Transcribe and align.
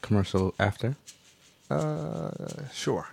commercial 0.00 0.54
after? 0.58 0.96
Uh, 1.70 2.30
sure. 2.72 3.06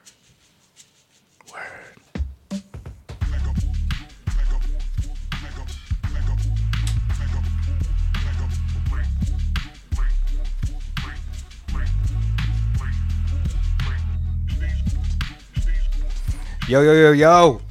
Yo, 16.67 16.81
yo, 16.81 16.93
yo, 16.93 17.11
yo. 17.13 17.61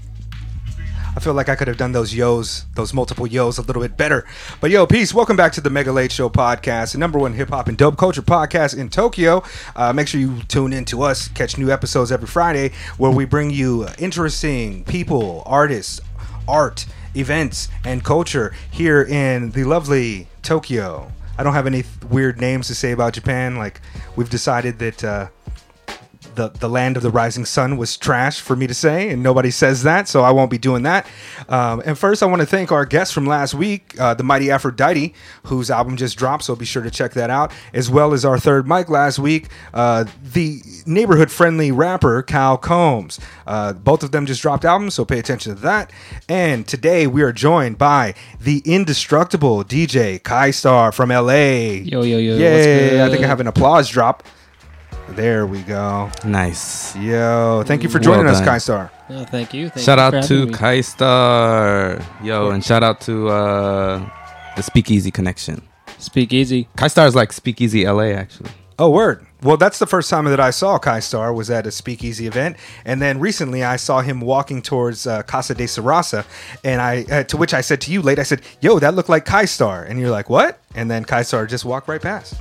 Feel 1.25 1.32
like 1.32 1.48
I 1.48 1.56
could 1.56 1.68
have 1.68 1.79
done 1.79 1.93
those 1.93 2.14
yos, 2.14 2.66
those 2.75 2.93
multiple 2.93 3.27
yos, 3.27 3.57
a 3.57 3.62
little 3.62 3.80
bit 3.80 3.96
better. 3.96 4.27
But 4.61 4.70
yo, 4.70 4.86
peace. 4.86 5.14
Welcome 5.14 5.39
back 5.39 5.52
to 5.52 5.62
the 5.62 5.70
Mega 5.70 5.90
Late 5.90 6.12
Show 6.12 6.29
podcast, 6.29 6.93
the 6.93 6.98
number 6.98 7.18
one 7.18 7.32
hip 7.32 7.48
hop 7.48 7.66
and 7.66 7.79
dope 7.79 7.96
culture 7.96 8.20
podcast 8.20 8.77
in 8.77 8.90
Tokyo. 8.90 9.43
Uh, 9.75 9.90
make 9.95 10.07
sure 10.07 10.21
you 10.21 10.43
tune 10.48 10.75
in 10.75 10.84
to 10.84 11.00
us, 11.00 11.29
catch 11.29 11.57
new 11.57 11.71
episodes 11.71 12.12
every 12.12 12.26
Friday, 12.26 12.72
where 12.98 13.11
we 13.11 13.25
bring 13.25 13.50
you 13.50 13.86
interesting 13.98 14.84
people, 14.84 15.43
artists, 15.46 15.98
art, 16.46 16.84
events, 17.17 17.68
and 17.86 18.04
culture 18.04 18.54
here 18.70 19.03
in 19.03 19.53
the 19.53 19.64
lovely 19.64 20.29
Tokyo. 20.43 21.11
I 21.39 21.43
don't 21.43 21.54
have 21.54 21.67
any 21.67 21.84
th- 21.84 22.04
weird 22.11 22.39
names 22.39 22.67
to 22.67 22.75
say 22.75 22.93
about 22.93 23.14
Japan. 23.14 23.56
Like 23.56 23.81
we've 24.14 24.29
decided 24.29 24.79
that. 24.81 25.03
Uh, 25.03 25.29
the, 26.36 26.48
the 26.48 26.68
land 26.68 26.96
of 26.96 27.02
the 27.02 27.11
rising 27.11 27.44
sun 27.44 27.76
was 27.76 27.96
trash 27.96 28.40
for 28.40 28.56
me 28.56 28.66
to 28.66 28.75
say, 28.75 29.11
and 29.11 29.22
nobody 29.22 29.50
says 29.50 29.82
that, 29.82 30.08
so 30.08 30.22
I 30.22 30.30
won't 30.30 30.50
be 30.50 30.58
doing 30.58 30.82
that. 30.82 31.06
Um, 31.48 31.82
and 31.84 31.98
first, 31.98 32.22
I 32.22 32.27
want 32.27 32.41
to 32.41 32.47
thank 32.47 32.72
our 32.72 32.84
guest 32.84 33.12
from 33.12 33.27
last 33.27 33.55
week, 33.55 33.98
uh, 33.98 34.14
the 34.14 34.22
Mighty 34.25 34.50
Aphrodite, 34.50 35.14
whose 35.44 35.70
album 35.70 35.97
just 35.97 36.16
dropped, 36.19 36.44
so 36.44 36.56
be 36.56 36.64
sure 36.64 36.83
to 36.83 36.91
check 36.91 37.12
that 37.12 37.30
out, 37.30 37.52
as 37.72 37.91
well 37.91 38.12
as 38.12 38.25
our 38.25 38.39
third 38.39 38.69
mic 38.69 38.89
last 38.89 39.19
week, 39.19 39.48
uh, 39.72 40.05
the 40.22 40.61
neighborhood 40.86 41.30
friendly 41.30 41.70
rapper 41.70 42.22
Cal 42.22 42.56
Combs. 42.56 43.19
Uh, 43.47 43.72
both 43.72 44.03
of 44.03 44.11
them 44.12 44.27
just 44.27 44.42
dropped 44.42 44.64
albums, 44.64 44.94
so 44.94 45.05
pay 45.05 45.19
attention 45.19 45.55
to 45.55 45.61
that. 45.62 45.91
And 46.28 46.66
today 46.66 47.06
we 47.06 47.22
are 47.22 47.33
joined 47.33 47.78
by 47.78 48.14
the 48.41 48.62
indestructible 48.64 49.64
DJ 49.64 50.22
Kai 50.22 50.50
Star 50.50 50.92
from 50.92 51.11
LA. 51.11 51.33
Yo, 51.33 52.03
yo, 52.03 52.19
yo. 52.19 52.37
Yay! 52.37 53.03
I 53.05 53.09
think 53.09 53.25
I 53.25 53.27
have 53.27 53.41
an 53.41 53.47
applause 53.47 53.89
drop. 53.89 54.22
There 55.10 55.47
we 55.47 55.62
go. 55.62 56.10
Nice. 56.24 56.97
Yo, 56.97 57.62
thank 57.66 57.83
you 57.83 57.88
for 57.88 57.98
joining 57.98 58.24
Well 58.24 58.34
us, 58.34 58.41
done. 58.41 58.48
Kai 58.48 58.58
Star. 58.58 58.91
Thank 59.08 59.52
you. 59.55 59.69
Thank 59.69 59.84
shout 59.84 59.98
you 59.98 60.05
out 60.05 60.22
for 60.22 60.28
to 60.28 60.34
having 60.34 60.50
me. 60.50 60.55
Kai 60.55 60.80
Star. 60.80 62.00
Yo, 62.22 62.50
and 62.50 62.64
shout 62.64 62.83
out 62.83 63.00
to 63.02 63.28
uh, 63.28 64.10
the 64.56 64.62
Speakeasy 64.62 65.10
Connection. 65.10 65.62
Speakeasy. 65.98 66.69
Kai 66.77 66.88
Star 66.88 67.06
is 67.06 67.14
like 67.14 67.32
Speakeasy 67.32 67.86
LA, 67.86 68.12
actually. 68.12 68.50
Oh, 68.78 68.91
word. 68.91 69.25
Well, 69.42 69.56
that's 69.56 69.78
the 69.78 69.86
first 69.86 70.10
time 70.10 70.25
that 70.25 70.41
I 70.41 70.50
saw 70.50 70.78
Kai 70.78 71.00
Star 71.00 71.32
was 71.32 71.50
at 71.50 71.66
a 71.66 71.70
speakeasy 71.70 72.27
event, 72.27 72.56
and 72.84 73.00
then 73.00 73.20
recently 73.20 73.62
I 73.62 73.77
saw 73.77 74.00
him 74.00 74.20
walking 74.20 74.62
towards 74.62 75.06
uh, 75.06 75.22
Casa 75.22 75.55
de 75.55 75.64
Sarasa, 75.64 76.25
and 76.64 76.80
I 76.80 77.05
uh, 77.10 77.22
to 77.25 77.36
which 77.36 77.52
I 77.52 77.60
said 77.60 77.82
to 77.82 77.92
you 77.92 78.00
late, 78.00 78.19
I 78.19 78.22
said, 78.22 78.41
"Yo, 78.62 78.78
that 78.78 78.94
looked 78.94 79.10
like 79.10 79.27
Kai 79.27 79.44
Star," 79.44 79.84
and 79.84 80.00
you're 80.00 80.10
like, 80.10 80.30
"What?" 80.30 80.58
And 80.75 80.91
then 80.91 81.05
Kai 81.05 81.22
Star 81.22 81.47
just 81.47 81.66
walked 81.66 81.88
right 81.88 82.00
past. 82.00 82.34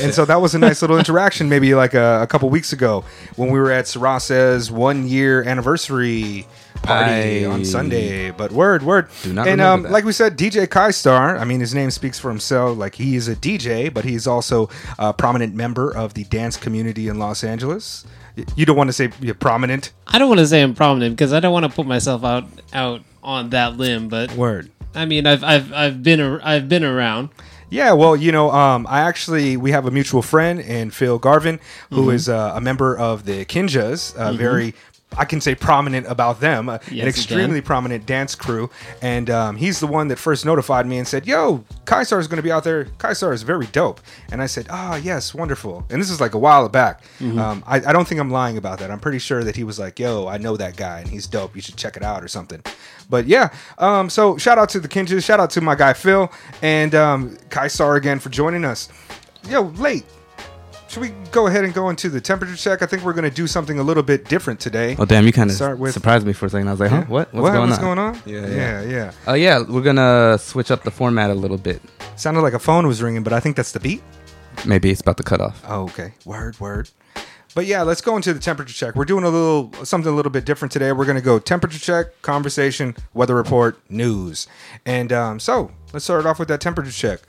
And 0.00 0.14
so 0.14 0.24
that 0.24 0.40
was 0.40 0.54
a 0.54 0.58
nice 0.58 0.82
little 0.82 0.98
interaction, 0.98 1.48
maybe 1.48 1.74
like 1.74 1.94
a, 1.94 2.22
a 2.22 2.26
couple 2.26 2.48
weeks 2.50 2.72
ago 2.72 3.04
when 3.36 3.50
we 3.50 3.58
were 3.58 3.70
at 3.70 3.84
Sarasa's 3.86 4.70
one 4.70 5.06
year 5.06 5.42
anniversary 5.42 6.46
party 6.82 7.44
Aye. 7.44 7.48
on 7.48 7.64
Sunday. 7.64 8.30
But 8.30 8.52
word, 8.52 8.82
word. 8.82 9.08
Do 9.22 9.32
not 9.32 9.48
and 9.48 9.60
um, 9.60 9.82
like 9.84 10.04
we 10.04 10.12
said, 10.12 10.36
DJ 10.36 10.68
Kai 10.68 10.90
Star. 10.90 11.36
I 11.36 11.44
mean, 11.44 11.60
his 11.60 11.74
name 11.74 11.90
speaks 11.90 12.18
for 12.18 12.28
himself. 12.28 12.78
Like 12.78 12.94
he 12.94 13.16
is 13.16 13.28
a 13.28 13.36
DJ, 13.36 13.92
but 13.92 14.04
he's 14.04 14.26
also 14.26 14.68
a 14.98 15.12
prominent 15.12 15.54
member 15.54 15.94
of 15.94 16.14
the 16.14 16.24
dance 16.24 16.56
community 16.56 17.08
in 17.08 17.18
Los 17.18 17.44
Angeles. 17.44 18.04
You 18.54 18.66
don't 18.66 18.76
want 18.76 18.88
to 18.88 18.92
say 18.92 19.10
you're 19.20 19.34
prominent. 19.34 19.92
I 20.06 20.18
don't 20.18 20.28
want 20.28 20.40
to 20.40 20.46
say 20.46 20.62
I'm 20.62 20.74
prominent 20.74 21.16
because 21.16 21.32
I 21.32 21.40
don't 21.40 21.52
want 21.52 21.66
to 21.66 21.72
put 21.72 21.86
myself 21.86 22.24
out 22.24 22.44
out 22.72 23.02
on 23.22 23.50
that 23.50 23.76
limb. 23.76 24.08
But 24.08 24.32
Word. 24.34 24.70
I 24.94 25.04
mean, 25.04 25.26
I've 25.26 25.44
I've 25.44 25.72
I've 25.72 26.02
been 26.02 26.20
ar- 26.20 26.40
I've 26.42 26.68
been 26.68 26.84
around. 26.84 27.30
Yeah, 27.70 27.92
well, 27.92 28.16
you 28.16 28.32
know, 28.32 28.50
um, 28.50 28.86
I 28.88 29.00
actually 29.00 29.56
we 29.58 29.72
have 29.72 29.84
a 29.86 29.90
mutual 29.90 30.22
friend 30.22 30.58
in 30.58 30.90
Phil 30.90 31.18
Garvin, 31.18 31.60
who 31.90 32.08
is 32.10 32.28
uh, 32.28 32.52
a 32.54 32.60
member 32.60 32.96
of 32.96 33.24
the 33.26 33.44
Kinjas, 33.44 34.14
uh, 34.16 34.32
very. 34.32 34.74
I 35.16 35.24
can 35.24 35.40
say 35.40 35.54
prominent 35.54 36.06
about 36.06 36.40
them, 36.40 36.68
uh, 36.68 36.78
Yes, 36.90 37.02
an 37.02 37.08
extremely 37.08 37.60
prominent 37.60 38.04
dance 38.06 38.34
crew, 38.34 38.70
and 39.02 39.30
um, 39.30 39.56
he's 39.56 39.80
the 39.80 39.86
one 39.86 40.08
that 40.08 40.18
first 40.18 40.44
notified 40.44 40.86
me 40.86 40.98
and 40.98 41.08
said, 41.08 41.26
"Yo, 41.26 41.64
Kaisar 41.86 42.20
is 42.20 42.28
going 42.28 42.36
to 42.36 42.42
be 42.42 42.52
out 42.52 42.62
there. 42.62 42.84
Kaisar 42.98 43.32
is 43.32 43.42
very 43.42 43.66
dope." 43.66 44.00
And 44.30 44.42
I 44.42 44.46
said, 44.46 44.66
"Ah, 44.70 44.96
yes, 44.96 45.34
wonderful." 45.34 45.84
And 45.90 46.00
this 46.00 46.10
is 46.10 46.20
like 46.20 46.34
a 46.34 46.38
while 46.38 46.68
back. 46.68 47.02
Um, 47.20 47.64
I, 47.66 47.76
I 47.76 47.92
don't 47.92 48.06
think 48.06 48.20
I'm 48.20 48.30
lying 48.30 48.58
about 48.58 48.78
that. 48.80 48.90
I'm 48.90 49.00
pretty 49.00 49.18
sure 49.18 49.42
that 49.44 49.56
he 49.56 49.64
was 49.64 49.78
like, 49.78 49.98
"Yo, 49.98 50.26
I 50.28 50.36
know 50.36 50.56
that 50.56 50.76
guy, 50.76 51.00
and 51.00 51.08
he's 51.08 51.26
dope. 51.26 51.56
You 51.56 51.62
should 51.62 51.76
check 51.76 51.96
it 51.96 52.02
out 52.02 52.22
or 52.22 52.28
something." 52.28 52.62
But 53.10 53.26
yeah, 53.26 53.48
um, 53.78 54.10
so 54.10 54.36
shout 54.36 54.58
out 54.58 54.68
to 54.70 54.80
the 54.80 54.88
Kinjas, 54.88 55.24
shout 55.24 55.40
out 55.40 55.50
to 55.50 55.60
my 55.62 55.74
guy 55.74 55.94
Phil, 55.94 56.30
and 56.62 56.94
um, 56.94 57.36
Kaisar 57.48 57.96
again 57.96 58.18
for 58.18 58.28
joining 58.28 58.64
us. 58.64 58.88
Yo, 59.48 59.62
late. 59.62 60.04
Should 60.88 61.02
we 61.02 61.10
go 61.32 61.48
ahead 61.48 61.64
and 61.64 61.74
go 61.74 61.90
into 61.90 62.08
the 62.08 62.18
temperature 62.18 62.56
check? 62.56 62.80
I 62.80 62.86
think 62.86 63.04
we're 63.04 63.12
going 63.12 63.28
to 63.28 63.30
do 63.30 63.46
something 63.46 63.78
a 63.78 63.82
little 63.82 64.02
bit 64.02 64.24
different 64.24 64.58
today. 64.58 64.96
Oh, 64.98 65.04
damn, 65.04 65.26
you 65.26 65.32
kind 65.32 65.50
of 65.50 65.78
with- 65.78 65.92
surprised 65.92 66.26
me 66.26 66.32
for 66.32 66.46
a 66.46 66.50
second. 66.50 66.66
I 66.66 66.70
was 66.70 66.80
like, 66.80 66.90
huh? 66.90 67.04
What? 67.08 67.32
What's, 67.34 67.54
going, 67.54 67.68
what's 67.68 67.78
on? 67.78 67.84
going 67.84 67.98
on? 67.98 68.22
Yeah, 68.24 68.46
yeah, 68.46 68.80
yeah. 68.80 68.82
yeah. 68.82 69.12
Oh, 69.26 69.34
yeah, 69.34 69.58
we're 69.68 69.82
going 69.82 69.96
to 69.96 70.38
switch 70.40 70.70
up 70.70 70.84
the 70.84 70.90
format 70.90 71.30
a 71.30 71.34
little 71.34 71.58
bit. 71.58 71.82
Sounded 72.16 72.40
like 72.40 72.54
a 72.54 72.58
phone 72.58 72.86
was 72.86 73.02
ringing, 73.02 73.22
but 73.22 73.34
I 73.34 73.40
think 73.40 73.56
that's 73.56 73.72
the 73.72 73.80
beat. 73.80 74.02
Maybe 74.64 74.90
it's 74.90 75.02
about 75.02 75.18
to 75.18 75.22
cut 75.22 75.42
off. 75.42 75.62
Oh, 75.68 75.82
okay. 75.84 76.14
Word, 76.24 76.58
word. 76.58 76.88
But 77.54 77.66
yeah, 77.66 77.82
let's 77.82 78.00
go 78.00 78.16
into 78.16 78.32
the 78.32 78.40
temperature 78.40 78.72
check. 78.72 78.94
We're 78.94 79.04
doing 79.04 79.24
a 79.24 79.28
little 79.28 79.72
something 79.84 80.10
a 80.10 80.16
little 80.16 80.32
bit 80.32 80.46
different 80.46 80.72
today. 80.72 80.92
We're 80.92 81.04
going 81.04 81.16
to 81.16 81.22
go 81.22 81.38
temperature 81.38 81.78
check, 81.78 82.22
conversation, 82.22 82.96
weather 83.12 83.34
report, 83.34 83.78
news, 83.90 84.46
and 84.86 85.12
um, 85.12 85.40
so 85.40 85.70
let's 85.92 86.04
start 86.04 86.24
off 86.24 86.38
with 86.38 86.48
that 86.48 86.60
temperature 86.60 86.92
check. 86.92 87.20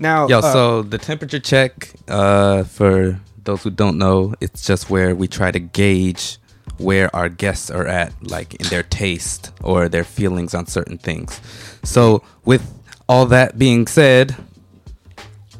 Now, 0.00 0.26
Yo, 0.28 0.38
uh, 0.38 0.52
so 0.52 0.82
the 0.82 0.96
temperature 0.96 1.38
check, 1.38 1.92
uh, 2.08 2.64
for 2.64 3.20
those 3.44 3.62
who 3.62 3.70
don't 3.70 3.98
know, 3.98 4.34
it's 4.40 4.64
just 4.66 4.88
where 4.88 5.14
we 5.14 5.28
try 5.28 5.50
to 5.50 5.60
gauge 5.60 6.38
where 6.78 7.14
our 7.14 7.28
guests 7.28 7.70
are 7.70 7.86
at, 7.86 8.10
like 8.22 8.54
in 8.54 8.66
their 8.68 8.82
taste 8.82 9.52
or 9.62 9.90
their 9.90 10.04
feelings 10.04 10.54
on 10.54 10.66
certain 10.66 10.96
things. 10.96 11.38
So, 11.84 12.22
with 12.46 12.64
all 13.10 13.26
that 13.26 13.58
being 13.58 13.86
said, 13.86 14.34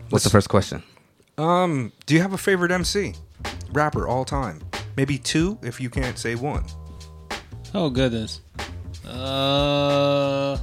what's 0.08 0.24
the 0.24 0.30
first 0.30 0.48
question? 0.48 0.82
um, 1.36 1.92
do 2.06 2.14
you 2.14 2.22
have 2.22 2.32
a 2.32 2.38
favorite 2.38 2.70
MC, 2.70 3.14
rapper 3.72 4.08
all 4.08 4.24
time? 4.24 4.60
Maybe 4.96 5.18
two, 5.18 5.58
if 5.62 5.80
you 5.80 5.90
can't 5.90 6.18
say 6.18 6.34
one. 6.34 6.64
Oh 7.74 7.90
goodness. 7.90 8.40
Uh. 9.06 10.58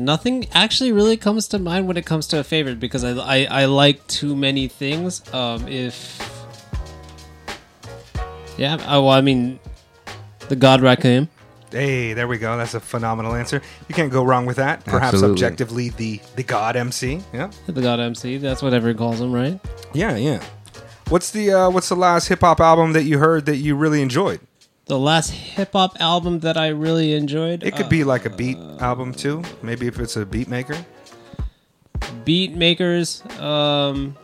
Nothing 0.00 0.46
actually 0.54 0.92
really 0.92 1.18
comes 1.18 1.46
to 1.48 1.58
mind 1.58 1.86
when 1.86 1.98
it 1.98 2.06
comes 2.06 2.26
to 2.28 2.40
a 2.40 2.42
favorite 2.42 2.80
because 2.80 3.04
I, 3.04 3.10
I, 3.10 3.44
I 3.50 3.64
like 3.66 4.06
too 4.06 4.34
many 4.34 4.66
things. 4.66 5.22
Um, 5.34 5.68
if 5.68 6.18
yeah, 8.56 8.78
oh, 8.88 9.02
well, 9.04 9.10
I 9.10 9.20
mean, 9.20 9.60
the 10.48 10.56
God 10.56 10.80
Rakim. 10.80 11.28
Hey, 11.70 12.14
there 12.14 12.26
we 12.26 12.38
go. 12.38 12.56
That's 12.56 12.72
a 12.72 12.80
phenomenal 12.80 13.34
answer. 13.34 13.60
You 13.90 13.94
can't 13.94 14.10
go 14.10 14.24
wrong 14.24 14.46
with 14.46 14.56
that. 14.56 14.86
Perhaps 14.86 15.14
Absolutely. 15.14 15.34
objectively, 15.34 15.88
the 15.90 16.20
the 16.34 16.44
God 16.44 16.76
MC. 16.76 17.20
Yeah, 17.34 17.50
The 17.66 17.82
God 17.82 18.00
MC, 18.00 18.38
that's 18.38 18.62
what 18.62 18.72
everyone 18.72 18.96
calls 18.96 19.20
him, 19.20 19.32
right? 19.32 19.60
yeah, 19.92 20.16
yeah. 20.16 20.42
What's 21.10 21.30
the 21.30 21.52
uh, 21.52 21.70
what's 21.70 21.90
the 21.90 21.96
last 21.96 22.28
hip 22.28 22.40
hop 22.40 22.60
album 22.60 22.94
that 22.94 23.02
you 23.02 23.18
heard 23.18 23.44
that 23.44 23.56
you 23.56 23.76
really 23.76 24.00
enjoyed? 24.00 24.40
The 24.90 24.98
last 24.98 25.30
hip 25.30 25.72
hop 25.72 25.96
album 26.00 26.40
that 26.40 26.56
I 26.56 26.66
really 26.70 27.14
enjoyed. 27.14 27.62
It 27.62 27.76
could 27.76 27.88
be 27.88 28.02
like 28.02 28.24
a 28.24 28.28
beat 28.30 28.58
album 28.80 29.14
too. 29.14 29.44
Maybe 29.62 29.86
if 29.86 30.00
it's 30.00 30.16
a 30.16 30.26
beat 30.26 30.48
maker. 30.48 30.84
beat 32.24 32.56
makers. 32.56 33.22
Um, 33.38 34.16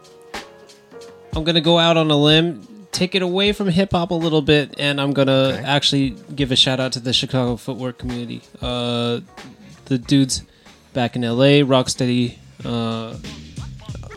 I'm 1.37 1.45
gonna 1.45 1.61
go 1.61 1.79
out 1.79 1.97
on 1.97 2.11
a 2.11 2.17
limb, 2.17 2.67
take 2.91 3.15
it 3.15 3.23
away 3.23 3.53
from 3.53 3.69
hip 3.69 3.93
hop 3.93 4.11
a 4.11 4.15
little 4.15 4.43
bit, 4.43 4.75
and 4.77 5.01
I'm 5.01 5.13
gonna 5.13 5.53
Okay. 5.55 5.63
actually 5.65 6.17
give 6.35 6.51
a 6.51 6.57
shout 6.57 6.81
out 6.81 6.91
to 6.95 7.01
the 7.01 7.13
Chicago 7.13 7.55
footwork 7.55 7.97
community. 7.99 8.43
Uh, 8.61 9.21
the 9.85 9.99
dudes 9.99 10.43
back 10.95 11.15
in 11.15 11.23
LA, 11.23 11.63
Rocksteady. 11.63 12.39
Uh, 12.65 13.15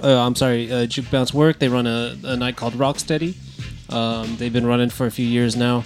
uh, 0.04 0.25
I'm 0.25 0.34
sorry, 0.34 0.72
uh, 0.72 0.88
Juke 0.88 1.12
Bounce 1.12 1.31
Werk. 1.31 1.60
They 1.60 1.68
run 1.69 1.86
a, 1.86 2.18
a 2.24 2.36
night 2.36 2.56
called 2.56 2.74
Rocksteady. 2.74 3.36
Um, 3.94 4.36
they've 4.38 4.51
been 4.51 4.66
running 4.66 4.90
for 4.90 5.06
a 5.06 5.12
few 5.12 5.28
years 5.28 5.56
now. 5.56 5.84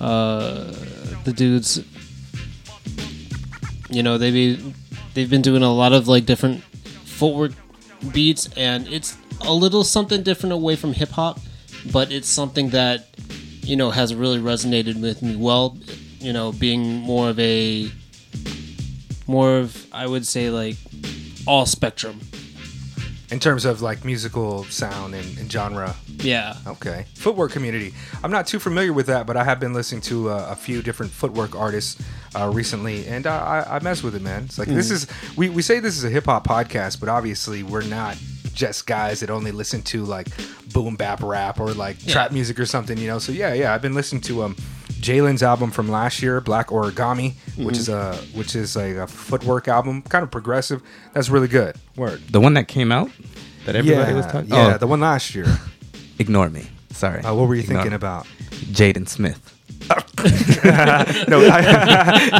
Uh, 0.00 0.72
the 1.24 1.32
dudes, 1.34 1.82
you 3.90 4.02
know, 4.02 4.18
they 4.18 4.30
be 4.30 4.74
they've 5.14 5.30
been 5.30 5.42
doing 5.42 5.62
a 5.62 5.72
lot 5.72 5.92
of 5.92 6.08
like 6.08 6.26
different 6.26 6.62
footwork 7.04 7.52
beats, 8.12 8.48
and 8.56 8.86
it's 8.88 9.16
a 9.42 9.52
little 9.52 9.84
something 9.84 10.22
different 10.22 10.52
away 10.52 10.76
from 10.76 10.92
hip 10.92 11.10
hop, 11.10 11.40
but 11.92 12.12
it's 12.12 12.28
something 12.28 12.70
that 12.70 13.08
you 13.62 13.76
know 13.76 13.90
has 13.90 14.14
really 14.14 14.38
resonated 14.38 15.00
with 15.00 15.22
me 15.22 15.36
well. 15.36 15.76
You 16.20 16.32
know, 16.32 16.52
being 16.52 16.96
more 17.00 17.30
of 17.30 17.38
a 17.38 17.90
more 19.26 19.58
of 19.58 19.86
I 19.92 20.06
would 20.06 20.26
say 20.26 20.50
like 20.50 20.76
all 21.46 21.64
spectrum 21.66 22.20
In 23.30 23.38
terms 23.40 23.64
of 23.64 23.80
like 23.80 24.04
musical 24.04 24.64
sound 24.64 25.14
and, 25.14 25.38
and 25.38 25.50
genre. 25.50 25.94
Yeah. 26.20 26.56
Okay. 26.66 27.06
Footwork 27.14 27.52
community. 27.52 27.94
I'm 28.22 28.30
not 28.30 28.46
too 28.46 28.58
familiar 28.58 28.92
with 28.92 29.06
that, 29.06 29.26
but 29.26 29.36
I 29.36 29.44
have 29.44 29.60
been 29.60 29.72
listening 29.72 30.00
to 30.02 30.30
uh, 30.30 30.48
a 30.50 30.56
few 30.56 30.82
different 30.82 31.12
footwork 31.12 31.54
artists 31.54 32.00
uh, 32.34 32.50
recently, 32.52 33.06
and 33.06 33.26
uh, 33.26 33.32
I, 33.32 33.76
I 33.76 33.80
mess 33.80 34.02
with 34.02 34.14
it, 34.14 34.22
man. 34.22 34.44
It's 34.44 34.58
like 34.58 34.68
this 34.68 34.90
is 34.90 35.06
we, 35.36 35.48
we 35.48 35.62
say 35.62 35.80
this 35.80 35.96
is 35.96 36.04
a 36.04 36.10
hip 36.10 36.26
hop 36.26 36.46
podcast, 36.46 37.00
but 37.00 37.08
obviously 37.08 37.62
we're 37.62 37.84
not 37.84 38.16
just 38.52 38.86
guys 38.86 39.20
that 39.20 39.30
only 39.30 39.52
listen 39.52 39.80
to 39.82 40.04
like 40.04 40.26
boom 40.72 40.96
bap 40.96 41.22
rap 41.22 41.60
or 41.60 41.72
like 41.72 42.04
Yeah. 42.04 42.12
trap 42.12 42.32
music 42.32 42.58
or 42.58 42.66
something, 42.66 42.98
you 42.98 43.06
know. 43.06 43.18
So 43.20 43.30
yeah, 43.32 43.54
yeah, 43.54 43.72
I've 43.72 43.82
been 43.82 43.94
listening 43.94 44.22
to 44.22 44.42
um 44.42 44.56
Jlin's 45.00 45.44
album 45.44 45.70
from 45.70 45.88
last 45.88 46.20
year, 46.22 46.40
Black 46.40 46.68
Origami, 46.68 47.34
which 47.56 47.78
is 47.78 47.88
a 47.88 48.16
which 48.34 48.56
is 48.56 48.74
like 48.74 48.96
a 48.96 49.06
footwork 49.06 49.68
album, 49.68 50.02
kind 50.02 50.24
of 50.24 50.30
progressive. 50.32 50.82
That's 51.12 51.28
really 51.28 51.46
good. 51.46 51.76
Word. 51.96 52.20
The 52.30 52.40
one 52.40 52.54
that 52.54 52.66
came 52.66 52.90
out 52.90 53.10
that 53.64 53.76
everybody 53.76 54.10
yeah, 54.10 54.16
was 54.16 54.26
talking. 54.26 54.50
yeah, 54.50 54.74
oh, 54.74 54.78
the 54.78 54.86
one 54.88 55.00
last 55.00 55.34
year. 55.36 55.46
Ignore 56.18 56.50
me. 56.50 56.66
Sorry. 56.90 57.22
Uh, 57.22 57.34
what 57.34 57.48
were 57.48 57.54
you 57.54 57.62
Ignore 57.62 57.76
thinking 57.82 57.90
me. 57.92 57.96
about? 57.96 58.26
Jaden 58.72 59.08
Smith. 59.08 59.54
no, 61.28 61.38
I, 61.48 61.62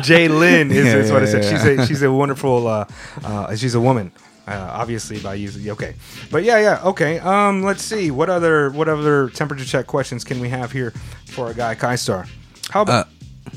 Jlin 0.02 0.70
is, 0.70 0.86
is 0.86 1.12
what 1.12 1.22
I 1.22 1.26
said. 1.26 1.44
She's 1.44 1.64
a 1.64 1.86
she's 1.86 2.02
a 2.02 2.10
wonderful. 2.12 2.66
Uh, 2.66 2.84
uh, 3.24 3.54
she's 3.56 3.74
a 3.74 3.80
woman. 3.80 4.12
Uh, 4.46 4.70
obviously, 4.72 5.20
by 5.20 5.34
using 5.34 5.70
okay, 5.70 5.94
but 6.30 6.42
yeah, 6.42 6.58
yeah, 6.58 6.80
okay. 6.82 7.20
Um, 7.20 7.62
let's 7.62 7.82
see 7.82 8.10
what 8.10 8.28
other 8.28 8.70
what 8.70 8.88
other 8.88 9.28
temperature 9.30 9.64
check 9.64 9.86
questions 9.86 10.24
can 10.24 10.40
we 10.40 10.48
have 10.48 10.72
here 10.72 10.90
for 11.26 11.46
our 11.46 11.54
guy 11.54 11.74
Kai 11.74 11.96
Star? 11.96 12.26
How 12.70 12.82
about? 12.82 13.06
Uh, 13.06 13.50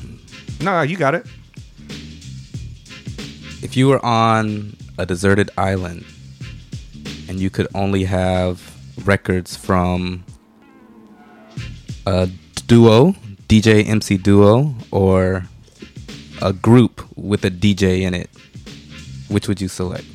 no, 0.61 0.81
you 0.83 0.97
got 0.97 1.15
it. 1.15 1.25
if 3.63 3.77
you 3.77 3.87
were 3.87 4.03
on 4.05 4.75
a 4.97 5.05
deserted 5.05 5.49
island 5.57 6.03
and 7.29 7.39
you 7.39 7.49
could 7.49 7.67
only 7.73 8.03
have 8.03 8.70
records 9.03 9.55
from 9.55 10.23
a 12.05 12.29
duo, 12.67 13.13
DJ 13.47 13.87
MC 13.87 14.17
duo, 14.17 14.75
or 14.91 15.45
a 16.41 16.53
group 16.53 17.03
with 17.15 17.45
a 17.45 17.51
DJ 17.51 18.01
in 18.01 18.13
it, 18.13 18.29
which 19.29 19.47
would 19.47 19.61
you 19.61 19.67
select? 19.67 20.05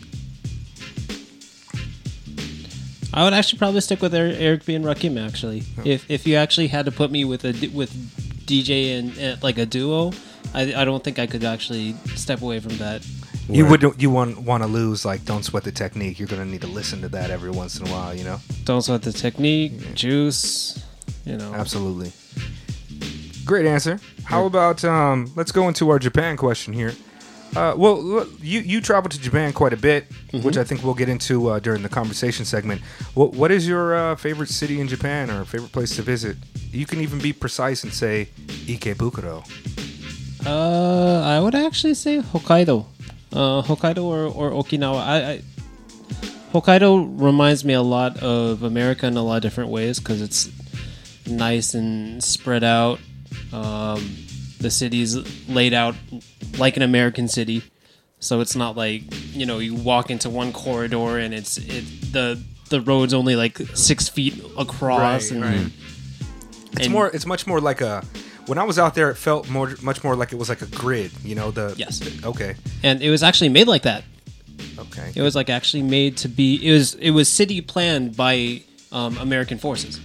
I 3.14 3.25
would 3.25 3.32
actually 3.32 3.58
probably 3.58 3.81
stick 3.81 4.02
with 4.02 4.14
Er- 4.14 4.34
Eric 4.38 4.67
B 4.67 4.75
and 4.75 4.84
Rakim. 4.84 5.19
Actually, 5.25 5.62
if 5.84 6.11
if 6.11 6.26
you 6.26 6.37
actually 6.37 6.67
had 6.67 6.84
to 6.84 6.93
put 6.93 7.11
me 7.11 7.25
with 7.25 7.44
a 7.44 7.69
with 7.69 7.90
DJ 8.46 8.99
and, 8.99 9.17
and 9.17 9.43
like 9.43 9.56
a 9.56 9.64
duo, 9.64 10.12
I, 10.55 10.75
I 10.75 10.84
don't 10.84 11.02
think 11.02 11.19
I 11.19 11.26
could 11.26 11.43
actually 11.43 11.94
step 12.14 12.43
away 12.43 12.61
from 12.61 12.76
that. 12.76 13.02
You 13.48 13.64
would 13.66 13.82
you 14.02 14.10
want 14.10 14.38
want 14.43 14.62
to 14.64 14.66
lose 14.69 15.04
like 15.04 15.25
don't 15.25 15.44
sweat 15.44 15.62
the 15.64 15.72
technique. 15.72 16.19
You're 16.19 16.28
gonna 16.28 16.44
need 16.44 16.62
to 16.62 16.66
listen 16.66 17.00
to 17.02 17.08
that 17.10 17.31
every 17.31 17.50
once 17.50 17.78
in 17.78 17.87
a 17.87 17.90
while. 17.90 18.14
You 18.14 18.25
know, 18.25 18.38
Don't 18.64 18.82
sweat 18.82 19.02
the 19.02 19.12
technique, 19.12 19.94
juice, 19.94 20.82
you 21.25 21.37
know. 21.37 21.54
absolutely. 21.54 22.12
Great 23.44 23.66
answer. 23.66 24.00
How 24.25 24.46
about 24.46 24.84
um, 24.84 25.31
let's 25.37 25.52
go 25.52 25.69
into 25.69 25.88
our 25.90 26.00
Japan 26.00 26.37
question 26.37 26.72
here. 26.72 26.93
Uh, 27.54 27.75
well, 27.76 28.02
look, 28.02 28.28
you 28.40 28.58
you 28.60 28.81
traveled 28.81 29.12
to 29.12 29.20
Japan 29.20 29.52
quite 29.52 29.72
a 29.72 29.76
bit, 29.76 30.06
which 30.43 30.56
I 30.56 30.64
think 30.64 30.82
we'll 30.82 30.94
get 30.94 31.08
into 31.08 31.48
uh, 31.48 31.60
during 31.60 31.82
the 31.82 31.88
conversation 31.88 32.44
segment. 32.44 32.81
What 33.14 33.32
what 33.34 33.50
is 33.52 33.69
your 33.69 33.94
uh, 33.94 34.16
favorite 34.16 34.48
city 34.48 34.81
in 34.81 34.88
Japan 34.88 35.31
or 35.31 35.44
favorite 35.44 35.70
place 35.72 35.94
to 35.96 36.02
visit? 36.02 36.37
You 36.72 36.84
can 36.84 37.00
even 37.00 37.20
be 37.20 37.32
precise 37.32 37.84
and 37.84 37.93
say 37.93 38.28
Ikebukuro. 38.66 39.44
Uh, 40.44 41.22
I 41.25 41.40
would 41.40 41.54
actually 41.54 41.94
say 41.94 42.19
Hokkaido, 42.20 42.84
uh, 43.32 43.62
Hokkaido 43.62 44.02
or, 44.05 44.25
or 44.26 44.50
Okinawa. 44.62 45.00
I, 45.00 45.31
I 45.32 45.43
Hokkaido 46.52 47.20
reminds 47.20 47.64
me 47.64 47.75
a 47.75 47.82
lot 47.82 48.23
of 48.23 48.62
America 48.62 49.06
in 49.06 49.17
a 49.17 49.23
lot 49.23 49.37
of 49.37 49.43
different 49.43 49.70
ways 49.70 49.99
because 49.99 50.23
it's 50.23 50.50
nice 51.26 51.75
and 51.75 52.23
spread 52.23 52.64
out. 52.64 52.99
Um, 53.52 54.17
the 54.61 54.70
city's 54.70 55.17
laid 55.49 55.75
out 55.75 55.94
like 56.58 56.76
an 56.76 56.82
American 56.82 57.28
city, 57.28 57.62
so 58.20 58.40
it's 58.40 58.56
not 58.56 58.76
like 58.76 59.02
you 59.34 59.44
know 59.44 59.58
you 59.58 59.75
walk 59.75 60.11
into 60.11 60.31
one 60.31 60.52
corridor 60.52 61.19
and 61.19 61.34
it's 61.34 61.58
it 61.58 61.84
the 62.12 62.43
the 62.70 62.81
road's 62.81 63.12
only 63.12 63.37
like 63.37 63.58
six 63.75 64.08
feet 64.08 64.43
across 64.58 65.31
Right, 65.31 65.32
and. 65.32 65.43
right. 65.44 65.72
It's 66.72 66.84
and- 66.87 66.93
more. 66.93 67.08
It's 67.08 67.26
much 67.26 67.46
more 67.46 67.61
like 67.61 67.81
a. 67.81 68.02
When 68.46 68.58
I 68.58 68.64
was 68.64 68.78
out 68.78 68.94
there, 68.94 69.10
it 69.10 69.16
felt 69.16 69.48
more, 69.50 69.75
much 69.82 70.02
more 70.04 70.14
like 70.16 70.32
it 70.32 70.37
was 70.37 70.48
like 70.48 70.62
a 70.62 70.66
grid. 70.66 71.10
You 71.25 71.34
know 71.34 71.50
the. 71.50 71.75
Yes. 71.76 71.98
the- 71.98 72.28
okay. 72.28 72.54
and 72.82 73.02
it 73.02 73.10
was 73.10 73.22
actually 73.22 73.50
made 73.50 73.66
like 73.66 73.82
that. 73.82 74.04
Okay. 74.78 75.12
It 75.14 75.22
was 75.22 75.34
like 75.34 75.50
actually 75.50 75.82
made 75.82 76.16
to 76.19 76.28
be. 76.28 76.56
It 76.66 76.72
was 76.72 76.94
it 76.94 77.10
was 77.10 77.28
city 77.28 77.60
planned 77.60 78.16
by 78.16 78.62
um, 78.93 79.16
American 79.19 79.58
forces. 79.58 80.00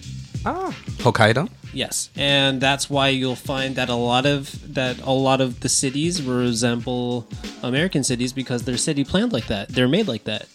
Ah. 0.46 0.76
Hokkaido? 0.98 1.50
Yes, 1.74 2.10
and 2.18 2.60
that's 2.60 2.90
why 2.90 3.10
you'll 3.10 3.36
find 3.38 3.76
that 3.76 3.88
a 3.88 3.96
lot 3.96 4.26
of 4.26 4.74
that 4.74 5.00
a 5.04 5.12
lot 5.12 5.40
of 5.40 5.62
the 5.62 5.70
cities 5.70 6.22
resemble 6.22 7.28
American 7.64 8.04
cities 8.04 8.34
because 8.34 8.64
they're 8.64 8.76
city 8.78 9.06
planned 9.06 9.32
like 9.32 9.48
that. 9.48 9.70
They're 9.70 9.88
made 9.88 10.08
like 10.08 10.26
that. 10.26 10.48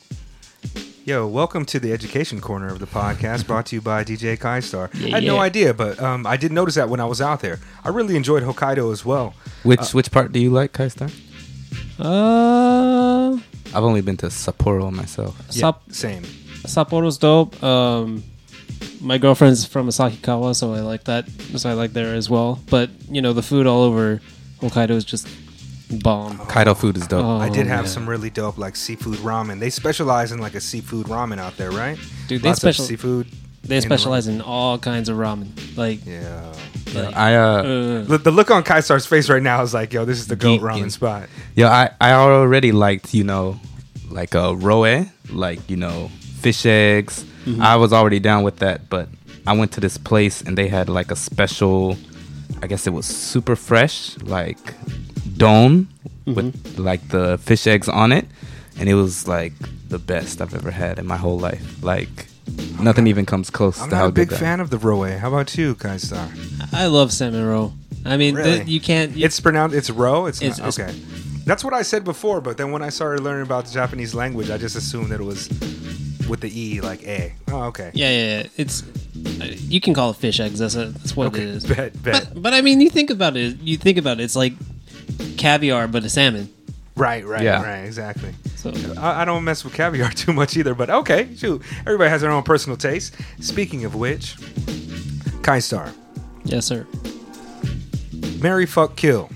Yo, 1.07 1.25
welcome 1.25 1.65
to 1.65 1.79
the 1.79 1.93
education 1.93 2.41
corner 2.41 2.67
of 2.67 2.81
the 2.81 2.87
podcast, 2.87 3.47
brought 3.47 3.67
to 3.67 3.77
you 3.77 3.81
by 3.81 4.03
DJ 4.03 4.37
Kaistar. 4.37 4.93
Yeah, 4.93 5.07
I 5.07 5.21
had 5.21 5.23
no 5.23 5.39
idea, 5.39 5.73
but 5.73 6.03
um, 6.03 6.27
I 6.27 6.37
did 6.37 6.51
notice 6.51 6.75
that 6.75 6.89
when 6.89 6.99
I 6.99 7.05
was 7.05 7.21
out 7.21 7.39
there. 7.43 7.61
I 7.85 7.91
really 7.91 8.17
enjoyed 8.17 8.43
Hokkaido 8.43 8.93
as 8.93 9.05
well. 9.05 9.33
Which 9.63 9.95
which 9.95 10.11
part 10.11 10.33
do 10.33 10.41
you 10.41 10.51
like, 10.51 10.73
Kaistar? 10.73 11.13
Uh, 12.01 13.39
I've 13.73 13.85
only 13.85 14.01
been 14.01 14.17
to 14.17 14.27
Sapporo 14.27 14.91
myself. 14.93 15.41
Sap- 15.49 15.93
Same. 15.93 16.25
Sapporo's 16.65 17.19
dope. 17.19 17.63
Um, 17.63 18.25
my 19.01 19.17
girlfriend's 19.17 19.65
from 19.65 19.87
Asahikawa, 19.87 20.57
so 20.57 20.75
I 20.75 20.81
like 20.81 21.05
that. 21.05 21.29
So 21.55 21.71
I 21.71 21.75
like 21.75 21.93
there 21.93 22.17
as 22.17 22.29
well. 22.29 22.59
But 22.69 22.91
you 23.09 23.23
know, 23.23 23.33
the 23.33 23.43
food 23.43 23.69
all 23.69 23.85
over 23.85 24.21
Hokkaido 24.61 24.91
is 24.91 25.05
just 25.05 25.29
bomb. 25.91 26.39
Kaido 26.47 26.75
food 26.75 26.97
is 26.97 27.07
dope. 27.07 27.25
Oh, 27.25 27.39
I 27.39 27.49
did 27.49 27.67
have 27.67 27.85
man. 27.85 27.93
some 27.93 28.09
really 28.09 28.31
dope 28.31 28.59
like 28.59 28.77
seafood 28.77 29.19
ramen. 29.19 29.61
They 29.61 29.71
specialize 29.71 30.33
in 30.33 30.39
like 30.39 30.55
a 30.55 30.61
seafood 30.61 31.07
ramen 31.07 31.39
out 31.39 31.57
there, 31.57 31.71
right? 31.71 31.99
Dude, 32.29 32.43
they 32.43 32.49
Lots 32.49 32.61
special- 32.61 32.85
of 32.85 32.89
seafood. 32.89 33.27
They 33.63 33.77
in 33.77 33.81
the 33.81 33.87
specialize 33.87 34.29
in 34.29 34.41
all 34.41 34.79
kinds 34.79 35.09
of 35.09 35.17
ramen. 35.17 35.49
Like, 35.77 36.07
Yeah. 36.07 36.53
like 36.95 37.17
I 37.17 37.35
uh, 37.35 37.41
uh, 37.41 37.63
The, 38.05 38.19
the 38.19 38.31
look 38.31 38.51
on 38.53 38.63
Kaisar's 38.63 39.07
face 39.07 39.29
right 39.29 39.43
now 39.43 39.61
is 39.63 39.75
like, 39.75 39.93
yo, 39.93 40.05
this 40.05 40.19
is 40.21 40.29
the 40.29 40.37
goat 40.37 40.61
ramen 40.61 40.91
spot. 40.93 41.29
Yeah, 41.57 41.71
I, 41.71 41.91
I 42.01 42.13
already 42.13 42.71
liked, 42.71 43.13
you 43.13 43.25
know, 43.25 43.59
like 44.09 44.35
a 44.37 44.55
roe, 44.55 45.05
like, 45.31 45.69
you 45.69 45.77
know, 45.77 46.11
fish 46.41 46.65
eggs. 46.65 47.25
I 47.61 47.75
was 47.77 47.93
already 47.93 48.21
down 48.21 48.45
with 48.45 48.59
that, 48.59 48.89
but 48.89 49.09
I 49.49 49.53
went 49.57 49.73
to 49.73 49.81
this 49.81 49.99
place 49.99 50.43
and 50.43 50.57
they 50.57 50.69
had 50.69 50.89
like 50.89 51.11
a 51.11 51.17
special, 51.17 51.97
I 52.63 52.69
guess 52.69 52.87
it 52.87 52.93
was 52.93 53.05
super 53.07 53.57
fresh, 53.57 54.17
like 54.23 54.59
don 55.37 55.89
with 56.25 56.79
like 56.79 57.09
the 57.09 57.39
fish 57.39 57.67
eggs 57.67 57.89
on 57.89 58.13
it. 58.13 58.27
And 58.79 58.89
it 58.89 58.95
was 58.95 59.27
like 59.27 59.53
the 59.89 59.99
best 59.99 60.41
I've 60.43 60.55
ever 60.55 60.71
had 60.71 60.99
in 60.99 61.07
my 61.07 61.17
whole 61.17 61.39
life. 61.39 61.83
Like, 61.83 62.27
nothing 62.79 63.07
even 63.07 63.25
comes 63.25 63.49
close 63.49 63.77
to 63.77 63.81
that. 63.81 63.85
I'm 63.85 63.91
to 63.91 63.95
not 63.97 64.01
how 64.03 64.09
a 64.09 64.13
big 64.13 64.29
good 64.29 64.37
that. 64.37 64.41
fan 64.41 64.61
of 64.61 64.69
the 64.71 64.77
roe. 64.79 65.05
How 65.17 65.29
about 65.29 65.57
you, 65.57 65.75
Kaistar? 65.75 66.29
I 66.75 66.87
love 66.87 67.11
salmon 67.13 67.45
roe. 67.47 67.73
I 68.05 68.17
mean, 68.19 68.35
Really? 68.35 68.59
the, 68.59 68.71
you 68.71 68.81
can't. 68.81 69.17
You, 69.17 69.25
It's 69.25 69.41
pronounced. 69.41 69.75
It's 69.75 69.89
roe. 69.91 70.27
It's, 70.27 70.43
It's- 70.43 70.59
not, 70.59 70.69
it's- 70.69 70.79
okay. 70.91 70.99
That's 71.47 71.63
what 71.63 71.73
I 71.73 71.83
said 71.83 72.03
before, 72.05 72.41
but 72.41 72.57
then 72.59 72.73
when 72.73 72.83
I 72.83 72.89
started 72.89 73.23
learning 73.23 73.43
about 73.47 73.67
the 73.67 73.73
Japanese 73.73 74.15
language, 74.17 74.51
I 74.51 74.59
just 74.59 74.75
assumed 74.75 75.11
that 75.13 75.21
it 75.21 75.25
was 75.25 75.49
with 76.29 76.41
the 76.41 76.51
e, 76.53 76.81
like 76.81 77.05
a. 77.07 77.33
Oh, 77.49 77.63
okay. 77.67 77.93
yeah, 77.95 78.11
yeah, 78.11 78.39
yeah. 78.41 78.47
It's 78.57 78.83
uh, 79.41 79.45
you 79.53 79.81
can 79.81 79.95
call 79.95 80.11
it 80.11 80.17
fish 80.17 80.41
eggs. 80.41 80.59
That's 80.59 80.75
a, 80.75 80.87
that's 80.87 81.15
what 81.15 81.29
Okay. 81.29 81.43
it 81.43 81.49
is. 81.49 81.65
Bet, 81.65 82.03
bet. 82.03 82.31
But 82.35 82.43
but 82.43 82.53
I 82.53 82.63
mean, 82.63 82.81
you 82.81 82.91
think 82.91 83.11
about 83.11 83.37
it. 83.37 83.61
You 83.61 83.77
think 83.77 83.97
about 83.97 84.19
it. 84.19 84.25
It's 84.25 84.35
like 84.35 84.55
caviar, 85.37 85.89
but 85.89 86.05
a 86.05 86.09
salmon. 86.09 86.49
Right, 86.97 87.27
right, 87.27 87.43
Yeah. 87.43 87.63
right. 87.63 87.81
Exactly. 87.85 88.33
So 88.57 88.73
I, 88.99 89.23
I 89.23 89.25
don't 89.27 89.45
mess 89.45 89.65
with 89.65 89.75
caviar 89.75 90.11
too 90.15 90.33
much 90.33 90.57
either, 90.57 90.75
but 90.75 90.89
okay, 90.89 91.29
shoot. 91.37 91.63
Everybody 91.81 92.09
has 92.11 92.23
their 92.23 92.31
own 92.31 92.43
personal 92.43 92.77
taste. 92.77 93.15
Speaking 93.41 93.85
of 93.85 93.95
which, 93.95 94.37
Kaistar, 95.43 95.93
yes, 96.45 96.65
sir. 96.67 96.87
Mary, 98.41 98.67
fuck, 98.67 98.97
kill, 98.97 99.31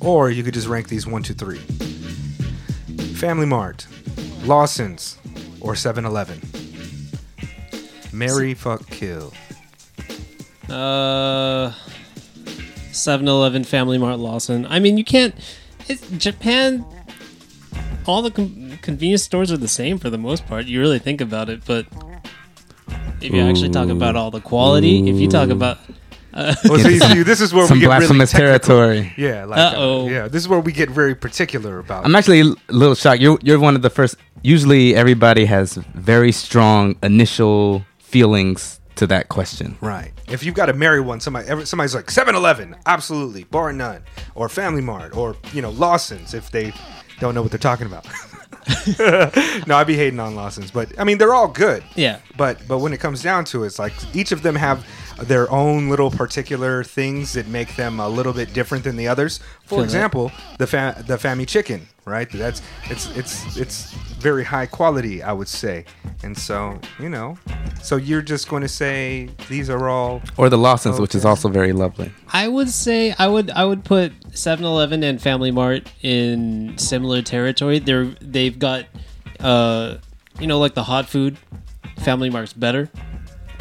or 0.00 0.30
you 0.30 0.42
could 0.42 0.54
just 0.54 0.66
rank 0.68 0.88
these 0.88 1.06
one, 1.06 1.22
two, 1.22 1.34
three. 1.34 1.58
Family 3.14 3.46
Mart, 3.46 3.86
Lawson's, 4.44 5.18
or 5.60 5.74
7-Eleven. 5.74 6.40
Mary, 8.12 8.54
fuck, 8.54 8.86
kill. 8.90 9.32
Uh, 10.68 11.72
7-Eleven, 12.98 13.64
Family 13.64 13.98
Mart, 13.98 14.18
Lawson. 14.18 14.66
I 14.66 14.78
mean, 14.78 14.98
you 14.98 15.04
can't. 15.04 15.34
It's 15.88 16.08
Japan. 16.10 16.84
All 18.06 18.22
the 18.22 18.30
con- 18.30 18.78
convenience 18.82 19.22
stores 19.22 19.52
are 19.52 19.56
the 19.56 19.68
same 19.68 19.98
for 19.98 20.10
the 20.10 20.18
most 20.18 20.46
part. 20.46 20.66
You 20.66 20.80
really 20.80 20.98
think 20.98 21.20
about 21.20 21.48
it, 21.48 21.64
but 21.66 21.86
if 23.20 23.32
you 23.32 23.40
actually 23.42 23.70
talk 23.70 23.88
about 23.88 24.16
all 24.16 24.30
the 24.30 24.40
quality, 24.40 25.08
if 25.08 25.16
you 25.16 25.28
talk 25.28 25.48
Ooh. 25.48 25.52
about 25.52 25.78
Oh, 26.34 26.52
so 26.52 26.88
you 26.88 27.00
see, 27.00 27.22
this 27.24 27.40
is 27.40 27.52
where 27.52 27.66
Some 27.66 27.78
we 27.78 27.80
get 27.80 27.86
really 27.88 27.98
blasphemous 28.00 28.30
technical. 28.30 28.58
territory. 28.76 29.12
Yeah, 29.16 29.44
like 29.44 29.58
uh, 29.58 29.76
Uh-oh. 29.76 30.08
yeah, 30.08 30.28
this 30.28 30.42
is 30.42 30.48
where 30.48 30.60
we 30.60 30.72
get 30.72 30.88
very 30.88 31.14
particular 31.14 31.78
about. 31.80 32.04
I'm 32.04 32.14
actually 32.14 32.40
a 32.40 32.44
little 32.68 32.94
shocked. 32.94 33.20
You're 33.20 33.38
you're 33.42 33.58
one 33.58 33.74
of 33.74 33.82
the 33.82 33.90
first. 33.90 34.14
Usually, 34.42 34.94
everybody 34.94 35.46
has 35.46 35.74
very 35.94 36.30
strong 36.30 36.96
initial 37.02 37.84
feelings 37.98 38.78
to 38.96 39.06
that 39.08 39.28
question. 39.30 39.78
Right. 39.80 40.12
If 40.30 40.44
you've 40.44 40.54
got 40.54 40.66
to 40.66 40.72
marry 40.74 41.00
one, 41.00 41.20
somebody 41.20 41.48
every, 41.48 41.66
somebody's 41.66 41.94
like 41.94 42.06
7-Eleven, 42.06 42.76
absolutely, 42.86 43.44
bar 43.44 43.72
none, 43.72 44.02
or 44.34 44.48
Family 44.48 44.82
Mart, 44.82 45.16
or 45.16 45.36
you 45.52 45.62
know 45.62 45.70
Lawson's 45.70 46.34
if 46.34 46.50
they 46.50 46.72
don't 47.20 47.34
know 47.34 47.42
what 47.42 47.50
they're 47.50 47.58
talking 47.58 47.86
about. 47.86 48.06
no, 49.66 49.76
I'd 49.76 49.86
be 49.86 49.96
hating 49.96 50.20
on 50.20 50.34
Lawson's, 50.34 50.70
but 50.70 50.92
I 50.98 51.04
mean 51.04 51.18
they're 51.18 51.34
all 51.34 51.48
good. 51.48 51.82
Yeah. 51.96 52.18
But 52.36 52.66
but 52.68 52.78
when 52.78 52.92
it 52.92 53.00
comes 53.00 53.22
down 53.22 53.44
to 53.46 53.64
it, 53.64 53.68
it's 53.68 53.78
like 53.78 53.92
each 54.14 54.32
of 54.32 54.42
them 54.42 54.54
have 54.56 54.86
their 55.26 55.50
own 55.50 55.88
little 55.88 56.10
particular 56.10 56.84
things 56.84 57.32
that 57.32 57.48
make 57.48 57.76
them 57.76 57.98
a 57.98 58.08
little 58.08 58.32
bit 58.32 58.52
different 58.52 58.84
than 58.84 58.96
the 58.96 59.08
others. 59.08 59.38
For 59.64 59.76
Feel 59.76 59.84
example, 59.84 60.32
the 60.58 60.66
fa- 60.66 61.02
the 61.06 61.16
Famichiki, 61.16 61.80
right? 62.08 62.28
That's 62.30 62.62
it's 62.84 63.08
it's 63.16 63.56
it's 63.56 63.92
very 64.18 64.44
high 64.44 64.66
quality, 64.66 65.22
I 65.22 65.32
would 65.32 65.48
say. 65.48 65.84
And 66.22 66.36
so, 66.36 66.80
you 66.98 67.08
know, 67.08 67.38
so 67.80 67.96
you're 67.96 68.22
just 68.22 68.48
going 68.48 68.62
to 68.62 68.68
say 68.68 69.28
these 69.48 69.70
are 69.70 69.88
all 69.88 70.20
Or 70.36 70.48
the 70.48 70.58
Lawsons, 70.58 70.98
which 70.98 71.14
is 71.14 71.24
also 71.24 71.48
very 71.48 71.72
lovely. 71.72 72.10
I 72.32 72.48
would 72.48 72.68
say 72.68 73.14
I 73.18 73.28
would 73.28 73.50
I 73.50 73.64
would 73.64 73.84
put 73.84 74.18
7-Eleven 74.30 75.02
and 75.04 75.22
Family 75.22 75.50
Mart 75.50 75.90
in 76.02 76.76
similar 76.78 77.22
territory. 77.22 77.78
They're 77.78 78.06
they've 78.20 78.58
got 78.58 78.86
uh 79.40 79.98
you 80.40 80.46
know 80.46 80.58
like 80.58 80.74
the 80.74 80.84
hot 80.84 81.08
food. 81.08 81.36
Family 81.98 82.30
Mart's 82.30 82.52
better. 82.52 82.90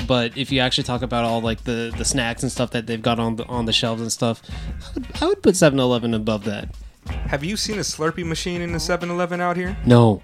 But 0.08 0.38
if 0.38 0.52
you 0.52 0.60
actually 0.62 0.86
talk 0.86 1.02
about 1.02 1.26
all 1.26 1.42
like 1.42 1.64
the, 1.64 1.94
the 1.98 2.06
snacks 2.06 2.42
and 2.44 2.52
stuff 2.52 2.72
that 2.72 2.88
they've 2.88 3.02
got 3.02 3.20
on 3.20 3.36
the 3.36 3.46
on 3.46 3.66
the 3.66 3.74
shelves 3.74 4.02
and 4.02 4.12
stuff, 4.12 4.42
I 4.82 4.92
would, 4.94 5.08
I 5.22 5.26
would 5.28 5.44
put 5.44 5.56
7-Eleven 5.56 6.14
above 6.14 6.46
that. 6.46 6.74
Have 7.08 7.44
you 7.44 7.58
seen 7.58 7.78
a 7.78 7.82
Slurpee 7.82 8.26
machine 8.26 8.62
in 8.62 8.72
the 8.72 8.78
7-Eleven 8.78 9.42
out 9.42 9.58
here? 9.58 9.78
No. 9.86 10.24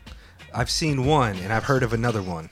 I've 0.54 0.70
seen 0.70 1.06
one 1.06 1.36
and 1.38 1.52
I've 1.52 1.64
heard 1.64 1.84
of 1.84 1.94
another 1.94 2.22
one. 2.22 2.50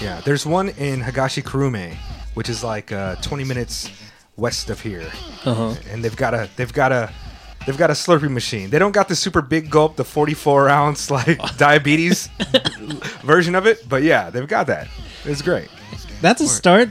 Yeah, 0.00 0.20
there's 0.24 0.44
one 0.44 0.70
in 0.70 1.00
Higashi 1.00 1.42
Kurume, 1.42 1.94
which 2.34 2.48
is 2.48 2.64
like 2.64 2.92
uh, 2.92 3.16
20 3.16 3.44
minutes 3.44 3.90
west 4.36 4.70
of 4.70 4.80
here. 4.80 5.10
Uh-huh. 5.44 5.74
And 5.90 6.04
they've 6.04 6.16
got 6.16 6.34
a 6.34 6.48
they've 6.56 6.72
got 6.72 6.92
a 6.92 7.10
they've 7.66 7.78
got 7.78 7.90
a 7.90 7.94
Slurpee 7.94 8.30
machine. 8.30 8.70
They 8.70 8.78
don't 8.78 8.92
got 8.92 9.08
the 9.08 9.16
super 9.16 9.40
big 9.42 9.70
gulp, 9.70 9.96
the 9.96 10.04
44 10.04 10.68
ounce 10.68 11.10
like 11.10 11.38
diabetes 11.56 12.28
version 13.22 13.54
of 13.54 13.66
it, 13.66 13.88
but 13.88 14.02
yeah, 14.02 14.30
they've 14.30 14.48
got 14.48 14.66
that. 14.66 14.88
It's 15.24 15.42
great. 15.42 15.68
That's 16.20 16.40
a 16.40 16.48
start. 16.48 16.90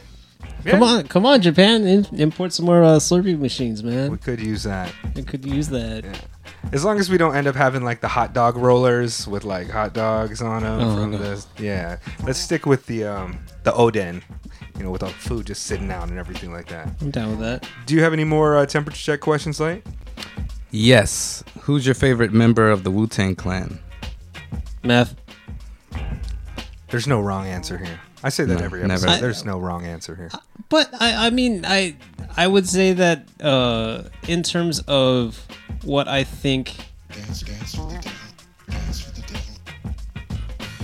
Come 0.66 0.82
on, 0.82 1.08
come 1.08 1.26
on, 1.26 1.42
Japan, 1.42 1.86
in, 1.86 2.06
import 2.14 2.54
some 2.54 2.66
more 2.66 2.84
uh, 2.84 2.96
Slurpee 2.96 3.38
machines, 3.38 3.84
man. 3.84 4.12
We 4.12 4.18
could 4.18 4.40
use 4.40 4.64
that. 4.64 4.94
We 5.14 5.24
could 5.24 5.44
use 5.44 5.68
that. 5.70 6.06
As 6.72 6.84
long 6.84 7.00
as 7.00 7.10
we 7.10 7.18
don't 7.18 7.36
end 7.36 7.46
up 7.48 7.56
having 7.56 7.84
like 7.84 8.02
the 8.02 8.08
hot 8.08 8.34
dog 8.34 8.56
rollers 8.58 9.28
with 9.28 9.44
like 9.44 9.70
hot 9.70 9.94
dogs 9.94 10.42
on 10.42 10.64
them 10.64 10.80
Oh, 10.82 10.96
from 10.96 11.12
no. 11.12 11.18
the 11.18 11.46
yeah. 11.60 11.98
Let's 12.24 12.40
stick 12.40 12.66
with 12.66 12.86
the 12.88 13.04
um 13.06 13.38
the 13.64 13.72
Oden, 13.72 14.24
you 14.78 14.84
know, 14.84 14.90
with 14.92 15.04
all 15.04 15.10
the 15.10 15.16
food 15.16 15.46
just 15.48 15.64
sitting 15.64 15.92
out 15.92 16.10
and 16.10 16.18
everything 16.18 16.52
like 16.52 16.68
that. 16.70 16.90
I'm 17.02 17.12
down 17.12 17.32
with 17.32 17.40
that. 17.42 17.68
Do 17.86 17.94
you 17.94 18.02
have 18.02 18.14
any 18.14 18.24
more 18.24 18.58
uh, 18.58 18.66
temperature 18.66 18.98
check 19.14 19.20
questions, 19.20 19.60
late? 19.60 19.86
Yes. 20.72 21.44
Who's 21.62 21.86
your 21.86 21.96
favorite 21.96 22.34
member 22.34 22.72
of 22.72 22.84
the 22.84 22.90
Wu 22.92 23.06
Tang 23.08 23.36
Clan? 23.36 23.78
Meth. 24.84 25.16
There's 26.90 27.08
no 27.08 27.22
wrong 27.22 27.46
answer 27.46 27.78
here. 27.78 28.00
I 28.24 28.30
say 28.30 28.46
that 28.46 28.60
No, 28.60 28.66
every 28.66 28.80
never. 28.82 28.94
episode. 28.94 29.10
I- 29.10 29.20
There's 29.22 29.44
no 29.46 29.60
wrong 29.60 29.86
answer 29.86 30.16
here. 30.16 30.30
But 30.70 30.90
I, 31.00 31.28
I 31.28 31.30
mean, 31.30 31.66
I, 31.66 31.96
I 32.38 32.48
would 32.48 32.68
say 32.68 32.94
that 32.94 33.26
uh, 33.42 34.04
in 34.28 34.44
terms 34.44 34.80
of 34.88 35.46
what 35.84 36.08
I 36.08 36.24
think, 36.24 36.74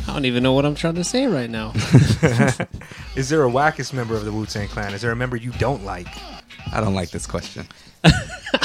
I 0.08 0.14
don't 0.14 0.26
even 0.26 0.42
know 0.44 0.54
what 0.54 0.66
I'm 0.66 0.76
trying 0.76 0.96
to 0.96 1.04
say 1.04 1.28
right 1.28 1.50
now. 1.50 1.72
Is 3.16 3.30
there 3.30 3.46
a 3.46 3.50
wackest 3.50 3.94
member 3.94 4.16
of 4.16 4.26
the 4.26 4.32
Wu 4.32 4.46
Tang 4.46 4.68
Clan? 4.68 4.94
Is 4.94 5.02
there 5.02 5.12
a 5.12 5.16
member 5.16 5.36
you 5.36 5.52
don't 5.54 5.84
like? 5.86 6.08
I 6.72 6.82
don't 6.82 6.94
like 6.96 7.12
this 7.12 7.26
question. 7.28 7.68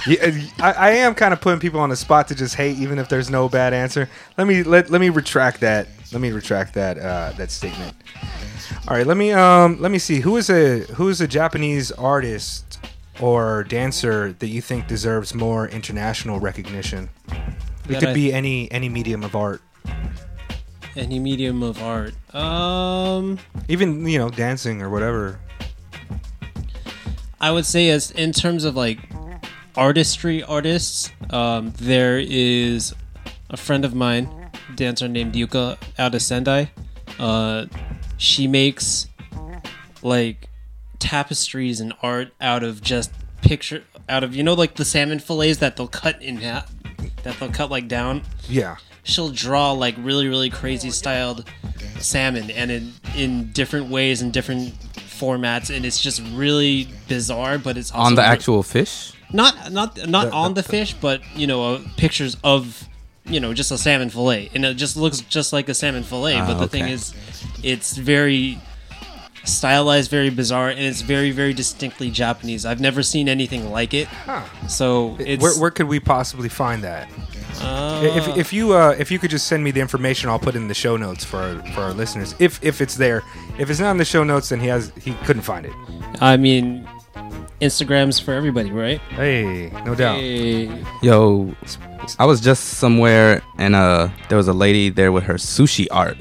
Yeah, 0.06 0.38
I, 0.60 0.72
I 0.72 0.90
am 0.90 1.14
kind 1.14 1.32
of 1.32 1.40
putting 1.40 1.60
people 1.60 1.80
on 1.80 1.88
the 1.88 1.96
spot 1.96 2.28
to 2.28 2.34
just 2.34 2.54
hate, 2.56 2.76
even 2.78 2.98
if 2.98 3.08
there's 3.08 3.30
no 3.30 3.48
bad 3.48 3.72
answer. 3.72 4.08
Let 4.36 4.46
me 4.46 4.62
let, 4.62 4.90
let 4.90 5.00
me 5.00 5.08
retract 5.08 5.60
that. 5.60 5.88
Let 6.12 6.20
me 6.20 6.30
retract 6.30 6.74
that 6.74 6.98
uh, 6.98 7.32
that 7.38 7.50
statement. 7.50 7.94
All 8.86 8.94
right, 8.96 9.06
let 9.06 9.16
me 9.16 9.32
um 9.32 9.80
let 9.80 9.90
me 9.90 9.98
see 9.98 10.20
who 10.20 10.36
is 10.36 10.50
a 10.50 10.80
who 10.94 11.08
is 11.08 11.20
a 11.20 11.26
Japanese 11.28 11.90
artist 11.92 12.78
or 13.20 13.64
dancer 13.64 14.32
that 14.34 14.48
you 14.48 14.60
think 14.60 14.86
deserves 14.86 15.34
more 15.34 15.68
international 15.68 16.38
recognition. 16.38 17.08
It 17.88 17.98
could 18.00 18.08
I- 18.10 18.14
be 18.14 18.32
any 18.32 18.70
any 18.70 18.88
medium 18.90 19.22
of 19.24 19.34
art, 19.34 19.62
Any 20.96 21.18
medium 21.18 21.62
of 21.62 21.82
art. 21.82 22.12
Um, 22.34 23.38
even 23.68 24.06
you 24.06 24.18
know 24.18 24.28
dancing 24.28 24.82
or 24.82 24.90
whatever. 24.90 25.40
I 27.40 27.50
would 27.52 27.64
say 27.66 27.88
as 27.88 28.10
in 28.10 28.32
terms 28.32 28.64
of 28.64 28.76
like 28.76 28.98
artistry 29.76 30.42
artists, 30.42 31.10
um, 31.30 31.72
there 31.78 32.18
is 32.18 32.94
a 33.48 33.56
friend 33.56 33.84
of 33.86 33.94
mine, 33.94 34.28
dancer 34.76 35.08
named 35.08 35.34
Yuka 35.34 35.78
out 35.98 36.14
of 36.14 36.20
Sendai. 36.20 36.70
Uh, 37.18 37.66
she 38.24 38.46
makes 38.46 39.06
like 40.02 40.48
tapestries 40.98 41.80
and 41.80 41.92
art 42.02 42.32
out 42.40 42.62
of 42.62 42.80
just 42.82 43.10
picture 43.42 43.84
out 44.08 44.24
of 44.24 44.34
you 44.34 44.42
know 44.42 44.54
like 44.54 44.74
the 44.76 44.84
salmon 44.84 45.18
fillets 45.18 45.58
that 45.58 45.76
they'll 45.76 45.86
cut 45.86 46.20
in 46.22 46.36
half 46.38 46.72
that 47.22 47.38
they'll 47.38 47.50
cut 47.50 47.70
like 47.70 47.88
down 47.88 48.22
Yeah, 48.48 48.76
she'll 49.02 49.28
draw 49.30 49.72
like 49.72 49.94
really 49.98 50.28
really 50.28 50.50
crazy 50.50 50.90
styled 50.90 51.44
salmon 51.98 52.50
and 52.50 52.70
in 52.70 52.92
in 53.14 53.52
different 53.52 53.88
ways 53.90 54.22
and 54.22 54.32
different 54.32 54.74
formats 54.94 55.74
and 55.74 55.84
it's 55.84 56.00
just 56.00 56.22
really 56.32 56.88
bizarre 57.08 57.58
but 57.58 57.76
it's 57.76 57.90
also 57.92 58.06
On 58.06 58.14
the 58.14 58.22
re- 58.22 58.28
actual 58.28 58.62
fish? 58.62 59.12
not 59.32 59.70
not 59.72 59.96
not 60.08 60.26
The- 60.30 60.32
on 60.32 60.54
the- 60.54 60.62
the 60.62 60.68
fish 60.68 60.94
but 61.00 61.20
you 61.36 61.46
know 61.46 61.74
uh, 61.74 61.80
pictures 61.96 62.36
of 62.42 62.88
you 63.26 63.40
know 63.40 63.54
just 63.54 63.70
a 63.70 63.78
salmon 63.78 64.10
fillet 64.10 64.50
and 64.54 64.64
it 64.64 64.74
just 64.74 64.96
looks 64.96 65.20
just 65.22 65.52
like 65.52 65.68
a 65.68 65.74
salmon 65.74 66.02
fillet 66.02 66.36
Ah, 66.38 66.46
but 66.46 66.58
the 66.58 66.68
thing 66.68 66.86
is 66.88 67.14
it's 67.62 67.96
very 67.96 68.58
stylized 69.44 70.10
very 70.10 70.30
bizarre 70.30 70.68
and 70.70 70.80
it's 70.80 71.00
very 71.02 71.30
very 71.30 71.52
distinctly 71.52 72.10
japanese 72.10 72.64
i've 72.64 72.80
never 72.80 73.02
seen 73.02 73.28
anything 73.28 73.70
like 73.70 73.92
it 73.94 74.06
Huh. 74.08 74.42
so 74.68 75.16
it's 75.18 75.42
where, 75.42 75.54
where 75.58 75.70
could 75.70 75.86
we 75.88 76.00
possibly 76.00 76.48
find 76.48 76.82
that? 76.84 77.08
uh, 77.60 78.00
if, 78.02 78.36
if 78.36 78.52
you 78.52 78.72
uh, 78.72 78.94
if 78.98 79.10
you 79.10 79.18
could 79.18 79.30
just 79.30 79.46
send 79.46 79.62
me 79.62 79.70
the 79.70 79.80
information, 79.80 80.28
I'll 80.28 80.40
put 80.40 80.56
it 80.56 80.58
in 80.58 80.66
the 80.66 80.74
show 80.74 80.96
notes 80.96 81.24
for 81.24 81.36
our, 81.38 81.54
for 81.72 81.82
our 81.82 81.92
listeners. 81.92 82.34
If 82.40 82.58
if 82.64 82.80
it's 82.80 82.96
there, 82.96 83.22
if 83.60 83.70
it's 83.70 83.78
not 83.78 83.92
in 83.92 83.96
the 83.96 84.04
show 84.04 84.24
notes, 84.24 84.48
then 84.48 84.58
he 84.58 84.66
has 84.66 84.90
he 85.00 85.12
couldn't 85.24 85.42
find 85.42 85.64
it. 85.64 85.72
i 86.20 86.36
mean 86.36 86.84
instagram's 87.60 88.18
for 88.18 88.34
everybody 88.34 88.72
right 88.72 89.00
Hey, 89.10 89.70
no 89.86 89.94
doubt. 89.94 90.16
Hey. 90.18 90.84
Yo, 91.00 91.54
I 92.18 92.26
was 92.26 92.40
just 92.40 92.64
somewhere 92.78 93.42
and 93.58 93.74
uh 93.74 94.08
there 94.28 94.36
was 94.38 94.48
a 94.48 94.52
lady 94.52 94.90
there 94.90 95.12
with 95.12 95.24
her 95.24 95.34
sushi 95.34 95.86
art. 95.90 96.16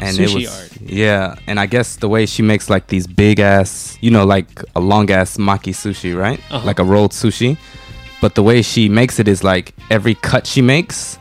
And 0.00 0.18
it 0.18 0.28
Sushi 0.28 0.34
was 0.34 0.60
art. 0.60 0.72
yeah, 0.80 1.34
and 1.46 1.60
I 1.60 1.66
guess 1.66 1.96
the 1.96 2.08
way 2.08 2.24
she 2.26 2.42
makes 2.42 2.70
like 2.70 2.86
these 2.88 3.06
big 3.06 3.38
ass, 3.40 3.98
you 4.00 4.10
know, 4.10 4.24
like 4.24 4.62
a 4.74 4.80
long 4.80 5.10
ass 5.10 5.36
maki 5.36 5.74
sushi, 5.74 6.16
right? 6.16 6.40
Uh-huh. 6.50 6.64
Like 6.66 6.78
a 6.78 6.84
rolled 6.84 7.12
sushi. 7.12 7.58
But 8.20 8.34
the 8.34 8.42
way 8.42 8.62
she 8.62 8.88
makes 8.88 9.18
it 9.18 9.28
is 9.28 9.42
like 9.44 9.74
every 9.90 10.14
cut 10.14 10.46
she 10.46 10.62
makes 10.62 11.18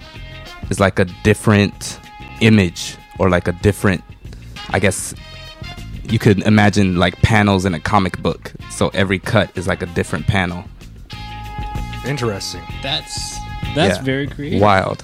is 0.69 0.79
like 0.79 0.99
a 0.99 1.05
different 1.23 1.99
image 2.41 2.95
or 3.17 3.29
like 3.29 3.47
a 3.47 3.53
different 3.53 4.03
I 4.69 4.79
guess 4.79 5.13
you 6.03 6.19
could 6.19 6.39
imagine 6.43 6.97
like 6.97 7.15
panels 7.21 7.65
in 7.65 7.73
a 7.73 7.79
comic 7.79 8.21
book. 8.21 8.53
So 8.69 8.89
every 8.93 9.19
cut 9.19 9.49
is 9.57 9.67
like 9.67 9.81
a 9.81 9.87
different 9.87 10.25
panel. 10.27 10.63
Interesting. 12.05 12.61
That's 12.81 13.37
that's 13.75 13.97
Yeah. 13.97 14.01
very 14.03 14.27
creative. 14.27 14.61
Wild. 14.61 15.03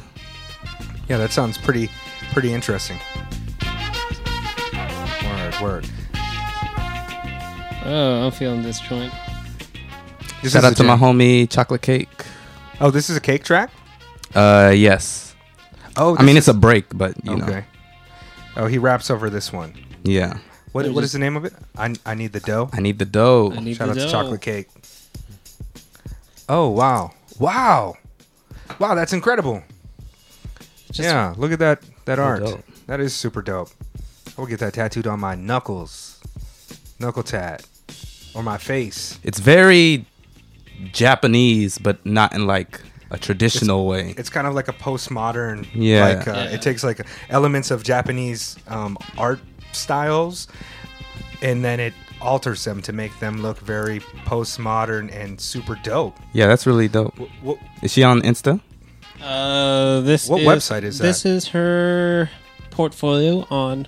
Yeah, 1.09 1.17
that 1.17 1.31
sounds 1.31 1.57
pretty 1.57 1.89
pretty 2.33 2.53
interesting. 2.53 2.97
Word, 5.23 5.59
word. 5.61 5.89
Oh, 7.87 8.25
I'm 8.25 8.31
feeling 8.31 8.63
this 8.63 8.79
joint. 8.79 9.13
This 10.41 10.53
Shout 10.53 10.63
out 10.63 10.71
a 10.73 10.75
to 10.75 10.83
my 10.83 10.95
homie 10.97 11.49
Chocolate 11.49 11.81
Cake. 11.81 12.09
Oh, 12.81 12.89
this 12.91 13.09
is 13.09 13.17
a 13.17 13.21
cake 13.21 13.43
track. 13.43 13.69
Uh, 14.33 14.73
yes. 14.75 15.35
Oh, 15.97 16.17
I 16.17 16.23
mean, 16.23 16.35
this 16.35 16.47
it's 16.47 16.55
a 16.55 16.59
break, 16.59 16.85
but 16.97 17.13
you 17.23 17.33
okay. 17.33 17.45
know, 17.51 17.63
Oh, 18.57 18.67
he 18.67 18.77
raps 18.77 19.09
over 19.11 19.29
this 19.29 19.51
one. 19.53 19.73
yeah. 20.03 20.37
What 20.71 20.83
They're 20.83 20.91
what 20.93 21.03
is 21.05 21.13
the 21.13 21.19
name 21.19 21.37
of 21.37 21.45
it? 21.45 21.53
I 21.77 21.95
I 22.05 22.15
need 22.15 22.33
the 22.33 22.41
dough. 22.41 22.69
I 22.73 22.81
need 22.81 22.99
the 22.99 23.05
dough. 23.05 23.49
Need 23.49 23.77
Shout 23.77 23.87
the 23.87 23.91
out 23.91 23.97
to 23.97 24.05
dough. 24.05 24.11
chocolate 24.11 24.41
cake. 24.41 24.67
Oh 26.47 26.69
wow, 26.69 27.11
wow, 27.39 27.95
wow! 28.79 28.95
That's 28.95 29.13
incredible. 29.13 29.63
Just- 30.87 30.99
yeah, 30.99 31.33
look 31.37 31.51
at 31.51 31.59
that 31.59 31.81
that 32.05 32.19
art. 32.19 32.43
dope. 32.43 32.63
That 32.87 32.99
is 32.99 33.13
super 33.15 33.41
dope. 33.41 33.69
I 34.37 34.41
will 34.41 34.47
get 34.47 34.59
that 34.59 34.73
tattooed 34.73 35.07
on 35.07 35.19
my 35.19 35.35
knuckles. 35.35 36.19
Knuckle 36.99 37.23
tat. 37.23 37.65
or 38.35 38.43
my 38.43 38.57
face. 38.57 39.17
It's 39.23 39.39
very 39.39 40.05
Japanese, 40.91 41.77
but 41.77 42.05
not 42.05 42.33
in 42.33 42.45
like 42.47 42.81
a 43.11 43.17
traditional 43.17 43.87
way. 43.87 44.13
It's 44.17 44.29
kind 44.29 44.45
of 44.45 44.53
like 44.53 44.67
a 44.67 44.73
postmodern. 44.73 45.67
Yeah. 45.73 46.05
Like 46.05 46.27
uh, 46.27 46.31
Yeah. 46.31 46.43
it 46.55 46.61
takes 46.61 46.83
like 46.83 47.01
elements 47.29 47.71
of 47.71 47.83
Japanese 47.83 48.57
um, 48.67 48.97
art 49.17 49.39
styles, 49.71 50.47
and 51.41 51.63
then 51.63 51.79
it 51.79 51.93
alters 52.25 52.63
them 52.65 52.81
to 52.81 52.91
make 52.91 53.17
them 53.19 53.41
look 53.41 53.59
very 53.59 53.99
postmodern 54.25 55.13
and 55.15 55.39
super 55.39 55.75
dope. 55.83 56.17
Yeah, 56.33 56.47
that's 56.47 56.65
really 56.67 56.87
dope. 56.87 57.15
Wh- 57.17 57.47
wh- 57.47 57.83
Is 57.83 57.93
she 57.93 58.03
on 58.03 58.21
Insta? 58.21 58.59
Uh, 59.21 60.01
this 60.01 60.27
What 60.27 60.41
is, 60.41 60.47
website 60.47 60.83
is 60.83 60.97
that 60.97 61.03
This 61.05 61.23
that? 61.23 61.29
is 61.29 61.47
her 61.49 62.29
portfolio 62.71 63.45
on. 63.49 63.87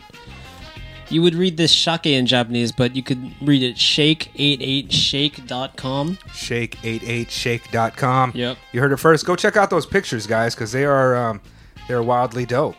You 1.09 1.21
would 1.21 1.35
read 1.35 1.55
this 1.57 1.71
shake 1.71 2.05
in 2.05 2.25
Japanese, 2.25 2.71
but 2.73 2.93
you 2.95 3.01
could 3.03 3.33
read 3.41 3.63
it 3.63 3.75
shake88shake.com. 3.77 6.17
Shake88shake.com. 6.29 8.31
Yep. 8.35 8.57
You 8.73 8.81
heard 8.81 8.91
it 8.91 8.97
first. 8.97 9.25
Go 9.25 9.35
check 9.35 9.57
out 9.57 9.69
those 9.69 9.85
pictures, 9.85 10.27
guys, 10.27 10.55
because 10.55 10.71
they 10.71 10.85
are 10.85 11.15
um, 11.15 11.41
they're 11.87 12.03
wildly 12.03 12.45
dope. 12.45 12.75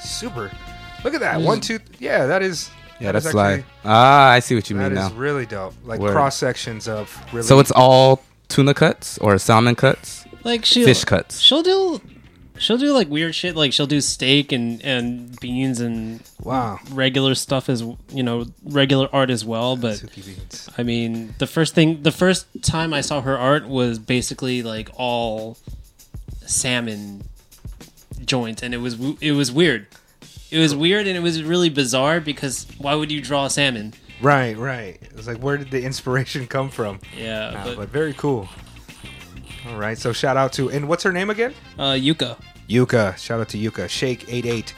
Super. 0.00 0.50
Look 1.04 1.14
at 1.14 1.20
that. 1.20 1.40
One, 1.40 1.60
two. 1.60 1.78
Yeah, 1.98 2.26
that 2.26 2.42
is. 2.42 2.70
Yeah, 3.00 3.12
that 3.12 3.18
is 3.18 3.24
that's 3.24 3.34
actually- 3.36 3.56
like 3.58 3.64
ah, 3.84 4.30
I 4.30 4.40
see 4.40 4.54
what 4.54 4.68
you 4.70 4.76
That 4.76 4.90
mean 4.90 4.98
is 4.98 5.10
now. 5.10 5.16
really 5.16 5.46
dope. 5.46 5.74
Like 5.84 6.00
Word. 6.00 6.12
cross 6.12 6.36
sections 6.36 6.88
of 6.88 7.16
really. 7.32 7.46
So 7.46 7.58
it's 7.60 7.70
all 7.70 8.22
tuna 8.48 8.74
cuts 8.74 9.18
or 9.18 9.38
salmon 9.38 9.74
cuts, 9.76 10.24
Like 10.44 10.64
she 10.64 10.84
fish 10.84 11.04
cuts. 11.04 11.38
She'll 11.40 11.62
do 11.62 12.00
she'll 12.58 12.78
do 12.78 12.92
like 12.92 13.08
weird 13.08 13.34
shit 13.36 13.54
like 13.54 13.72
she'll 13.72 13.86
do 13.86 14.00
steak 14.00 14.50
and 14.50 14.82
and 14.82 15.38
beans 15.38 15.80
and 15.80 16.20
wow. 16.42 16.80
regular 16.92 17.34
stuff 17.36 17.68
as 17.68 17.82
you 18.12 18.22
know, 18.22 18.46
regular 18.64 19.08
art 19.12 19.30
as 19.30 19.44
well, 19.44 19.76
but 19.76 20.02
I 20.76 20.82
mean, 20.82 21.34
the 21.38 21.46
first 21.46 21.74
thing, 21.76 22.02
the 22.02 22.10
first 22.10 22.46
time 22.62 22.92
I 22.92 23.00
saw 23.00 23.20
her 23.20 23.38
art 23.38 23.68
was 23.68 23.98
basically 24.00 24.62
like 24.64 24.90
all 24.96 25.56
salmon 26.46 27.22
joints, 28.24 28.62
and 28.62 28.74
it 28.74 28.78
was 28.78 28.96
it 29.20 29.32
was 29.32 29.52
weird. 29.52 29.86
It 30.50 30.58
was 30.58 30.74
weird, 30.74 31.06
and 31.06 31.16
it 31.16 31.20
was 31.20 31.42
really 31.42 31.68
bizarre 31.70 32.20
because 32.20 32.66
why 32.78 32.94
would 32.94 33.12
you 33.12 33.20
draw 33.20 33.44
a 33.46 33.50
salmon? 33.50 33.92
Right, 34.22 34.56
right. 34.56 34.98
It 35.02 35.14
was 35.16 35.26
like, 35.28 35.38
where 35.38 35.56
did 35.58 35.70
the 35.70 35.82
inspiration 35.82 36.46
come 36.56 36.70
from? 36.70 37.00
Yeah, 37.16 37.52
Ah, 37.56 37.64
but, 37.64 37.76
but 37.76 37.88
very 37.90 38.14
cool. 38.14 38.48
All 39.68 39.76
right, 39.76 39.98
so 39.98 40.12
shout 40.12 40.36
out 40.36 40.52
to 40.54 40.70
and 40.70 40.88
what's 40.88 41.02
her 41.02 41.12
name 41.12 41.28
again? 41.30 41.52
uh, 41.78 41.92
Yuka. 41.92 42.38
Yuka. 42.68 43.16
Shout 43.18 43.40
out 43.40 43.48
to 43.50 43.58
Yuka. 43.58 43.86
Shake88 43.86 44.72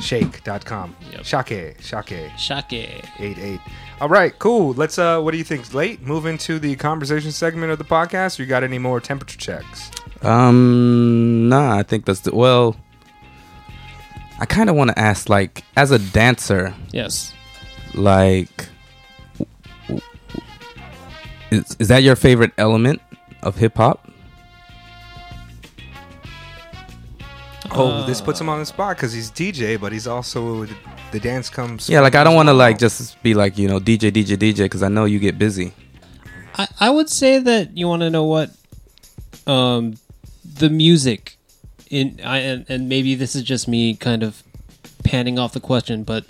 shake.com. 0.00 0.94
Yep. 1.12 1.24
Shake, 1.24 1.76
shake 1.80 2.30
Shake. 2.38 2.72
88. 3.18 3.60
All 4.00 4.08
right, 4.08 4.38
cool. 4.38 4.72
Let's 4.74 4.98
uh 4.98 5.20
what 5.20 5.32
do 5.32 5.38
you 5.38 5.44
think? 5.44 5.72
Late 5.74 6.02
move 6.02 6.24
into 6.26 6.58
the 6.58 6.76
conversation 6.76 7.32
segment 7.32 7.72
of 7.72 7.78
the 7.78 7.84
podcast. 7.84 8.38
Or 8.38 8.42
you 8.42 8.48
got 8.48 8.62
any 8.62 8.78
more 8.78 9.00
temperature 9.00 9.38
checks? 9.38 9.90
Um, 10.22 11.48
nah, 11.48 11.76
I 11.78 11.82
think 11.82 12.04
that's 12.04 12.20
the 12.20 12.34
well. 12.34 12.76
I 14.40 14.46
kind 14.46 14.70
of 14.70 14.76
want 14.76 14.90
to 14.90 14.98
ask, 14.98 15.28
like, 15.28 15.64
as 15.76 15.90
a 15.90 15.98
dancer, 15.98 16.74
Yes. 16.92 17.32
like, 17.94 18.68
w- 19.38 19.50
w- 19.88 20.02
is 21.50 21.76
is 21.80 21.88
that 21.88 22.02
your 22.02 22.14
favorite 22.16 22.52
element 22.58 23.00
of 23.42 23.56
hip 23.56 23.76
hop? 23.76 24.08
Oh, 27.70 28.06
this 28.06 28.20
puts 28.20 28.40
him 28.40 28.48
on 28.48 28.58
the 28.60 28.66
spot 28.66 28.96
because 28.96 29.12
he's 29.12 29.30
DJ, 29.30 29.78
but 29.78 29.92
he's 29.92 30.06
also 30.06 30.66
the 31.12 31.20
dance 31.20 31.50
comes. 31.50 31.88
Yeah, 31.88 32.00
like 32.00 32.14
I 32.14 32.24
don't 32.24 32.34
want 32.34 32.48
to 32.48 32.54
like 32.54 32.78
just 32.78 33.22
be 33.22 33.34
like 33.34 33.58
you 33.58 33.68
know 33.68 33.78
DJ 33.78 34.10
DJ 34.10 34.36
DJ 34.36 34.56
because 34.64 34.82
I 34.82 34.88
know 34.88 35.04
you 35.04 35.18
get 35.18 35.38
busy. 35.38 35.72
I, 36.56 36.66
I 36.80 36.90
would 36.90 37.10
say 37.10 37.38
that 37.40 37.76
you 37.76 37.86
want 37.88 38.02
to 38.02 38.10
know 38.10 38.24
what 38.24 38.50
um 39.46 39.96
the 40.44 40.70
music 40.70 41.36
in 41.90 42.20
I 42.24 42.38
and, 42.38 42.66
and 42.68 42.88
maybe 42.88 43.14
this 43.14 43.34
is 43.34 43.42
just 43.42 43.68
me 43.68 43.94
kind 43.94 44.22
of 44.22 44.42
panning 45.04 45.38
off 45.38 45.52
the 45.52 45.60
question 45.60 46.04
but 46.04 46.24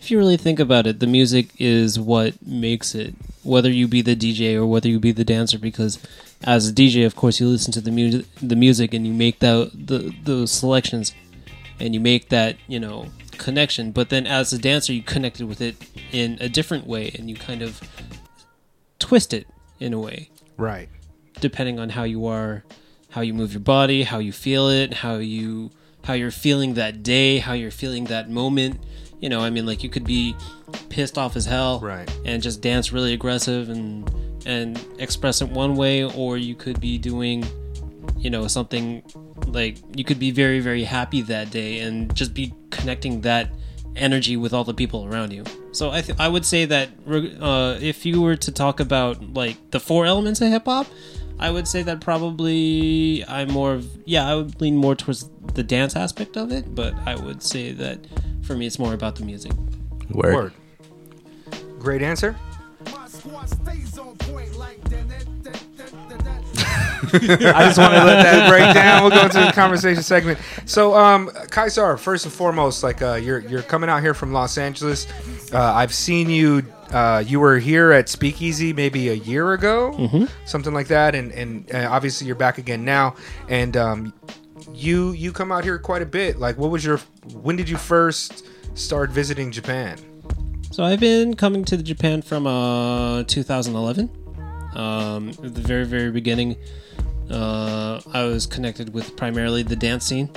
if 0.00 0.10
you 0.10 0.18
really 0.18 0.36
think 0.36 0.60
about 0.60 0.86
it 0.86 1.00
the 1.00 1.06
music 1.06 1.48
is 1.58 1.98
what 1.98 2.34
makes 2.46 2.94
it 2.94 3.14
whether 3.42 3.70
you 3.70 3.88
be 3.88 4.02
the 4.02 4.16
DJ 4.16 4.54
or 4.54 4.66
whether 4.66 4.88
you 4.88 5.00
be 5.00 5.12
the 5.12 5.24
dancer 5.24 5.58
because 5.58 5.98
as 6.44 6.68
a 6.68 6.72
DJ 6.72 7.04
of 7.06 7.16
course 7.16 7.40
you 7.40 7.48
listen 7.48 7.72
to 7.72 7.80
the 7.80 7.90
music 7.90 8.26
the 8.40 8.56
music 8.56 8.94
and 8.94 9.06
you 9.06 9.12
make 9.12 9.38
that 9.40 9.70
the 9.74 10.14
those 10.24 10.50
selections 10.50 11.14
and 11.78 11.94
you 11.94 12.00
make 12.00 12.28
that 12.28 12.56
you 12.66 12.78
know 12.78 13.06
connection 13.32 13.90
but 13.90 14.10
then 14.10 14.26
as 14.26 14.52
a 14.52 14.58
dancer 14.58 14.92
you 14.92 15.02
connected 15.02 15.46
with 15.46 15.60
it 15.60 15.74
in 16.12 16.36
a 16.40 16.48
different 16.48 16.86
way 16.86 17.10
and 17.18 17.30
you 17.30 17.36
kind 17.36 17.62
of 17.62 17.80
twist 18.98 19.32
it 19.32 19.46
in 19.80 19.94
a 19.94 19.98
way 19.98 20.28
right. 20.58 20.88
depending 21.40 21.80
on 21.80 21.88
how 21.88 22.04
you 22.04 22.26
are 22.26 22.62
how 23.10 23.20
you 23.20 23.34
move 23.34 23.52
your 23.52 23.60
body 23.60 24.02
how 24.04 24.18
you 24.18 24.32
feel 24.32 24.68
it 24.68 24.94
how 24.94 25.16
you 25.16 25.70
how 26.04 26.12
you're 26.14 26.30
feeling 26.30 26.74
that 26.74 27.02
day 27.02 27.38
how 27.38 27.52
you're 27.52 27.70
feeling 27.70 28.04
that 28.04 28.30
moment 28.30 28.80
you 29.20 29.28
know 29.28 29.40
i 29.40 29.50
mean 29.50 29.66
like 29.66 29.82
you 29.82 29.90
could 29.90 30.04
be 30.04 30.34
pissed 30.88 31.18
off 31.18 31.36
as 31.36 31.44
hell 31.44 31.80
Right. 31.80 32.08
and 32.24 32.42
just 32.42 32.60
dance 32.62 32.92
really 32.92 33.12
aggressive 33.12 33.68
and 33.68 34.10
and 34.46 34.84
express 34.98 35.42
it 35.42 35.48
one 35.48 35.76
way 35.76 36.04
or 36.04 36.38
you 36.38 36.54
could 36.54 36.80
be 36.80 36.96
doing 36.98 37.44
you 38.16 38.30
know 38.30 38.46
something 38.46 39.02
like 39.46 39.76
you 39.96 40.04
could 40.04 40.18
be 40.18 40.30
very 40.30 40.60
very 40.60 40.84
happy 40.84 41.20
that 41.22 41.50
day 41.50 41.80
and 41.80 42.14
just 42.14 42.32
be 42.34 42.54
connecting 42.70 43.20
that 43.22 43.50
energy 43.96 44.36
with 44.36 44.52
all 44.54 44.64
the 44.64 44.72
people 44.72 45.04
around 45.04 45.32
you 45.32 45.44
so 45.72 45.90
i 45.90 46.00
th- 46.00 46.18
i 46.18 46.28
would 46.28 46.46
say 46.46 46.64
that 46.64 46.88
uh, 47.40 47.76
if 47.80 48.06
you 48.06 48.22
were 48.22 48.36
to 48.36 48.52
talk 48.52 48.78
about 48.80 49.34
like 49.34 49.56
the 49.72 49.80
four 49.80 50.06
elements 50.06 50.40
of 50.40 50.48
hip 50.48 50.64
hop 50.64 50.86
i 51.40 51.50
would 51.50 51.66
say 51.66 51.82
that 51.82 52.00
probably 52.00 53.24
i'm 53.26 53.48
more 53.48 53.72
of 53.74 53.86
yeah 54.04 54.30
i 54.30 54.34
would 54.34 54.60
lean 54.60 54.76
more 54.76 54.94
towards 54.94 55.28
the 55.54 55.62
dance 55.62 55.96
aspect 55.96 56.36
of 56.36 56.52
it 56.52 56.74
but 56.74 56.94
i 57.06 57.14
would 57.16 57.42
say 57.42 57.72
that 57.72 57.98
for 58.42 58.54
me 58.54 58.66
it's 58.66 58.78
more 58.78 58.94
about 58.94 59.16
the 59.16 59.24
music 59.24 59.52
Word. 60.10 60.34
Word. 60.34 60.52
Great 61.78 62.02
answer. 62.02 62.36
I 67.12 67.16
just 67.18 67.78
want 67.78 67.92
to 67.94 68.04
let 68.04 68.22
that 68.22 68.48
break 68.48 68.74
down. 68.74 69.02
We'll 69.02 69.10
go 69.10 69.24
into 69.24 69.40
the 69.40 69.50
conversation 69.52 70.02
segment. 70.02 70.38
So, 70.66 70.94
um, 70.94 71.28
Kaisar, 71.28 71.98
first 71.98 72.24
and 72.24 72.32
foremost, 72.32 72.84
like 72.84 73.02
uh, 73.02 73.14
you're 73.14 73.40
you're 73.40 73.62
coming 73.62 73.90
out 73.90 74.02
here 74.02 74.14
from 74.14 74.32
Los 74.32 74.56
Angeles. 74.58 75.08
Uh, 75.52 75.58
I've 75.60 75.94
seen 75.94 76.30
you. 76.30 76.62
Uh, 76.90 77.22
you 77.24 77.38
were 77.38 77.58
here 77.58 77.92
at 77.92 78.08
Speakeasy 78.08 78.72
maybe 78.72 79.08
a 79.10 79.14
year 79.14 79.52
ago, 79.52 79.92
something 80.44 80.74
like 80.74 80.88
that, 80.88 81.14
and 81.14 81.30
and 81.32 81.72
uh, 81.72 81.88
obviously 81.90 82.26
you're 82.26 82.36
back 82.36 82.58
again 82.58 82.84
now. 82.84 83.14
And 83.48 83.76
um, 83.76 84.12
you 84.72 85.12
you 85.12 85.32
come 85.32 85.52
out 85.52 85.64
here 85.64 85.78
quite 85.78 86.02
a 86.02 86.06
bit. 86.06 86.38
Like, 86.38 86.58
what 86.58 86.70
was 86.70 86.84
your? 86.84 86.98
When 87.32 87.56
did 87.56 87.68
you 87.68 87.76
first 87.76 88.44
start 88.74 89.10
visiting 89.10 89.52
Japan? 89.52 89.98
So 90.72 90.84
I've 90.84 91.00
been 91.00 91.34
coming 91.34 91.64
to 91.66 91.76
Japan 91.76 92.22
from 92.22 92.46
uh, 92.46 93.24
2011. 93.24 94.08
Um, 94.74 95.30
at 95.30 95.54
the 95.54 95.60
very, 95.60 95.84
very 95.84 96.12
beginning, 96.12 96.56
uh, 97.28 98.00
I 98.12 98.22
was 98.24 98.46
connected 98.46 98.94
with 98.94 99.16
primarily 99.16 99.64
the 99.64 99.74
dance 99.74 100.06
scene, 100.06 100.30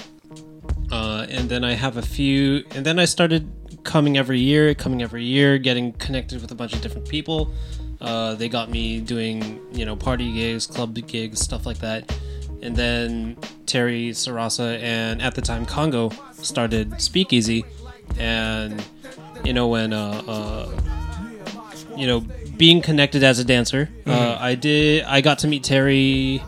uh, 0.92 1.28
and 1.30 1.50
then 1.50 1.64
I 1.64 1.74
have 1.74 1.98
a 1.98 2.02
few, 2.02 2.64
and 2.72 2.84
then 2.84 2.98
I 2.98 3.06
started 3.06 3.48
coming 3.84 4.18
every 4.18 4.40
year, 4.40 4.74
coming 4.74 5.02
every 5.02 5.24
year, 5.24 5.58
getting 5.58 5.94
connected 5.94 6.42
with 6.42 6.52
a 6.52 6.56
bunch 6.56 6.74
of 6.74 6.82
different 6.82 7.08
people. 7.08 7.54
Uh, 8.02 8.36
they 8.36 8.50
got 8.50 8.70
me 8.70 9.00
doing, 9.00 9.62
you 9.72 9.86
know, 9.86 9.96
party 9.96 10.32
gigs, 10.34 10.68
club 10.68 10.94
gigs, 11.08 11.40
stuff 11.40 11.66
like 11.66 11.80
that. 11.80 12.16
And 12.62 12.76
then 12.76 13.38
Terry 13.66 14.12
Sarasa 14.12 14.82
and 14.82 15.22
at 15.22 15.36
the 15.36 15.42
time 15.42 15.66
Congo 15.66 16.12
started 16.34 17.02
Speakeasy, 17.02 17.66
and 18.18 18.84
you 19.44 19.54
know 19.54 19.68
when 19.68 19.94
uh, 19.94 20.22
uh 20.28 20.82
you 21.98 22.08
know 22.08 22.22
being 22.58 22.82
connected 22.82 23.24
as 23.24 23.40
a 23.40 23.44
dancer 23.44 23.90
uh, 24.06 24.38
i 24.40 24.56
did 24.56 25.04
i 25.06 25.22
got 25.22 25.40
to 25.40 25.48
meet 25.48 25.64
terry 25.64 26.42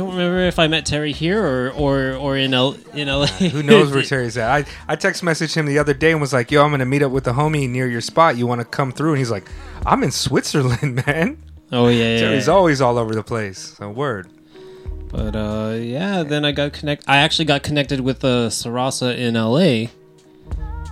don't 0.00 0.10
remember 0.10 0.40
if 0.40 0.58
i 0.58 0.66
met 0.66 0.86
terry 0.86 1.12
here 1.12 1.44
or 1.44 1.70
or 1.72 2.14
or 2.14 2.36
in 2.36 2.54
L, 2.54 2.74
in 2.94 3.08
la 3.08 3.26
Who 3.26 3.62
knows 3.62 3.92
where 3.92 4.02
Terry's 4.12 4.36
at? 4.38 4.50
I, 4.50 4.64
I 4.88 4.96
text 4.96 5.22
messaged 5.22 5.54
him 5.54 5.66
the 5.66 5.78
other 5.78 5.92
day 5.94 6.10
and 6.12 6.20
was 6.20 6.32
like, 6.32 6.50
"Yo, 6.50 6.64
I'm 6.64 6.70
gonna 6.70 6.86
meet 6.86 7.02
up 7.02 7.12
with 7.12 7.24
the 7.24 7.32
homie 7.32 7.68
near 7.68 7.86
your 7.86 8.00
spot. 8.00 8.36
You 8.36 8.46
want 8.46 8.60
to 8.60 8.64
come 8.64 8.92
through?" 8.92 9.10
And 9.10 9.18
he's 9.18 9.30
like, 9.30 9.48
"I'm 9.84 10.02
in 10.02 10.10
Switzerland, 10.10 11.04
man." 11.06 11.36
oh 11.72 11.88
yeah, 11.88 12.14
yeah, 12.14 12.20
Terry's 12.20 12.46
yeah. 12.46 12.52
always 12.52 12.80
all 12.80 12.96
over 12.98 13.14
the 13.14 13.22
place. 13.22 13.58
So 13.78 13.90
word. 13.90 14.28
but 15.10 15.34
uh 15.34 15.74
yeah 15.76 16.22
then 16.22 16.44
i 16.44 16.52
got 16.52 16.72
connect 16.72 17.02
i 17.08 17.16
actually 17.18 17.44
got 17.44 17.62
connected 17.64 18.00
with 18.00 18.24
uh 18.24 18.48
sarasa 18.48 19.10
in 19.16 19.34
la 19.34 19.88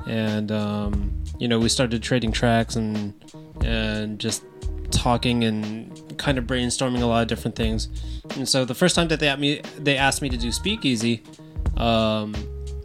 and 0.07 0.51
um 0.51 1.13
you 1.39 1.47
know 1.47 1.59
we 1.59 1.69
started 1.69 2.03
trading 2.03 2.33
tracks 2.33 2.75
and 2.75 3.15
and 3.65 4.19
just 4.19 4.43
talking 4.91 5.45
and 5.45 5.93
kind 6.19 6.37
of 6.39 6.45
brainstorming 6.45 7.01
a 7.03 7.07
lot 7.07 7.23
of 7.23 7.29
different 7.29 7.55
things 7.57 7.89
and 8.37 8.49
so 8.49 8.65
the 8.65 8.75
first 8.75 8.95
time 8.95 9.09
that 9.09 9.21
they 9.21 9.29
asked 9.29 9.41
me 9.41 9.61
they 9.79 9.97
asked 9.97 10.21
me 10.23 10.29
to 10.29 10.37
do 10.37 10.51
speakeasy 10.53 11.23
um 11.77 12.35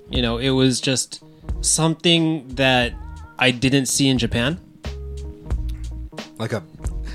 you 0.10 0.22
know 0.22 0.38
it 0.38 0.52
was 0.52 0.80
just 0.80 1.24
something 1.62 2.48
that 2.56 2.94
i 3.40 3.52
didn't 3.52 3.88
see 3.88 4.08
in 4.08 4.18
japan 4.18 4.60
Like 6.38 6.54
a 6.54 6.64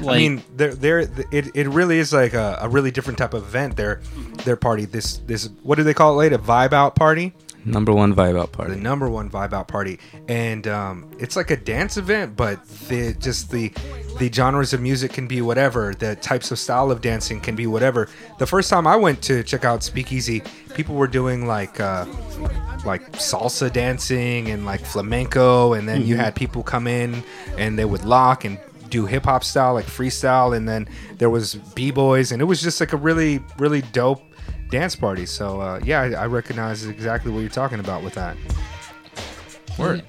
I 0.01 0.05
Like- 0.05 0.17
mean, 0.19 0.43
they're, 0.55 0.75
they're, 0.77 0.99
it, 1.33 1.49
it 1.57 1.67
really 1.69 1.99
is 1.99 2.13
like 2.13 2.33
a, 2.33 2.57
a 2.63 2.69
really 2.69 2.93
different 2.93 3.19
type 3.19 3.35
of 3.35 3.43
event. 3.43 3.75
Their 3.77 4.01
their 4.45 4.55
party. 4.55 4.85
This 4.85 5.19
this 5.27 5.49
what 5.65 5.75
do 5.75 5.83
they 5.83 5.93
call 5.93 6.13
it? 6.15 6.17
Later, 6.23 6.39
vibe 6.39 6.73
out 6.73 6.95
party. 6.95 7.33
Number 7.65 7.93
one 7.93 8.15
vibe 8.15 8.41
out 8.41 8.53
party. 8.53 8.75
the 8.75 8.81
number 8.81 9.09
one 9.11 9.29
vibe 9.29 9.53
out 9.53 9.69
party. 9.69 9.99
And 10.29 10.67
um, 10.67 11.11
it's 11.19 11.37
like 11.37 11.51
a 11.51 11.57
dance 11.57 11.97
event 11.97 12.37
but 12.37 12.67
the 12.89 13.15
just 13.15 13.51
the 13.51 13.73
the 14.19 14.31
genres 14.33 14.73
of 14.73 14.81
music 14.81 15.13
can 15.13 15.27
be 15.27 15.43
whatever. 15.43 15.95
The 15.95 16.17
types 16.17 16.51
of 16.51 16.59
style 16.59 16.91
of 16.91 17.01
dancing 17.01 17.41
can 17.41 17.57
be 17.57 17.67
whatever. 17.67 18.09
The 18.39 18.47
first 18.47 18.71
time 18.71 18.87
i 18.87 18.97
went 18.97 19.23
to 19.23 19.43
check 19.43 19.65
out 19.65 19.83
speakeasy 19.83 20.43
people 20.75 20.95
were 20.95 21.09
doing 21.09 21.47
like 21.47 21.81
uh, 21.81 22.07
like 22.85 23.13
salsa 23.13 23.73
dancing 23.73 24.49
and 24.51 24.65
like 24.65 24.81
flamenco. 24.81 25.73
And 25.73 25.89
then 25.89 26.07
you 26.07 26.17
had 26.17 26.35
people 26.35 26.63
come 26.63 26.87
in 26.87 27.23
and 27.57 27.79
they 27.79 27.85
would 27.85 28.05
lock 28.05 28.45
and 28.45 28.59
do 28.89 29.05
hip 29.05 29.25
hop 29.25 29.45
style 29.45 29.75
like 29.75 29.87
freestyle. 29.87 30.57
And 30.57 30.69
then 30.69 30.89
there 31.19 31.31
was 31.31 31.57
b-boys 31.75 32.33
and 32.33 32.41
it 32.41 32.47
was 32.47 32.63
just 32.63 32.81
like 32.81 32.93
a 32.93 32.97
really 32.97 33.41
really 33.59 33.83
dope 33.83 34.23
dance 34.71 34.95
party 34.97 35.25
so 35.27 35.61
uh, 35.61 35.81
yeah 35.85 36.01
I, 36.03 36.25
I 36.25 36.27
recognize 36.27 36.85
exactly 36.87 37.31
what 37.33 37.41
you're 37.41 37.49
talking 37.51 37.81
about 37.81 38.03
with 38.03 38.15
that 38.15 38.37
Word. 39.79 40.03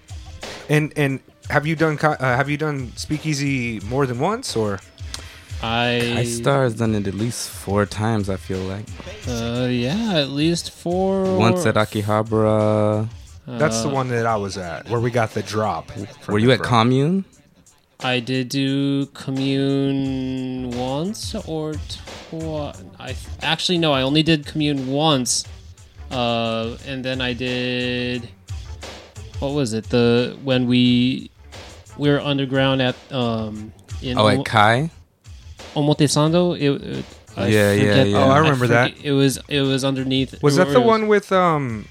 and 0.70 0.92
and 0.98 1.20
have 1.50 1.66
you 1.68 1.76
done 1.76 1.98
uh, 2.02 2.18
have 2.20 2.50
you 2.50 2.58
done 2.58 2.92
speakeasy 2.96 3.80
more 3.82 4.06
than 4.06 4.20
once 4.20 4.56
or 4.56 4.80
I 5.62 6.00
Kai 6.16 6.24
Star 6.24 6.64
has 6.64 6.76
done 6.76 6.96
it 6.96 7.06
at 7.06 7.14
least 7.16 7.50
four 7.50 7.86
times. 7.86 8.30
I 8.30 8.38
feel 8.38 8.60
like 8.60 8.86
Uh, 9.28 9.68
yeah, 9.70 10.14
at 10.14 10.30
least 10.30 10.72
four. 10.72 11.36
once 11.38 11.66
at 11.66 11.76
Akihabara. 11.76 13.10
that's 13.46 13.82
the 13.82 13.90
Uh, 13.90 13.94
one 13.94 14.08
that 14.10 14.26
I 14.26 14.38
was 14.38 14.58
at 14.58 14.90
where 14.90 15.02
we 15.02 15.12
got 15.12 15.34
the 15.34 15.44
drop 15.44 15.92
Were 16.30 16.40
you 16.40 16.52
at 16.52 16.60
Denver. 16.60 16.64
Commune? 16.64 17.26
I 18.02 18.20
did 18.22 18.48
do 18.48 19.08
commune 19.08 20.72
once 20.72 21.36
or 21.36 21.74
twice. 22.30 22.78
I 22.98 23.16
actually 23.42 23.78
no, 23.78 23.92
I 23.92 24.04
only 24.04 24.24
did 24.24 24.46
commune 24.46 24.88
once, 24.88 25.44
uh, 26.12 26.78
and 26.88 27.04
then 27.04 27.20
I 27.20 27.34
did. 27.34 28.30
What 29.40 29.54
was 29.54 29.74
it? 29.74 29.90
The 29.90 30.38
when 30.44 30.68
we 30.68 31.30
we 31.98 32.10
were 32.10 32.22
underground 32.22 32.82
at 32.82 32.96
um 33.12 33.74
in 34.02 34.18
Oh, 34.18 34.28
at 34.28 34.46
Kai. 34.46 34.92
Omotesando. 35.76 36.56
It, 36.58 36.82
it 36.82 37.06
I 37.36 37.48
Yeah, 37.48 37.74
yeah, 37.74 38.04
yeah. 38.04 38.18
Oh, 38.18 38.30
I 38.30 38.40
remember 38.40 38.68
that. 38.68 38.94
It 39.04 39.12
was 39.12 39.40
it 39.50 39.62
was 39.62 39.84
underneath. 39.84 40.42
was 40.42 40.56
that 40.56 40.70
the 40.70 40.80
was- 40.80 40.88
one 40.88 41.08
with 41.08 41.32
um 41.34 41.86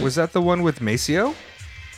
was 0.00 0.16
that 0.16 0.32
the 0.32 0.42
one 0.42 0.62
with 0.62 0.80
Maceo 0.80 1.34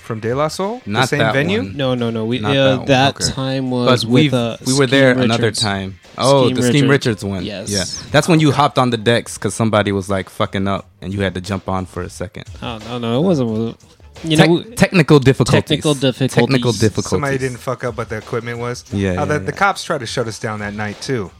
from 0.06 0.20
De 0.20 0.32
La 0.34 0.48
Soul 0.48 0.80
the 0.86 1.06
same 1.06 1.18
that 1.18 1.34
venue 1.34 1.58
one. 1.62 1.76
No, 1.76 1.94
no, 1.94 2.10
no. 2.10 2.24
We 2.24 2.38
Not 2.38 2.56
uh, 2.56 2.64
that 2.70 2.76
one, 2.78 2.86
that, 2.86 3.14
okay. 3.20 3.32
time 3.32 3.70
was 3.70 4.04
But 4.04 4.10
we 4.10 4.24
with 4.24 4.34
uh, 4.34 4.56
we 4.66 4.72
were 4.78 4.86
there 4.86 5.14
Skeme 5.14 5.24
another 5.24 5.42
Richards. 5.44 5.60
time. 5.60 5.98
Oh, 6.16 6.48
Skeme 6.48 6.54
the 6.56 6.62
Skeme 6.62 6.88
Richards. 6.88 6.88
Richards 6.90 7.24
one. 7.24 7.44
Yes. 7.44 7.68
Yeah, 7.70 7.84
that's 8.12 8.28
when 8.28 8.40
you 8.40 8.52
hopped 8.52 8.78
on 8.78 8.90
the 8.90 8.96
decks 8.96 9.36
because 9.36 9.54
somebody 9.54 9.92
was 9.92 10.08
like 10.08 10.30
fucking 10.30 10.66
up 10.68 10.88
and 11.02 11.12
you 11.12 11.20
had 11.20 11.34
to 11.34 11.40
jump 11.40 11.68
on 11.68 11.84
for 11.86 12.02
a 12.02 12.08
second. 12.10 12.44
Oh 12.62 12.78
no, 12.88 12.98
no, 12.98 13.20
it 13.20 13.24
wasn't. 13.24 13.76
You 14.24 14.36
Tec- 14.38 14.48
know, 14.48 14.62
technical 14.62 15.18
difficulties. 15.18 15.60
Technical 15.68 15.92
difficulties. 15.94 16.34
Technical 16.34 16.72
difficulties. 16.72 17.10
somebody 17.10 17.36
didn't 17.36 17.58
fuck 17.58 17.84
up 17.84 17.96
but 17.96 18.08
the 18.08 18.16
equipment 18.16 18.58
was 18.58 18.82
Yeah, 18.90 19.10
Uh, 19.10 19.12
yeah, 19.12 19.24
the, 19.26 19.34
yeah. 19.34 19.38
the 19.40 19.52
cops 19.52 19.84
tried 19.84 19.98
to 20.00 20.06
shut 20.06 20.26
us 20.26 20.38
down 20.38 20.60
that 20.60 20.72
night 20.72 20.98
too 21.02 21.30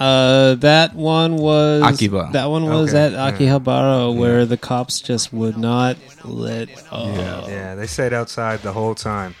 uh, 0.00 0.54
that 0.56 0.94
one 0.94 1.36
was 1.36 1.82
Akiba. 1.82 2.30
That 2.32 2.46
one 2.46 2.64
was 2.66 2.94
Okay, 2.94 3.06
at 3.06 3.12
yeah. 3.12 3.30
Akihabara, 3.32 4.16
where 4.16 4.46
the 4.46 4.56
cops 4.56 5.00
just 5.00 5.32
would 5.32 5.56
not 5.58 5.96
let 6.24 6.68
up. 6.92 7.48
yeah 7.48 7.74
they 7.74 7.86
stayed 7.86 8.12
outside 8.12 8.60
the 8.60 8.72
whole 8.72 8.94
time 8.94 9.34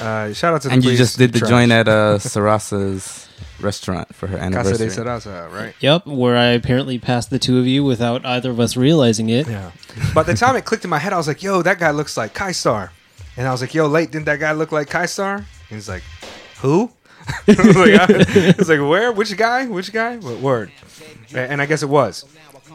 uh, 0.00 0.32
shout 0.32 0.52
out 0.54 0.62
to 0.62 0.68
the 0.68 0.74
and 0.74 0.82
you 0.82 0.88
police 0.88 0.98
just 0.98 1.18
did 1.18 1.32
the 1.32 1.38
who 1.38 1.46
joint 1.46 1.70
at 1.72 1.86
uh, 1.88 2.18
Sarasa's 2.18 3.28
restaurant 3.60 4.12
for 4.14 4.26
her 4.26 4.36
Casa 4.38 4.48
de 4.76 4.84
anniversary. 4.84 4.88
Sarasa, 4.88 5.52
right 5.52 5.74
Yep, 5.80 6.06
where 6.06 6.36
I 6.36 6.46
apparently 6.46 6.98
passed 6.98 7.30
the 7.30 7.38
two 7.38 7.58
of 7.58 7.66
you 7.66 7.84
without 7.84 8.26
either 8.26 8.50
of 8.50 8.58
us 8.58 8.76
realizing 8.76 9.28
it. 9.28 9.46
Yeah. 9.46 9.70
By 10.14 10.24
the 10.24 10.34
time 10.34 10.56
it 10.56 10.64
clicked 10.64 10.82
in 10.84 10.90
my 10.90 10.98
head, 10.98 11.12
I 11.12 11.16
was 11.16 11.28
like, 11.28 11.42
yo, 11.42 11.62
that 11.62 11.78
guy 11.78 11.92
looks 11.92 12.16
like 12.16 12.34
Kai 12.34 12.50
Star. 12.52 12.90
And 13.36 13.46
I 13.46 13.52
was 13.52 13.60
like, 13.60 13.72
yo, 13.74 13.86
late, 13.86 14.10
didn't 14.10 14.24
that 14.26 14.40
guy 14.40 14.50
look 14.52 14.72
like 14.72 14.88
Kai 14.90 15.06
Star? 15.06 15.36
And 15.36 15.46
he's 15.68 15.88
like, 15.88 16.02
who? 16.60 16.90
I 17.48 17.54
was 17.66 17.76
like, 17.76 18.00
I 18.00 18.54
like, 18.68 18.88
where? 18.90 19.12
Which 19.12 19.36
guy? 19.36 19.66
Which 19.66 19.92
guy? 19.92 20.16
What 20.16 20.40
word? 20.40 20.72
And 21.34 21.62
I 21.62 21.66
guess 21.66 21.82
it 21.82 21.88
was. 21.88 22.24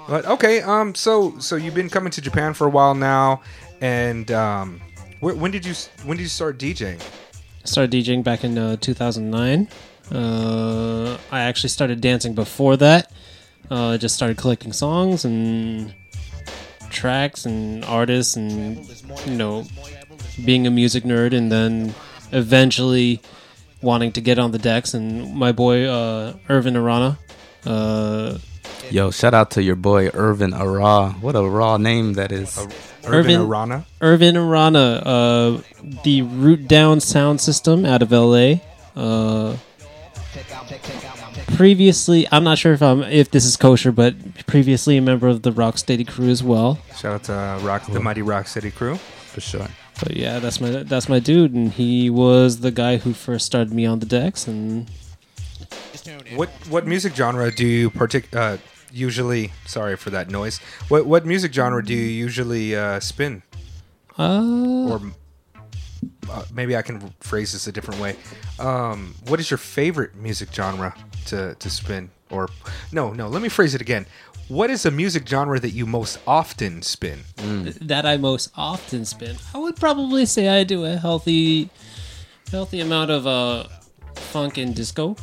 But 0.08 0.26
okay, 0.26 0.62
um, 0.62 0.96
so 0.96 1.38
so 1.40 1.56
you've 1.56 1.76
been 1.76 1.90
coming 1.90 2.12
to 2.12 2.22
Japan 2.22 2.54
for 2.54 2.66
a 2.66 2.70
while 2.70 2.96
now, 2.96 3.42
and 3.82 4.32
um, 4.32 4.80
wh- 5.20 5.38
when 5.38 5.52
did 5.52 5.66
you 5.66 5.74
when 6.06 6.18
did 6.18 6.24
you 6.24 6.30
start 6.30 6.58
DJing? 6.58 7.02
Started 7.66 7.92
DJing 7.92 8.24
back 8.24 8.44
in 8.46 8.58
uh, 8.58 8.78
2009. 8.78 9.68
Uh, 10.10 11.18
I 11.32 11.42
actually 11.42 11.70
started 11.70 12.00
dancing 12.00 12.34
before 12.34 12.78
that. 12.78 13.12
Uh, 13.70 13.90
I 13.90 13.98
just 13.98 14.16
started 14.16 14.38
collecting 14.38 14.72
songs 14.72 15.26
and 15.26 15.94
tracks 16.90 17.46
and 17.46 17.84
artists 17.84 18.38
and 18.38 18.88
you 19.26 19.36
know 19.36 19.66
being 20.46 20.66
a 20.66 20.72
music 20.72 21.04
nerd 21.04 21.34
and 21.36 21.52
then 21.52 21.94
eventually 22.32 23.20
wanting 23.82 24.12
to 24.14 24.22
get 24.22 24.40
on 24.40 24.52
the 24.52 24.58
decks 24.60 24.94
and 24.94 25.36
my 25.36 25.52
boy 25.52 25.86
uh, 25.86 26.34
Irvin 26.50 26.76
Arana 26.76 27.18
uh, 27.66 28.38
Yo, 28.90 29.12
shout 29.12 29.34
out 29.34 29.52
to 29.52 29.62
your 29.64 29.76
boy 29.76 30.08
Irvin 30.14 30.54
Ara. 30.54 31.10
What 31.20 31.36
a 31.36 31.42
raw 31.42 31.76
name 31.78 32.14
that 32.14 32.32
is. 32.32 32.58
Irvin 32.58 33.14
Irvin- 33.14 33.42
Arana. 33.42 33.86
Irvin 34.02 34.38
Arana 34.38 34.80
uh, 34.80 35.62
the 36.04 36.22
Root 36.22 36.68
Down 36.68 37.00
sound 37.00 37.42
system 37.42 37.86
out 37.86 38.02
of 38.02 38.12
LA 38.12 38.56
uh, 38.96 39.56
previously 41.56 42.28
I'm 42.32 42.44
not 42.44 42.58
sure 42.58 42.74
if 42.74 42.82
I'm 42.82 43.04
if 43.04 43.32
this 43.32 43.46
is 43.46 43.58
kosher 43.58 43.92
but 43.92 44.16
previously 44.48 44.98
a 44.98 45.02
member 45.02 45.28
of 45.28 45.42
the 45.44 45.52
Rock 45.52 45.78
City 45.78 46.04
crew 46.04 46.30
as 46.30 46.44
well 46.44 46.80
Shout 46.98 47.14
out 47.14 47.24
to 47.26 47.34
uh, 47.34 47.60
Rock, 47.60 47.86
the 47.88 48.00
Mighty 48.00 48.22
Rock 48.22 48.48
City 48.48 48.72
crew. 48.72 48.96
For 48.96 49.42
sure. 49.42 49.68
But 50.04 50.16
yeah, 50.16 50.40
that's 50.40 50.62
my 50.62 50.70
that's 50.84 51.10
my 51.10 51.20
dude, 51.20 51.54
and 51.54 51.72
he 51.72 52.10
was 52.10 52.60
the 52.60 52.72
guy 52.72 52.98
who 52.98 53.14
first 53.14 53.46
started 53.46 53.74
me 53.74 53.86
on 53.86 54.00
the 54.00 54.06
decks. 54.06 54.48
And 54.48 54.88
What 56.36 56.50
what 56.70 56.86
music 56.86 57.16
genre 57.16 57.52
do 57.52 57.66
you 57.66 57.90
partic- 57.90 58.34
uh, 58.36 58.58
usually? 58.92 59.52
Sorry 59.66 59.96
for 59.98 60.10
that 60.12 60.30
noise. 60.30 60.60
What 60.90 61.06
what 61.08 61.26
music 61.26 61.54
genre 61.54 61.84
do 61.84 61.94
you 61.94 62.08
usually 62.26 62.76
uh, 62.76 63.00
spin? 63.00 63.42
uh, 64.20 64.88
Or 64.92 65.02
uh, 66.30 66.44
maybe 66.54 66.76
I 66.76 66.82
can 66.84 67.14
phrase 67.20 67.54
this 67.54 67.66
a 67.68 67.72
different 67.72 68.00
way. 68.00 68.16
Um, 68.60 69.16
what 69.28 69.40
is 69.40 69.50
your 69.50 69.58
favorite 69.58 70.16
music 70.16 70.54
genre 70.54 70.94
to 71.26 71.56
to 71.56 71.70
spin? 71.70 72.10
Or 72.30 72.50
no, 72.92 73.14
no. 73.14 73.30
Let 73.30 73.42
me 73.42 73.50
phrase 73.50 73.74
it 73.74 73.82
again. 73.82 74.06
What 74.50 74.70
is 74.70 74.86
a 74.86 74.92
music 74.92 75.28
genre 75.28 75.60
that 75.60 75.72
you 75.72 75.86
most 75.86 76.20
often 76.26 76.82
spin? 76.82 77.20
that 77.82 78.06
I 78.06 78.16
most 78.16 78.50
often 78.56 79.04
spin, 79.04 79.36
I 79.54 79.58
would 79.58 79.76
probably 79.76 80.26
say 80.26 80.48
I 80.48 80.64
do 80.64 80.86
a 80.86 80.96
healthy, 80.96 81.70
healthy 82.50 82.80
amount 82.80 83.12
of 83.12 83.28
uh, 83.28 83.66
funk 84.16 84.58
and 84.58 84.74
disco. 84.74 85.18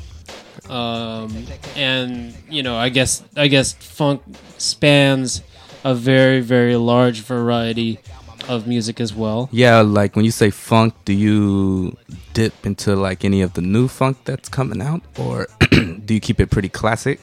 Um, 0.69 1.47
and 1.75 2.35
you 2.51 2.63
know, 2.63 2.77
I 2.77 2.91
guess 2.91 3.25
I 3.37 3.49
guess 3.49 3.73
funk 3.73 4.23
spans 4.59 5.43
a 5.85 5.95
very 5.95 6.41
very 6.41 6.77
large 6.77 7.21
variety 7.21 8.01
of 8.49 8.67
music 8.67 9.01
as 9.01 9.15
well. 9.15 9.49
Yeah, 9.53 9.81
like 9.81 10.17
when 10.17 10.27
you 10.27 10.31
say 10.31 10.51
funk, 10.51 10.95
do 11.07 11.13
you 11.15 11.97
dip 12.35 12.67
into 12.67 12.95
like 12.95 13.25
any 13.25 13.41
of 13.41 13.55
the 13.55 13.63
new 13.63 13.89
funk 13.89 14.19
that's 14.25 14.49
coming 14.49 14.83
out, 14.83 15.01
or 15.19 15.49
do 15.71 16.13
you 16.15 16.21
keep 16.21 16.41
it 16.41 16.51
pretty 16.51 16.69
classic? 16.69 17.21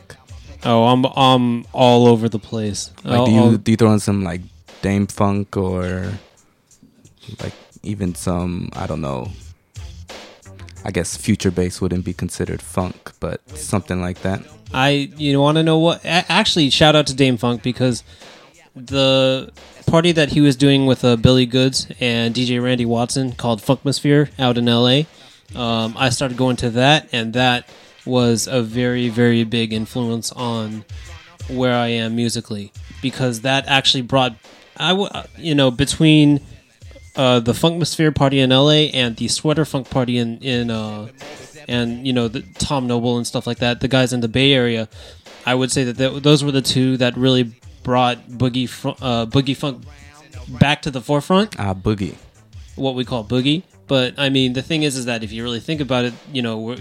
Oh, 0.63 0.85
I'm 0.85 1.05
I'm 1.15 1.65
all 1.73 2.07
over 2.07 2.29
the 2.29 2.39
place. 2.39 2.91
Like, 3.03 3.25
do 3.25 3.35
I'll- 3.35 3.51
you 3.51 3.57
do 3.57 3.71
you 3.71 3.77
throw 3.77 3.91
in 3.93 3.99
some 3.99 4.23
like 4.23 4.41
Dam-Funk 4.81 5.57
or 5.57 6.11
like 7.41 7.53
even 7.83 8.15
some 8.15 8.69
I 8.73 8.87
don't 8.87 9.01
know. 9.01 9.29
I 10.83 10.89
guess 10.91 11.15
future 11.15 11.51
bass 11.51 11.79
wouldn't 11.79 12.05
be 12.05 12.13
considered 12.13 12.61
funk, 12.61 13.11
but 13.19 13.39
something 13.57 14.01
like 14.01 14.21
that. 14.21 14.41
I 14.73 15.11
you 15.17 15.39
want 15.39 15.57
to 15.57 15.63
know 15.63 15.77
what? 15.79 16.01
Actually, 16.05 16.69
shout 16.69 16.95
out 16.95 17.07
to 17.07 17.15
Dam-Funk 17.15 17.61
because 17.61 18.03
the 18.75 19.51
party 19.85 20.11
that 20.13 20.29
he 20.31 20.41
was 20.41 20.55
doing 20.55 20.85
with 20.85 21.03
uh, 21.03 21.17
Billy 21.17 21.45
Goods 21.45 21.87
and 21.99 22.33
DJ 22.33 22.63
Randy 22.63 22.85
Watson 22.85 23.33
called 23.33 23.61
Funkmosphere 23.61 24.29
out 24.39 24.57
in 24.57 24.65
LA. 24.65 25.01
Um, 25.53 25.95
I 25.97 26.09
started 26.09 26.37
going 26.37 26.55
to 26.57 26.69
that, 26.71 27.09
and 27.11 27.33
that 27.33 27.67
was 28.05 28.47
a 28.47 28.61
very 28.61 29.09
very 29.09 29.43
big 29.43 29.73
influence 29.73 30.31
on 30.31 30.83
where 31.49 31.75
I 31.75 31.87
am 31.87 32.15
musically 32.15 32.71
because 33.01 33.41
that 33.41 33.67
actually 33.67 34.01
brought 34.03 34.35
I 34.77 34.89
w- 34.89 35.09
you 35.37 35.55
know 35.55 35.69
between 35.71 36.41
uh, 37.15 37.39
the 37.41 37.51
Funkmosphere 37.51 38.15
party 38.15 38.39
in 38.39 38.51
LA 38.51 38.89
and 38.93 39.15
the 39.17 39.27
Sweater 39.27 39.65
Funk 39.65 39.89
party 39.89 40.17
in 40.17 40.37
in 40.39 40.71
uh, 40.71 41.09
and 41.67 42.07
you 42.07 42.13
know 42.13 42.27
the 42.27 42.41
Tom 42.57 42.87
Noble 42.87 43.17
and 43.17 43.27
stuff 43.27 43.45
like 43.45 43.57
that. 43.59 43.81
The 43.81 43.87
guys 43.87 44.13
in 44.13 44.21
the 44.21 44.27
Bay 44.29 44.53
Area, 44.53 44.87
I 45.45 45.53
would 45.55 45.71
say 45.71 45.83
that 45.83 45.97
th- 45.97 46.23
those 46.23 46.43
were 46.43 46.51
the 46.53 46.61
two 46.61 46.97
that 46.97 47.17
really 47.17 47.51
brought 47.83 48.27
boogie 48.29 48.69
fu- 48.69 48.95
uh, 49.01 49.25
boogie 49.25 49.57
funk 49.57 49.83
back 50.59 50.81
to 50.83 50.91
the 50.91 51.01
forefront. 51.01 51.55
Ah, 51.59 51.73
boogie. 51.73 52.15
What 52.75 52.95
we 52.95 53.03
call 53.03 53.25
boogie, 53.25 53.63
But 53.91 54.15
I 54.17 54.29
mean, 54.29 54.53
the 54.53 54.61
thing 54.61 54.83
is, 54.83 54.95
is 54.95 55.03
that 55.07 55.21
if 55.21 55.33
you 55.33 55.43
really 55.43 55.59
think 55.59 55.81
about 55.81 56.05
it, 56.05 56.13
you 56.31 56.41
know, 56.41 56.57
we're, 56.57 56.77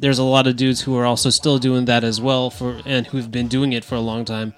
there's 0.00 0.18
a 0.18 0.22
lot 0.22 0.46
of 0.46 0.56
dudes 0.56 0.80
who 0.80 0.96
are 0.96 1.04
also 1.04 1.28
still 1.28 1.58
doing 1.58 1.84
that 1.84 2.04
as 2.04 2.22
well 2.22 2.48
for 2.48 2.80
and 2.86 3.06
who've 3.06 3.30
been 3.30 3.48
doing 3.48 3.74
it 3.74 3.84
for 3.84 3.96
a 3.96 4.00
long 4.00 4.24
time. 4.24 4.54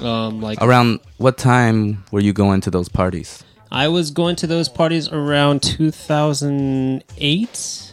Um, 0.00 0.40
like 0.40 0.56
Around 0.62 1.00
what 1.18 1.36
time 1.36 2.02
were 2.12 2.20
you 2.20 2.32
going 2.32 2.62
to 2.62 2.70
those 2.70 2.88
parties? 2.88 3.44
I 3.70 3.88
was 3.88 4.10
going 4.10 4.36
to 4.36 4.46
those 4.46 4.70
parties 4.70 5.10
around 5.10 5.62
2008, 5.62 7.92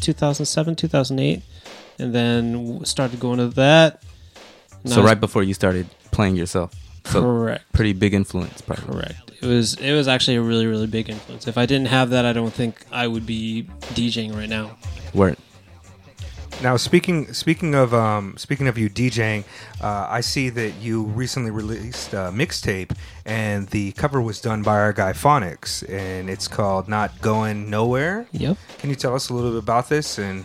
2007, 0.00 0.76
2008, 0.76 1.42
and 1.98 2.14
then 2.14 2.82
started 2.86 3.20
going 3.20 3.40
to 3.40 3.48
that. 3.48 4.02
So 4.86 5.02
was- 5.02 5.10
right 5.10 5.20
before 5.20 5.42
you 5.42 5.52
started 5.52 5.86
playing 6.12 6.36
yourself. 6.36 6.72
So 7.04 7.20
correct, 7.20 7.70
pretty 7.74 7.92
big 7.92 8.14
influence, 8.14 8.62
probably. 8.62 8.86
correct. 8.86 9.31
It 9.42 9.46
was 9.46 9.74
it 9.74 9.92
was 9.92 10.06
actually 10.08 10.36
a 10.36 10.42
really 10.42 10.66
really 10.66 10.86
big 10.86 11.10
influence. 11.10 11.48
If 11.48 11.58
I 11.58 11.66
didn't 11.66 11.88
have 11.88 12.10
that, 12.10 12.24
I 12.24 12.32
don't 12.32 12.52
think 12.54 12.84
I 12.92 13.06
would 13.08 13.26
be 13.26 13.68
DJing 13.94 14.34
right 14.34 14.48
now. 14.48 14.76
Word. 15.12 15.36
Now, 16.62 16.76
speaking 16.76 17.32
speaking 17.32 17.74
of 17.74 17.92
um, 17.92 18.36
speaking 18.36 18.68
of 18.68 18.78
you 18.78 18.88
DJing, 18.88 19.42
uh, 19.80 20.06
I 20.08 20.20
see 20.20 20.48
that 20.50 20.74
you 20.80 21.02
recently 21.02 21.50
released 21.50 22.12
a 22.12 22.30
mixtape, 22.32 22.96
and 23.26 23.66
the 23.68 23.90
cover 23.92 24.20
was 24.22 24.40
done 24.40 24.62
by 24.62 24.76
our 24.78 24.92
guy 24.92 25.12
Phonics, 25.12 25.82
and 25.90 26.30
it's 26.30 26.46
called 26.46 26.88
"Not 26.88 27.20
Going 27.20 27.68
Nowhere." 27.68 28.28
Yep. 28.30 28.56
Can 28.78 28.90
you 28.90 28.96
tell 28.96 29.14
us 29.16 29.28
a 29.28 29.34
little 29.34 29.50
bit 29.50 29.58
about 29.58 29.88
this? 29.88 30.18
And 30.18 30.44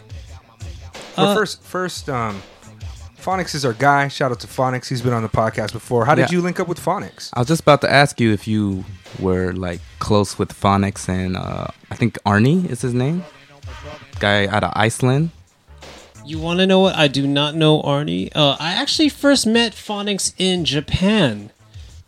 Uh, 1.17 1.33
first, 1.35 1.63
first, 1.63 2.09
um, 2.09 2.41
Phonics 3.21 3.55
is 3.55 3.65
our 3.65 3.73
guy. 3.73 4.07
Shout 4.07 4.31
out 4.31 4.39
to 4.41 4.47
Phonics. 4.47 4.87
He's 4.87 5.01
been 5.01 5.13
on 5.13 5.23
the 5.23 5.29
podcast 5.29 5.73
before. 5.73 6.05
How 6.05 6.15
did 6.15 6.29
Yeah. 6.29 6.37
you 6.37 6.41
link 6.41 6.59
up 6.59 6.67
with 6.67 6.79
Phonics? 6.79 7.29
I 7.33 7.39
was 7.39 7.47
just 7.47 7.61
about 7.61 7.81
to 7.81 7.91
ask 7.91 8.19
you 8.19 8.31
if 8.31 8.47
you 8.47 8.85
were 9.19 9.51
like 9.53 9.81
close 9.99 10.37
with 10.39 10.49
Phonics 10.59 11.09
and 11.09 11.35
uh, 11.35 11.67
I 11.91 11.95
think 11.95 12.17
Arnie 12.25 12.69
is 12.69 12.81
his 12.81 12.93
name, 12.93 13.25
guy 14.19 14.47
out 14.47 14.63
of 14.63 14.71
Iceland. 14.75 15.31
You 16.25 16.39
want 16.39 16.59
to 16.59 16.67
know 16.67 16.79
what? 16.81 16.95
I 16.95 17.07
do 17.07 17.25
not 17.25 17.55
know 17.55 17.81
Arnie. 17.81 18.29
Uh, 18.35 18.55
I 18.59 18.73
actually 18.73 19.09
first 19.09 19.47
met 19.47 19.73
Phonics 19.73 20.33
in 20.37 20.65
Japan. 20.65 21.51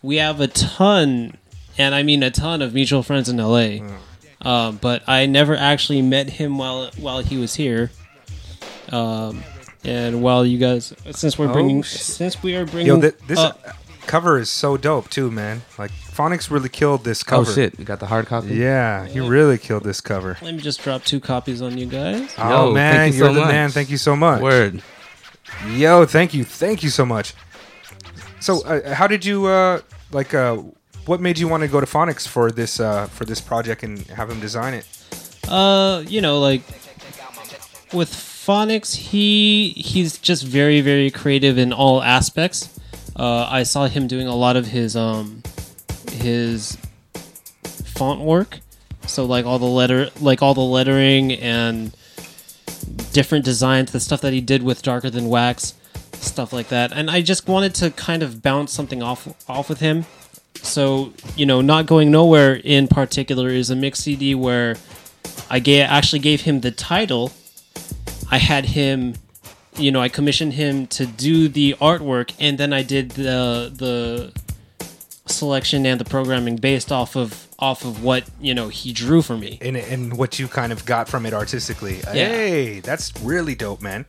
We 0.02 0.18
have 0.18 0.40
a 0.42 0.48
ton, 0.48 1.38
and 1.78 1.96
I 1.96 2.04
mean 2.04 2.22
a 2.24 2.32
ton 2.32 2.62
of 2.62 2.74
mutual 2.74 3.02
friends 3.04 3.28
in 3.30 3.38
LA. 3.38 3.80
Um, 4.42 4.78
but 4.82 5.04
I 5.08 5.26
never 5.26 5.56
actually 5.56 6.02
met 6.02 6.30
him 6.32 6.58
while 6.58 6.92
while 6.98 7.20
he 7.20 7.38
was 7.38 7.56
here. 7.56 7.92
Um, 8.92 9.44
and 9.84 10.22
while 10.22 10.46
you 10.46 10.58
guys, 10.58 10.94
since 11.12 11.38
we're 11.38 11.50
Oh, 11.50 11.54
bringing, 11.54 11.82
shit. 11.84 12.02
since 12.02 12.42
we 12.44 12.56
are 12.56 12.66
bringing, 12.66 12.88
Yo, 12.88 13.02
th- 13.02 13.16
this 13.28 13.40
up- 13.40 13.60
cover 14.08 14.40
is 14.40 14.50
so 14.50 14.76
dope 14.78 15.10
too, 15.10 15.30
man. 15.32 15.62
Like 15.78 15.92
Phonics 15.92 16.50
really 16.52 16.70
killed 16.70 17.04
this 17.04 17.24
cover. 17.24 17.50
Oh 17.50 17.54
shit, 17.54 17.78
you 17.80 17.86
got 17.86 18.00
the 18.00 18.08
hard 18.08 18.26
copy? 18.26 18.56
Yeah, 18.56 19.06
he 19.08 19.20
really 19.20 19.58
killed 19.58 19.84
this 19.84 20.02
cover. 20.02 20.38
let 20.42 20.54
me 20.56 20.62
just 20.62 20.82
drop 20.84 21.04
two 21.04 21.20
copies 21.20 21.62
on 21.62 21.78
you 21.78 21.86
guys. 21.86 22.34
oh 22.38 22.68
Yo, 22.68 22.74
man, 22.74 22.94
thank 22.96 23.14
you 23.14 23.20
you're 23.20 23.28
so 23.30 23.34
the 23.34 23.40
much. 23.42 23.50
man. 23.50 23.70
Thank 23.70 23.90
you 23.90 23.98
so 23.98 24.16
much. 24.16 24.42
Word. 24.42 24.82
Yo, 25.72 26.06
thank 26.06 26.34
you, 26.34 26.44
thank 26.44 26.84
you 26.84 26.90
so 26.90 27.06
much. 27.06 27.34
So, 28.40 28.62
uh, 28.64 28.94
how 28.94 29.08
did 29.08 29.26
you 29.26 29.46
uh, 29.48 29.82
like? 30.12 30.34
Uh, 30.34 30.58
what 31.06 31.20
made 31.22 31.40
you 31.40 31.48
want 31.48 31.62
to 31.62 31.68
go 31.68 31.80
to 31.80 31.86
Phonics 31.88 32.28
for 32.28 32.52
this 32.52 32.80
uh, 32.80 33.08
for 33.08 33.26
this 33.26 33.42
project 33.42 33.82
and 33.84 34.00
have 34.08 34.30
him 34.30 34.40
design 34.40 34.74
it? 34.76 34.86
Uh, 35.48 36.04
you 36.08 36.22
know, 36.22 36.40
like 36.40 36.62
with 37.94 38.39
phonics, 38.50 38.96
he 38.96 39.70
he's 39.78 40.18
just 40.18 40.44
very 40.44 40.82
very 40.82 41.12
creative 41.12 41.60
in 41.60 41.72
all 41.72 42.02
aspects. 42.02 42.80
Uh, 43.16 43.48
I 43.48 43.62
saw 43.62 43.88
him 43.88 44.08
doing 44.08 44.26
a 44.26 44.36
lot 44.36 44.58
of 44.58 44.66
his 44.66 44.96
um 44.96 45.44
his 46.14 46.76
font 47.86 48.22
work, 48.22 48.60
so 49.06 49.26
like 49.26 49.46
all 49.46 49.60
the 49.60 49.66
letter 49.66 50.10
like 50.20 50.42
all 50.42 50.56
the 50.56 50.62
lettering 50.62 51.34
and 51.34 51.96
different 53.14 53.46
designs, 53.46 53.92
the 53.92 54.00
stuff 54.00 54.22
that 54.22 54.34
he 54.34 54.42
did 54.42 54.64
with 54.64 54.82
Darker 54.82 55.12
Than 55.12 55.30
Wax, 55.30 55.76
stuff 56.14 56.52
like 56.52 56.70
that. 56.70 56.92
And 56.92 57.12
I 57.12 57.22
just 57.22 57.48
wanted 57.48 57.76
to 57.76 57.92
kind 57.92 58.24
of 58.24 58.42
bounce 58.42 58.74
something 58.74 59.04
off 59.04 59.28
off 59.48 59.70
with 59.70 59.80
him. 59.80 60.08
So 60.56 61.14
you 61.36 61.46
know, 61.46 61.62
not 61.62 61.86
going 61.86 62.10
nowhere 62.10 62.56
in 62.56 62.88
particular 62.88 63.50
is 63.50 63.70
a 63.70 63.76
mix 63.76 64.00
CD 64.00 64.34
where 64.34 64.76
I 65.52 65.62
actually 65.82 66.20
gave 66.20 66.42
him 66.42 66.62
the 66.62 66.72
title. 66.72 67.32
I 68.32 68.38
had 68.38 68.66
him, 68.66 69.16
you 69.78 69.92
know, 69.92 70.02
I 70.02 70.10
commissioned 70.10 70.54
him 70.54 70.88
to 70.88 71.06
do 71.06 71.48
the 71.48 71.76
artwork, 71.82 72.34
and 72.40 72.58
then 72.58 72.74
I 72.74 72.84
did 72.84 73.12
the 73.12 73.72
the 73.74 74.34
selection 75.26 75.86
and 75.86 76.00
the 76.00 76.06
programming 76.06 76.56
based 76.56 76.92
off 76.92 77.16
of 77.16 77.48
off 77.60 77.86
of 77.86 78.04
what 78.04 78.24
you 78.40 78.54
know 78.54 78.70
he 78.70 78.94
drew 78.94 79.22
for 79.22 79.38
me. 79.38 79.58
And 79.62 79.78
and 79.78 80.18
what 80.18 80.40
you 80.40 80.48
kind 80.48 80.72
of 80.72 80.86
got 80.86 81.08
from 81.08 81.26
it 81.26 81.34
artistically. 81.34 81.96
Hey, 81.96 82.80
that's 82.80 83.14
really 83.22 83.56
dope, 83.56 83.82
man. 83.82 84.06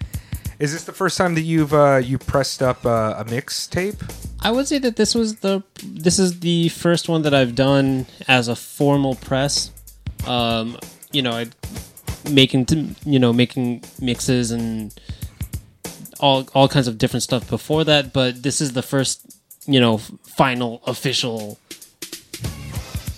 Is 0.59 0.75
this 0.75 0.85
the 0.85 0.93
first 0.93 1.17
time 1.17 1.35
that 1.37 1.41
you've 1.41 1.73
uh, 1.73 2.03
you 2.05 2.19
pressed 2.19 2.63
up 2.63 2.85
uh, 2.85 3.15
a 3.17 3.25
mixtape? 3.25 3.99
I 4.41 4.51
would 4.51 4.69
say 4.69 4.79
that 4.79 4.97
this 4.97 5.15
was 5.15 5.37
the 5.37 5.63
this 5.83 6.19
is 6.19 6.41
the 6.41 6.69
first 6.69 7.09
one 7.09 7.23
that 7.23 7.33
I've 7.33 7.55
done 7.55 8.07
as 8.29 8.49
a 8.49 8.57
formal 8.57 9.15
press. 9.15 9.71
Um, 10.27 10.79
you 11.13 11.23
know, 11.23 11.33
I 11.33 11.47
making 12.29 12.97
you 13.05 13.19
know 13.19 13.33
making 13.33 13.85
mixes 14.01 14.51
and 14.51 14.95
all 16.19 16.47
all 16.55 16.69
kinds 16.69 16.89
of 16.89 16.99
different 16.99 17.23
stuff 17.23 17.49
before 17.49 17.85
that, 17.85 18.13
but 18.13 18.43
this 18.43 18.61
is 18.61 18.73
the 18.73 18.83
first 18.83 19.39
you 19.67 19.81
know 19.81 19.99
final 19.99 20.83
official. 20.87 21.59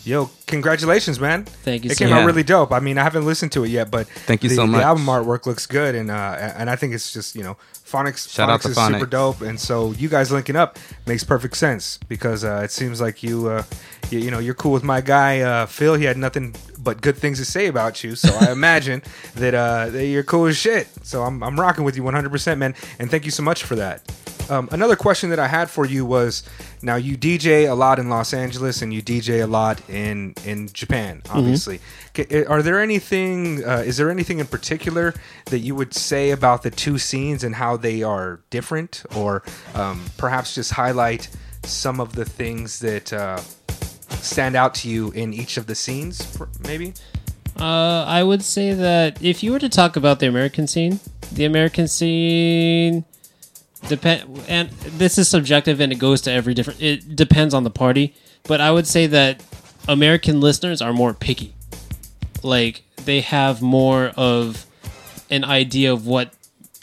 Yo, 0.05 0.29
congratulations, 0.49 1.21
man! 1.21 1.45
Thank 1.45 1.85
you 1.85 1.91
It 1.93 1.97
so 1.97 2.05
came 2.05 2.11
much. 2.11 2.23
out 2.23 2.27
really 2.27 2.43
dope. 2.43 2.73
I 2.73 2.81
mean, 2.81 2.99
I 2.99 3.05
haven't 3.05 3.25
listened 3.25 3.53
to 3.53 3.62
it 3.62 3.69
yet, 3.69 3.88
but 3.88 4.09
Thank 4.09 4.43
you 4.43 4.49
the, 4.49 4.57
so 4.57 4.62
The 4.62 4.73
much. 4.73 4.83
album 4.83 5.05
artwork 5.07 5.47
looks 5.47 5.65
good, 5.67 5.95
and 5.95 6.11
uh, 6.11 6.55
and 6.57 6.69
I 6.69 6.75
think 6.75 6.93
it's 6.93 7.12
just 7.12 7.37
you 7.37 7.45
know, 7.45 7.57
Phonics. 7.87 8.29
Shout 8.29 8.51
out 8.51 8.62
to 8.62 8.69
is 8.71 8.77
super 8.77 9.07
dope, 9.07 9.43
and 9.43 9.61
so 9.61 9.93
you 9.93 10.09
guys 10.09 10.33
linking 10.33 10.57
up 10.57 10.77
makes 11.07 11.23
perfect 11.23 11.57
sense 11.57 12.01
because 12.09 12.43
uh, 12.43 12.62
it 12.65 12.73
seems 12.73 13.01
like 13.01 13.23
you, 13.23 13.47
uh, 13.49 13.62
you, 14.11 14.19
you 14.19 14.31
know, 14.33 14.41
you're 14.41 14.55
cool 14.55 14.73
with 14.73 14.83
my 14.83 15.01
guy 15.01 15.41
uh, 15.41 15.67
Phil. 15.67 15.95
He 15.95 16.05
had 16.05 16.17
nothing 16.17 16.57
but 16.81 17.01
good 17.01 17.17
things 17.17 17.38
to 17.38 17.45
say 17.45 17.69
about 17.69 18.03
you, 18.03 18.17
so 18.17 18.37
I 18.41 18.51
imagine 18.61 19.03
that, 19.37 19.55
uh, 19.55 19.88
that 19.91 20.07
you're 20.07 20.25
cool 20.25 20.47
as 20.47 20.57
shit. 20.57 20.88
So 21.05 21.23
I'm 21.23 21.45
I'm 21.45 21.61
rocking 21.61 21.85
with 21.85 21.95
you 21.95 22.03
100, 22.03 22.29
percent 22.29 22.59
man, 22.59 22.75
and 22.99 23.09
thank 23.09 23.25
you 23.25 23.31
so 23.31 23.45
much 23.45 23.62
for 23.62 23.77
that. 23.77 24.03
Um, 24.50 24.68
another 24.72 24.96
question 24.96 25.31
that 25.31 25.38
I 25.38 25.46
had 25.48 25.70
for 25.70 25.87
you 25.87 26.05
was 26.05 26.42
now 26.83 26.96
you 26.96 27.16
DJ 27.16 27.68
a 27.70 27.74
lot 27.74 27.98
in 27.98 28.09
Los 28.11 28.35
Angeles 28.35 28.83
and 28.83 28.92
you 28.92 29.00
DJ 29.00 29.42
a 29.42 29.46
lot 29.46 29.81
in 29.88 30.35
in 30.44 30.68
Japan, 30.72 31.22
obviously. 31.31 31.81
Ca- 32.14 32.44
Are 32.46 32.61
there 32.62 32.81
anything? 32.81 33.64
Uh, 33.64 33.78
is 33.87 33.96
there 33.96 34.11
anything 34.11 34.40
in 34.40 34.46
particular 34.46 35.14
that 35.46 35.61
you 35.61 35.74
would 35.74 35.94
say 35.94 36.31
about 36.33 36.62
the 36.64 36.70
two 36.70 36.98
scenes 36.98 37.44
and 37.44 37.55
how 37.55 37.76
they 37.76 38.02
are 38.02 38.40
different, 38.50 39.05
or 39.14 39.42
um, 39.74 40.05
perhaps 40.18 40.55
just 40.55 40.72
highlight 40.72 41.28
some 41.64 42.00
of 42.00 42.14
the 42.14 42.24
things 42.24 42.81
that 42.81 43.12
uh, 43.12 43.38
stand 44.20 44.57
out 44.57 44.74
to 44.74 44.88
you 44.88 45.12
in 45.12 45.33
each 45.33 45.57
of 45.57 45.66
the 45.66 45.74
scenes? 45.74 46.37
Maybe. 46.64 46.94
Uh, 47.59 48.05
I 48.07 48.22
would 48.22 48.42
say 48.42 48.72
that 48.74 49.22
if 49.22 49.42
you 49.42 49.52
were 49.52 49.59
to 49.61 49.68
talk 49.68 49.96
about 49.96 50.18
the 50.20 50.26
American 50.26 50.66
scene, 50.66 51.00
the 51.31 51.44
American 51.44 51.87
scene 51.87 53.05
depend 53.88 54.45
and 54.49 54.71
this 54.71 55.18
is 55.18 55.29
subjective 55.29 55.81
and 55.81 55.92
it 55.92 55.99
goes 55.99 56.21
to 56.23 56.33
every 56.33 56.55
different 56.55 56.81
it 56.81 57.16
depends 57.16 57.55
on 57.55 57.64
the 57.64 57.71
party, 57.71 58.14
but 58.45 58.61
I 58.61 58.71
would 58.71 58.87
say 58.87 59.07
that 59.09 59.42
American 59.88 60.40
listeners 60.40 60.81
are 60.81 60.92
more 60.92 61.14
picky. 61.14 61.55
Like 62.42 62.83
they 63.05 63.21
have 63.21 63.62
more 63.62 64.12
of 64.16 64.66
an 65.31 65.45
idea 65.45 65.92
of 65.92 66.07
what 66.07 66.33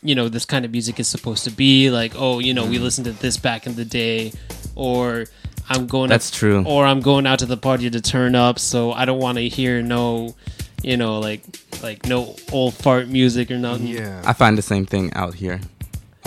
you 0.01 0.15
know 0.15 0.29
this 0.29 0.45
kind 0.45 0.65
of 0.65 0.71
music 0.71 0.99
is 0.99 1.07
supposed 1.07 1.43
to 1.43 1.51
be 1.51 1.89
like 1.89 2.13
oh 2.15 2.39
you 2.39 2.53
know 2.53 2.65
we 2.65 2.75
mm-hmm. 2.75 2.83
listened 2.83 3.05
to 3.05 3.11
this 3.11 3.37
back 3.37 3.67
in 3.67 3.75
the 3.75 3.83
day 3.83 4.31
or 4.75 5.25
i'm 5.67 5.87
going 5.87 6.09
That's 6.09 6.31
true. 6.31 6.63
or 6.65 6.85
i'm 6.85 7.01
going 7.01 7.27
out 7.27 7.39
to 7.39 7.45
the 7.45 7.57
party 7.57 7.89
to 7.89 7.99
turn 7.99 8.33
up 8.33 8.59
so 8.59 8.93
i 8.93 9.03
don't 9.03 9.19
want 9.19 9.37
to 9.37 9.49
hear 9.49 9.81
no 9.81 10.35
you 10.83 10.95
know 10.95 11.19
like 11.19 11.41
like 11.83 12.05
no 12.05 12.35
old 12.51 12.73
fart 12.73 13.07
music 13.07 13.51
or 13.51 13.57
nothing 13.57 13.87
Yeah. 13.87 14.21
I 14.25 14.33
find 14.33 14.57
the 14.57 14.61
same 14.61 14.85
thing 14.85 15.13
out 15.13 15.33
here. 15.33 15.59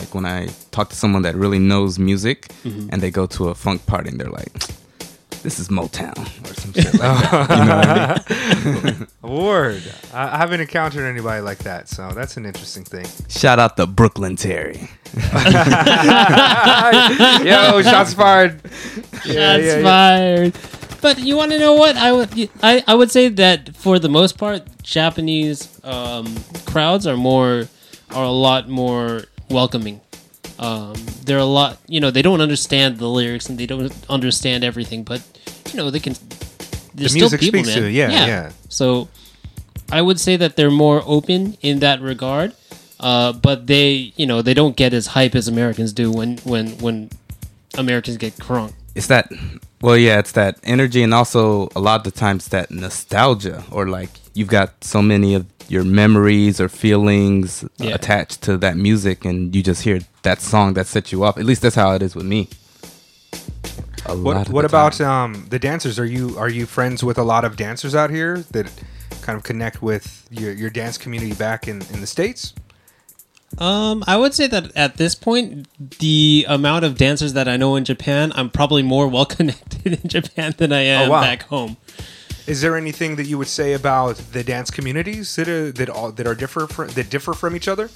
Like 0.02 0.14
when 0.14 0.26
I 0.26 0.48
talk 0.72 0.88
to 0.90 0.96
someone 0.96 1.22
that 1.22 1.34
really 1.36 1.58
knows 1.60 1.98
music 1.98 2.48
Mm-hmm. 2.64 2.88
and 2.90 3.00
they 3.02 3.10
go 3.10 3.26
to 3.36 3.48
a 3.48 3.54
funk 3.54 3.86
party 3.86 4.08
and 4.10 4.18
they're 4.20 4.36
like, 4.42 4.52
this 5.42 5.58
is 5.58 5.68
Motown 5.68 6.16
or 6.46 6.54
some 6.62 6.72
shit 6.72 6.92
like 6.94 7.02
that. 7.02 7.38
You 7.58 7.64
know 7.64 7.76
what 7.76 7.88
I 7.88 8.90
mean? 8.90 9.06
Word. 9.46 9.82
I 10.14 10.34
I 10.34 10.36
haven't 10.42 10.60
encountered 10.60 11.04
anybody 11.14 11.40
like 11.50 11.58
that, 11.70 11.88
so 11.88 12.02
that's 12.18 12.36
an 12.36 12.44
interesting 12.46 12.84
thing. 12.84 13.06
Shout 13.28 13.58
out 13.58 13.76
to 13.78 13.86
Brooklyn 13.86 14.36
Terry. 14.36 14.88
Yo, 17.44 17.82
shots 17.82 18.14
fired. 18.14 18.60
Yeah, 19.24 19.58
That's 19.58 19.64
yeah, 19.64 19.76
yeah. 19.78 19.82
fired. 19.82 20.52
But 21.00 21.18
you 21.18 21.36
want 21.36 21.50
to 21.52 21.58
know 21.58 21.74
what 21.74 21.96
I 21.96 22.12
would 22.12 22.30
I, 22.62 22.82
I 22.86 22.94
would 22.94 23.10
say 23.10 23.28
that 23.28 23.74
for 23.76 23.98
the 23.98 24.08
most 24.08 24.38
part, 24.38 24.62
Japanese 24.82 25.68
um, 25.84 26.26
crowds 26.64 27.06
are 27.06 27.16
more 27.16 27.66
are 28.10 28.24
a 28.24 28.30
lot 28.30 28.68
more 28.68 29.22
welcoming. 29.52 30.00
Um, 30.58 30.94
they're 31.24 31.38
a 31.38 31.44
lot 31.44 31.78
you 31.88 32.00
know 32.00 32.10
they 32.10 32.22
don't 32.22 32.40
understand 32.40 32.98
the 32.98 33.08
lyrics 33.08 33.48
and 33.48 33.58
they 33.58 33.66
don't 33.66 33.92
understand 34.08 34.64
everything, 34.64 35.04
but 35.04 35.22
you 35.70 35.76
know 35.76 35.90
they 35.90 36.00
can. 36.00 36.14
There's 36.94 37.12
The 37.12 37.20
music 37.20 37.38
still 37.38 37.38
people, 37.38 37.64
speaks 37.64 37.68
man. 37.68 37.82
to 37.82 37.88
it, 37.88 37.92
yeah, 37.92 38.10
yeah. 38.10 38.52
So 38.68 39.08
I 39.90 40.00
would 40.02 40.20
say 40.20 40.36
that 40.36 40.56
they're 40.56 40.70
more 40.70 41.02
open 41.06 41.56
in 41.62 41.80
that 41.80 42.00
regard. 42.00 42.54
Uh, 43.00 43.32
but 43.32 43.66
they, 43.66 44.12
you 44.16 44.26
know, 44.26 44.42
they 44.42 44.54
don't 44.54 44.76
get 44.76 44.94
as 44.94 45.08
hype 45.08 45.34
as 45.34 45.48
Americans 45.48 45.92
do 45.92 46.12
when 46.12 46.38
when 46.44 46.78
when 46.78 47.10
Americans 47.76 48.16
get 48.16 48.36
crunk. 48.36 48.74
It's 48.94 49.08
that, 49.08 49.32
well, 49.80 49.96
yeah, 49.96 50.18
it's 50.20 50.32
that 50.32 50.58
energy, 50.62 51.02
and 51.02 51.12
also 51.12 51.68
a 51.74 51.80
lot 51.80 51.96
of 52.00 52.04
the 52.04 52.12
times 52.16 52.48
that 52.48 52.70
nostalgia, 52.70 53.64
or 53.72 53.88
like 53.88 54.10
you've 54.34 54.48
got 54.48 54.84
so 54.84 55.02
many 55.02 55.34
of 55.34 55.46
your 55.68 55.84
memories 55.84 56.60
or 56.60 56.68
feelings 56.68 57.64
Yeah. 57.78 57.94
attached 57.94 58.42
to 58.42 58.56
that 58.58 58.76
music, 58.76 59.24
and 59.24 59.54
you 59.54 59.62
just 59.62 59.82
hear 59.82 60.00
that 60.22 60.40
song 60.40 60.74
that 60.74 60.86
sets 60.86 61.12
you 61.12 61.24
up. 61.24 61.38
At 61.38 61.44
least 61.44 61.62
that's 61.62 61.76
how 61.76 61.92
it 61.94 62.02
is 62.02 62.14
with 62.14 62.26
me. 62.26 62.48
A 64.06 64.14
lot 64.14 64.24
What 64.24 64.46
of 64.48 64.52
what 64.52 64.62
the 64.62 64.66
about 64.66 64.92
time. 64.94 65.34
um, 65.34 65.46
the 65.50 65.58
dancers? 65.58 65.98
Are 65.98 66.04
you 66.04 66.36
are 66.36 66.48
you 66.48 66.66
friends 66.66 67.04
with 67.04 67.18
a 67.18 67.22
lot 67.22 67.44
of 67.44 67.56
dancers 67.56 67.94
out 67.94 68.10
here 68.10 68.38
that 68.50 68.70
kind 69.22 69.36
of 69.36 69.44
connect 69.44 69.80
with 69.80 70.26
your, 70.30 70.52
your 70.52 70.70
dance 70.70 70.98
community 70.98 71.34
back 71.34 71.68
in, 71.68 71.82
in 71.92 72.00
the 72.00 72.06
states? 72.06 72.52
Um, 73.58 74.02
I 74.06 74.16
would 74.16 74.34
say 74.34 74.46
that 74.48 74.74
at 74.74 74.96
this 74.96 75.14
point, 75.14 75.68
the 76.00 76.46
amount 76.48 76.84
of 76.84 76.96
dancers 76.96 77.34
that 77.34 77.46
I 77.48 77.56
know 77.56 77.76
in 77.76 77.84
Japan, 77.84 78.32
I'm 78.34 78.50
probably 78.50 78.82
more 78.82 79.06
well 79.06 79.24
connected 79.36 80.00
in 80.02 80.08
Japan 80.08 80.54
than 80.56 80.72
I 80.72 80.80
am 80.80 81.08
Oh, 81.08 81.12
wow. 81.12 81.20
back 81.20 81.42
home. 81.44 81.76
Is 82.46 82.60
there 82.60 82.76
anything 82.76 83.16
that 83.16 83.26
you 83.26 83.38
would 83.38 83.48
say 83.48 83.72
about 83.72 84.16
the 84.32 84.42
dance 84.42 84.70
communities 84.70 85.34
that 85.36 85.48
are 85.48 85.70
that 85.72 85.88
all 85.88 86.10
that 86.12 86.26
are 86.26 86.34
differ 86.34 86.66
fr- 86.66 86.84
that 86.84 87.10
differ 87.10 87.34
from 87.34 87.54
each 87.54 87.68
other? 87.68 87.88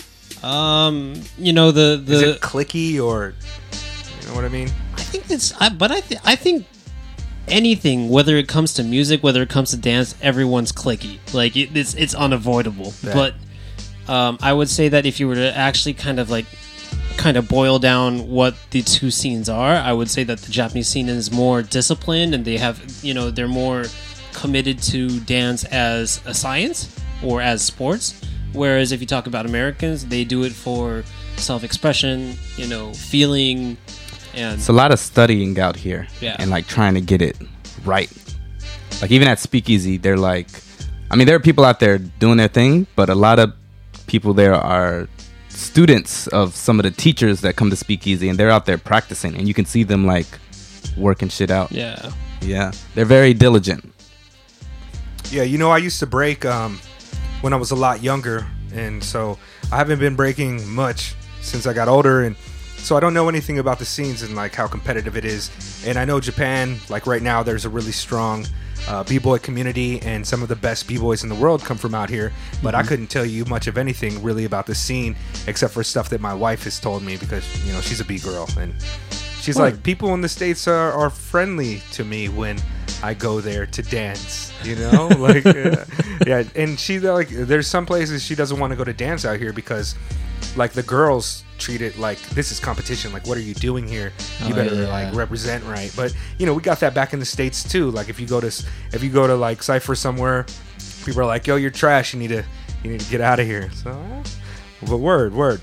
Um, 0.43 1.21
you 1.39 1.53
know 1.53 1.71
the 1.71 2.05
Is 2.07 2.21
the 2.21 2.31
it 2.33 2.41
clicky 2.41 3.01
or 3.03 3.35
you 4.21 4.29
know 4.29 4.35
what 4.35 4.45
I 4.45 4.49
mean? 4.49 4.69
I 4.95 5.03
think 5.03 5.31
it's, 5.31 5.55
I, 5.61 5.69
but 5.69 5.93
I, 5.93 6.01
th- 6.01 6.21
I 6.25 6.35
think 6.35 6.67
anything, 7.47 8.09
whether 8.09 8.37
it 8.37 8.49
comes 8.49 8.75
to 8.75 8.83
music, 8.83 9.23
whether 9.23 9.41
it 9.43 9.49
comes 9.49 9.71
to 9.71 9.77
dance, 9.77 10.17
everyone's 10.21 10.73
clicky. 10.73 11.19
Like 11.33 11.57
it, 11.57 11.77
it's, 11.77 11.95
it's 11.95 12.15
unavoidable. 12.15 12.93
Yeah. 13.03 13.15
But 13.15 13.35
um, 14.13 14.39
I 14.43 14.53
would 14.53 14.69
say 14.69 14.89
that 14.89 15.07
if 15.07 15.21
you 15.21 15.29
were 15.29 15.37
to 15.37 15.57
actually 15.57 15.95
kind 15.95 16.19
of 16.19 16.29
like, 16.29 16.47
kind 17.17 17.37
of 17.37 17.49
boil 17.49 17.79
down 17.79 18.29
what 18.29 18.57
the 18.71 18.83
two 18.83 19.11
scenes 19.11 19.49
are, 19.49 19.75
I 19.75 19.93
would 19.93 20.11
say 20.11 20.25
that 20.25 20.41
the 20.41 20.51
Japanese 20.51 20.89
scene 20.89 21.09
is 21.09 21.31
more 21.31 21.63
disciplined 21.63 22.35
and 22.35 22.45
they 22.45 22.59
have, 22.59 22.83
you 23.03 23.15
know, 23.15 23.31
they're 23.31 23.49
more 23.49 23.85
committed 24.41 24.79
to 24.93 25.19
dance 25.21 25.65
as 25.65 26.21
a 26.27 26.35
science 26.35 26.79
or 27.23 27.41
as 27.41 27.63
sports. 27.63 28.15
Whereas 28.53 28.93
if 28.93 29.01
you 29.01 29.07
talk 29.07 29.27
about 29.27 29.45
Americans, 29.47 30.07
they 30.07 30.25
do 30.25 30.45
it 30.45 30.53
for 30.53 31.03
self-expression, 31.37 32.37
you 32.57 32.67
know, 32.69 32.93
feeling, 32.95 33.77
and 34.35 34.59
It's 34.59 34.69
a 34.69 34.73
lot 34.73 34.93
of 34.93 34.99
studying 34.99 35.59
out 35.59 35.77
here, 35.77 36.07
Yeah. 36.21 36.37
and 36.39 36.51
like 36.51 36.67
trying 36.67 36.95
to 36.95 37.01
get 37.01 37.21
it 37.23 37.37
right. 37.85 38.11
Like 39.03 39.11
even 39.11 39.29
at 39.29 39.39
Speakeasy, 39.39 39.97
they're 39.99 40.17
like, 40.17 40.49
I 41.11 41.17
mean, 41.17 41.27
there 41.27 41.37
are 41.37 41.41
people 41.51 41.65
out 41.65 41.81
there 41.81 41.99
doing 41.99 42.37
their 42.39 42.49
thing, 42.49 42.87
but 42.97 43.09
a 43.09 43.15
lot 43.15 43.39
of 43.39 43.53
people 44.07 44.33
there 44.35 44.55
are 44.55 45.09
students 45.49 46.27
of 46.29 46.55
some 46.55 46.79
of 46.79 46.85
the 46.85 46.91
teachers 46.91 47.41
that 47.43 47.57
come 47.57 47.71
to 47.71 47.77
Speakeasy, 47.77 48.29
and 48.29 48.39
they're 48.39 48.51
out 48.51 48.67
there 48.67 48.79
practicing, 48.79 49.35
and 49.37 49.49
you 49.49 49.55
can 49.55 49.65
see 49.67 49.83
them 49.85 50.07
like 50.07 50.27
working 50.97 51.29
shit 51.29 51.51
out. 51.51 51.73
yeah. 51.73 52.11
Yeah, 52.43 52.71
they're 52.95 53.07
very 53.07 53.33
diligent. 53.35 53.83
Yeah, 55.31 55.43
you 55.43 55.59
know, 55.59 55.71
I 55.71 55.79
used 55.79 55.99
to 56.01 56.07
break 56.07 56.45
um, 56.45 56.79
when 57.41 57.53
I 57.53 57.57
was 57.57 57.73
a 57.73 57.77
lot 57.77 58.03
younger, 58.03 58.47
and 58.73 59.03
so 59.03 59.39
I 59.73 59.77
haven't 59.77 59.99
been 59.99 60.15
breaking 60.15 60.67
much 60.69 61.15
since 61.41 61.67
I 61.67 61.73
got 61.73 61.89
older, 61.89 62.23
and 62.23 62.37
so 62.77 62.97
I 62.97 63.01
don't 63.01 63.13
know 63.13 63.29
anything 63.29 63.59
about 63.59 63.81
the 63.81 63.85
scenes 63.85 64.23
and 64.23 64.37
like 64.37 64.55
how 64.55 64.69
competitive 64.69 65.17
it 65.17 65.25
is. 65.25 65.51
And 65.85 65.99
I 65.99 66.05
know 66.05 66.21
Japan, 66.21 66.79
like 66.89 67.07
right 67.07 67.23
now, 67.23 67.43
there's 67.43 67.65
a 67.65 67.69
really 67.69 67.91
strong 67.91 68.47
uh, 68.89 69.03
b-boy 69.03 69.39
community, 69.39 70.01
and 70.03 70.25
some 70.25 70.43
of 70.43 70.49
the 70.49 70.55
best 70.57 70.87
b-boys 70.87 71.25
in 71.25 71.29
the 71.29 71.35
world 71.35 71.65
come 71.65 71.77
from 71.77 71.95
out 71.95 72.09
here. 72.09 72.33
But 72.63 72.77
I 72.77 72.85
couldn't 72.85 73.09
tell 73.09 73.27
you 73.27 73.45
much 73.47 73.67
of 73.67 73.77
anything 73.77 74.23
really 74.23 74.45
about 74.45 74.67
the 74.67 74.75
scene, 74.77 75.17
except 75.49 75.75
for 75.75 75.83
stuff 75.83 76.09
that 76.11 76.21
my 76.21 76.35
wife 76.35 76.63
has 76.65 76.79
told 76.79 77.03
me 77.03 77.17
because 77.17 77.45
you 77.67 77.73
know 77.73 77.81
she's 77.81 78.01
a 78.01 78.05
b-girl 78.05 78.49
and. 78.59 78.75
She's 79.41 79.57
Word. 79.57 79.75
like, 79.75 79.83
people 79.85 80.13
in 80.13 80.23
the 80.23 80.29
states 80.29 80.67
are, 80.67 80.91
are 80.91 81.09
friendly 81.09 81.81
to 81.93 82.03
me 82.05 82.29
when 82.29 82.59
I 83.03 83.15
go 83.15 83.41
there 83.41 83.67
to 83.67 83.83
dance. 83.83 84.53
You 84.65 84.77
know, 84.77 85.09
like, 85.19 85.45
uh, 85.47 85.85
yeah. 86.27 86.45
And 86.55 86.79
she 86.79 86.99
like, 87.01 87.29
there's 87.29 87.67
some 87.67 87.87
places 87.87 88.23
she 88.23 88.35
doesn't 88.35 88.59
want 88.59 88.71
to 88.73 88.77
go 88.77 88.85
to 88.85 88.93
dance 88.93 89.25
out 89.25 89.39
here 89.39 89.53
because, 89.53 89.95
like, 90.57 90.73
the 90.73 90.83
girls 90.83 91.45
treat 91.59 91.81
it 91.81 91.99
like 91.99 92.19
this 92.31 92.53
is 92.53 92.61
competition. 92.61 93.13
Like, 93.13 93.27
what 93.27 93.37
are 93.39 93.43
you 93.43 93.55
doing 93.55 93.87
here? 93.87 94.13
You 94.45 94.53
Oh, 94.53 94.57
better 94.57 94.75
yeah. 94.75 94.89
like 94.89 95.15
represent 95.15 95.65
right. 95.65 95.93
But 95.97 96.15
you 96.39 96.47
know, 96.47 96.55
we 96.55 96.63
got 96.63 96.81
that 96.81 96.95
back 96.95 97.13
in 97.13 97.19
the 97.19 97.25
states 97.27 97.63
too. 97.63 97.91
Like, 97.91 98.09
if 98.09 98.19
you 98.21 98.27
go 98.27 98.41
to 98.41 98.47
if 98.49 99.03
you 99.03 99.11
go 99.11 99.27
to 99.27 99.35
like 99.37 99.63
Cipher 99.63 99.95
somewhere, 99.95 100.47
people 101.05 101.21
are 101.21 101.27
like, 101.27 101.47
yo, 101.47 101.57
you're 101.57 101.71
trash. 101.71 102.13
You 102.15 102.21
need 102.21 102.29
to 102.29 102.45
you 102.83 102.91
need 102.91 103.01
to 103.01 103.11
get 103.11 103.21
out 103.21 103.41
of 103.41 103.47
here. 103.47 103.71
So, 103.73 103.99
but 104.87 104.99
word, 104.99 105.35
word. 105.35 105.61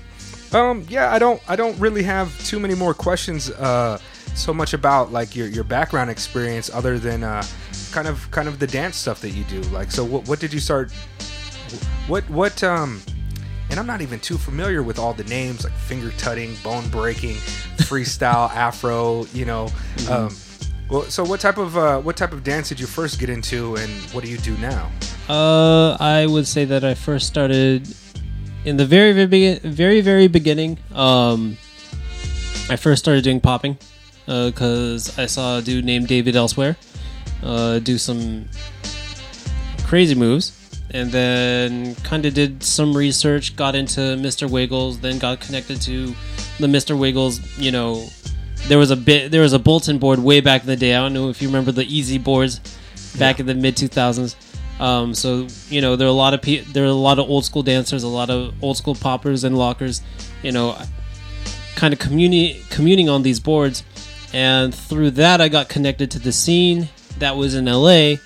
Um, 0.52 0.86
yeah, 0.88 1.12
I 1.12 1.18
don't, 1.18 1.40
I 1.48 1.56
don't 1.56 1.76
really 1.80 2.04
have 2.04 2.36
too 2.44 2.60
many 2.60 2.74
more 2.76 2.94
questions. 2.94 3.50
Uh, 3.50 3.98
so 4.34 4.52
much 4.52 4.74
about 4.74 5.12
like 5.12 5.34
your 5.34 5.46
your 5.46 5.64
background 5.64 6.10
experience, 6.10 6.70
other 6.72 6.98
than 6.98 7.24
uh, 7.24 7.44
kind 7.92 8.08
of 8.08 8.30
kind 8.30 8.48
of 8.48 8.58
the 8.58 8.66
dance 8.66 8.96
stuff 8.96 9.20
that 9.20 9.30
you 9.30 9.44
do. 9.44 9.60
Like, 9.70 9.90
so 9.90 10.04
what 10.04 10.28
what 10.28 10.40
did 10.40 10.52
you 10.52 10.60
start? 10.60 10.92
What 12.06 12.28
what 12.30 12.62
um? 12.62 13.00
And 13.70 13.80
I'm 13.80 13.86
not 13.86 14.02
even 14.02 14.20
too 14.20 14.36
familiar 14.36 14.82
with 14.82 14.98
all 14.98 15.14
the 15.14 15.24
names 15.24 15.64
like 15.64 15.72
finger 15.72 16.10
tutting, 16.12 16.54
bone 16.62 16.86
breaking, 16.90 17.36
freestyle, 17.78 18.50
afro. 18.50 19.24
You 19.32 19.46
know, 19.46 19.68
um, 20.10 20.34
well, 20.90 21.02
so 21.04 21.24
what 21.24 21.40
type 21.40 21.56
of 21.56 21.76
uh, 21.76 22.00
what 22.00 22.16
type 22.16 22.32
of 22.32 22.44
dance 22.44 22.68
did 22.68 22.78
you 22.78 22.86
first 22.86 23.18
get 23.18 23.30
into, 23.30 23.76
and 23.76 23.90
what 24.12 24.24
do 24.24 24.30
you 24.30 24.38
do 24.38 24.56
now? 24.58 24.90
Uh, 25.28 25.96
I 25.98 26.26
would 26.26 26.46
say 26.46 26.66
that 26.66 26.84
I 26.84 26.94
first 26.94 27.26
started 27.26 27.88
in 28.66 28.76
the 28.76 28.84
very, 28.84 29.12
very, 29.12 29.58
very, 29.58 30.00
very 30.02 30.28
beginning. 30.28 30.78
Um, 30.92 31.56
I 32.68 32.76
first 32.76 33.02
started 33.02 33.24
doing 33.24 33.40
popping 33.40 33.78
because 34.26 35.18
I 35.18 35.26
saw 35.26 35.58
a 35.58 35.62
dude 35.62 35.84
named 35.84 36.08
David 36.08 36.36
Elsewhere 36.36 36.76
uh, 37.42 37.78
do 37.78 37.98
some 37.98 38.46
crazy 39.84 40.14
moves, 40.14 40.52
and 40.90 41.10
then 41.12 41.94
kind 41.96 42.24
of 42.26 42.34
did 42.34 42.62
some 42.62 42.96
research, 42.96 43.54
got 43.56 43.74
into 43.74 44.00
Mr. 44.00 44.50
Wiggles, 44.50 45.00
then 45.00 45.18
got 45.18 45.40
connected 45.40 45.80
to 45.82 46.14
the 46.58 46.66
Mr. 46.66 46.98
Wiggles. 46.98 47.40
You 47.58 47.70
know, 47.70 48.08
there 48.68 48.78
was 48.78 48.90
a 48.90 48.96
bit, 48.96 49.30
there 49.30 49.42
was 49.42 49.52
a 49.52 49.58
bulletin 49.58 49.98
board 49.98 50.18
way 50.18 50.40
back 50.40 50.62
in 50.62 50.66
the 50.66 50.76
day. 50.76 50.94
I 50.94 51.00
don't 51.00 51.12
know 51.12 51.28
if 51.28 51.42
you 51.42 51.48
remember 51.48 51.72
the 51.72 51.84
Easy 51.84 52.18
boards 52.18 52.60
back 53.18 53.40
in 53.40 53.46
the 53.46 53.54
mid 53.54 53.76
two 53.76 53.88
thousands. 53.88 54.36
Um, 54.80 55.14
so 55.14 55.46
you 55.68 55.80
know 55.80 55.94
there 55.94 56.06
are 56.06 56.10
a 56.10 56.14
lot 56.14 56.34
of 56.34 56.42
pe- 56.42 56.62
there 56.62 56.84
are 56.84 56.88
a 56.88 56.92
lot 56.92 57.18
of 57.18 57.28
old 57.28 57.44
school 57.44 57.62
dancers, 57.62 58.02
a 58.02 58.08
lot 58.08 58.30
of 58.30 58.54
old 58.62 58.76
school 58.76 58.94
poppers 58.94 59.44
and 59.44 59.56
lockers. 59.56 60.02
You 60.42 60.52
know, 60.52 60.76
kind 61.76 61.92
of 61.94 62.00
communi- 62.00 62.68
communing 62.70 63.08
on 63.08 63.22
these 63.22 63.38
boards, 63.38 63.84
and 64.34 64.74
through 64.74 65.12
that 65.12 65.40
I 65.40 65.48
got 65.48 65.68
connected 65.70 66.10
to 66.10 66.18
the 66.18 66.32
scene 66.32 66.88
that 67.18 67.36
was 67.36 67.54
in 67.54 67.64
LA, 67.66 68.16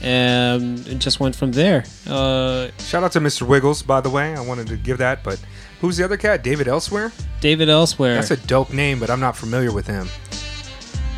and 0.00 0.86
it 0.88 0.98
just 0.98 1.20
went 1.20 1.36
from 1.36 1.52
there. 1.52 1.84
Uh, 2.06 2.68
Shout 2.78 3.04
out 3.04 3.12
to 3.12 3.20
Mr. 3.20 3.42
Wiggles, 3.46 3.82
by 3.82 4.00
the 4.00 4.10
way. 4.10 4.34
I 4.34 4.40
wanted 4.40 4.66
to 4.68 4.76
give 4.76 4.98
that, 4.98 5.22
but 5.22 5.40
who's 5.80 5.96
the 5.96 6.04
other 6.04 6.16
cat? 6.16 6.42
David 6.42 6.66
Elsewhere. 6.68 7.12
David 7.40 7.68
Elsewhere, 7.68 8.14
That's 8.16 8.30
a 8.32 8.36
dope 8.36 8.72
name, 8.72 8.98
but 8.98 9.10
I'm 9.10 9.20
not 9.20 9.36
familiar 9.36 9.72
with 9.72 9.86
him. 9.86 10.08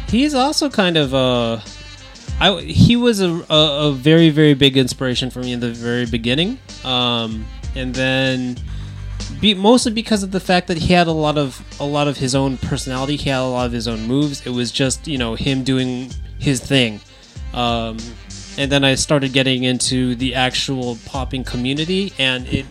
he's 0.09 0.35
also 0.35 0.71
kind 0.71 0.97
of 0.97 1.15
uh 1.15 1.61
I 2.41 2.61
he 2.63 2.97
was 2.97 3.21
a, 3.21 3.31
a, 3.49 3.89
a 3.89 3.93
very 3.93 4.31
very 4.31 4.55
big 4.55 4.77
inspiration 4.77 5.31
for 5.31 5.41
me 5.41 5.53
in 5.53 5.61
the 5.61 5.71
very 5.71 6.07
beginning 6.07 6.59
um 6.85 7.45
and 7.75 7.95
then 7.95 8.57
be, 9.41 9.55
mostly 9.55 9.93
because 9.93 10.23
of 10.23 10.31
the 10.31 10.41
fact 10.41 10.69
that 10.69 10.79
he 10.79 10.93
had 10.93 11.07
a 11.07 11.13
lot 11.13 11.39
of 11.39 11.63
a 11.81 11.85
lot 11.85 12.09
of 12.09 12.17
his 12.17 12.35
own 12.35 12.57
personality. 12.59 13.17
He 13.17 13.31
had 13.31 13.41
a 13.41 13.45
lot 13.45 13.67
of 13.67 13.73
his 13.73 13.89
own 13.89 14.07
moves. 14.07 14.47
It 14.47 14.51
was 14.51 14.73
just 14.73 15.07
you 15.07 15.19
know 15.19 15.35
him 15.35 15.65
doing 15.65 16.11
his 16.39 16.61
thing. 16.61 17.01
Um 17.53 17.99
and 18.57 18.71
then 18.71 18.85
I 18.85 18.95
started 18.95 19.33
getting 19.33 19.65
into 19.65 20.15
the 20.15 20.35
actual 20.35 20.97
popping 21.07 21.43
community 21.43 22.13
and 22.19 22.47
it 22.47 22.67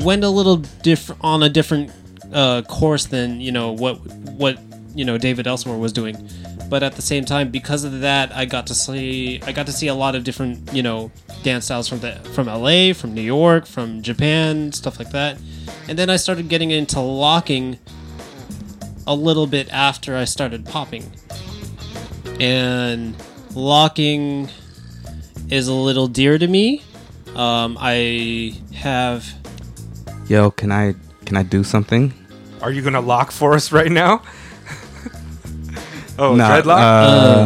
went 0.00 0.24
a 0.24 0.28
little 0.28 0.56
different 0.56 1.20
on 1.22 1.42
a 1.42 1.48
different 1.48 1.92
uh, 2.32 2.62
course 2.62 3.06
than 3.06 3.40
you 3.40 3.52
know 3.52 3.72
what 3.72 3.94
what 4.32 4.58
you 4.94 5.04
know 5.04 5.18
David 5.18 5.46
Elsewhere 5.46 5.76
was 5.76 5.92
doing, 5.92 6.28
but 6.70 6.84
at 6.84 6.94
the 6.94 7.02
same 7.02 7.24
time, 7.24 7.50
because 7.50 7.82
of 7.82 8.00
that, 8.00 8.34
I 8.34 8.44
got 8.44 8.68
to 8.68 8.74
see 8.74 9.42
I 9.42 9.52
got 9.52 9.66
to 9.66 9.72
see 9.72 9.88
a 9.88 9.94
lot 9.94 10.14
of 10.14 10.22
different 10.22 10.72
you 10.72 10.82
know 10.82 11.10
dance 11.42 11.64
styles 11.66 11.88
from 11.88 11.98
the 11.98 12.12
from 12.32 12.46
LA, 12.46 12.92
from 12.94 13.12
New 13.12 13.20
York, 13.20 13.66
from 13.66 14.00
Japan, 14.00 14.72
stuff 14.72 14.98
like 14.98 15.10
that, 15.10 15.38
and 15.88 15.98
then 15.98 16.08
I 16.08 16.16
started 16.16 16.48
getting 16.48 16.70
into 16.70 17.00
locking 17.00 17.78
a 19.06 19.14
little 19.14 19.48
bit 19.48 19.68
after 19.70 20.16
I 20.16 20.24
started 20.24 20.64
popping, 20.64 21.10
and 22.38 23.16
locking 23.54 24.48
is 25.50 25.66
a 25.66 25.74
little 25.74 26.06
dear 26.06 26.38
to 26.38 26.46
me. 26.46 26.84
Um, 27.34 27.76
I 27.80 28.56
have 28.74 29.26
Yo, 30.28 30.52
can 30.52 30.70
I 30.70 30.94
can 31.24 31.36
I 31.36 31.42
do 31.42 31.64
something? 31.64 32.14
Are 32.62 32.70
you 32.70 32.82
gonna 32.82 33.00
lock 33.00 33.32
for 33.32 33.54
us 33.54 33.72
right 33.72 33.90
now? 33.90 34.22
Oh, 36.20 36.34
Nah, 36.36 36.48
dreadlock. 36.60 36.78
Uh, 36.78 36.80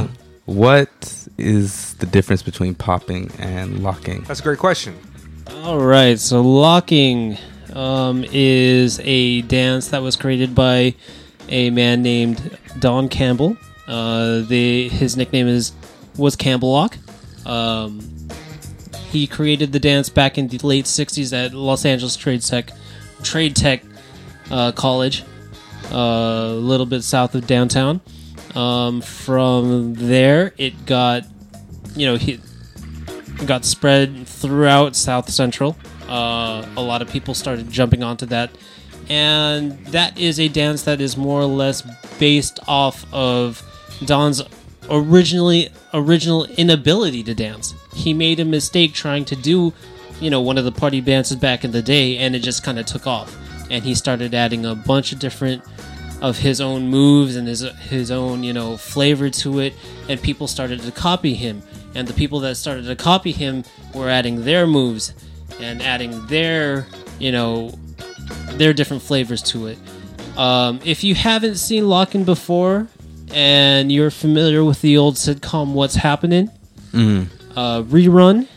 Uh. 0.04 0.06
what 0.46 1.26
is 1.38 1.94
the 1.94 2.06
difference 2.06 2.42
between 2.42 2.74
popping 2.74 3.30
and 3.38 3.82
locking? 3.82 4.22
That's 4.28 4.40
a 4.40 4.42
great 4.42 4.58
question. 4.58 4.94
All 5.62 5.78
right, 5.78 6.18
so 6.18 6.42
locking 6.42 7.36
um, 7.72 8.24
is 8.32 9.00
a 9.02 9.42
dance 9.42 9.88
that 9.88 10.02
was 10.02 10.16
created 10.16 10.54
by 10.54 10.94
a 11.48 11.70
man 11.70 12.02
named 12.02 12.58
Don 12.78 13.08
Campbell. 13.08 13.56
Uh, 13.86 14.40
the 14.42 14.88
his 14.88 15.16
nickname 15.16 15.46
is 15.48 15.72
was 16.16 16.36
Campbell 16.36 16.72
Lock. 16.72 16.96
Um, 17.44 18.00
he 19.10 19.26
created 19.26 19.72
the 19.72 19.78
dance 19.80 20.08
back 20.08 20.38
in 20.38 20.48
the 20.48 20.58
late 20.66 20.86
'60s 20.86 21.32
at 21.34 21.52
Los 21.52 21.84
Angeles 21.84 22.16
Trade 22.16 22.40
Tech 22.42 22.70
Trade 23.22 23.54
Tech 23.56 23.82
uh, 24.50 24.72
College, 24.72 25.22
uh, 25.92 25.96
a 25.96 26.54
little 26.54 26.86
bit 26.86 27.02
south 27.02 27.34
of 27.34 27.46
downtown. 27.46 28.00
Um, 28.54 29.00
from 29.00 29.94
there, 29.94 30.52
it 30.58 30.86
got 30.86 31.24
you 31.96 32.06
know 32.06 32.16
he 32.16 32.40
got 33.46 33.64
spread 33.64 34.26
throughout 34.26 34.96
South 34.96 35.28
Central. 35.30 35.76
Uh, 36.08 36.66
a 36.76 36.82
lot 36.82 37.02
of 37.02 37.10
people 37.10 37.34
started 37.34 37.70
jumping 37.70 38.02
onto 38.02 38.26
that, 38.26 38.50
and 39.08 39.78
that 39.86 40.18
is 40.18 40.38
a 40.38 40.48
dance 40.48 40.82
that 40.82 41.00
is 41.00 41.16
more 41.16 41.40
or 41.40 41.46
less 41.46 41.82
based 42.18 42.60
off 42.68 43.04
of 43.12 43.62
Don's 44.04 44.42
originally 44.90 45.70
original 45.92 46.44
inability 46.44 47.22
to 47.24 47.34
dance. 47.34 47.74
He 47.94 48.12
made 48.14 48.40
a 48.40 48.44
mistake 48.44 48.92
trying 48.92 49.24
to 49.26 49.36
do, 49.36 49.72
you 50.20 50.30
know, 50.30 50.40
one 50.40 50.58
of 50.58 50.64
the 50.64 50.72
party 50.72 51.00
dances 51.00 51.36
back 51.36 51.64
in 51.64 51.72
the 51.72 51.82
day, 51.82 52.18
and 52.18 52.36
it 52.36 52.40
just 52.40 52.62
kind 52.62 52.78
of 52.78 52.86
took 52.86 53.06
off. 53.06 53.36
And 53.70 53.82
he 53.82 53.94
started 53.94 54.34
adding 54.34 54.66
a 54.66 54.74
bunch 54.74 55.12
of 55.12 55.18
different 55.18 55.64
of 56.20 56.38
his 56.38 56.60
own 56.60 56.88
moves 56.88 57.36
and 57.36 57.46
his 57.46 57.60
his 57.60 58.10
own 58.10 58.42
you 58.42 58.52
know 58.52 58.76
flavor 58.76 59.30
to 59.30 59.58
it, 59.60 59.74
and 60.08 60.20
people 60.22 60.46
started 60.48 60.80
to 60.82 60.92
copy 60.92 61.34
him. 61.34 61.62
And 61.94 62.08
the 62.08 62.14
people 62.14 62.40
that 62.40 62.56
started 62.56 62.86
to 62.86 62.96
copy 62.96 63.30
him 63.30 63.62
were 63.94 64.08
adding 64.08 64.44
their 64.44 64.66
moves 64.66 65.14
and 65.60 65.80
adding 65.82 66.26
their 66.26 66.86
you 67.18 67.30
know 67.32 67.72
their 68.52 68.72
different 68.72 69.02
flavors 69.02 69.42
to 69.42 69.66
it. 69.68 69.78
Um, 70.36 70.80
if 70.84 71.04
you 71.04 71.14
haven't 71.14 71.56
seen 71.56 71.88
Lockin' 71.88 72.24
before 72.24 72.88
and 73.32 73.92
you're 73.92 74.10
familiar 74.10 74.64
with 74.64 74.80
the 74.80 74.96
old 74.96 75.14
sitcom 75.14 75.72
What's 75.74 75.94
Happening, 75.94 76.50
uh, 77.56 77.82
Rerun 77.82 78.48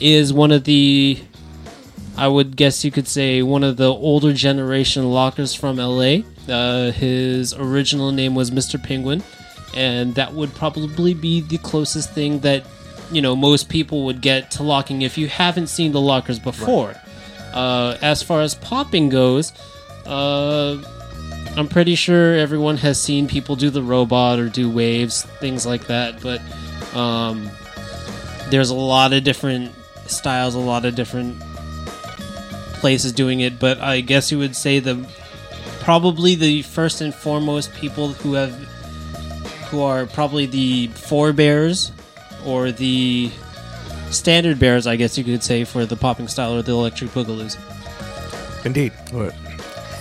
is 0.00 0.32
one 0.32 0.50
of 0.50 0.64
the, 0.64 1.20
I 2.16 2.26
would 2.26 2.56
guess 2.56 2.84
you 2.84 2.90
could 2.90 3.06
say, 3.06 3.42
one 3.42 3.62
of 3.62 3.76
the 3.76 3.86
older 3.92 4.32
generation 4.32 5.10
lockers 5.10 5.54
from 5.54 5.76
LA. 5.76 6.22
Uh, 6.48 6.90
his 6.90 7.54
original 7.54 8.12
name 8.12 8.34
was 8.34 8.50
Mr. 8.50 8.82
Penguin, 8.82 9.22
and 9.74 10.14
that 10.14 10.34
would 10.34 10.54
probably 10.54 11.14
be 11.14 11.40
the 11.40 11.58
closest 11.58 12.12
thing 12.12 12.40
that 12.40 12.64
you 13.10 13.22
know 13.22 13.36
most 13.36 13.68
people 13.68 14.04
would 14.04 14.20
get 14.20 14.50
to 14.52 14.62
locking 14.62 15.02
if 15.02 15.16
you 15.18 15.28
haven't 15.28 15.68
seen 15.68 15.92
the 15.92 16.00
lockers 16.00 16.38
before. 16.38 16.94
Uh, 17.52 17.96
as 18.02 18.22
far 18.22 18.40
as 18.40 18.54
popping 18.54 19.08
goes, 19.08 19.52
uh, 20.06 20.76
I'm 21.56 21.68
pretty 21.68 21.94
sure 21.94 22.34
everyone 22.34 22.76
has 22.78 23.00
seen 23.00 23.28
people 23.28 23.54
do 23.54 23.70
the 23.70 23.82
robot 23.82 24.40
or 24.40 24.48
do 24.48 24.68
waves, 24.68 25.22
things 25.22 25.64
like 25.64 25.86
that. 25.86 26.20
But 26.20 26.42
um, 26.96 27.48
there's 28.50 28.70
a 28.70 28.74
lot 28.74 29.12
of 29.12 29.22
different 29.22 29.72
styles, 30.06 30.56
a 30.56 30.58
lot 30.58 30.84
of 30.84 30.96
different 30.96 31.40
places 32.80 33.12
doing 33.12 33.40
it. 33.40 33.60
But 33.60 33.78
I 33.78 34.00
guess 34.00 34.32
you 34.32 34.38
would 34.38 34.56
say 34.56 34.80
the 34.80 34.96
probably 35.84 36.34
the 36.34 36.62
first 36.62 37.02
and 37.02 37.14
foremost 37.14 37.72
people 37.74 38.08
who 38.08 38.32
have 38.32 38.50
who 39.70 39.82
are 39.82 40.06
probably 40.06 40.46
the 40.46 40.86
forebears 40.88 41.92
or 42.46 42.72
the 42.72 43.30
standard 44.10 44.58
bears, 44.58 44.86
I 44.86 44.96
guess 44.96 45.18
you 45.18 45.24
could 45.24 45.42
say, 45.42 45.64
for 45.64 45.84
the 45.84 45.96
popping 45.96 46.28
style 46.28 46.54
or 46.54 46.62
the 46.62 46.72
electric 46.72 47.10
boogaloos. 47.10 47.56
Indeed. 48.64 48.92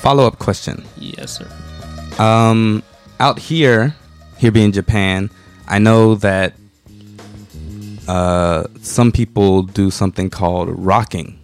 Follow 0.01 0.25
up 0.25 0.39
question. 0.39 0.83
Yes, 0.97 1.37
sir. 1.37 1.47
Um, 2.23 2.83
out 3.19 3.39
here, 3.39 3.95
here 4.37 4.51
being 4.51 4.71
Japan, 4.71 5.29
I 5.67 5.79
know 5.79 6.15
that 6.15 6.53
uh, 8.07 8.65
some 8.81 9.11
people 9.11 9.63
do 9.63 9.89
something 9.91 10.29
called 10.29 10.69
rocking. 10.69 11.39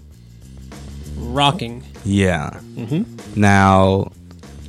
Rocking. 1.18 1.84
Yeah. 2.06 2.60
Mhm. 2.76 3.06
Now, 3.36 4.12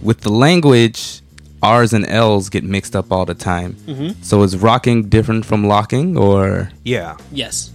with 0.02 0.20
the 0.22 0.30
language, 0.30 1.20
R's 1.62 1.92
and 1.92 2.06
L's 2.06 2.48
get 2.48 2.64
mixed 2.64 2.94
up 2.96 3.12
all 3.12 3.26
the 3.26 3.34
time. 3.34 3.76
So 4.22 4.42
is 4.42 4.56
rocking 4.56 5.08
different 5.08 5.44
from 5.44 5.66
locking, 5.66 6.16
or 6.16 6.70
Yeah. 6.84 7.16
Yes. 7.32 7.70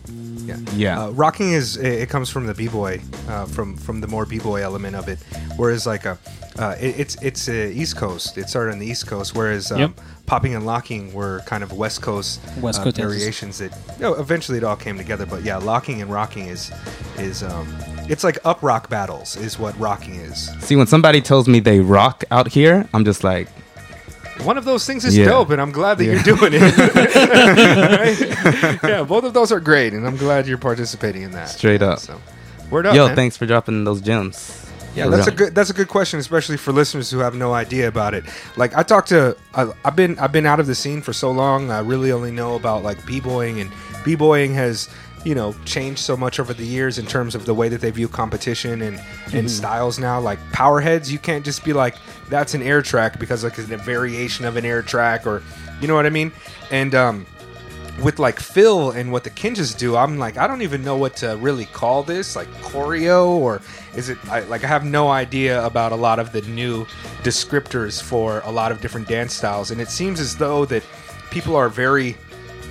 Yeah. 0.46 0.58
Yeah. 0.76 1.04
Uh, 1.06 1.10
rocking 1.12 1.54
is 1.54 1.78
it, 1.78 2.02
it 2.04 2.10
comes 2.10 2.30
from 2.30 2.46
the 2.46 2.54
b-boy, 2.54 3.02
uh, 3.28 3.46
from 3.46 3.76
from 3.78 4.02
the 4.02 4.08
more 4.08 4.26
b-boy 4.26 4.62
element 4.62 4.96
of 4.96 5.08
it. 5.08 5.18
Whereas 5.58 5.86
like 5.88 6.06
a, 6.06 6.18
uh, 6.60 6.76
it, 6.80 7.00
it's 7.00 7.16
it's 7.22 7.50
uh, 7.50 7.54
East 7.82 7.98
Coast. 7.98 8.38
It 8.38 8.48
started 8.50 8.74
on 8.74 8.80
the 8.80 8.86
East 8.86 9.08
Coast. 9.08 9.34
Whereas 9.36 9.72
um, 9.72 9.80
Yep. 9.80 9.92
Popping 10.26 10.56
and 10.56 10.66
locking 10.66 11.14
were 11.14 11.42
kind 11.46 11.64
of 11.64 11.72
West 11.74 12.02
Coast, 12.02 12.42
West 12.60 12.80
uh, 12.82 12.84
Coast 12.86 12.96
dances. 12.98 13.18
variations 13.18 13.58
that 13.60 13.72
you 13.98 14.02
know, 14.04 14.14
eventually 14.16 14.58
it 14.58 14.64
all 14.64 14.76
came 14.76 14.98
together. 14.98 15.26
But 15.26 15.44
yeah, 15.44 15.58
locking 15.58 16.02
and 16.02 16.12
rocking 16.12 16.48
is 16.48 16.72
is 17.18 17.44
um, 17.44 17.68
it's 18.10 18.24
like 18.24 18.38
up 18.46 18.62
rock 18.64 18.90
battles 18.90 19.36
is 19.38 19.58
what 19.60 19.78
rocking 19.80 20.16
is. 20.16 20.50
see 20.60 20.76
when 20.76 20.88
somebody 20.88 21.22
tells 21.22 21.48
me 21.48 21.60
they 21.60 21.80
rock 21.80 22.24
out 22.32 22.48
here, 22.48 22.88
I'm 22.94 23.06
just 23.06 23.24
like, 23.24 23.48
One 24.44 24.58
of 24.58 24.66
those 24.66 24.86
things 24.86 25.06
is 25.06 25.16
Yeah. 25.18 25.26
dope, 25.30 25.50
and 25.52 25.62
I'm 25.62 25.72
glad 25.72 25.98
that 25.98 26.06
Yeah. 26.06 26.14
you're 26.14 26.24
doing 26.36 26.54
it. 26.54 26.62
Right? 27.96 28.80
Yeah, 28.84 29.04
both 29.04 29.24
of 29.24 29.34
those 29.34 29.52
are 29.52 29.60
great, 29.62 29.94
and 29.94 30.06
I'm 30.06 30.18
glad 30.18 30.46
you're 30.48 30.58
participating 30.58 31.22
in 31.24 31.32
that. 31.32 31.50
Straight 31.50 31.82
up. 31.82 32.00
So, 32.00 32.20
word 32.70 32.86
up, 32.86 32.96
yo, 32.96 33.08
man. 33.08 33.16
thanks 33.16 33.38
for 33.38 33.46
dropping 33.46 33.84
those 33.86 34.02
gems. 34.02 34.65
Yeah, 34.96 35.08
that's 35.08 35.28
a 35.28 35.32
good 35.32 35.54
that's 35.54 35.70
a 35.70 35.74
good 35.74 35.90
question, 35.90 36.20
especially 36.20 36.58
for 36.58 36.72
listeners 36.72 37.12
who 37.12 37.20
have 37.20 37.36
no 37.36 37.54
idea 37.54 37.88
about 37.88 38.14
it. 38.14 38.24
Like 38.56 38.76
I 38.76 38.84
talked 38.84 39.10
to, 39.10 39.36
I, 39.54 39.72
I've 39.84 39.96
been 39.96 40.18
I've 40.20 40.32
been 40.32 40.46
out 40.46 40.60
of 40.60 40.68
the 40.68 40.76
scene 40.76 41.02
for 41.02 41.14
so 41.14 41.32
long. 41.32 41.70
I 41.70 41.80
really 41.80 42.12
only 42.12 42.32
know 42.32 42.56
about 42.56 42.84
like 42.84 43.06
b-boying, 43.06 43.60
and 43.60 43.72
b-boying 44.04 44.54
has 44.54 44.90
you 45.26 45.36
know 45.36 45.54
changed 45.66 46.00
so 46.00 46.16
much 46.16 46.40
over 46.40 46.54
the 46.54 46.66
years 46.66 46.98
in 46.98 47.06
terms 47.06 47.36
of 47.36 47.46
the 47.46 47.54
way 47.54 47.68
that 47.68 47.82
they 47.82 47.92
view 47.92 48.08
competition 48.08 48.82
and 48.82 49.02
and 49.34 49.52
styles 49.52 50.00
now. 50.00 50.20
Like 50.20 50.40
powerheads, 50.52 51.12
you 51.12 51.20
can't 51.20 51.44
just 51.44 51.66
be 51.66 51.74
like 51.74 51.96
that's 52.30 52.54
an 52.54 52.62
air 52.62 52.82
track 52.82 53.20
because 53.20 53.44
like 53.44 53.58
it's 53.60 53.70
a 53.70 53.78
variation 53.78 54.46
of 54.46 54.56
an 54.56 54.66
air 54.66 54.82
track, 54.82 55.28
or 55.28 55.44
you 55.82 55.88
know 55.88 55.96
what 55.96 56.06
I 56.06 56.10
mean. 56.10 56.32
And 56.72 56.96
um, 56.96 57.26
with 58.02 58.20
like 58.20 58.40
Phil 58.40 58.92
and 58.92 59.12
what 59.12 59.24
the 59.24 59.30
Kinjaz 59.30 59.78
do, 59.78 59.96
I'm 59.96 60.18
like, 60.18 60.38
I 60.38 60.48
don't 60.48 60.62
even 60.62 60.84
know 60.84 60.98
what 60.98 61.16
to 61.18 61.38
really 61.38 61.66
call 61.66 62.04
this, 62.04 62.36
like 62.36 62.48
choreo, 62.62 63.28
or 63.28 63.62
is 63.96 64.10
it 64.10 64.18
I, 64.30 64.42
like 64.42 64.64
I 64.64 64.68
have 64.68 64.84
no 64.84 65.10
idea 65.10 65.66
about 65.66 65.92
a 65.92 65.96
lot 65.96 66.20
of 66.20 66.32
the 66.32 66.42
new 66.44 66.86
descriptors 67.24 68.02
for 68.02 68.42
a 68.42 68.52
lot 68.52 68.72
of 68.72 68.82
different 68.82 69.08
dance 69.08 69.34
styles, 69.34 69.72
and 69.72 69.80
it 69.80 69.90
seems 69.90 70.20
as 70.20 70.36
though 70.36 70.66
that 70.66 70.84
people 71.32 71.56
are 71.56 71.70
very 71.70 72.18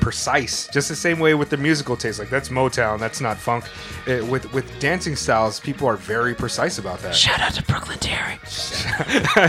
precise, 0.00 0.68
just 0.68 0.90
the 0.90 0.96
same 0.96 1.18
way 1.18 1.34
with 1.34 1.48
the 1.48 1.56
musical 1.56 1.96
taste. 1.96 2.18
Like 2.18 2.28
that's 2.28 2.50
Motown, 2.50 2.98
that's 2.98 3.22
not 3.22 3.38
funk. 3.38 3.64
Uh 4.06 4.24
with 4.26 4.52
with 4.52 4.66
dancing 4.78 5.16
styles, 5.16 5.58
people 5.58 5.88
are 5.88 5.96
very 5.96 6.34
precise 6.34 6.76
about 6.78 7.00
that. 7.00 7.14
Shout 7.14 7.40
out 7.40 7.54
to 7.54 7.62
Brooklyn 7.62 7.98
Terry. 7.98 8.38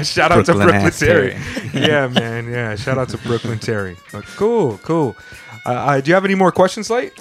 shout 0.06 0.32
out 0.32 0.46
to 0.46 0.54
Brooklyn 0.54 0.70
Brooklyn 0.70 0.92
Terry. 0.94 1.32
Terry. 1.34 1.70
yeah, 1.74 2.08
man. 2.08 2.50
Yeah, 2.50 2.76
shout 2.76 2.98
out 2.98 3.10
to 3.10 3.18
Brooklyn 3.18 3.60
Terry. 3.60 3.98
But 4.14 4.24
cool, 4.38 4.78
cool. 4.78 5.18
Uh, 5.66 5.70
uh, 5.70 6.02
do 6.02 6.10
you 6.10 6.14
have 6.14 6.26
any 6.26 6.36
more 6.36 6.52
questions, 6.52 6.90
Light? 6.90 7.14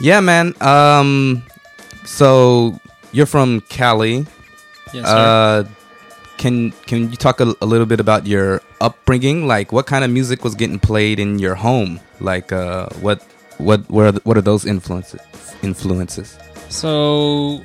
Yeah, 0.00 0.20
man. 0.20 0.54
Um, 0.60 1.42
so 2.04 2.78
you're 3.12 3.26
from 3.26 3.60
Cali. 3.68 4.26
Yes, 4.92 5.06
sir. 5.06 5.64
Uh, 5.64 5.64
can 6.38 6.70
can 6.86 7.10
you 7.10 7.16
talk 7.16 7.40
a, 7.40 7.54
a 7.60 7.66
little 7.66 7.86
bit 7.86 8.00
about 8.00 8.26
your 8.26 8.62
upbringing? 8.80 9.46
Like, 9.46 9.72
what 9.72 9.86
kind 9.86 10.04
of 10.04 10.10
music 10.10 10.44
was 10.44 10.54
getting 10.54 10.78
played 10.78 11.18
in 11.18 11.38
your 11.38 11.54
home? 11.54 12.00
Like, 12.20 12.52
uh, 12.52 12.88
what 13.00 13.22
what 13.58 13.88
what 13.90 14.14
are, 14.14 14.18
what 14.20 14.36
are 14.36 14.42
those 14.42 14.64
influences? 14.64 15.20
Influences. 15.62 16.38
So, 16.68 17.62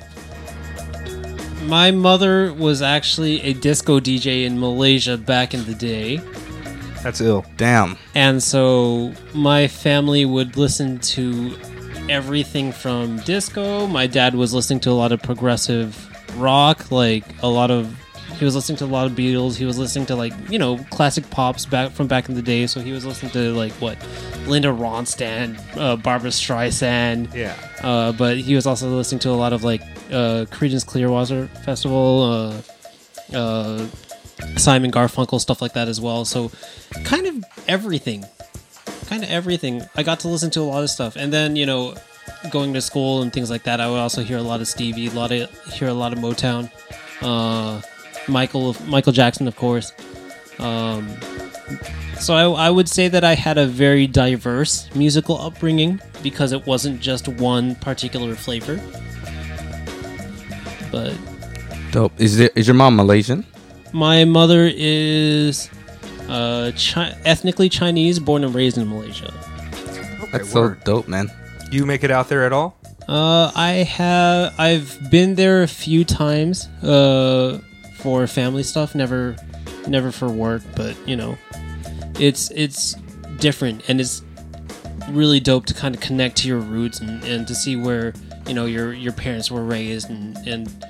my 1.66 1.90
mother 1.90 2.52
was 2.52 2.82
actually 2.82 3.40
a 3.42 3.52
disco 3.52 4.00
DJ 4.00 4.44
in 4.44 4.58
Malaysia 4.58 5.16
back 5.16 5.54
in 5.54 5.64
the 5.64 5.74
day. 5.74 6.20
That's 7.04 7.20
ill. 7.20 7.44
Damn. 7.56 7.96
And 8.16 8.42
so 8.42 9.12
my 9.34 9.68
family 9.68 10.24
would 10.24 10.56
listen 10.56 10.98
to 11.00 11.54
everything 12.08 12.72
from 12.72 13.18
disco. 13.20 13.86
My 13.86 14.06
dad 14.08 14.34
was 14.34 14.52
listening 14.52 14.80
to 14.80 14.90
a 14.90 14.92
lot 14.98 15.12
of 15.12 15.22
progressive 15.22 16.10
rock, 16.38 16.90
like 16.90 17.24
a 17.42 17.48
lot 17.48 17.70
of 17.70 17.96
he 18.38 18.44
was 18.44 18.56
listening 18.56 18.76
to 18.78 18.84
a 18.84 18.86
lot 18.86 19.06
of 19.06 19.12
Beatles. 19.12 19.54
He 19.56 19.64
was 19.64 19.78
listening 19.78 20.06
to 20.06 20.16
like, 20.16 20.32
you 20.50 20.58
know, 20.58 20.78
classic 20.90 21.28
pops 21.30 21.66
back 21.66 21.92
from 21.92 22.08
back 22.08 22.28
in 22.28 22.34
the 22.34 22.42
day. 22.42 22.66
So 22.66 22.80
he 22.80 22.90
was 22.90 23.04
listening 23.06 23.30
to 23.32 23.52
like 23.54 23.70
what 23.74 23.96
Linda 24.48 24.68
Ronstadt, 24.68 25.56
uh, 25.76 25.94
Barbra 25.96 26.30
Streisand, 26.30 27.32
Yeah. 27.32 27.54
uh, 27.82 28.10
but 28.12 28.36
he 28.38 28.56
was 28.56 28.66
also 28.66 28.88
listening 28.88 29.20
to 29.20 29.30
a 29.30 29.32
lot 29.38 29.52
of 29.52 29.62
like 29.62 29.82
uh, 30.10 30.46
Creedence 30.50 30.84
Clearwater 30.84 31.46
Festival, 31.64 32.62
uh, 33.32 33.36
uh, 33.36 33.86
Simon 34.56 34.90
Garfunkel, 34.90 35.40
stuff 35.40 35.60
like 35.60 35.72
that 35.74 35.88
as 35.88 36.00
well. 36.00 36.24
So, 36.24 36.50
kind 37.04 37.26
of 37.26 37.44
everything, 37.68 38.24
kind 39.06 39.22
of 39.22 39.30
everything. 39.30 39.82
I 39.94 40.02
got 40.02 40.20
to 40.20 40.28
listen 40.28 40.50
to 40.52 40.60
a 40.60 40.62
lot 40.62 40.82
of 40.82 40.90
stuff, 40.90 41.16
and 41.16 41.32
then 41.32 41.56
you 41.56 41.66
know, 41.66 41.94
going 42.50 42.74
to 42.74 42.80
school 42.80 43.22
and 43.22 43.32
things 43.32 43.50
like 43.50 43.64
that, 43.64 43.80
I 43.80 43.90
would 43.90 43.98
also 43.98 44.22
hear 44.22 44.38
a 44.38 44.42
lot 44.42 44.60
of 44.60 44.68
Stevie, 44.68 45.08
a 45.08 45.10
lot 45.10 45.32
of 45.32 45.50
hear 45.72 45.88
a 45.88 45.94
lot 45.94 46.12
of 46.12 46.18
Motown, 46.18 46.70
uh, 47.22 47.80
Michael 48.28 48.76
Michael 48.86 49.12
Jackson, 49.12 49.48
of 49.48 49.56
course. 49.56 49.92
Um, 50.58 51.08
so 52.20 52.34
I, 52.34 52.66
I 52.66 52.70
would 52.70 52.88
say 52.88 53.08
that 53.08 53.24
I 53.24 53.34
had 53.34 53.58
a 53.58 53.66
very 53.66 54.06
diverse 54.06 54.88
musical 54.94 55.40
upbringing 55.40 56.00
because 56.22 56.52
it 56.52 56.66
wasn't 56.66 57.00
just 57.00 57.28
one 57.28 57.74
particular 57.76 58.34
flavor. 58.34 58.80
But 60.92 61.14
Dope. 61.90 62.12
Is 62.18 62.38
there, 62.38 62.50
is 62.54 62.66
your 62.66 62.74
mom 62.74 62.96
Malaysian? 62.96 63.44
My 63.94 64.24
mother 64.26 64.70
is 64.74 65.70
uh, 66.28 66.72
chi- 66.76 67.16
ethnically 67.24 67.68
Chinese, 67.68 68.18
born 68.18 68.44
and 68.44 68.54
raised 68.54 68.76
in 68.76 68.88
Malaysia. 68.88 69.32
That's 69.70 70.34
Okay, 70.34 70.44
so 70.44 70.60
word. 70.60 70.84
dope, 70.84 71.08
man. 71.08 71.30
You 71.70 71.86
make 71.86 72.04
it 72.04 72.10
out 72.10 72.28
there 72.28 72.44
at 72.44 72.52
all? 72.52 72.76
Uh, 73.08 73.52
I 73.54 73.84
have 73.88 74.54
I've 74.58 75.10
been 75.10 75.34
there 75.34 75.62
a 75.62 75.68
few 75.68 76.04
times 76.04 76.66
uh, 76.82 77.60
for 77.98 78.26
family 78.26 78.62
stuff. 78.62 78.94
Never, 78.94 79.36
never 79.86 80.10
for 80.10 80.28
work, 80.28 80.62
but 80.74 80.96
you 81.06 81.14
know, 81.16 81.36
it's 82.18 82.50
it's 82.50 82.94
different 83.38 83.88
and 83.88 84.00
it's 84.00 84.22
really 85.10 85.38
dope 85.38 85.66
to 85.66 85.74
kind 85.74 85.94
of 85.94 86.00
connect 86.00 86.36
to 86.36 86.48
your 86.48 86.58
roots 86.60 87.00
and, 87.00 87.22
and 87.24 87.46
to 87.46 87.54
see 87.54 87.76
where 87.76 88.14
you 88.46 88.54
know 88.54 88.64
your 88.64 88.92
your 88.94 89.12
parents 89.12 89.50
were 89.50 89.62
raised 89.64 90.08
and 90.08 90.36
and 90.48 90.84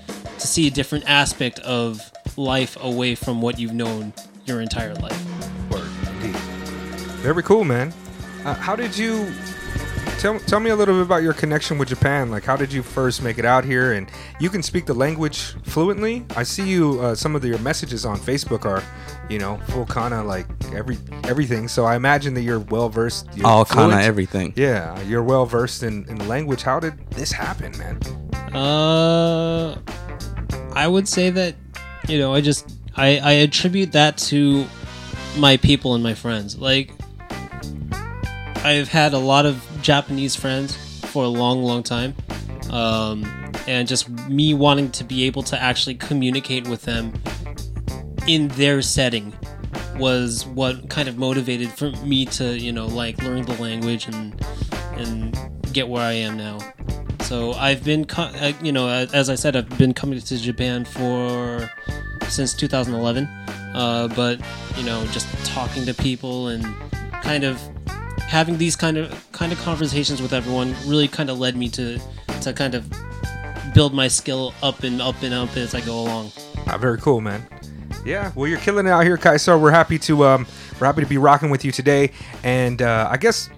to 0.45 0.49
see 0.49 0.67
a 0.67 0.71
different 0.71 1.09
aspect 1.09 1.59
of 1.61 2.13
life 2.37 2.77
away 2.83 3.15
from 3.15 3.41
what 3.41 3.59
you've 3.59 3.73
known 3.73 4.13
your 4.45 4.61
entire 4.61 4.95
life. 4.97 5.25
Word, 5.71 5.89
indeed. 6.07 6.37
Very 7.25 7.43
cool, 7.43 7.65
man. 7.65 7.95
Uh, 8.45 8.53
how 8.53 8.77
did 8.77 8.95
you 8.95 9.33
tell 10.19 10.39
tell 10.41 10.61
me 10.61 10.69
a 10.69 10.77
little 10.77 10.97
bit 10.97 11.03
about 11.03 11.23
your 11.23 11.33
connection 11.33 11.79
with 11.79 11.89
Japan? 11.89 12.31
Like, 12.31 12.45
how 12.45 12.57
did 12.57 12.75
you 12.75 12.83
first 12.83 13.23
make 13.23 13.39
it 13.39 13.47
out 13.47 13.65
here? 13.65 13.95
And 13.95 14.07
you 14.39 14.51
can 14.51 14.63
speak 14.63 14.85
the 14.85 14.93
language 14.93 15.55
fluently. 15.63 16.27
I 16.37 16.43
see 16.43 16.69
you. 16.69 17.01
Uh, 17.01 17.15
some 17.15 17.35
of 17.35 17.43
your 17.43 17.59
messages 17.61 18.05
on 18.05 18.19
Facebook 18.19 18.67
are, 18.67 18.83
you 19.31 19.39
know, 19.39 19.57
full 19.69 19.87
kana 19.87 20.23
like 20.23 20.47
every 20.75 20.99
everything. 21.23 21.69
So 21.69 21.87
I 21.87 21.97
imagine 21.97 22.35
that 22.35 22.43
you're 22.43 22.61
well 22.61 22.91
versed. 22.91 23.29
All 23.43 23.65
kind 23.65 23.95
of 23.95 24.01
everything. 24.01 24.53
Yeah, 24.57 25.01
you're 25.05 25.23
well 25.23 25.47
versed 25.47 25.83
in, 25.83 26.07
in 26.11 26.17
the 26.17 26.25
language. 26.25 26.61
How 26.61 26.81
did 26.81 26.99
this 27.13 27.33
happen, 27.33 27.73
man? 27.79 27.99
Uh, 28.55 29.79
I 30.75 30.89
would 30.89 31.09
say 31.09 31.31
that 31.31 31.55
you 32.09 32.19
know 32.19 32.35
I 32.35 32.41
just 32.41 32.77
I 32.97 33.19
I 33.19 33.33
attribute 33.33 33.93
that 33.93 34.19
to 34.19 34.67
my 35.37 35.57
people 35.57 35.95
and 35.95 36.03
my 36.03 36.15
friends. 36.15 36.59
Like 36.59 36.91
I've 38.65 38.89
had 38.89 39.13
a 39.13 39.19
lot 39.19 39.47
of 39.47 39.63
Japanese 39.83 40.35
friends 40.35 40.77
for 41.07 41.25
a 41.25 41.29
long, 41.29 41.63
long 41.63 41.83
time, 41.83 42.15
um, 42.71 43.25
and 43.67 43.87
just 43.87 44.09
me 44.09 44.55
wanting 44.55 44.91
to 44.93 45.05
be 45.05 45.25
able 45.25 45.43
to 45.45 45.61
actually 45.61 45.95
communicate 45.97 46.67
with 46.67 46.83
them 46.83 47.13
in 48.27 48.49
their 48.49 48.81
setting 48.81 49.33
was 49.99 50.47
what 50.47 50.89
kind 50.89 51.09
of 51.09 51.17
motivated 51.19 51.71
for 51.71 51.91
me 52.05 52.25
to 52.25 52.59
you 52.59 52.73
know 52.73 52.87
like 52.87 53.23
learn 53.23 53.45
the 53.45 53.55
language 53.61 54.07
and 54.09 54.45
and 54.97 55.39
get 55.73 55.89
where 55.89 56.03
I 56.03 56.13
am 56.13 56.37
now. 56.37 56.59
So 57.25 57.53
I've 57.55 57.83
been, 57.83 58.07
you 58.63 58.71
know, 58.71 58.89
as 58.89 59.31
I 59.31 59.35
said, 59.35 59.57
I've 59.57 59.79
been 59.79 59.95
coming 59.95 60.21
to 60.21 60.39
Japan 60.39 60.85
for 60.85 61.71
since 62.29 62.53
2011. 62.55 63.25
Uh, 63.75 64.09
but 64.09 64.41
you 64.77 64.85
know, 64.85 65.05
just 65.07 65.27
talking 65.45 65.85
to 65.87 65.95
people 65.95 66.49
and 66.49 66.65
kind 67.23 67.45
of 67.45 67.61
having 68.21 68.59
these 68.59 68.77
kind 68.77 68.97
of 68.97 69.33
kind 69.33 69.53
of 69.53 69.59
conversations 69.61 70.21
with 70.21 70.33
everyone 70.33 70.75
really 70.87 71.09
kind 71.09 71.31
of 71.31 71.39
led 71.39 71.57
me 71.57 71.69
to 71.71 71.99
to 72.43 72.53
kind 72.53 72.75
of 72.75 72.89
build 73.75 73.95
my 73.95 74.07
skill 74.07 74.55
up 74.63 74.83
and 74.83 75.01
up 75.01 75.21
and 75.23 75.35
up 75.35 75.57
as 75.57 75.75
I 75.75 75.81
go 75.81 75.99
along. 76.01 76.31
Ah, 76.67 76.79
very 76.79 76.99
cool, 76.99 77.21
man. 77.21 77.47
Yeah, 78.05 78.33
well, 78.35 78.47
you're 78.47 78.59
killing 78.61 78.87
it 78.87 78.91
out 78.91 79.05
here, 79.05 79.17
Kai 79.17 79.39
Star. 79.39 79.59
We're 79.59 79.71
happy 79.71 79.99
to 80.01 80.25
um, 80.25 80.47
we're 80.79 80.87
happy 80.87 81.01
to 81.01 81.09
be 81.09 81.19
rocking 81.19 81.51
with 81.51 81.65
you 81.65 81.73
today, 81.73 82.13
and 82.43 82.83
uh, 82.83 83.09
I 83.11 83.17
guess 83.17 83.49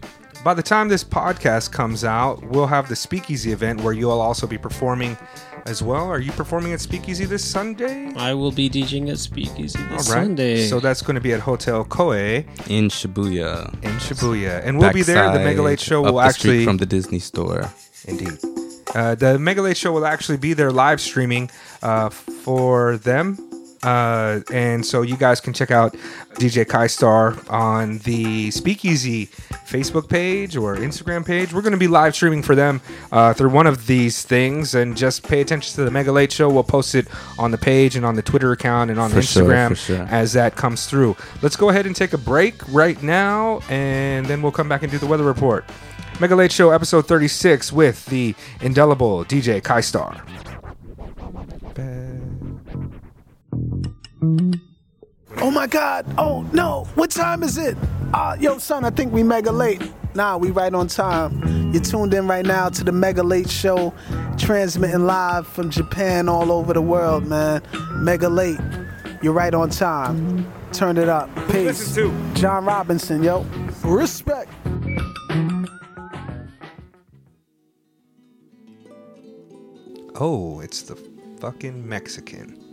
by 0.46 0.54
the 0.54 0.62
time 0.62 0.86
this 0.86 1.02
podcast 1.02 1.72
comes 1.72 2.04
out, 2.04 2.40
we'll 2.50 2.68
have 2.68 2.88
the 2.88 2.94
Speakeasy 2.94 3.50
event 3.50 3.80
where 3.80 3.92
you'll 3.92 4.20
also 4.20 4.46
be 4.46 4.56
performing 4.56 5.18
as 5.64 5.82
well. 5.82 6.04
Are 6.04 6.20
you 6.20 6.30
performing 6.30 6.72
at 6.72 6.80
Speakeasy 6.80 7.24
this 7.24 7.44
Sunday? 7.44 8.12
I 8.14 8.32
will 8.32 8.52
be 8.52 8.70
DJing 8.70 9.10
at 9.10 9.18
Speakeasy 9.18 9.76
this 9.76 10.08
All 10.08 10.14
right. 10.14 10.22
Sunday. 10.24 10.68
So 10.68 10.78
that's 10.78 11.02
going 11.02 11.16
to 11.16 11.20
be 11.20 11.32
at 11.32 11.40
Hotel 11.40 11.84
Koe 11.84 12.12
In 12.12 12.44
Shibuya. 12.90 13.74
in 13.82 13.90
Shibuya, 13.98 14.64
and 14.64 14.78
we'll 14.78 14.92
be 14.92 15.02
there. 15.02 15.32
The 15.32 15.40
Mega 15.40 15.62
Late 15.62 15.80
Backside, 15.80 15.88
Show 15.88 16.04
up 16.04 16.14
will 16.14 16.20
the 16.20 16.30
street 16.30 16.50
actually 16.50 16.64
from 16.64 16.76
the 16.76 16.86
Disney 16.86 17.18
store. 17.18 17.68
Indeed. 18.04 18.38
Uh, 18.94 19.16
the 19.16 19.40
Mega 19.40 19.62
Late 19.62 19.76
Show 19.76 19.90
will 19.90 20.06
actually 20.06 20.38
be 20.38 20.52
there 20.52 20.70
live 20.70 21.00
streaming 21.00 21.50
uh, 21.82 22.08
for 22.08 22.98
them. 22.98 23.36
Uh, 23.86 24.40
and 24.52 24.84
so 24.84 25.02
you 25.02 25.16
guys 25.16 25.40
can 25.40 25.52
check 25.52 25.70
out 25.70 25.94
DJ 26.34 26.66
Kai 26.66 26.88
Star 26.88 27.36
on 27.48 27.98
the 27.98 28.50
Speakeasy 28.50 29.26
Facebook 29.66 30.08
page 30.08 30.56
or 30.56 30.76
Instagram 30.76 31.24
page. 31.24 31.52
We're 31.52 31.62
going 31.62 31.72
to 31.72 31.78
be 31.78 31.86
live 31.86 32.14
streaming 32.14 32.42
for 32.42 32.54
them 32.56 32.80
uh, 33.12 33.32
through 33.32 33.50
one 33.50 33.66
of 33.68 33.86
these 33.86 34.22
things. 34.24 34.74
And 34.74 34.96
just 34.96 35.22
pay 35.22 35.40
attention 35.40 35.76
to 35.76 35.84
the 35.84 35.90
Mega 35.90 36.10
Late 36.10 36.32
Show. 36.32 36.50
We'll 36.50 36.64
post 36.64 36.94
it 36.96 37.06
on 37.38 37.52
the 37.52 37.58
page 37.58 37.94
and 37.94 38.04
on 38.04 38.16
the 38.16 38.22
Twitter 38.22 38.50
account 38.52 38.90
and 38.90 38.98
on 38.98 39.10
For 39.10 39.18
Instagram 39.18 39.68
for 39.70 39.74
sure. 39.76 40.06
as 40.10 40.32
that 40.32 40.56
comes 40.56 40.86
through. 40.86 41.16
Let's 41.40 41.56
go 41.56 41.68
ahead 41.68 41.86
and 41.86 41.94
take 41.94 42.12
a 42.12 42.18
break 42.18 42.54
right 42.72 43.00
now, 43.02 43.60
and 43.68 44.26
then 44.26 44.42
we'll 44.42 44.52
come 44.52 44.68
back 44.68 44.82
and 44.82 44.90
do 44.90 44.98
the 44.98 45.06
weather 45.06 45.24
report. 45.24 45.64
Mega 46.20 46.34
Late 46.34 46.50
Show, 46.50 46.70
episode 46.70 47.06
36, 47.06 47.72
with 47.72 48.04
the 48.06 48.34
indelible 48.60 49.24
DJ 49.24 49.62
Kai 49.62 49.80
Star. 49.80 50.24
Oh 55.38 55.50
my 55.50 55.66
God! 55.66 56.06
Oh 56.18 56.42
no! 56.52 56.88
What 56.94 57.10
time 57.10 57.42
is 57.42 57.58
it? 57.58 57.76
Uh, 58.12 58.36
yo, 58.40 58.58
son, 58.58 58.84
I 58.84 58.90
think 58.90 59.12
we 59.12 59.22
mega 59.22 59.52
late. 59.52 59.82
Nah, 60.14 60.38
we 60.38 60.50
right 60.50 60.72
on 60.72 60.88
time. 60.88 61.72
You're 61.72 61.82
tuned 61.82 62.14
in 62.14 62.26
right 62.26 62.46
now 62.46 62.70
to 62.70 62.82
the 62.82 62.92
Mega 62.92 63.22
Late 63.22 63.50
Show, 63.50 63.92
transmitting 64.38 65.04
live 65.04 65.46
from 65.46 65.68
Japan 65.68 66.28
all 66.28 66.50
over 66.50 66.72
the 66.72 66.80
world, 66.80 67.26
man. 67.26 67.60
Mega 67.96 68.28
Late. 68.28 68.58
You're 69.20 69.34
right 69.34 69.52
on 69.52 69.68
time. 69.68 70.50
Turn 70.72 70.96
it 70.96 71.08
up. 71.08 71.28
Peace. 71.48 71.96
Listen 71.96 72.10
to. 72.10 72.34
John 72.34 72.64
Robinson, 72.64 73.22
yo. 73.22 73.44
Respect. 73.84 74.50
Oh, 80.18 80.60
it's 80.60 80.80
the 80.82 80.96
fucking 81.40 81.86
Mexican. 81.86 82.65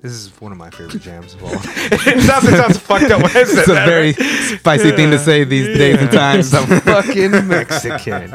This 0.00 0.12
is 0.12 0.28
one 0.40 0.52
of 0.52 0.58
my 0.58 0.70
favorite 0.70 1.02
jams 1.02 1.34
of 1.34 1.42
all. 1.42 1.50
it 1.54 2.22
sounds, 2.22 2.44
it 2.44 2.56
sounds 2.56 2.78
fucked 2.78 3.10
up 3.10 3.20
It's 3.34 3.52
a 3.52 3.72
that, 3.72 3.86
very 3.88 4.12
right? 4.12 4.58
spicy 4.60 4.92
thing 4.92 5.10
to 5.10 5.18
say 5.18 5.42
these 5.42 5.66
days 5.76 6.00
and 6.00 6.10
times. 6.10 6.52
the 6.52 6.58
fucking 6.84 7.48
Mexican. 7.48 8.30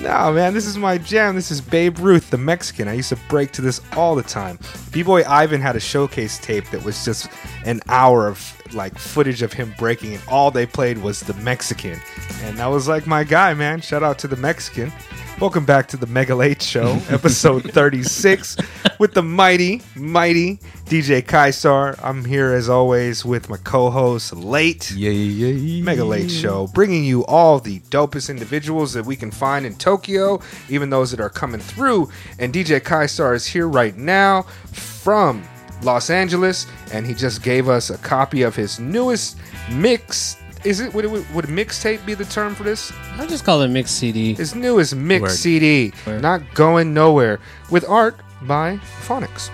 No, 0.00 0.32
man, 0.32 0.54
this 0.54 0.64
is 0.64 0.78
my 0.78 0.98
jam. 0.98 1.34
This 1.34 1.50
is 1.50 1.60
Babe 1.60 1.98
Ruth, 1.98 2.30
the 2.30 2.38
Mexican. 2.38 2.86
I 2.86 2.92
used 2.94 3.08
to 3.08 3.16
break 3.28 3.50
to 3.52 3.62
this 3.62 3.80
all 3.96 4.14
the 4.14 4.22
time. 4.22 4.60
B 4.92 5.02
Boy 5.02 5.24
Ivan 5.24 5.60
had 5.60 5.74
a 5.74 5.80
showcase 5.80 6.38
tape 6.38 6.70
that 6.70 6.84
was 6.84 7.04
just 7.04 7.28
an 7.64 7.80
hour 7.88 8.28
of 8.28 8.61
like 8.74 8.96
footage 8.98 9.42
of 9.42 9.52
him 9.52 9.74
breaking, 9.78 10.14
and 10.14 10.22
all 10.28 10.50
they 10.50 10.66
played 10.66 10.98
was 10.98 11.20
the 11.20 11.34
Mexican. 11.34 12.00
And 12.42 12.58
that 12.58 12.66
was 12.66 12.88
like 12.88 13.06
my 13.06 13.24
guy, 13.24 13.54
man. 13.54 13.80
Shout 13.80 14.02
out 14.02 14.18
to 14.20 14.28
the 14.28 14.36
Mexican. 14.36 14.92
Welcome 15.40 15.64
back 15.64 15.88
to 15.88 15.96
the 15.96 16.06
Mega 16.06 16.36
Late 16.36 16.62
Show, 16.62 17.00
episode 17.08 17.64
36, 17.72 18.58
with 19.00 19.12
the 19.12 19.22
mighty, 19.22 19.82
mighty 19.96 20.58
DJ 20.84 21.26
Kai 21.26 21.50
Star. 21.50 21.96
I'm 22.00 22.24
here 22.24 22.52
as 22.52 22.68
always 22.68 23.24
with 23.24 23.48
my 23.48 23.56
co 23.56 23.90
host, 23.90 24.32
Late. 24.36 24.92
Yeah, 24.92 25.10
yeah, 25.10 25.48
yeah. 25.48 25.82
Mega 25.82 26.04
Late 26.04 26.30
Show, 26.30 26.68
bringing 26.68 27.02
you 27.02 27.24
all 27.26 27.58
the 27.58 27.80
dopest 27.90 28.30
individuals 28.30 28.92
that 28.92 29.04
we 29.04 29.16
can 29.16 29.32
find 29.32 29.66
in 29.66 29.74
Tokyo, 29.74 30.40
even 30.68 30.90
those 30.90 31.10
that 31.10 31.18
are 31.18 31.30
coming 31.30 31.60
through. 31.60 32.08
And 32.38 32.52
DJ 32.52 32.82
Kai 32.82 33.06
Star 33.06 33.34
is 33.34 33.44
here 33.44 33.66
right 33.66 33.96
now 33.96 34.42
from 34.70 35.42
Los 35.84 36.10
Angeles, 36.10 36.66
and 36.92 37.06
he 37.06 37.14
just 37.14 37.42
gave 37.42 37.68
us 37.68 37.90
a 37.90 37.98
copy 37.98 38.42
of 38.42 38.56
his 38.56 38.78
newest 38.78 39.38
mix. 39.70 40.36
Is 40.64 40.80
it 40.80 40.94
would, 40.94 41.04
it, 41.04 41.10
would 41.10 41.46
mixtape 41.46 42.04
be 42.06 42.14
the 42.14 42.24
term 42.24 42.54
for 42.54 42.62
this? 42.62 42.92
I 43.18 43.26
just 43.26 43.44
call 43.44 43.62
it 43.62 43.68
mix 43.68 43.90
CD. 43.90 44.34
His 44.34 44.54
newest 44.54 44.94
mix 44.94 45.22
Word. 45.22 45.30
CD, 45.30 45.92
Word. 46.06 46.22
not 46.22 46.42
going 46.54 46.94
nowhere, 46.94 47.40
with 47.70 47.88
art 47.88 48.16
by 48.42 48.78
Phonics. 49.06 49.50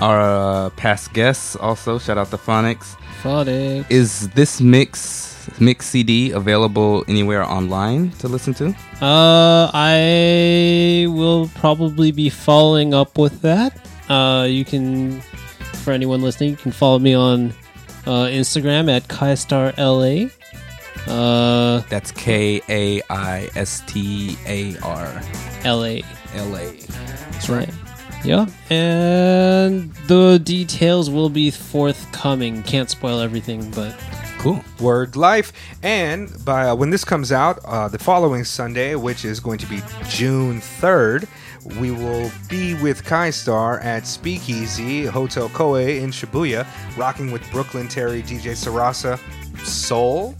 Our 0.00 0.20
uh, 0.20 0.70
past 0.70 1.12
guests 1.12 1.56
also, 1.56 1.98
shout 1.98 2.18
out 2.18 2.30
to 2.30 2.38
Phonics. 2.38 2.96
Phonics. 3.22 3.90
Is 3.90 4.28
this 4.30 4.60
mix 4.60 5.30
mix 5.58 5.86
CD 5.86 6.30
available 6.30 7.04
anywhere 7.08 7.42
online 7.44 8.10
to 8.18 8.28
listen 8.28 8.54
to? 8.54 8.68
Uh, 9.00 9.70
I 9.72 11.06
will 11.08 11.48
probably 11.54 12.12
be 12.12 12.28
following 12.30 12.94
up 12.94 13.18
with 13.18 13.40
that. 13.42 13.78
Uh, 14.08 14.46
you 14.48 14.64
can, 14.64 15.22
for 15.80 15.92
anyone 15.92 16.22
listening, 16.22 16.50
you 16.50 16.56
can 16.56 16.72
follow 16.72 16.98
me 16.98 17.14
on 17.14 17.52
uh, 18.06 18.26
Instagram 18.26 18.90
at 18.94 19.08
KaiStarLA. 19.08 20.30
Uh, 21.06 21.78
That's 21.88 22.12
K 22.12 22.60
A 22.68 23.00
I 23.10 23.48
S 23.56 23.82
T 23.86 24.36
A 24.46 24.76
R 24.78 25.22
L.A. 25.64 26.02
L 26.34 26.56
A. 26.56 26.72
That's 27.30 27.48
right. 27.48 27.70
Yeah, 28.22 28.46
and 28.68 29.92
the 30.06 30.38
details 30.44 31.08
will 31.08 31.30
be 31.30 31.50
forthcoming. 31.50 32.62
Can't 32.64 32.90
spoil 32.90 33.18
everything, 33.20 33.70
but 33.70 33.96
Cool. 34.40 34.64
Word 34.80 35.16
Life. 35.16 35.52
And 35.82 36.32
by 36.46 36.68
uh, 36.68 36.74
when 36.74 36.88
this 36.88 37.04
comes 37.04 37.30
out, 37.30 37.60
uh, 37.64 37.88
the 37.88 37.98
following 37.98 38.44
Sunday, 38.44 38.94
which 38.94 39.24
is 39.24 39.38
going 39.38 39.58
to 39.58 39.66
be 39.66 39.82
June 40.08 40.60
3rd, 40.60 41.28
we 41.78 41.90
will 41.90 42.30
be 42.48 42.74
with 42.74 43.04
Kai 43.04 43.30
Star 43.30 43.78
at 43.80 44.06
Speakeasy 44.06 45.04
Hotel 45.04 45.48
Koe 45.50 45.74
in 45.76 46.10
Shibuya, 46.10 46.66
rocking 46.96 47.30
with 47.30 47.42
Brooklyn 47.50 47.88
Terry, 47.88 48.22
DJ 48.22 48.52
Sarasa, 48.52 49.18
Soul, 49.64 50.34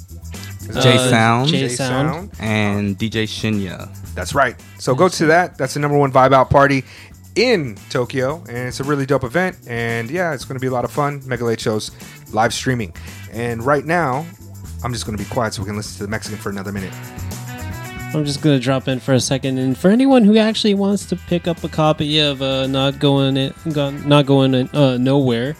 Is 0.68 0.82
J 0.82 0.96
Uh, 0.96 1.10
Sound 1.10 1.48
J 1.48 1.60
J 1.60 1.68
Sound. 1.68 2.30
and 2.40 2.98
DJ 2.98 3.24
Shinya. 3.24 3.88
That's 4.14 4.34
right. 4.34 4.56
So 4.78 4.94
go 4.94 5.08
to 5.08 5.26
that. 5.26 5.56
That's 5.58 5.74
the 5.74 5.80
number 5.80 5.96
one 5.98 6.12
vibe 6.12 6.32
out 6.32 6.50
party 6.50 6.84
in 7.36 7.76
Tokyo, 7.90 8.42
and 8.48 8.68
it's 8.68 8.80
a 8.80 8.84
really 8.84 9.06
dope 9.06 9.24
event. 9.24 9.56
And 9.66 10.10
yeah, 10.10 10.34
it's 10.34 10.44
going 10.44 10.56
to 10.56 10.60
be 10.60 10.66
a 10.66 10.72
lot 10.72 10.84
of 10.84 10.90
fun. 10.90 11.22
Mega 11.26 11.44
Late 11.44 11.60
shows 11.60 11.90
live 12.32 12.52
streaming. 12.52 12.92
And 13.32 13.62
right 13.64 13.84
now, 13.84 14.26
I'm 14.82 14.92
just 14.92 15.06
going 15.06 15.16
to 15.16 15.22
be 15.22 15.28
quiet 15.30 15.54
so 15.54 15.62
we 15.62 15.66
can 15.66 15.76
listen 15.76 15.96
to 15.98 16.02
the 16.04 16.08
Mexican 16.08 16.38
for 16.38 16.50
another 16.50 16.72
minute. 16.72 16.92
I'm 18.12 18.24
just 18.24 18.42
gonna 18.42 18.58
drop 18.58 18.88
in 18.88 18.98
for 19.00 19.14
a 19.14 19.20
second. 19.20 19.58
And 19.58 19.76
for 19.78 19.88
anyone 19.90 20.24
who 20.24 20.36
actually 20.36 20.74
wants 20.74 21.06
to 21.06 21.16
pick 21.16 21.46
up 21.46 21.62
a 21.62 21.68
copy 21.68 22.18
of 22.18 22.42
uh, 22.42 22.66
"Not 22.66 22.98
Going 22.98 23.36
It, 23.36 23.54
Not 23.66 24.26
Going 24.26 24.54
uh, 24.54 24.96
Nowhere," 24.98 25.54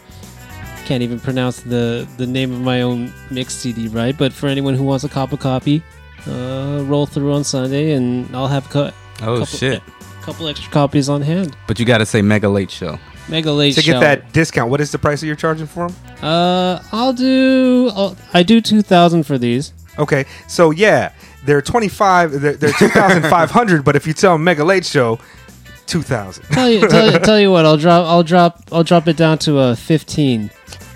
can't 0.85 1.01
even 1.01 1.19
pronounce 1.19 1.61
the 1.61 2.07
the 2.17 2.27
name 2.27 2.51
of 2.51 2.59
my 2.61 2.81
own 2.81 3.13
mix 3.29 3.53
CD 3.55 3.87
right. 3.87 4.17
But 4.17 4.33
for 4.33 4.47
anyone 4.47 4.73
who 4.75 4.83
wants 4.83 5.03
a 5.05 5.09
cop 5.09 5.31
a 5.31 5.37
copy, 5.37 5.81
uh, 6.27 6.83
roll 6.85 7.05
through 7.05 7.31
on 7.33 7.43
Sunday, 7.45 7.93
and 7.93 8.33
I'll 8.35 8.47
have 8.49 8.69
co- 8.69 8.91
Oh 9.21 9.39
couple, 9.39 9.45
shit! 9.45 9.81
couple 10.21 10.47
extra 10.49 10.69
copies 10.71 11.07
on 11.07 11.21
hand. 11.21 11.55
But 11.67 11.79
you 11.79 11.85
got 11.85 11.99
to 11.99 12.05
say 12.05 12.21
Mega 12.21 12.49
Late 12.49 12.71
Show. 12.71 12.99
Mega 13.29 13.51
late 13.51 13.75
To 13.75 13.81
get 13.83 13.93
show. 13.93 13.99
that 14.01 14.33
discount, 14.33 14.69
what 14.71 14.81
is 14.81 14.91
the 14.91 14.97
price 14.97 15.21
that 15.21 15.27
you're 15.27 15.35
charging 15.37 15.67
for 15.67 15.87
them? 15.87 15.95
Uh, 16.21 16.81
I'll 16.91 17.13
do. 17.13 17.89
I'll, 17.95 18.17
I 18.33 18.43
do 18.43 18.59
two 18.59 18.81
thousand 18.81 19.23
for 19.23 19.37
these. 19.37 19.71
Okay, 19.99 20.25
so 20.47 20.71
yeah, 20.71 21.13
they're 21.45 21.61
25, 21.61 22.31
they're, 22.41 22.53
they're 22.53 22.71
2,500, 22.73 23.83
but 23.83 23.95
if 23.95 24.05
you 24.07 24.13
tell 24.13 24.33
them 24.33 24.43
Mega 24.43 24.63
Late 24.63 24.85
Show, 24.85 25.19
2,000. 25.87 26.45
Tell 26.45 26.69
you, 26.69 26.87
tell, 26.87 27.11
you- 27.11 27.19
tell 27.19 27.39
you 27.39 27.51
what. 27.51 27.65
I'll 27.65 27.77
drop. 27.77 28.05
I'll 28.07 28.23
drop. 28.23 28.61
I'll 28.71 28.83
drop 28.83 29.07
it 29.07 29.17
down 29.17 29.37
to 29.39 29.59
a 29.59 29.75
fifteen. 29.75 30.49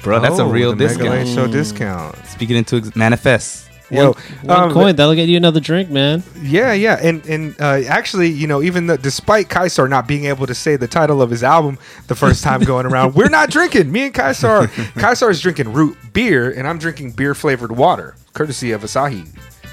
Bro, 0.03 0.19
that's 0.21 0.39
a 0.39 0.43
Oh, 0.43 0.49
real 0.49 0.69
the 0.69 0.75
Mega 0.77 0.87
discount. 0.89 1.09
Late 1.09 1.27
Show 1.27 1.47
discount. 1.47 2.15
Speaking 2.27 2.55
into 2.55 2.77
ex- 2.77 2.95
manifest. 2.95 3.63
Yo, 3.91 4.13
One 4.43 4.59
um, 4.63 4.71
coin 4.71 4.95
that'll 4.95 5.13
get 5.13 5.27
you 5.29 5.37
another 5.37 5.59
drink, 5.59 5.89
man. 5.91 6.23
Yeah, 6.41 6.73
yeah, 6.73 6.97
and 7.01 7.23
and 7.27 7.55
uh, 7.61 7.81
actually, 7.87 8.29
you 8.29 8.47
know, 8.47 8.61
even 8.63 8.87
the, 8.87 8.97
despite 8.97 9.49
Kai 9.49 9.67
Star 9.67 9.87
not 9.87 10.07
being 10.07 10.25
able 10.25 10.47
to 10.47 10.55
say 10.55 10.75
the 10.75 10.87
title 10.87 11.21
of 11.21 11.29
his 11.29 11.43
album 11.43 11.77
the 12.07 12.15
first 12.15 12.43
time 12.43 12.61
going 12.61 12.85
around, 12.87 13.13
we're 13.15 13.29
not 13.29 13.49
drinking. 13.51 13.91
Me 13.91 14.05
and 14.05 14.13
Kai 14.13 14.31
Star, 14.31 14.67
Kai 14.95 15.13
Star 15.13 15.29
is 15.29 15.39
drinking 15.41 15.73
root 15.73 15.97
beer, 16.13 16.49
and 16.51 16.67
I'm 16.67 16.79
drinking 16.79 17.11
beer 17.11 17.35
flavored 17.35 17.71
water, 17.73 18.15
courtesy 18.33 18.71
of 18.71 18.81
Asahi 18.81 19.27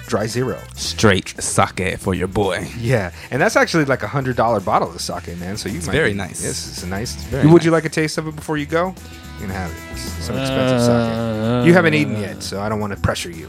Dry 0.07 0.27
Zero. 0.27 0.61
Straight 0.77 1.29
sake 1.43 1.99
for 1.99 2.15
your 2.15 2.29
boy. 2.29 2.69
Yeah, 2.79 3.13
and 3.31 3.41
that's 3.41 3.57
actually 3.57 3.85
like 3.87 4.03
a 4.03 4.09
hundred 4.09 4.37
dollar 4.37 4.61
bottle 4.61 4.91
of 4.91 5.01
sake, 5.01 5.37
man. 5.39 5.57
So 5.57 5.69
you 5.69 5.81
might 5.81 5.91
very 5.93 6.11
be- 6.11 6.17
nice. 6.19 6.43
Yes, 6.43 6.69
it's 6.69 6.83
a 6.83 6.87
nice. 6.87 7.15
very 7.25 7.47
Would 7.49 7.65
you 7.65 7.71
like 7.71 7.85
a 7.85 7.89
taste 7.89 8.19
of 8.19 8.27
it 8.27 8.37
before 8.37 8.57
you 8.57 8.67
go? 8.67 8.95
You 9.41 9.47
can 9.47 9.51
have 9.51 9.71
it. 9.71 9.77
It's 9.93 10.03
some 10.25 10.37
expensive 10.39 10.81
sake. 10.83 11.67
You 11.67 11.73
haven't 11.73 11.95
eaten 11.95 12.21
yet, 12.21 12.43
so 12.43 12.61
I 12.61 12.69
don't 12.69 12.81
want 12.81 12.93
to 12.95 13.01
pressure 13.01 13.31
you. 13.31 13.49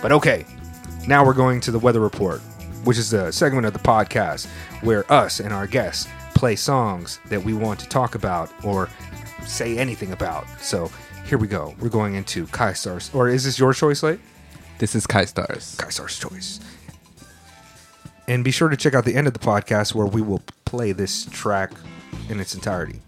But 0.00 0.12
okay, 0.12 0.46
now 1.06 1.24
we're 1.24 1.34
going 1.34 1.60
to 1.62 1.70
the 1.70 1.78
weather 1.78 2.00
report, 2.00 2.40
which 2.84 2.98
is 2.98 3.10
the 3.10 3.30
segment 3.30 3.66
of 3.66 3.72
the 3.72 3.78
podcast 3.78 4.46
where 4.82 5.10
us 5.12 5.40
and 5.40 5.52
our 5.52 5.66
guests 5.66 6.08
play 6.34 6.56
songs 6.56 7.20
that 7.28 7.42
we 7.44 7.54
want 7.54 7.78
to 7.80 7.88
talk 7.88 8.14
about 8.14 8.50
or 8.64 8.88
say 9.46 9.78
anything 9.78 10.12
about. 10.12 10.46
So 10.60 10.90
here 11.24 11.38
we 11.38 11.46
go. 11.46 11.74
We're 11.80 11.88
going 11.88 12.14
into 12.14 12.46
Kai 12.48 12.72
Star's, 12.72 13.12
or 13.14 13.28
is 13.28 13.44
this 13.44 13.58
your 13.58 13.72
choice, 13.72 14.02
Late? 14.02 14.18
This 14.82 14.96
is 14.96 15.06
Kai 15.06 15.26
Stars. 15.26 15.76
Kai 15.78 15.90
Star's 15.90 16.18
choice. 16.18 16.58
And 18.26 18.42
be 18.42 18.50
sure 18.50 18.68
to 18.68 18.76
check 18.76 18.94
out 18.94 19.04
the 19.04 19.14
end 19.14 19.28
of 19.28 19.32
the 19.32 19.38
podcast 19.38 19.94
where 19.94 20.08
we 20.08 20.20
will 20.20 20.42
play 20.64 20.90
this 20.90 21.26
track 21.26 21.70
in 22.28 22.40
its 22.40 22.52
entirety. 22.56 23.00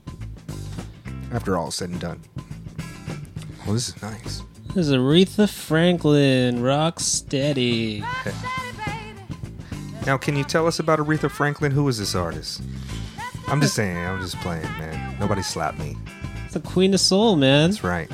After 1.33 1.59
all 1.59 1.70
is 1.70 1.75
said 1.75 1.89
and 1.91 1.99
done. 1.99 2.22
Oh, 3.66 3.72
this 3.72 3.89
is 3.89 4.01
nice. 4.01 4.45
This 4.68 4.87
is 4.87 4.93
Aretha 4.93 5.53
Franklin, 5.53 6.62
Rock 6.62 7.01
Steady. 7.01 8.05
Now, 10.07 10.16
can 10.16 10.37
you 10.37 10.45
tell 10.45 10.68
us 10.68 10.79
about 10.79 11.01
Aretha 11.01 11.29
Franklin? 11.29 11.72
Who 11.72 11.89
is 11.89 11.99
this 11.99 12.14
artist? 12.14 12.62
I'm 13.49 13.61
just 13.61 13.75
saying, 13.75 13.97
I'm 13.97 14.20
just 14.20 14.37
playing, 14.37 14.62
man. 14.62 15.18
Nobody 15.18 15.43
slapped 15.43 15.81
me. 15.81 15.97
It's 16.45 16.55
The 16.55 16.61
Queen 16.61 16.95
of 16.95 17.01
Soul, 17.01 17.35
man. 17.35 17.70
That's 17.70 17.83
right. 17.83 18.09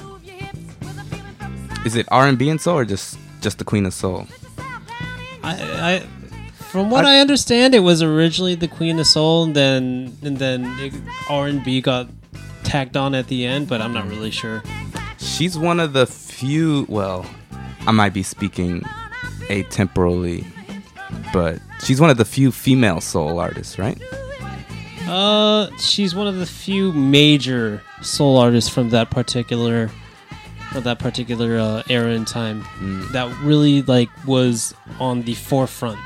Is 1.84 1.94
it 1.96 2.06
R 2.10 2.26
and 2.26 2.38
B 2.38 2.48
and 2.48 2.58
soul 2.58 2.78
or 2.78 2.86
just 2.86 3.18
just 3.40 3.58
the 3.58 3.64
Queen 3.64 3.86
of 3.86 3.94
Soul? 3.94 4.26
I, 5.42 6.02
I, 6.02 6.06
from 6.70 6.90
what 6.90 7.04
I, 7.04 7.20
understand, 7.20 7.74
it 7.74 7.80
was 7.80 8.02
originally 8.02 8.54
the 8.54 8.68
Queen 8.68 8.98
of 8.98 9.06
Soul, 9.06 9.44
and 9.44 9.56
then 9.56 10.16
and 10.22 10.38
then 10.38 11.02
R 11.28 11.46
and 11.46 11.64
B 11.64 11.80
got 11.80 12.08
tacked 12.62 12.96
on 12.96 13.14
at 13.14 13.26
the 13.28 13.46
end, 13.46 13.68
but 13.68 13.80
I'm 13.80 13.92
not 13.92 14.08
really 14.08 14.30
sure. 14.30 14.62
She's 15.18 15.58
one 15.58 15.80
of 15.80 15.92
the 15.92 16.06
few. 16.06 16.86
Well, 16.88 17.26
I 17.86 17.92
might 17.92 18.12
be 18.12 18.22
speaking 18.22 18.82
atemporally, 19.48 20.46
but 21.32 21.58
she's 21.84 22.00
one 22.00 22.10
of 22.10 22.18
the 22.18 22.24
few 22.24 22.52
female 22.52 23.00
soul 23.00 23.40
artists, 23.40 23.78
right? 23.78 24.00
Uh, 25.08 25.76
she's 25.78 26.14
one 26.14 26.28
of 26.28 26.36
the 26.36 26.46
few 26.46 26.92
major 26.92 27.82
soul 28.00 28.36
artists 28.36 28.70
from 28.70 28.90
that 28.90 29.10
particular, 29.10 29.90
from 30.72 30.82
that 30.84 30.98
particular 30.98 31.58
uh, 31.58 31.82
era 31.88 32.12
in 32.12 32.24
time 32.24 32.64
that 33.12 33.34
really 33.42 33.82
like 33.82 34.08
was 34.26 34.74
on 34.98 35.22
the 35.22 35.34
forefront. 35.34 35.98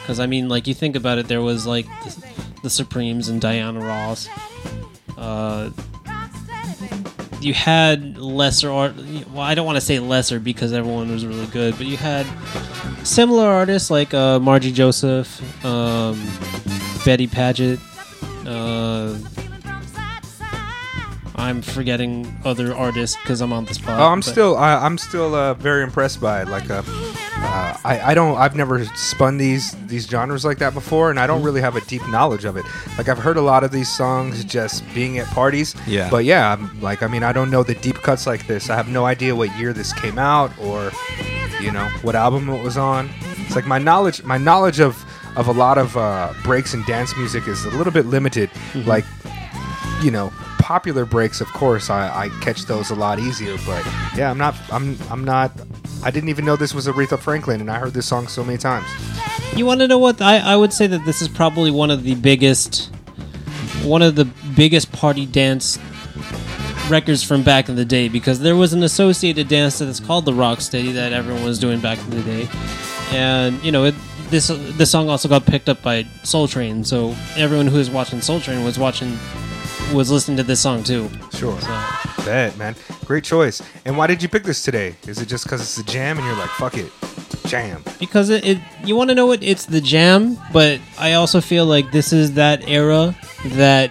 Because 0.00 0.20
I 0.20 0.26
mean, 0.26 0.48
like 0.48 0.66
you 0.66 0.74
think 0.74 0.94
about 0.96 1.18
it, 1.18 1.26
there 1.26 1.42
was 1.42 1.66
like 1.66 1.86
the, 2.04 2.34
the 2.62 2.70
Supremes 2.70 3.28
and 3.28 3.40
Diana 3.40 3.80
Ross. 3.80 4.28
Uh, 5.16 5.70
you 7.40 7.54
had 7.54 8.16
lesser 8.18 8.70
art. 8.70 8.94
Well, 9.32 9.40
I 9.40 9.54
don't 9.54 9.66
want 9.66 9.76
to 9.76 9.80
say 9.80 9.98
lesser 9.98 10.38
because 10.38 10.72
everyone 10.72 11.10
was 11.10 11.26
really 11.26 11.46
good, 11.46 11.76
but 11.76 11.86
you 11.86 11.96
had 11.96 12.26
similar 13.04 13.46
artists 13.46 13.90
like 13.90 14.14
uh, 14.14 14.38
Margie 14.38 14.72
Joseph, 14.72 15.64
um, 15.64 16.20
Betty 17.04 17.26
Paget. 17.26 17.80
Uh, 18.46 19.18
I'm 21.38 21.60
forgetting 21.60 22.34
other 22.46 22.74
artists 22.74 23.16
because 23.22 23.42
I'm 23.42 23.52
on 23.52 23.66
the 23.66 23.74
spot. 23.74 24.00
Oh, 24.00 24.06
I'm 24.06 24.20
but- 24.20 24.24
still, 24.24 24.56
I, 24.56 24.74
I'm 24.74 24.96
still 24.96 25.34
uh, 25.34 25.52
very 25.54 25.82
impressed 25.82 26.18
by 26.20 26.40
it. 26.42 26.48
Like, 26.48 26.70
uh, 26.70 26.82
uh, 26.86 27.76
I, 27.84 28.00
I 28.06 28.14
don't, 28.14 28.38
I've 28.38 28.56
never 28.56 28.82
spun 28.96 29.36
these 29.36 29.76
these 29.86 30.06
genres 30.08 30.46
like 30.46 30.58
that 30.58 30.72
before, 30.72 31.10
and 31.10 31.20
I 31.20 31.26
don't 31.26 31.42
really 31.42 31.60
have 31.60 31.76
a 31.76 31.82
deep 31.82 32.06
knowledge 32.08 32.46
of 32.46 32.56
it. 32.56 32.64
Like, 32.96 33.10
I've 33.10 33.18
heard 33.18 33.36
a 33.36 33.42
lot 33.42 33.64
of 33.64 33.70
these 33.70 33.88
songs 33.94 34.44
just 34.44 34.82
being 34.94 35.18
at 35.18 35.26
parties. 35.26 35.74
Yeah. 35.86 36.08
But 36.08 36.24
yeah, 36.24 36.52
I'm, 36.54 36.80
like, 36.80 37.02
I 37.02 37.06
mean, 37.06 37.22
I 37.22 37.32
don't 37.32 37.50
know 37.50 37.62
the 37.62 37.74
deep 37.74 37.96
cuts 37.96 38.26
like 38.26 38.46
this. 38.46 38.70
I 38.70 38.76
have 38.76 38.88
no 38.88 39.04
idea 39.04 39.36
what 39.36 39.54
year 39.58 39.74
this 39.74 39.92
came 39.92 40.18
out 40.18 40.50
or, 40.58 40.90
you 41.60 41.70
know, 41.70 41.86
what 42.00 42.14
album 42.16 42.48
it 42.48 42.64
was 42.64 42.78
on. 42.78 43.10
It's 43.44 43.54
like 43.54 43.66
my 43.66 43.78
knowledge, 43.78 44.22
my 44.24 44.38
knowledge 44.38 44.80
of 44.80 44.96
of 45.36 45.48
a 45.48 45.52
lot 45.52 45.76
of 45.76 45.94
uh, 45.98 46.32
breaks 46.44 46.72
and 46.72 46.82
dance 46.86 47.14
music 47.18 47.46
is 47.46 47.62
a 47.66 47.70
little 47.76 47.92
bit 47.92 48.06
limited. 48.06 48.50
Like, 48.86 49.04
you 50.02 50.10
know, 50.10 50.32
popular 50.66 51.04
breaks, 51.04 51.40
of 51.40 51.46
course, 51.52 51.90
I, 51.90 52.24
I 52.24 52.28
catch 52.40 52.62
those 52.62 52.90
a 52.90 52.94
lot 52.96 53.20
easier. 53.20 53.56
But 53.64 53.86
yeah, 54.16 54.28
I'm 54.28 54.36
not, 54.36 54.56
I'm, 54.72 54.98
I'm 55.08 55.24
not. 55.24 55.52
I 56.02 56.10
didn't 56.10 56.28
even 56.28 56.44
know 56.44 56.56
this 56.56 56.74
was 56.74 56.88
Aretha 56.88 57.16
Franklin, 57.16 57.60
and 57.60 57.70
I 57.70 57.78
heard 57.78 57.94
this 57.94 58.06
song 58.06 58.26
so 58.26 58.42
many 58.42 58.58
times. 58.58 58.84
You 59.54 59.64
want 59.64 59.78
to 59.78 59.86
know 59.86 59.98
what? 59.98 60.20
I, 60.20 60.38
I 60.38 60.56
would 60.56 60.72
say 60.72 60.88
that 60.88 61.04
this 61.04 61.22
is 61.22 61.28
probably 61.28 61.70
one 61.70 61.92
of 61.92 62.02
the 62.02 62.16
biggest, 62.16 62.92
one 63.84 64.02
of 64.02 64.16
the 64.16 64.24
biggest 64.56 64.90
party 64.90 65.24
dance 65.24 65.78
records 66.88 67.22
from 67.22 67.44
back 67.44 67.68
in 67.68 67.76
the 67.76 67.84
day 67.84 68.08
because 68.08 68.40
there 68.40 68.56
was 68.56 68.72
an 68.72 68.82
associated 68.82 69.46
dance 69.46 69.78
that's 69.78 70.00
called 70.00 70.24
the 70.24 70.32
Rocksteady 70.32 70.92
that 70.94 71.12
everyone 71.12 71.44
was 71.44 71.60
doing 71.60 71.78
back 71.78 71.98
in 72.00 72.10
the 72.10 72.22
day, 72.22 72.48
and 73.12 73.62
you 73.62 73.70
know 73.70 73.84
it. 73.84 73.94
This 74.30 74.48
this 74.48 74.90
song 74.90 75.08
also 75.08 75.28
got 75.28 75.46
picked 75.46 75.68
up 75.68 75.80
by 75.82 76.02
Soul 76.24 76.48
Train, 76.48 76.82
so 76.82 77.14
everyone 77.36 77.68
who 77.68 77.78
was 77.78 77.88
watching 77.88 78.20
Soul 78.20 78.40
Train 78.40 78.64
was 78.64 78.76
watching 78.76 79.16
was 79.94 80.10
listening 80.10 80.36
to 80.38 80.42
this 80.42 80.60
song 80.60 80.82
too. 80.82 81.08
Sure, 81.32 81.58
So, 81.60 82.24
bet 82.24 82.56
man, 82.58 82.74
great 83.04 83.24
choice. 83.24 83.62
And 83.84 83.96
why 83.96 84.06
did 84.06 84.22
you 84.22 84.28
pick 84.28 84.42
this 84.44 84.62
today? 84.62 84.94
Is 85.06 85.20
it 85.20 85.26
just 85.26 85.44
because 85.44 85.60
it's 85.60 85.78
a 85.78 85.84
jam, 85.84 86.16
and 86.18 86.26
you're 86.26 86.36
like, 86.36 86.50
fuck 86.50 86.76
it, 86.76 86.90
jam? 87.46 87.82
because 88.00 88.28
it, 88.30 88.44
it 88.44 88.58
you 88.84 88.96
want 88.96 89.08
to 89.10 89.14
know 89.14 89.26
what 89.26 89.42
it's 89.42 89.64
the 89.66 89.80
jam 89.80 90.36
but 90.52 90.78
i 90.98 91.12
also 91.14 91.40
feel 91.40 91.64
like 91.64 91.90
this 91.92 92.12
is 92.12 92.32
that 92.34 92.68
era 92.68 93.16
that 93.54 93.90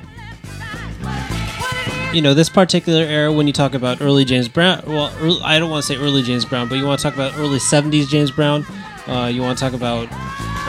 you 2.14 2.22
know 2.22 2.34
this 2.34 2.50
particular 2.50 3.02
era 3.04 3.32
when 3.32 3.48
you 3.48 3.54
talk 3.54 3.74
about 3.74 4.02
early 4.02 4.24
James 4.24 4.48
Brown. 4.48 4.82
Well, 4.88 5.14
early, 5.20 5.40
I 5.44 5.60
don't 5.60 5.70
want 5.70 5.84
to 5.86 5.88
say 5.94 6.00
early 6.00 6.22
James 6.24 6.46
Brown, 6.46 6.70
but 6.70 6.76
you 6.76 6.86
want 6.86 7.00
to 7.00 7.04
talk 7.04 7.14
about 7.14 7.38
early 7.38 7.58
'70s 7.60 8.08
James 8.08 8.32
Brown. 8.32 8.66
Uh, 9.08 9.26
you 9.32 9.42
want 9.42 9.58
to 9.58 9.64
talk 9.64 9.74
about 9.74 10.08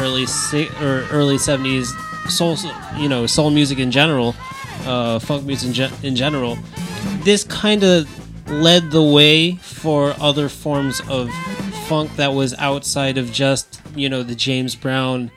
early 0.01 0.27
si- 0.27 0.69
or 0.81 1.07
early 1.13 1.37
'70s 1.37 1.87
soul, 2.29 2.57
you 3.01 3.09
know, 3.09 3.27
soul 3.27 3.51
music 3.51 3.79
in 3.79 3.93
general, 3.93 4.35
uh, 4.85 5.19
funk 5.19 5.45
music 5.45 5.69
in, 5.69 5.75
ge- 5.75 6.05
in 6.05 6.17
general. 6.17 6.59
This 7.23 7.45
kind 7.45 7.83
of 7.83 8.09
led 8.51 8.91
the 8.91 9.03
way 9.03 9.57
for 9.57 10.15
other 10.21 10.49
forms 10.49 11.01
of 11.09 11.31
funk 11.89 12.15
that 12.17 12.35
was 12.35 12.55
outside 12.55 13.19
of 13.19 13.33
just 13.33 13.81
you 13.95 14.09
know 14.09 14.23
the 14.23 14.35
James 14.35 14.75
Brown 14.75 15.31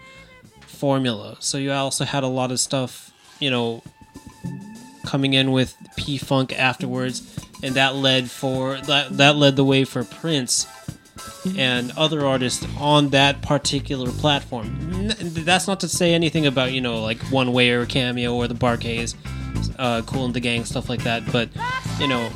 formula. 0.62 1.38
So 1.40 1.58
you 1.58 1.72
also 1.72 2.06
had 2.06 2.24
a 2.24 2.28
lot 2.28 2.52
of 2.52 2.60
stuff, 2.60 3.12
you 3.40 3.50
know, 3.50 3.84
coming 5.06 5.34
in 5.34 5.52
with 5.52 5.76
P 5.98 6.18
Funk 6.18 6.58
afterwards, 6.58 7.40
and 7.64 7.76
that 7.76 7.96
led 7.96 8.30
for 8.30 8.78
that 8.82 9.18
that 9.18 9.36
led 9.36 9.56
the 9.56 9.66
way 9.66 9.84
for 9.84 10.04
Prince 10.04 10.68
and 11.58 11.92
other 11.98 12.26
artists 12.26 12.66
on 12.78 13.10
that 13.10 13.42
particular 13.42 14.12
platform. 14.12 15.12
N- 15.50 15.54
That's 15.56 15.68
not 15.68 15.80
to 15.82 15.88
say 15.88 16.14
anything 16.14 16.46
about 16.46 16.72
you 16.72 16.82
know 16.82 17.02
like 17.02 17.20
One 17.32 17.54
Way 17.54 17.72
or 17.72 17.86
Cameo 17.86 18.34
or 18.36 18.48
the 18.48 18.54
Bar-Kays, 18.54 19.16
uh, 19.78 20.02
Cool 20.04 20.26
and 20.26 20.34
the 20.34 20.40
Gang 20.40 20.64
stuff 20.66 20.90
like 20.90 21.04
that, 21.04 21.30
but 21.32 21.50
you 22.00 22.08
know 22.08 22.30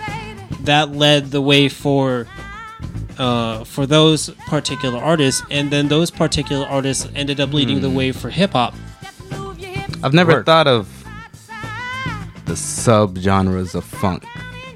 that 0.61 0.91
led 0.91 1.32
the 1.32 1.41
way 1.41 1.70
for 1.70 2.28
uh, 3.18 3.64
for 3.66 3.86
those 3.86 4.30
particular 4.47 4.97
artists, 4.99 5.43
and 5.51 5.70
then 5.72 5.88
those 5.88 6.09
particular 6.09 6.66
artists 6.66 7.07
ended 7.16 7.39
up 7.39 7.53
leading 7.53 7.82
the 7.82 7.89
way 7.89 8.11
for 8.11 8.30
hip 8.30 8.51
hop. 8.51 8.74
I've 10.03 10.14
never 10.14 10.34
Word. 10.34 10.45
thought 10.45 10.68
of 10.68 10.89
the 12.45 12.55
sub 12.57 13.18
genres 13.20 13.74
of 13.76 13.86
funk. 13.86 14.26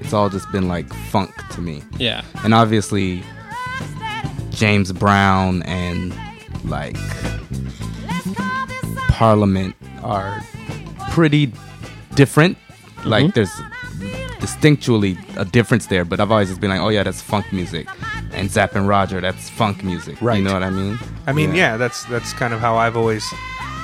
It's 0.00 0.12
all 0.12 0.30
just 0.30 0.50
been 0.52 0.68
like 0.68 0.90
funk 1.10 1.34
to 1.50 1.60
me. 1.60 1.82
Yeah, 1.98 2.22
And 2.44 2.54
obviously, 2.54 3.22
James 4.50 4.92
Brown 4.92 5.62
and 5.64 6.14
like 6.64 6.96
Parliament 9.18 9.74
are 10.04 10.40
pretty 11.10 11.52
different. 12.14 12.56
Like, 13.04 13.34
there's 13.34 13.50
distinctually 14.38 15.18
a 15.36 15.44
difference 15.44 15.86
there, 15.86 16.04
but 16.04 16.20
I've 16.20 16.30
always 16.30 16.50
just 16.50 16.60
been 16.60 16.70
like, 16.70 16.80
oh, 16.80 16.88
yeah, 16.90 17.02
that's 17.02 17.20
funk 17.20 17.52
music. 17.52 17.88
And 18.32 18.48
Zapp 18.48 18.76
and 18.76 18.86
Roger, 18.86 19.20
that's 19.20 19.50
funk 19.50 19.82
music. 19.82 20.22
Right. 20.22 20.38
You 20.38 20.44
know 20.44 20.52
what 20.52 20.62
I 20.62 20.70
mean? 20.70 21.00
I 21.26 21.32
mean, 21.32 21.52
yeah. 21.52 21.76
that's 21.76 22.04
that's 22.04 22.32
kind 22.32 22.54
of 22.54 22.60
how 22.60 22.76
I've 22.76 22.96
always, 22.96 23.26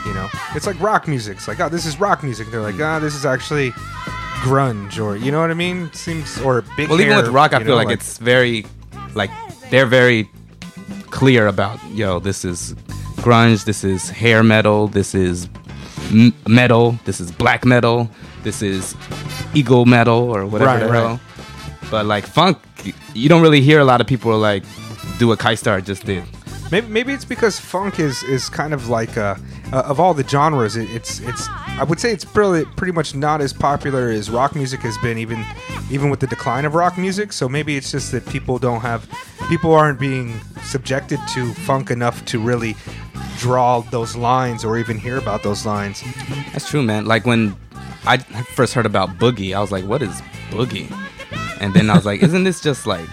you 0.06 0.14
know, 0.14 0.28
it's 0.54 0.68
like 0.68 0.78
rock 0.80 1.08
music. 1.08 1.38
It's 1.38 1.48
like, 1.48 1.58
oh, 1.58 1.68
this 1.68 1.84
is 1.84 1.98
rock 1.98 2.22
music. 2.22 2.52
They're 2.52 2.62
like, 2.62 2.78
ah, 2.78 3.00
this 3.00 3.16
is 3.16 3.26
actually 3.26 3.72
grunge, 4.46 5.02
or 5.04 5.16
you 5.16 5.32
know 5.32 5.40
what 5.40 5.50
I 5.50 5.54
mean? 5.54 5.86
It 5.86 5.96
seems 5.96 6.40
or 6.42 6.62
big. 6.76 6.88
Well, 6.88 7.00
even 7.00 7.16
with 7.16 7.28
rock, 7.28 7.54
I 7.54 7.58
feel 7.58 7.70
know, 7.70 7.74
like, 7.74 7.90
it's 7.90 8.18
very, 8.18 8.66
like 9.16 9.30
they're 9.70 9.86
very 9.86 10.30
clear 11.10 11.48
about 11.48 11.80
yo. 11.90 12.20
This 12.20 12.44
is 12.44 12.76
grunge. 13.24 13.64
This 13.64 13.84
is 13.84 14.10
hair 14.10 14.42
metal. 14.42 14.88
This 14.88 15.14
is 15.14 15.48
m- 16.10 16.34
metal. 16.46 16.98
This 17.04 17.20
is 17.20 17.32
black 17.32 17.64
metal. 17.64 18.10
This 18.42 18.60
is 18.62 18.94
ego 19.54 19.84
metal 19.84 20.20
or 20.34 20.44
whatever 20.46 20.86
Right, 20.86 21.02
right. 21.02 21.20
But 21.90 22.06
like 22.06 22.26
funk, 22.26 22.58
you 23.14 23.28
don't 23.28 23.42
really 23.42 23.60
hear 23.62 23.80
a 23.80 23.84
lot 23.84 24.00
of 24.00 24.06
people 24.06 24.36
like 24.38 24.64
do 25.18 25.28
what 25.28 25.38
Kai 25.38 25.54
Star 25.54 25.80
just 25.80 26.04
did. 26.04 26.24
Maybe, 26.74 26.88
maybe 26.88 27.12
it's 27.12 27.24
because 27.24 27.60
funk 27.60 28.00
is 28.00 28.24
is 28.24 28.48
kind 28.48 28.74
of 28.74 28.88
like 28.88 29.16
uh, 29.16 29.36
uh, 29.72 29.82
of 29.82 30.00
all 30.00 30.12
the 30.12 30.26
genres, 30.26 30.74
it, 30.74 30.90
it's 30.90 31.20
it's 31.20 31.46
I 31.68 31.84
would 31.84 32.00
say 32.00 32.10
it's 32.10 32.24
pretty 32.24 32.68
pretty 32.74 32.92
much 32.92 33.14
not 33.14 33.40
as 33.40 33.52
popular 33.52 34.08
as 34.08 34.28
rock 34.28 34.56
music 34.56 34.80
has 34.80 34.98
been, 34.98 35.16
even 35.16 35.46
even 35.88 36.10
with 36.10 36.18
the 36.18 36.26
decline 36.26 36.64
of 36.64 36.74
rock 36.74 36.98
music. 36.98 37.32
So 37.32 37.48
maybe 37.48 37.76
it's 37.76 37.92
just 37.92 38.10
that 38.10 38.26
people 38.26 38.58
don't 38.58 38.80
have 38.80 39.08
people 39.48 39.72
aren't 39.72 40.00
being 40.00 40.40
subjected 40.64 41.20
to 41.34 41.54
funk 41.54 41.92
enough 41.92 42.24
to 42.24 42.40
really 42.40 42.74
draw 43.38 43.82
those 43.92 44.16
lines 44.16 44.64
or 44.64 44.76
even 44.76 44.98
hear 44.98 45.16
about 45.16 45.44
those 45.44 45.64
lines. 45.64 46.02
That's 46.52 46.68
true, 46.68 46.82
man. 46.82 47.04
Like 47.04 47.24
when 47.24 47.54
I 48.04 48.16
first 48.56 48.74
heard 48.74 48.86
about 48.86 49.10
boogie, 49.10 49.54
I 49.54 49.60
was 49.60 49.70
like, 49.70 49.84
"What 49.84 50.02
is 50.02 50.20
boogie?" 50.50 50.90
And 51.60 51.72
then 51.72 51.88
I 51.88 51.94
was 51.94 52.04
like, 52.04 52.20
"Isn't 52.20 52.42
this 52.42 52.60
just 52.60 52.84
like 52.84 53.08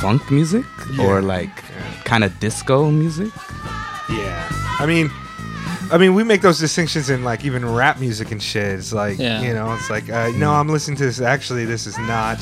funk 0.00 0.28
music 0.28 0.66
or 0.98 1.22
like 1.22 1.67
kind 2.04 2.24
of 2.24 2.38
disco 2.40 2.90
music?" 2.90 3.30
Yeah, 4.10 4.48
I 4.80 4.86
mean. 4.86 5.10
I 5.90 5.96
mean, 5.96 6.14
we 6.14 6.22
make 6.22 6.42
those 6.42 6.58
distinctions 6.58 7.08
in 7.08 7.24
like 7.24 7.46
even 7.46 7.64
rap 7.64 7.98
music 7.98 8.30
and 8.30 8.42
shit. 8.42 8.78
It's 8.78 8.92
like 8.92 9.18
Yeah. 9.18 9.40
you 9.40 9.54
know, 9.54 9.72
it's 9.72 9.88
like 9.88 10.10
uh, 10.10 10.28
no, 10.36 10.52
I'm 10.52 10.68
listening 10.68 10.98
to 10.98 11.04
this. 11.04 11.18
Actually, 11.18 11.64
this 11.64 11.86
is 11.86 11.96
not. 12.00 12.38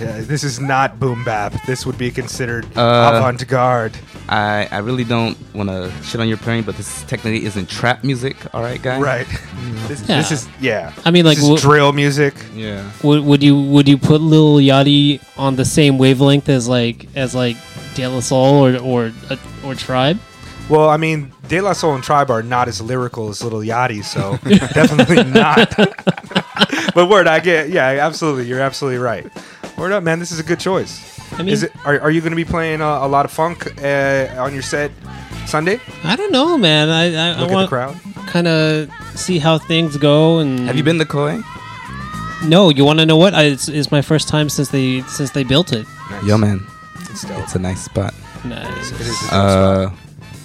Yeah, 0.00 0.22
this 0.22 0.42
is 0.42 0.58
not 0.58 0.98
boom 0.98 1.22
bap. 1.22 1.54
This 1.66 1.86
would 1.86 1.96
be 1.96 2.10
considered 2.10 2.64
Uh, 2.76 3.12
avant 3.14 3.46
garde. 3.46 3.96
I, 4.28 4.66
I 4.72 4.78
really 4.78 5.04
don't 5.04 5.36
want 5.54 5.68
to 5.68 5.92
shit 6.02 6.20
on 6.20 6.26
your 6.26 6.36
pairing, 6.38 6.64
but 6.64 6.76
this 6.76 7.04
technically 7.04 7.44
isn't 7.44 7.68
trap 7.68 8.02
music. 8.02 8.34
All 8.52 8.60
right, 8.62 8.82
guys. 8.82 9.00
Right. 9.12 9.28
This, 9.86 10.00
Yeah. 10.08 10.16
this 10.16 10.32
is 10.32 10.48
yeah. 10.60 10.92
I 11.04 11.12
mean, 11.12 11.24
like, 11.24 11.36
this 11.38 11.48
is 11.48 11.60
wh- 11.60 11.62
drill 11.62 11.92
music. 11.92 12.34
Yeah. 12.56 12.90
would, 13.04 13.22
would 13.24 13.42
you 13.44 13.56
would 13.56 13.86
you 13.88 13.98
put 13.98 14.20
Lil 14.20 14.56
Yachty 14.56 15.20
on 15.36 15.54
the 15.54 15.64
same 15.64 15.96
wavelength 15.96 16.48
as 16.48 16.66
like 16.66 17.06
as 17.14 17.36
like 17.36 17.56
De 17.94 18.06
La 18.06 18.20
Soul 18.20 18.66
or 18.66 18.76
or 18.78 19.12
uh, 19.30 19.36
or 19.64 19.74
Tribe? 19.74 20.18
Well, 20.68 20.88
I 20.88 20.96
mean, 20.96 21.30
De 21.48 21.60
La 21.60 21.74
Soul 21.74 21.94
and 21.94 22.02
Tribe 22.02 22.30
are 22.30 22.42
not 22.42 22.68
as 22.68 22.80
lyrical 22.80 23.28
as 23.28 23.42
Little 23.44 23.60
Yachty, 23.60 24.02
so 24.02 24.38
definitely 24.74 25.22
not. 25.24 25.74
but 26.94 27.08
word, 27.08 27.26
I 27.26 27.40
get. 27.40 27.68
Yeah, 27.70 27.86
absolutely. 28.06 28.46
You're 28.46 28.60
absolutely 28.60 28.98
right. 28.98 29.26
Word 29.76 29.92
up, 29.92 30.02
man. 30.02 30.18
This 30.20 30.32
is 30.32 30.38
a 30.40 30.42
good 30.42 30.60
choice. 30.60 31.20
I 31.32 31.38
mean, 31.38 31.48
Is 31.48 31.64
it? 31.64 31.72
Are, 31.84 32.00
are 32.00 32.10
you 32.10 32.20
going 32.20 32.30
to 32.30 32.36
be 32.36 32.44
playing 32.44 32.80
uh, 32.80 33.00
a 33.04 33.08
lot 33.08 33.24
of 33.24 33.30
funk 33.32 33.66
uh, 33.82 34.34
on 34.38 34.52
your 34.54 34.62
set 34.62 34.90
Sunday? 35.46 35.80
I 36.04 36.16
don't 36.16 36.32
know, 36.32 36.56
man. 36.56 36.88
I 36.88 37.04
I, 37.04 37.08
Look 37.08 37.16
I 37.38 37.42
at 37.42 37.48
the 37.48 37.54
want 37.54 37.68
crowd. 37.68 37.96
kind 38.28 38.46
of 38.46 38.90
see 39.14 39.38
how 39.38 39.58
things 39.58 39.96
go. 39.96 40.38
And 40.38 40.60
Have 40.60 40.76
you 40.76 40.82
been 40.84 40.98
to 40.98 41.04
Koi? 41.04 41.42
No, 42.44 42.68
you 42.70 42.84
want 42.84 42.98
to 43.00 43.06
know 43.06 43.16
what? 43.16 43.34
I, 43.34 43.44
it's, 43.44 43.68
it's 43.68 43.90
my 43.90 44.00
first 44.02 44.28
time 44.28 44.48
since 44.48 44.68
they 44.68 45.02
since 45.02 45.30
they 45.32 45.44
built 45.44 45.72
it. 45.72 45.86
Nice. 46.10 46.24
Yo, 46.24 46.38
man, 46.38 46.64
It's 47.14 47.22
dope. 47.22 47.38
it's 47.44 47.54
a 47.54 47.58
nice 47.60 47.82
spot. 47.84 48.12
Nice. 48.44 48.90
It 48.92 49.00
is 49.00 49.22
a 49.22 49.30
dope 49.30 49.32
Uh, 49.32 49.90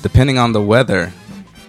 depending 0.03 0.37
on 0.37 0.53
the 0.53 0.61
weather, 0.61 1.11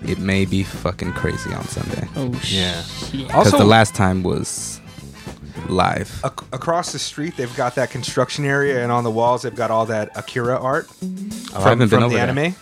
it 0.06 0.18
may 0.18 0.44
be 0.44 0.62
fucking 0.62 1.12
crazy 1.14 1.52
on 1.54 1.64
Sunday. 1.68 2.06
Oh 2.16 2.32
Yeah. 2.44 2.82
shit. 2.82 3.12
Because 3.12 3.46
Also- 3.46 3.58
the 3.58 3.64
last 3.64 3.94
time 3.94 4.22
was 4.22 4.80
live. 5.68 6.20
Ac- 6.24 6.46
across 6.52 6.92
the 6.92 6.98
street, 6.98 7.36
they've 7.36 7.54
got 7.56 7.74
that 7.76 7.90
construction 7.90 8.44
area, 8.44 8.82
and 8.82 8.90
on 8.92 9.04
the 9.04 9.10
walls, 9.10 9.42
they've 9.42 9.54
got 9.54 9.70
all 9.70 9.86
that 9.86 10.10
Akira 10.16 10.56
art 10.60 10.88
Oh, 11.02 11.06
I 11.06 11.50
from, 11.52 11.62
haven't 11.62 11.88
been 11.90 12.02
over 12.02 12.08
the 12.14 12.16
there. 12.20 12.28
anime. 12.28 12.54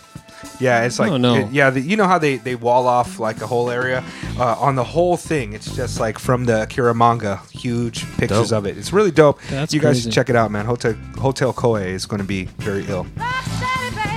Yeah, 0.59 0.83
it's 0.83 0.99
like 0.99 1.11
Oh, 1.11 1.17
no. 1.17 1.35
it- 1.35 1.51
yeah, 1.51 1.69
the, 1.69 1.79
you 1.81 1.95
know 1.97 2.05
how 2.07 2.17
they 2.19 2.37
they 2.37 2.55
wall 2.55 2.87
off 2.87 3.19
like 3.19 3.41
a 3.41 3.47
whole 3.47 3.69
area 3.69 4.03
uh, 4.37 4.55
on 4.59 4.75
the 4.75 4.83
whole 4.83 5.17
thing. 5.17 5.53
It's 5.53 5.73
just 5.75 5.99
like 5.99 6.17
from 6.19 6.45
the 6.45 6.63
Akira 6.63 6.93
manga, 6.95 7.41
huge 7.51 8.05
pictures 8.17 8.49
Dope. 8.49 8.59
of 8.59 8.65
it. 8.67 8.77
It's 8.77 8.91
really 8.93 9.11
dope. 9.11 9.39
That's 9.49 9.73
you 9.73 9.79
guys 9.79 9.91
crazy. 9.95 10.01
should 10.03 10.11
check 10.13 10.29
it 10.29 10.35
out, 10.35 10.51
man. 10.51 10.65
Hotel 10.65 10.93
Hotel 11.17 11.53
Koei 11.53 11.87
is 11.87 12.05
going 12.05 12.21
to 12.21 12.27
be 12.27 12.45
very 12.59 12.85
ill. 12.87 13.05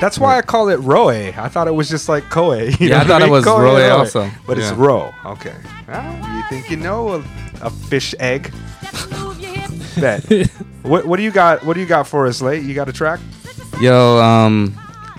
That's 0.00 0.18
why 0.18 0.36
I 0.36 0.42
call 0.42 0.68
it 0.68 0.76
Roe. 0.80 1.10
I 1.10 1.48
thought 1.48 1.68
it 1.68 1.74
was 1.74 1.88
just 1.88 2.08
like 2.08 2.24
Koei. 2.24 2.78
you 2.80 2.88
Yeah, 2.88 2.88
know 2.88 2.96
I 2.96 2.98
what 3.02 3.06
thought 3.08 3.20
it 3.22 3.24
mean? 3.24 3.32
was 3.32 3.44
Koei, 3.44 3.58
Roe 3.62 3.76
Roe. 3.78 3.96
also. 3.98 4.30
but 4.46 4.58
it's 4.58 4.70
Yeah. 4.70 4.76
Ro. 4.84 5.14
Okay. 5.26 5.54
Well, 5.86 6.36
you 6.36 6.42
think 6.50 6.70
you 6.70 6.76
know 6.76 7.14
a, 7.14 7.24
a 7.62 7.70
fish 7.70 8.14
egg? 8.18 8.52
Bet. 10.00 10.24
what 10.82 11.06
what 11.06 11.16
do 11.18 11.22
you 11.22 11.30
got? 11.30 11.64
What 11.64 11.74
do 11.74 11.80
you 11.80 11.86
got 11.86 12.06
for 12.08 12.26
us, 12.26 12.40
late? 12.42 12.62
You 12.64 12.74
got 12.74 12.88
a 12.88 12.92
track? 12.92 13.20
Yo, 13.80 14.18
um, 14.20 14.74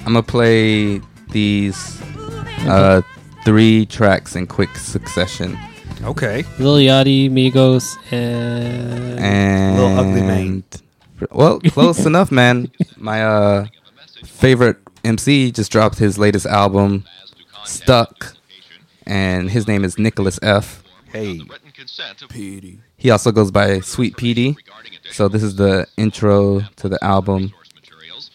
I'm 0.06 0.14
gonna 0.14 0.24
play 0.24 1.02
these 1.32 2.02
uh, 2.68 3.02
three 3.46 3.86
tracks 3.86 4.36
in 4.36 4.48
quick 4.48 4.76
succession. 4.76 5.58
Okay. 6.04 6.44
Lil 6.60 6.78
Yachty, 6.78 7.30
Migos, 7.32 7.96
and 8.12 9.20
And 9.20 9.78
Lil 9.78 10.00
Ugly 10.00 10.22
Mane. 10.22 10.64
Well, 11.32 11.60
close 11.62 12.06
enough, 12.06 12.32
man. 12.32 12.70
My 12.98 13.24
uh 13.24 13.68
favorite 14.26 14.78
MC 15.06 15.52
just 15.52 15.72
dropped 15.72 15.98
his 15.98 16.18
latest 16.18 16.46
album, 16.46 17.06
Stuck, 17.66 18.36
and 19.06 19.50
his 19.50 19.68
name 19.68 19.84
is 19.86 19.96
Nickelus 19.96 20.40
F. 20.42 20.84
Hey. 21.12 21.42
He 22.98 23.10
also 23.12 23.32
goes 23.32 23.52
by 23.52 23.80
Sweet 23.82 24.16
PD. 24.18 24.58
So 25.12 25.28
this 25.28 25.44
is 25.44 25.56
the 25.56 25.86
intro 25.98 26.62
to 26.78 26.90
the 26.90 27.02
album, 27.04 27.54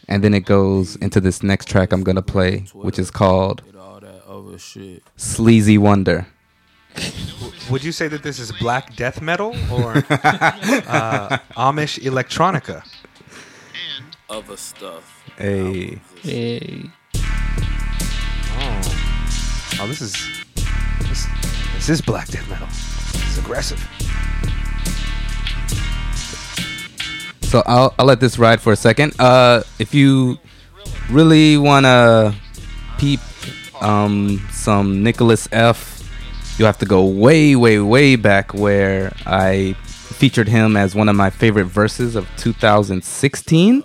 and 0.09 0.25
then 0.25 0.35
it 0.35 0.45
goes 0.47 0.97
into 0.97 1.21
this 1.21 1.43
next 1.43 1.69
track 1.69 1.93
I'm 1.93 2.03
gonna 2.03 2.23
play, 2.23 2.61
which 2.73 2.99
is 2.99 3.11
called 3.11 3.63
all 3.79 4.01
that 4.01 4.25
other 4.27 4.59
shit. 4.59 5.03
Sleazy 5.17 5.79
Wonder. 5.79 6.27
Would 7.71 7.85
you 7.85 7.93
say 7.93 8.09
that 8.09 8.23
this 8.23 8.39
is 8.39 8.51
black 8.53 8.97
death 8.97 9.21
metal 9.21 9.55
or 9.71 9.93
uh, 10.11 11.39
Amish 11.57 12.01
electronica? 12.01 12.83
And 13.97 14.17
other 14.31 14.57
stuff. 14.57 15.23
Hey. 15.37 16.01
Hey. 16.23 16.85
Oh, 18.61 19.79
oh 19.81 19.87
this 19.87 20.01
is 20.01 20.15
this, 21.01 21.27
this 21.75 21.89
is 21.91 22.01
black 22.01 22.29
death 22.29 22.49
metal. 22.49 22.67
It's 22.67 23.39
aggressive. 23.39 23.87
So 27.49 27.63
I'll 27.65 27.95
I'll 27.99 28.05
let 28.05 28.21
this 28.21 28.39
ride 28.39 28.61
for 28.61 28.75
a 28.75 28.77
second. 28.77 29.19
Uh, 29.19 29.63
if 29.79 29.95
you 29.95 30.37
really 31.11 31.57
wanna 31.57 32.35
peep 32.99 33.21
um 33.81 34.47
some 34.53 35.03
Nickelus 35.03 35.49
F, 35.51 36.07
you 36.59 36.67
have 36.67 36.77
to 36.79 36.85
go 36.85 37.07
way 37.07 37.57
way 37.57 37.79
way 37.79 38.17
back 38.17 38.53
where 38.53 39.15
I 39.25 39.75
featured 39.85 40.47
him 40.49 40.77
as 40.77 40.95
one 40.95 41.09
of 41.09 41.17
my 41.17 41.31
favorite 41.31 41.65
verses 41.65 42.17
of 42.17 42.29
2016. 42.37 43.83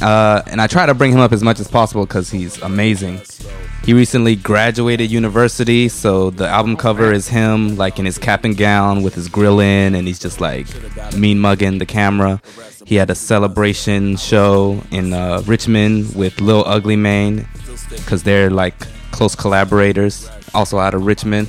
Uh, 0.00 0.42
and 0.46 0.58
I 0.62 0.66
try 0.66 0.86
to 0.86 0.94
bring 0.94 1.12
him 1.12 1.20
up 1.20 1.32
as 1.32 1.42
much 1.42 1.60
as 1.60 1.68
possible 1.68 2.06
because 2.06 2.30
he's 2.30 2.56
amazing. 2.62 3.20
He 3.88 3.94
recently 3.94 4.36
graduated 4.36 5.10
university, 5.10 5.88
so 5.88 6.28
the 6.28 6.46
album 6.46 6.76
cover 6.76 7.10
is 7.10 7.26
him 7.26 7.78
like 7.78 7.98
in 7.98 8.04
his 8.04 8.18
cap 8.18 8.44
and 8.44 8.54
gown 8.54 9.02
with 9.02 9.14
his 9.14 9.28
grill 9.30 9.60
in, 9.60 9.94
and 9.94 10.06
he's 10.06 10.18
just 10.18 10.42
like 10.42 10.66
mean 11.14 11.38
mugging 11.38 11.78
the 11.78 11.86
camera. 11.86 12.42
He 12.84 12.96
had 12.96 13.08
a 13.08 13.14
celebration 13.14 14.16
show 14.16 14.82
in 14.90 15.14
uh, 15.14 15.42
Richmond 15.46 16.14
with 16.14 16.38
Lil 16.38 16.64
Ugly 16.66 16.96
Mane 16.96 17.48
because 17.96 18.24
they're 18.24 18.50
like 18.50 18.74
close 19.10 19.34
collaborators, 19.34 20.28
also 20.52 20.78
out 20.78 20.92
of 20.92 21.06
Richmond. 21.06 21.48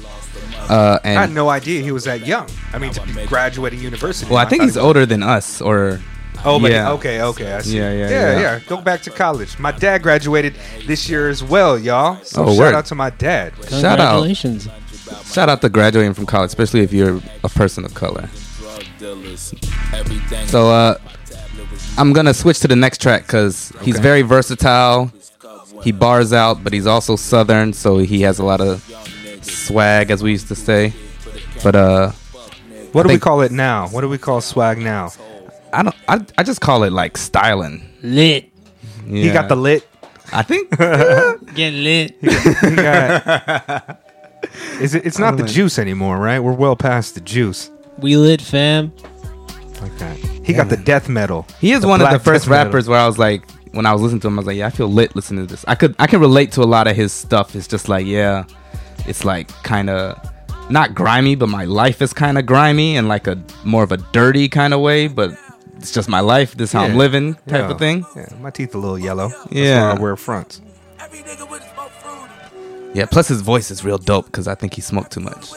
Uh, 0.69 0.97
I 1.03 1.09
had 1.09 1.31
no 1.33 1.49
idea 1.49 1.81
he 1.81 1.91
was 1.91 2.05
that 2.05 2.25
young. 2.25 2.47
I 2.71 2.77
mean, 2.77 2.93
to 2.93 3.05
be 3.05 3.25
graduating 3.25 3.81
university. 3.81 4.31
well, 4.31 4.39
I 4.39 4.45
think 4.45 4.61
thought 4.61 4.67
he's 4.67 4.75
he 4.75 4.79
older 4.79 5.05
than 5.05 5.23
us, 5.23 5.59
or 5.59 5.99
Oh, 6.45 6.59
but 6.59 6.71
yeah. 6.71 6.91
okay, 6.93 7.21
okay, 7.21 7.53
I 7.53 7.61
see. 7.61 7.77
Yeah, 7.77 7.91
yeah, 7.91 8.09
yeah, 8.09 8.09
yeah. 8.09 8.39
yeah. 8.39 8.59
Go 8.67 8.81
back 8.81 9.01
to 9.03 9.09
college. 9.09 9.59
My 9.59 9.71
dad 9.71 10.01
graduated 10.03 10.55
this 10.87 11.09
year 11.09 11.27
as 11.29 11.43
well, 11.43 11.77
y'all. 11.77 12.17
So 12.23 12.43
Oh, 12.43 12.47
shout 12.51 12.57
word. 12.57 12.75
out 12.75 12.85
to 12.85 12.95
my 12.95 13.09
dad. 13.09 13.53
Shout 13.69 13.83
out. 13.99 14.21
Congratulations. 14.21 14.67
Shout 15.25 15.49
out 15.49 15.61
to 15.61 15.69
graduating 15.69 16.13
from 16.13 16.25
college, 16.25 16.49
especially 16.49 16.81
if 16.81 16.93
you're 16.93 17.21
a 17.43 17.49
person 17.49 17.83
of 17.83 17.93
color. 17.93 18.29
So 20.47 20.69
uh, 20.71 20.95
I'm 21.97 22.13
gonna 22.13 22.33
switch 22.33 22.59
to 22.61 22.67
the 22.67 22.75
next 22.75 23.01
track 23.01 23.23
because 23.27 23.71
he's 23.81 23.95
Okay. 23.95 24.03
very 24.03 24.21
versatile. 24.21 25.11
He 25.83 25.91
bars 25.91 26.33
out, 26.33 26.63
but 26.63 26.73
he's 26.73 26.85
also 26.87 27.15
southern, 27.15 27.71
so 27.73 27.99
he 27.99 28.21
has 28.21 28.39
a 28.39 28.43
lot 28.45 28.59
of 28.61 28.83
swag, 29.41 30.11
as 30.11 30.21
we 30.21 30.31
used 30.31 30.47
to 30.49 30.55
say. 30.55 30.93
But 31.63 31.75
uh, 31.75 32.11
What 32.91 33.03
do 33.03 33.09
we 33.09 33.19
call 33.19 33.41
it 33.41 33.51
now? 33.51 33.87
What 33.87 34.01
do 34.01 34.09
we 34.09 34.17
call 34.17 34.41
swag 34.41 34.77
now? 34.79 35.11
I 35.73 35.83
don't. 35.83 35.95
I, 36.07 36.25
I 36.37 36.43
just 36.43 36.61
call 36.61 36.83
it 36.83 36.91
like 36.93 37.17
styling. 37.17 37.83
Lit. 38.01 38.51
He 39.07 39.31
got 39.31 39.49
the 39.49 39.55
lit. 39.55 39.87
I 40.31 40.43
think. 40.43 40.69
Get 41.55 41.73
lit. 41.73 42.15
He 42.21 42.75
got- 42.75 43.99
Is 44.79 44.95
it? 44.95 45.05
It's 45.05 45.19
not 45.19 45.37
the 45.37 45.43
juice 45.43 45.79
anymore, 45.79 46.17
right? 46.17 46.39
We're 46.39 46.53
well 46.53 46.75
past 46.75 47.15
the 47.15 47.21
juice. 47.21 47.71
We 47.99 48.15
lit, 48.17 48.41
fam. 48.41 48.93
Like 49.81 49.97
that. 49.99 50.17
He 50.45 50.53
got 50.53 50.69
the 50.69 50.77
death 50.77 51.09
metal. 51.09 51.45
He 51.59 51.71
is 51.71 51.81
The 51.81 51.87
one 51.87 52.01
of 52.01 52.09
the 52.11 52.19
first 52.19 52.45
death 52.45 52.49
metal. 52.51 52.65
rappers 52.67 52.87
where 52.87 52.99
I 52.99 53.07
was 53.07 53.17
like, 53.17 53.49
when 53.71 53.85
I 53.85 53.93
was 53.93 54.01
listening 54.01 54.21
to 54.21 54.27
him, 54.27 54.37
I 54.37 54.41
was 54.41 54.47
like, 54.47 54.57
yeah, 54.57 54.67
I 54.67 54.69
feel 54.71 54.87
lit 54.91 55.15
listening 55.15 55.45
to 55.45 55.51
this. 55.51 55.63
I 55.67 55.75
could, 55.75 55.95
I 55.99 56.07
can 56.07 56.19
relate 56.19 56.51
to 56.53 56.61
a 56.61 56.65
lot 56.65 56.87
of 56.87 56.95
his 56.95 57.11
stuff. 57.13 57.55
It's 57.55 57.67
just 57.67 57.87
like, 57.89 58.05
yeah, 58.05 58.45
it's 59.07 59.25
like 59.25 59.47
kind 59.63 59.89
of 59.89 60.17
not 60.69 60.95
grimy, 60.95 61.35
but 61.35 61.49
my 61.49 61.65
life 61.65 62.01
is 62.01 62.13
kind 62.13 62.37
of 62.37 62.45
grimy 62.45 62.97
and 62.97 63.07
like 63.07 63.27
a 63.27 63.41
more 63.63 63.83
of 63.83 63.91
a 63.91 63.97
dirty 63.97 64.47
kind 64.49 64.73
of 64.73 64.81
way. 64.81 65.07
But 65.07 65.37
it's 65.79 65.91
just 65.91 66.07
my 66.09 66.19
life. 66.19 66.55
This 66.55 66.69
is 66.69 66.73
how 66.73 66.83
I'm 66.83 66.95
living, 66.95 67.33
type 67.33 67.43
Yeah. 67.47 67.71
of 67.71 67.79
thing. 67.79 68.05
Yeah, 68.15 68.27
my 68.41 68.49
teeth 68.51 68.75
a 68.75 68.77
little 68.77 68.99
yellow. 68.99 69.29
That's 69.29 69.51
Yeah. 69.51 69.91
why 69.93 69.97
I 69.97 69.99
wear 70.01 70.15
fronts. 70.15 70.61
Yeah. 72.93 73.05
Plus 73.05 73.27
his 73.27 73.41
voice 73.41 73.69
is 73.71 73.83
real 73.85 73.97
dope 73.99 74.25
because 74.25 74.47
I 74.47 74.55
think 74.55 74.73
he 74.73 74.81
smoked 74.81 75.11
too 75.11 75.19
much. 75.19 75.51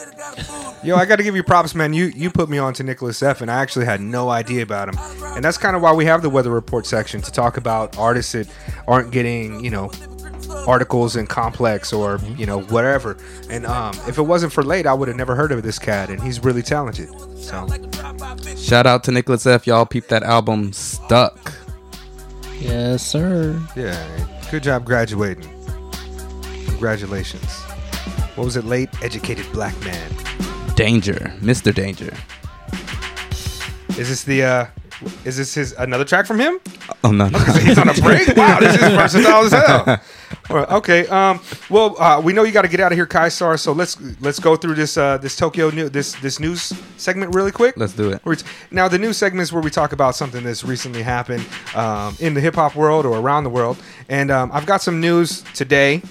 Yo, 0.83 0.95
I 0.95 1.05
got 1.05 1.15
to 1.15 1.23
give 1.23 1.35
you 1.35 1.43
props, 1.43 1.73
man. 1.73 1.93
You 1.93 2.05
you 2.15 2.29
put 2.29 2.49
me 2.49 2.57
on 2.57 2.73
to 2.75 2.83
Nickelus 2.83 3.23
F, 3.23 3.41
and 3.41 3.49
I 3.49 3.55
actually 3.61 3.85
had 3.85 4.01
no 4.01 4.29
idea 4.29 4.63
about 4.63 4.89
him. 4.89 4.95
And 5.35 5.43
that's 5.43 5.57
kind 5.57 5.75
of 5.75 5.81
why 5.81 5.93
we 5.93 6.05
have 6.05 6.21
the 6.21 6.29
weather 6.29 6.51
report 6.51 6.85
section 6.85 7.21
to 7.21 7.31
talk 7.31 7.57
about 7.57 7.97
artists 7.97 8.33
that 8.33 8.47
aren't 8.87 9.11
getting, 9.11 9.63
you 9.63 9.71
know, 9.71 9.91
articles 10.67 11.15
in 11.15 11.27
Complex 11.27 11.91
or 11.93 12.19
you 12.37 12.45
know 12.45 12.61
whatever. 12.63 13.17
And 13.49 13.65
um, 13.65 13.93
if 14.07 14.17
it 14.17 14.23
wasn't 14.23 14.53
for 14.53 14.63
late, 14.63 14.85
I 14.85 14.93
would 14.93 15.07
have 15.07 15.17
never 15.17 15.35
heard 15.35 15.51
of 15.51 15.63
this 15.63 15.79
cat, 15.79 16.09
and 16.09 16.21
he's 16.21 16.43
really 16.43 16.61
talented. 16.61 17.09
So 17.37 17.67
Shout 18.57 18.85
out 18.85 19.03
to 19.05 19.11
Nickelus 19.11 19.45
F. 19.45 19.67
Y'all 19.67 19.85
peep 19.85 20.07
that 20.07 20.23
album 20.23 20.71
Stuck. 20.73 21.53
Yes, 22.59 23.05
sir. 23.05 23.59
yeah, 23.75 24.27
good 24.49 24.63
job 24.63 24.85
graduating. 24.85 25.49
Congratulations. 26.67 27.61
What 28.35 28.45
was 28.45 28.55
it? 28.57 28.65
Late 28.65 28.89
educated 29.03 29.45
black 29.51 29.77
man. 29.83 30.11
Danger, 30.75 31.33
Mr. 31.39 31.73
Danger. 31.73 32.13
Is 33.99 34.09
this 34.09 34.23
the? 34.23 34.43
uh 34.43 34.65
Is 35.23 35.37
this 35.37 35.53
his 35.53 35.73
another 35.73 36.05
track 36.05 36.25
from 36.25 36.39
him? 36.39 36.59
Oh 37.03 37.11
no, 37.11 37.27
no. 37.29 37.37
He's 37.61 37.77
on 37.77 37.89
a 37.89 37.93
break. 37.93 38.35
Wow, 38.35 38.59
this 38.59 38.73
is 38.75 38.81
versatile 38.81 39.43
as 39.45 39.51
hell. 39.51 40.01
Okay. 40.49 41.07
Um. 41.07 41.39
Well, 41.69 41.99
uh, 42.01 42.21
we 42.21 42.33
know 42.33 42.43
you 42.43 42.51
got 42.51 42.63
to 42.63 42.67
get 42.67 42.79
out 42.79 42.91
of 42.91 42.97
here, 42.97 43.05
Kai 43.05 43.29
Star. 43.29 43.57
So 43.57 43.71
let's 43.71 43.99
let's 44.21 44.39
go 44.39 44.55
through 44.55 44.75
this 44.75 44.97
uh 44.97 45.17
this 45.17 45.35
Tokyo 45.35 45.69
new 45.69 45.89
this 45.89 46.13
this 46.15 46.39
news 46.39 46.73
segment 46.97 47.33
really 47.33 47.51
quick. 47.51 47.75
Let's 47.77 47.93
do 47.93 48.11
it. 48.11 48.21
Now 48.71 48.87
the 48.87 48.97
news 48.99 49.17
segment 49.17 49.43
is 49.43 49.53
where 49.53 49.61
we 49.61 49.69
talk 49.69 49.93
about 49.93 50.15
something 50.15 50.43
that's 50.43 50.63
recently 50.63 51.03
happened 51.03 51.45
um, 51.75 52.15
in 52.19 52.33
the 52.33 52.41
hip 52.41 52.55
hop 52.55 52.75
world 52.75 53.05
or 53.05 53.17
around 53.17 53.43
the 53.43 53.49
world. 53.49 53.77
And 54.09 54.31
um, 54.31 54.51
I've 54.51 54.65
got 54.65 54.81
some 54.81 54.99
news 54.99 55.43
today. 55.53 56.01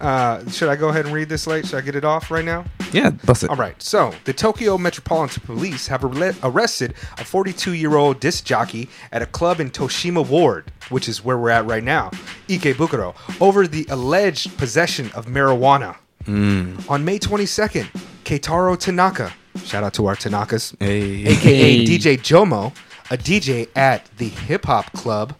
Uh, 0.00 0.48
should 0.50 0.68
I 0.68 0.76
go 0.76 0.88
ahead 0.88 1.04
and 1.04 1.14
read 1.14 1.28
this 1.28 1.46
late? 1.46 1.66
Should 1.66 1.76
I 1.78 1.80
get 1.82 1.94
it 1.94 2.04
off 2.04 2.30
right 2.30 2.44
now? 2.44 2.64
Yeah, 2.92 3.10
bust 3.10 3.44
it. 3.44 3.50
All 3.50 3.56
right. 3.56 3.80
So, 3.82 4.12
the 4.24 4.32
Tokyo 4.32 4.78
Metropolitan 4.78 5.42
Police 5.44 5.86
have 5.88 6.02
arre- 6.04 6.34
arrested 6.42 6.94
a 7.18 7.24
42 7.24 7.74
year 7.74 7.96
old 7.96 8.18
disc 8.18 8.44
jockey 8.44 8.88
at 9.12 9.20
a 9.22 9.26
club 9.26 9.60
in 9.60 9.70
Toshima 9.70 10.26
Ward, 10.26 10.72
which 10.88 11.08
is 11.08 11.22
where 11.24 11.36
we're 11.38 11.50
at 11.50 11.66
right 11.66 11.84
now, 11.84 12.10
Ikebukuro, 12.48 13.14
over 13.40 13.66
the 13.66 13.86
alleged 13.90 14.56
possession 14.58 15.10
of 15.14 15.26
marijuana. 15.26 15.96
On 16.26 17.04
May 17.04 17.18
22nd, 17.18 17.86
Keitaro 18.24 18.78
Tanaka, 18.78 19.32
shout 19.64 19.82
out 19.82 19.94
to 19.94 20.06
our 20.06 20.14
Tanakas, 20.16 20.74
Hey. 20.78 21.26
aka 21.26 21.78
Hey. 21.78 21.84
DJ 21.84 22.16
Jomo, 22.18 22.72
a 23.10 23.16
DJ 23.18 23.68
at 23.74 24.06
the 24.18 24.28
hip 24.28 24.64
hop 24.66 24.92
club 24.92 25.34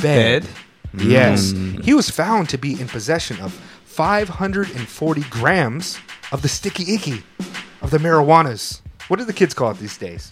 Bed. 0.00 0.42
Bed? 0.44 0.48
Yes. 1.02 1.52
He 1.82 1.92
was 1.92 2.08
found 2.08 2.48
to 2.50 2.56
be 2.58 2.80
in 2.80 2.86
possession 2.88 3.38
of 3.40 3.60
540 3.96 5.22
grams 5.30 5.98
of 6.30 6.42
the 6.42 6.48
sticky 6.48 6.94
icky 6.94 7.22
of 7.80 7.90
the 7.90 7.96
marijuanas. 7.96 8.82
What 9.08 9.18
do 9.18 9.24
the 9.24 9.32
kids 9.32 9.54
call 9.54 9.70
it 9.70 9.78
these 9.78 9.96
days? 9.96 10.28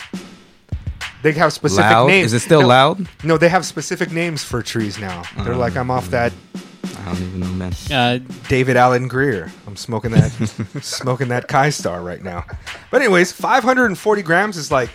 They 1.23 1.33
have 1.33 1.51
specific 1.55 1.91
Loud? 1.91 2.09
names. 2.09 2.35
Is 2.35 2.43
it 2.43 2.45
still 2.45 2.61
No, 2.61 2.67
loud? 2.69 3.09
No, 3.25 3.39
they 3.39 3.49
have 3.49 3.65
specific 3.65 4.13
names 4.13 4.45
for 4.45 4.63
trees 4.63 4.99
now. 4.99 5.23
They're 5.39 5.57
like, 5.57 5.77
I'm 5.77 5.91
off 5.91 6.11
that 6.11 6.35
I 6.99 7.05
don't 7.07 7.23
even 7.23 7.41
know, 7.41 7.49
man. 7.49 7.73
Uh, 7.91 8.19
David 8.49 8.77
Allen 8.77 9.09
Greer. 9.09 9.51
I'm 9.67 9.77
smoking 9.77 10.11
that 10.11 10.31
smoking 10.83 11.29
that 11.29 11.49
Kai 11.49 11.71
Star 11.71 12.03
right 12.03 12.23
now. 12.23 12.45
But 12.91 13.01
anyways, 13.01 13.33
540 13.33 14.23
grams 14.23 14.59
is 14.59 14.71
like 14.71 14.91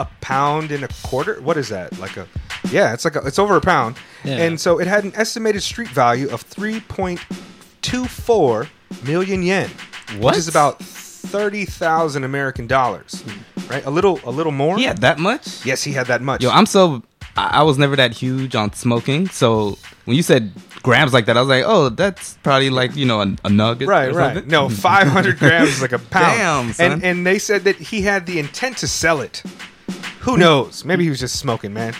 a 0.00 0.08
pound 0.20 0.72
and 0.72 0.82
a 0.82 0.88
quarter. 1.04 1.40
What 1.42 1.56
is 1.56 1.68
that? 1.68 1.96
Like 1.98 2.16
a 2.16 2.26
yeah, 2.70 2.92
it's 2.94 3.04
like 3.04 3.16
a, 3.16 3.26
it's 3.26 3.38
over 3.38 3.56
a 3.56 3.60
pound. 3.60 3.96
Yeah. 4.24 4.36
And 4.38 4.58
so 4.60 4.78
it 4.80 4.86
had 4.86 5.04
an 5.04 5.12
estimated 5.14 5.62
street 5.62 5.88
value 5.88 6.28
of 6.30 6.48
3.24 6.48 8.68
million 9.04 9.42
yen, 9.42 9.70
What? 10.18 10.32
which 10.32 10.36
is 10.38 10.48
about 10.48 10.78
30,000 10.82 12.24
American 12.24 12.66
dollars. 12.66 13.22
Right? 13.68 13.84
A 13.86 13.90
little 13.90 14.20
a 14.24 14.30
little 14.30 14.52
more. 14.52 14.78
Yeah, 14.78 14.94
that 14.94 15.18
much? 15.18 15.64
Yes, 15.64 15.82
he 15.84 15.92
had 15.92 16.06
that 16.08 16.22
much. 16.22 16.42
Yo, 16.42 16.50
I'm 16.50 16.66
so. 16.66 17.02
I 17.36 17.60
I 17.60 17.62
was 17.62 17.78
never 17.78 17.94
that 17.96 18.12
huge 18.14 18.54
on 18.56 18.72
smoking, 18.72 19.28
so 19.28 19.78
when 20.04 20.16
you 20.16 20.22
said 20.24 20.50
grams 20.82 21.12
like 21.12 21.26
that, 21.26 21.36
I 21.36 21.40
was 21.40 21.48
like, 21.48 21.62
oh, 21.66 21.88
that's 21.90 22.36
probably 22.42 22.70
like 22.70 22.96
you 22.96 23.06
know 23.06 23.20
a, 23.20 23.36
a 23.44 23.50
nugget, 23.50 23.86
Right, 23.88 24.12
right. 24.12 24.34
something. 24.34 24.50
No, 24.50 24.68
500 24.68 25.38
grams 25.42 25.68
is 25.68 25.80
like 25.82 25.92
a 25.92 25.98
pound. 26.00 26.74
Damn. 26.76 26.92
And 26.92 27.04
and 27.04 27.24
they 27.26 27.38
said 27.38 27.62
that 27.64 27.76
he 27.76 28.02
had 28.02 28.26
the 28.26 28.40
intent 28.40 28.78
to 28.78 28.88
sell 28.88 29.20
it. 29.20 29.42
Who 30.20 30.36
knows? 30.36 30.84
Maybe 30.84 31.04
he 31.04 31.10
was 31.10 31.20
just 31.20 31.36
smoking, 31.38 31.72
man. 31.72 31.94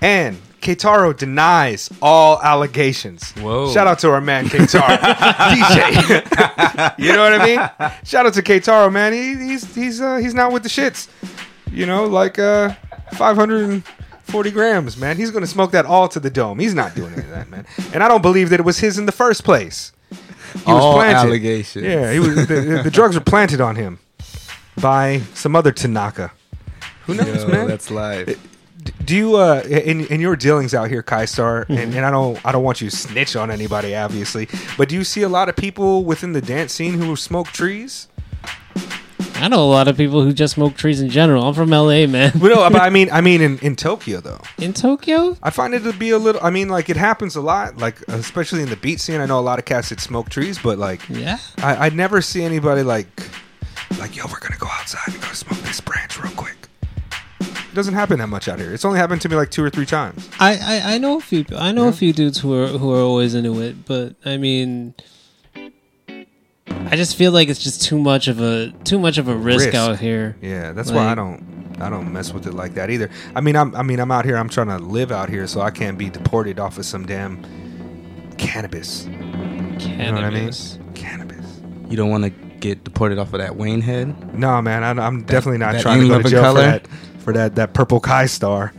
And 0.00 0.36
Keitaro 0.60 1.16
denies 1.16 1.88
all 2.02 2.40
allegations. 2.42 3.30
Whoa. 3.32 3.72
Shout 3.72 3.86
out 3.86 3.98
to 4.00 4.10
our 4.10 4.20
man 4.20 4.46
Keitaro, 4.46 4.96
DJ. 4.98 6.94
you 6.98 7.12
know 7.12 7.22
what 7.22 7.40
I 7.40 7.44
mean? 7.46 7.90
Shout 8.04 8.26
out 8.26 8.34
to 8.34 8.42
Keitaro, 8.42 8.92
man. 8.92 9.12
He, 9.12 9.34
he's 9.36 9.74
he's 9.74 10.00
uh, 10.00 10.16
he's 10.16 10.34
not 10.34 10.52
with 10.52 10.62
the 10.64 10.68
shits. 10.68 11.08
You 11.70 11.86
know, 11.86 12.04
like 12.06 12.38
uh, 12.38 12.74
540 13.14 14.50
grams, 14.50 14.96
man. 14.96 15.16
He's 15.16 15.30
gonna 15.30 15.46
smoke 15.46 15.70
that 15.72 15.86
all 15.86 16.08
to 16.08 16.20
the 16.20 16.30
dome. 16.30 16.58
He's 16.58 16.74
not 16.74 16.94
doing 16.94 17.12
any 17.14 17.22
of 17.22 17.30
that, 17.30 17.48
man. 17.48 17.66
And 17.92 18.02
I 18.02 18.08
don't 18.08 18.22
believe 18.22 18.50
that 18.50 18.60
it 18.60 18.64
was 18.66 18.78
his 18.78 18.98
in 18.98 19.06
the 19.06 19.12
first 19.12 19.44
place. 19.44 19.92
He 20.10 20.72
was 20.72 20.82
All 20.82 20.94
planted. 20.94 21.18
allegations. 21.28 21.84
Yeah, 21.84 22.12
he 22.12 22.18
was. 22.18 22.46
The, 22.48 22.80
the 22.84 22.90
drugs 22.90 23.14
were 23.14 23.20
planted 23.24 23.60
on 23.60 23.76
him 23.76 23.98
by 24.80 25.20
some 25.34 25.54
other 25.54 25.70
Tanaka. 25.72 26.32
Who 27.06 27.14
knows, 27.14 27.42
Yo, 27.44 27.48
man? 27.48 27.66
That's 27.68 27.90
live. 27.90 28.26
D- 28.82 28.92
Do 29.04 29.16
you 29.16 29.36
uh 29.36 29.62
in 29.66 30.06
in 30.06 30.20
your 30.20 30.36
dealings 30.36 30.74
out 30.74 30.88
here, 30.88 31.02
Kai 31.02 31.24
Star, 31.24 31.64
Mm-hmm. 31.64 31.72
and, 31.78 31.94
and 31.94 32.04
I 32.06 32.10
don't 32.10 32.38
I 32.44 32.52
don't 32.52 32.62
want 32.64 32.80
you 32.80 32.90
to 32.90 32.96
snitch 32.96 33.34
on 33.36 33.50
anybody, 33.50 33.94
obviously, 33.96 34.48
but 34.76 34.88
do 34.88 34.94
you 34.94 35.04
see 35.04 35.22
a 35.22 35.28
lot 35.28 35.48
of 35.48 35.56
people 35.56 36.04
within 36.04 36.32
the 36.32 36.40
dance 36.42 36.72
scene 36.72 36.94
who 36.94 37.16
smoke 37.16 37.48
trees? 37.48 38.08
I 39.38 39.48
know 39.48 39.62
a 39.62 39.68
lot 39.68 39.86
of 39.86 39.98
people 39.98 40.22
who 40.22 40.32
just 40.32 40.54
smoke 40.54 40.76
trees 40.76 41.00
in 41.02 41.10
general. 41.10 41.44
I'm 41.46 41.52
from 41.52 41.68
LA, 41.68 42.06
man. 42.06 42.32
But 42.34 42.48
no, 42.48 42.70
but 42.70 42.80
I 42.80 42.88
mean, 42.96 43.10
I 43.12 43.20
mean, 43.20 43.42
in, 43.42 43.58
in 43.58 43.76
Tokyo 43.76 44.20
though, 44.20 44.40
In 44.58 44.72
Tokyo? 44.72 45.36
I 45.42 45.50
find 45.50 45.74
it 45.74 45.80
to 45.80 45.92
be 45.92 46.10
a 46.10 46.18
little. 46.18 46.40
I 46.42 46.48
mean, 46.50 46.68
like 46.68 46.88
it 46.88 46.96
happens 46.96 47.36
a 47.36 47.42
lot, 47.42 47.76
like 47.76 48.00
especially 48.08 48.62
in 48.62 48.70
the 48.70 48.76
beat 48.76 48.98
scene. 49.00 49.20
I 49.20 49.26
know 49.26 49.38
a 49.38 49.40
lot 49.42 49.58
of 49.58 49.64
cats 49.66 49.90
that 49.90 50.00
smoke 50.00 50.30
trees, 50.30 50.58
but 50.58 50.78
like 50.78 51.06
Yeah. 51.10 51.38
I, 51.58 51.86
I 51.86 51.88
never 51.90 52.22
see 52.22 52.42
anybody 52.44 52.82
like, 52.82 53.08
like 53.98 54.16
yo, 54.16 54.24
we're 54.24 54.40
gonna 54.40 54.56
go 54.58 54.68
outside 54.72 55.12
and 55.12 55.20
go 55.20 55.28
smoke 55.28 55.58
this 55.60 55.80
branch 55.82 56.15
real 56.15 56.15
quick. 56.15 56.15
It 56.15 56.15
doesn't 57.76 57.94
happen 57.94 58.18
that 58.18 58.26
much 58.28 58.48
out 58.48 58.58
here. 58.58 58.74
It's 58.74 58.84
only 58.84 58.98
happened 58.98 59.20
to 59.22 59.28
me 59.28 59.36
like 59.36 59.50
two 59.50 59.62
or 59.62 59.70
three 59.70 59.86
times. 59.86 60.28
I, 60.40 60.56
I, 60.56 60.94
I 60.94 60.98
know 60.98 61.18
a 61.18 61.20
few 61.20 61.44
I 61.56 61.70
know 61.72 61.84
Yeah. 61.84 61.90
a 61.90 61.92
few 61.92 62.12
dudes 62.12 62.40
who 62.40 62.52
are 62.54 62.66
who 62.66 62.92
are 62.92 63.00
always 63.00 63.34
into 63.34 63.60
it, 63.60 63.84
but 63.86 64.14
I 64.24 64.36
mean 64.36 64.94
I 66.88 66.96
just 66.96 67.16
feel 67.16 67.32
like 67.32 67.48
it's 67.48 67.62
just 67.62 67.82
too 67.82 67.98
much 67.98 68.28
of 68.28 68.40
a 68.40 68.72
too 68.84 68.98
much 68.98 69.18
of 69.18 69.28
a 69.28 69.34
risk, 69.36 69.66
Risk. 69.66 69.74
out 69.76 69.98
here. 69.98 70.36
Yeah, 70.40 70.72
that's 70.72 70.90
why 70.90 71.06
I 71.08 71.14
don't 71.14 71.76
I 71.80 71.90
don't 71.90 72.12
mess 72.12 72.32
with 72.32 72.46
it 72.46 72.54
like 72.54 72.74
that 72.74 72.90
either. 72.90 73.10
I 73.34 73.40
mean, 73.40 73.56
I'm 73.56 73.74
I 73.74 73.82
mean 73.82 74.00
I'm 74.00 74.10
out 74.10 74.24
here. 74.24 74.36
I'm 74.36 74.48
trying 74.48 74.68
to 74.68 74.78
live 74.78 75.12
out 75.12 75.28
here, 75.28 75.46
so 75.46 75.60
I 75.60 75.70
can't 75.70 75.98
be 75.98 76.10
deported 76.10 76.58
off 76.58 76.78
of 76.78 76.86
some 76.86 77.04
damn 77.06 77.42
cannabis. 78.38 79.04
Cannabis. 79.04 79.86
You 79.86 79.96
know 79.96 80.12
what 80.14 80.24
I 80.24 80.30
mean? 80.30 80.94
Cannabis. 80.94 81.60
You 81.90 81.96
don't 81.96 82.10
want 82.10 82.24
to 82.24 82.30
get 82.30 82.84
deported 82.84 83.18
off 83.18 83.32
of 83.34 83.40
that 83.40 83.56
Wayne 83.56 83.80
head. 83.82 84.34
No, 84.34 84.60
man, 84.62 84.82
I, 84.82 84.90
I'm 85.06 85.22
definitely 85.24 85.58
not 85.58 85.74
that 85.74 85.82
trying 85.82 85.98
to 86.00 86.04
in 86.06 86.08
go 86.08 86.14
to 86.14 86.20
and 86.20 86.28
jail 86.28 86.40
for 86.42 86.46
color? 86.46 86.62
that 86.62 86.88
for 87.26 87.32
that 87.32 87.56
that 87.56 87.74
purple 87.74 87.98
Kai 87.98 88.26
star. 88.26 88.72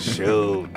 Shoot. 0.00 0.68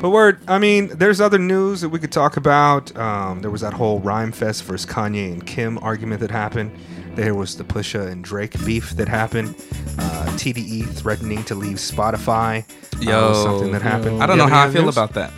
But 0.00 0.10
word, 0.10 0.40
I 0.48 0.58
mean, 0.58 0.88
there's 0.88 1.20
other 1.20 1.38
news 1.38 1.80
that 1.80 1.90
we 1.90 1.98
could 2.00 2.10
talk 2.10 2.36
about. 2.36 2.96
Um, 2.96 3.40
there 3.40 3.50
was 3.52 3.60
that 3.60 3.72
whole 3.72 4.00
Rhymefest 4.00 4.64
versus 4.64 4.84
Kanye 4.84 5.32
and 5.32 5.46
Kim 5.46 5.78
argument 5.78 6.20
that 6.20 6.30
happened. 6.32 6.76
There 7.14 7.34
was 7.36 7.56
the 7.56 7.62
Pusha 7.64 8.08
and 8.08 8.22
Drake 8.24 8.54
beef 8.64 8.90
that 8.90 9.08
happened. 9.08 9.54
Uh, 9.98 10.26
TDE 10.36 10.88
threatening 10.88 11.42
to 11.44 11.54
leave 11.54 11.76
Spotify. 11.76 12.62
uh, 12.96 13.00
Yo, 13.00 13.28
was 13.28 13.42
something 13.42 13.70
that 13.72 13.82
happened. 13.82 14.20
I 14.22 14.26
don't 14.26 14.38
know 14.38 14.46
how 14.48 14.66
I 14.66 14.70
feel 14.70 14.84
news? 14.84 14.96
about 14.96 15.14
that. 15.14 15.32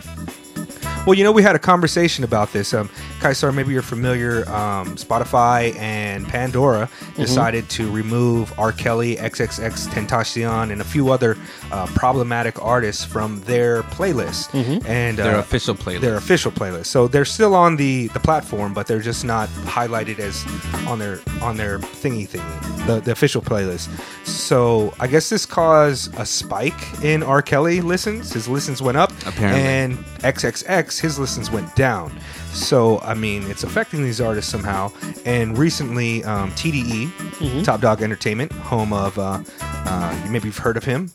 Well, 1.05 1.15
you 1.15 1.23
know, 1.23 1.31
we 1.31 1.41
had 1.43 1.55
a 1.55 1.59
conversation 1.59 2.23
about 2.23 2.53
this. 2.53 2.73
Um, 2.73 2.89
Kai 3.21 3.33
Star, 3.33 3.51
maybe 3.51 3.71
you're 3.71 3.81
familiar. 3.81 4.39
Um, 4.49 4.95
Spotify 4.97 5.75
and 5.77 6.27
Pandora 6.27 6.89
Mm-hmm. 6.91 7.21
decided 7.21 7.69
to 7.69 7.91
remove 7.91 8.57
R. 8.59 8.71
Kelly, 8.71 9.15
XXXTentacion, 9.17 10.71
and 10.71 10.81
a 10.81 10.83
few 10.83 11.09
other 11.11 11.37
uh, 11.71 11.85
problematic 11.87 12.61
artists 12.63 13.03
from 13.03 13.41
their 13.41 13.83
playlist 13.83 14.53
and 14.87 15.17
Their 15.17 15.35
uh, 15.35 15.39
official 15.39 15.75
playlist. 15.75 16.01
their 16.01 16.15
official 16.15 16.51
playlist. 16.51 16.85
So 16.87 17.07
they're 17.07 17.25
still 17.25 17.53
on 17.55 17.75
the 17.75 18.07
the 18.09 18.19
platform, 18.19 18.73
but 18.73 18.87
they're 18.87 18.99
just 19.01 19.23
not 19.25 19.49
highlighted 19.65 20.19
as 20.19 20.43
on 20.87 20.99
their 20.99 21.19
on 21.41 21.57
their 21.57 21.79
thingy 21.79 22.27
thingy, 22.27 22.85
the, 22.87 22.99
the 23.01 23.11
official 23.11 23.41
playlist. 23.41 23.89
So 24.25 24.93
I 24.99 25.07
guess 25.07 25.29
this 25.29 25.45
caused 25.45 26.17
a 26.17 26.25
spike 26.25 26.79
in 27.03 27.23
R. 27.23 27.41
Kelly 27.41 27.81
listens. 27.81 28.33
His 28.33 28.47
listens 28.47 28.81
went 28.81 28.97
up, 28.97 29.11
Apparently. 29.25 29.61
and 29.61 29.97
XXX 30.23 30.99
his 30.99 31.19
listens 31.19 31.51
went 31.51 31.75
down. 31.75 32.11
So 32.53 32.99
I 32.99 33.13
mean, 33.13 33.43
it's 33.49 33.63
affecting 33.63 34.03
these 34.03 34.21
artists 34.21 34.51
somehow. 34.51 34.91
And 35.25 35.57
recently, 35.57 36.23
um, 36.25 36.51
TDE, 36.51 37.63
Top 37.63 37.81
Dog 37.81 38.01
Entertainment, 38.01 38.51
home 38.51 38.93
of 38.93 39.17
uh, 39.17 39.41
uh, 39.61 40.27
maybe 40.29 40.47
you've 40.47 40.57
heard 40.57 40.77
of 40.77 40.83
him, 40.83 41.11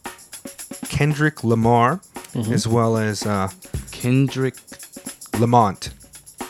Kendrick 0.89 1.45
Lamar, 1.45 2.01
as 2.51 2.66
well 2.66 2.97
as 2.97 3.24
uh, 3.26 3.49
Kendrick 3.93 4.55
Lamont. 5.39 5.91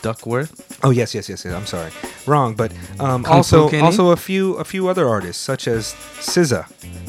Duckworth. 0.02 0.78
Oh 0.84 0.90
yes, 0.90 1.14
yes, 1.14 1.28
yes, 1.28 1.44
yes. 1.44 1.52
I'm 1.54 1.66
sorry, 1.66 1.90
wrong. 2.26 2.54
But 2.54 2.72
um, 3.00 3.24
also 3.26 3.68
also 3.82 4.10
a 4.10 4.16
few 4.16 4.54
a 4.54 4.64
few 4.64 4.88
other 4.88 5.08
artists 5.08 5.42
such 5.42 5.66
as 5.66 5.94
SZA, 6.20 6.66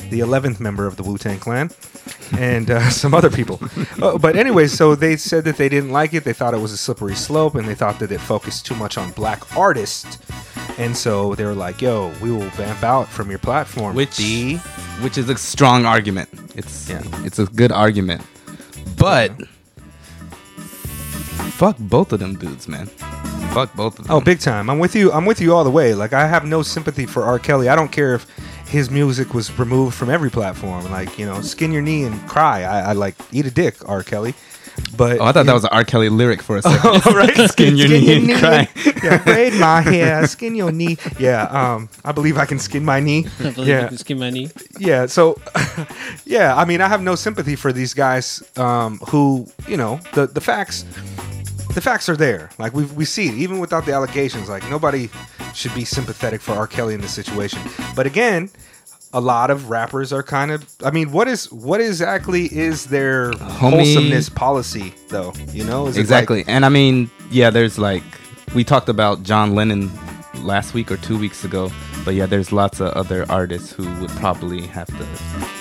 the 0.09 0.19
eleventh 0.21 0.59
member 0.59 0.87
of 0.87 0.95
the 0.95 1.03
Wu 1.03 1.17
Tang 1.17 1.39
Clan, 1.39 1.69
and 2.37 2.69
uh, 2.71 2.89
some 3.03 3.13
other 3.13 3.29
people. 3.29 3.59
oh, 4.01 4.17
but 4.17 4.35
anyway, 4.35 4.67
so 4.67 4.95
they 4.95 5.15
said 5.17 5.43
that 5.45 5.57
they 5.57 5.69
didn't 5.69 5.91
like 5.91 6.13
it. 6.13 6.23
They 6.23 6.33
thought 6.33 6.53
it 6.53 6.59
was 6.61 6.71
a 6.71 6.77
slippery 6.77 7.15
slope, 7.15 7.55
and 7.55 7.67
they 7.67 7.75
thought 7.75 7.99
that 7.99 8.11
it 8.11 8.19
focused 8.21 8.65
too 8.65 8.75
much 8.75 8.97
on 8.97 9.11
black 9.11 9.55
artists. 9.57 10.17
And 10.77 10.95
so 10.95 11.33
they 11.35 11.45
were 11.45 11.55
like, 11.55 11.81
"Yo, 11.81 12.13
we 12.21 12.31
will 12.31 12.49
vamp 12.51 12.83
out 12.83 13.07
from 13.07 13.29
your 13.29 13.39
platform." 13.39 13.95
Which, 13.95 14.17
B. 14.17 14.57
which 15.01 15.17
is 15.17 15.29
a 15.29 15.35
strong 15.37 15.85
argument. 15.85 16.29
It's 16.55 16.89
Yeah. 16.89 17.01
it's 17.25 17.39
a 17.39 17.45
good 17.45 17.71
argument, 17.71 18.21
but 18.97 19.31
fuck 21.57 21.77
both 21.79 22.13
of 22.13 22.19
them 22.19 22.35
dudes, 22.35 22.67
man. 22.67 22.87
Fuck 23.53 23.73
both 23.75 23.97
of 23.99 24.05
them. 24.07 24.15
Oh, 24.15 24.21
big 24.21 24.39
time. 24.39 24.69
I'm 24.69 24.77
with 24.79 24.95
you. 24.95 25.11
I'm 25.11 25.25
with 25.25 25.41
you 25.41 25.53
all 25.55 25.63
the 25.63 25.71
way. 25.71 25.93
Like 25.95 26.13
I 26.13 26.27
have 26.27 26.45
no 26.45 26.61
sympathy 26.61 27.05
for 27.05 27.23
R. 27.23 27.39
Kelly. 27.39 27.69
I 27.69 27.75
don't 27.75 27.91
care 27.91 28.13
if 28.15 28.27
his 28.67 28.89
music 28.89 29.33
was 29.33 29.57
removed 29.57 29.95
from 29.95 30.09
every 30.09 30.29
platform. 30.29 30.89
Like 30.91 31.17
you 31.19 31.25
know, 31.25 31.41
skin 31.41 31.71
your 31.71 31.81
knee 31.81 32.03
and 32.03 32.15
cry. 32.27 32.63
I, 32.63 32.89
I 32.89 32.93
like 32.93 33.15
eat 33.31 33.45
a 33.45 33.51
dick, 33.51 33.75
R. 33.87 34.03
Kelly. 34.03 34.33
But 34.95 35.19
Oh, 35.19 35.25
I 35.25 35.31
thought 35.31 35.47
that 35.47 35.53
was 35.53 35.63
an 35.63 35.71
R. 35.73 35.83
Kelly 35.83 36.07
lyric 36.09 36.39
for 36.43 36.57
a 36.57 36.61
second. 36.61 37.03
right. 37.15 37.35
Skin 37.49 37.77
your 37.77 37.87
knee 37.87 38.29
and 38.29 38.39
cry. 38.39 38.69
yeah, 39.03 39.23
braid 39.23 39.53
my 39.55 39.81
hair, 39.93 40.27
skin 40.27 40.53
your 40.53 40.71
knee. 40.71 40.97
Yeah, 41.17 41.43
um, 41.45 41.89
I 42.05 42.11
believe 42.11 42.37
I 42.37 42.45
can 42.45 42.59
skin 42.59 42.85
my 42.85 42.99
knee. 42.99 43.25
I 43.39 43.49
believe 43.49 43.67
Yeah, 43.69 43.81
you 43.81 43.87
can 43.87 43.97
skin 43.97 44.19
my 44.19 44.29
knee. 44.29 44.51
yeah. 44.77 45.07
So, 45.07 45.41
yeah, 46.25 46.55
I 46.55 46.65
mean, 46.65 46.81
I 46.81 46.87
have 46.89 47.01
no 47.01 47.15
sympathy 47.15 47.55
for 47.55 47.73
these 47.73 47.95
guys 47.95 48.43
um, 48.55 48.99
who, 49.09 49.47
you 49.67 49.77
know, 49.77 49.99
the 50.13 50.27
the 50.27 50.41
facts. 50.41 50.85
The 51.77 51.81
facts 51.81 52.09
are 52.09 52.15
there. 52.17 52.49
Like 52.57 52.73
we 52.73 52.85
we 52.85 53.05
see 53.05 53.27
it, 53.27 53.35
even 53.35 53.59
without 53.59 53.85
the 53.85 53.93
allegations. 53.93 54.49
Like 54.49 54.67
nobody 54.67 55.11
should 55.53 55.75
be 55.75 55.85
sympathetic 55.85 56.41
for 56.41 56.53
R. 56.53 56.65
Kelly 56.65 56.95
in 56.95 57.01
this 57.01 57.13
situation. 57.13 57.59
But 57.95 58.07
again, 58.07 58.49
a 59.13 59.21
lot 59.21 59.51
of 59.51 59.69
rappers 59.69 60.11
are 60.11 60.23
kind 60.23 60.49
of. 60.49 60.65
I 60.83 60.89
mean, 60.89 61.11
what 61.11 61.27
is 61.27 61.51
what 61.51 61.79
exactly 61.79 62.45
is 62.45 62.85
their 62.85 63.31
wholesomeness 63.33 64.27
policy, 64.27 64.91
though? 65.09 65.33
You 65.53 65.65
know, 65.65 65.85
is 65.85 65.97
it 65.97 65.99
like- 65.99 66.03
exactly. 66.05 66.43
and 66.47 66.65
I 66.65 66.69
mean, 66.69 67.11
yeah, 67.29 67.51
there's 67.51 67.77
like 67.77 68.01
we 68.55 68.63
talked 68.63 68.89
about 68.89 69.21
John 69.21 69.53
Lennon 69.53 69.91
last 70.37 70.73
week 70.73 70.91
or 70.91 70.97
two 70.97 71.19
weeks 71.19 71.43
ago, 71.43 71.71
but 72.03 72.15
yeah, 72.15 72.25
there's 72.25 72.51
lots 72.51 72.79
of 72.79 72.87
other 72.93 73.23
artists 73.29 73.71
who 73.71 73.83
would 74.01 74.09
probably 74.17 74.65
have 74.65 74.87
to 74.87 75.05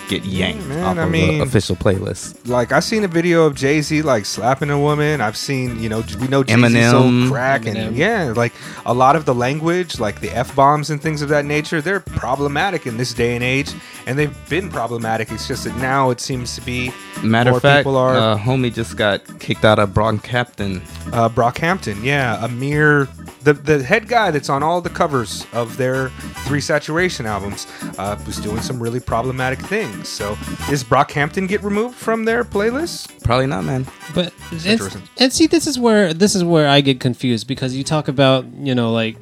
get 0.08 0.24
yanked 0.24 0.64
man, 0.66 0.84
off 0.84 0.98
I 0.98 1.02
of 1.04 1.10
mean- 1.10 1.38
the 1.38 1.44
official 1.44 1.76
playlist. 1.76 2.46
like 2.48 2.72
I've 2.72 2.84
seen 2.84 3.04
a 3.04 3.08
video 3.08 3.44
of 3.46 3.54
Jay 3.54 3.80
Z 3.82 4.02
like 4.02 4.24
slapping 4.24 4.70
a 4.70 4.78
woman. 4.78 5.20
I've 5.20 5.36
seen 5.36 5.80
you 5.80 5.88
know 5.88 6.02
we 6.20 6.28
know 6.28 6.42
Jay 6.44 6.54
Z 6.54 6.60
Eminem. 6.60 6.90
sold 6.90 7.30
crack 7.32 7.66
and 7.66 7.96
yeah, 7.96 8.32
like 8.36 8.52
a 8.84 8.94
lot 8.94 9.16
of 9.16 9.24
the 9.24 9.34
language, 9.34 9.98
like 10.00 10.20
the 10.20 10.30
f 10.30 10.54
bombs 10.54 10.90
and 10.90 11.00
things 11.02 11.22
of 11.22 11.28
that 11.30 11.44
nature, 11.44 11.80
they're 11.80 12.00
problematic 12.00 12.86
in 12.86 12.96
this 12.96 13.12
day 13.14 13.34
and 13.34 13.42
age, 13.44 13.72
and 14.06 14.18
they've 14.18 14.36
been 14.48 14.68
problematic. 14.70 15.30
It's 15.30 15.48
just 15.48 15.64
that 15.64 15.76
now 15.78 16.10
it 16.10 16.20
seems 16.20 16.54
to 16.54 16.60
be 16.60 16.92
Matter 17.22 17.50
of 17.50 17.62
fact, 17.62 17.80
people 17.80 17.96
are 17.96 18.14
uh, 18.16 18.38
homie 18.38 18.72
just 18.72 18.96
got 18.96 19.22
kicked 19.40 19.64
out 19.64 19.78
of 19.78 19.90
Brockhampton. 19.90 20.82
uh, 21.12 21.28
Brockhampton, 21.28 22.02
yeah, 22.04 22.38
Ameer, 22.46 23.08
the 23.42 23.54
the 23.54 23.82
head 23.82 24.06
guy 24.08 24.30
that's 24.30 24.48
on 24.50 24.62
all 24.62 24.80
the 24.80 24.90
covers 24.90 25.46
of 25.52 25.76
their 25.78 26.10
three 26.46 26.60
saturation 26.60 27.24
albums, 27.26 27.66
uh, 27.98 28.18
was 28.26 28.36
doing 28.38 28.60
some 28.60 28.78
really 28.80 29.00
problematic 29.00 29.58
things. 29.60 29.95
So, 30.04 30.32
is 30.70 30.84
Brockhampton 30.84 31.48
get 31.48 31.62
removed 31.62 31.96
from 31.96 32.24
their 32.24 32.44
playlist? 32.44 33.22
Probably 33.24 33.46
not, 33.46 33.64
man. 33.64 33.86
But 34.14 34.32
it's, 34.52 34.96
and 35.18 35.32
see, 35.32 35.46
this 35.46 35.66
is 35.66 35.78
where 35.78 36.14
this 36.14 36.34
is 36.34 36.44
where 36.44 36.68
I 36.68 36.80
get 36.80 37.00
confused 37.00 37.46
because 37.48 37.74
you 37.76 37.82
talk 37.84 38.08
about 38.08 38.46
you 38.54 38.74
know 38.74 38.92
like 38.92 39.16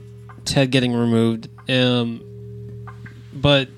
Ted 0.44 0.70
getting 0.70 0.92
removed, 0.92 1.48
um, 1.70 2.20
but 3.32 3.68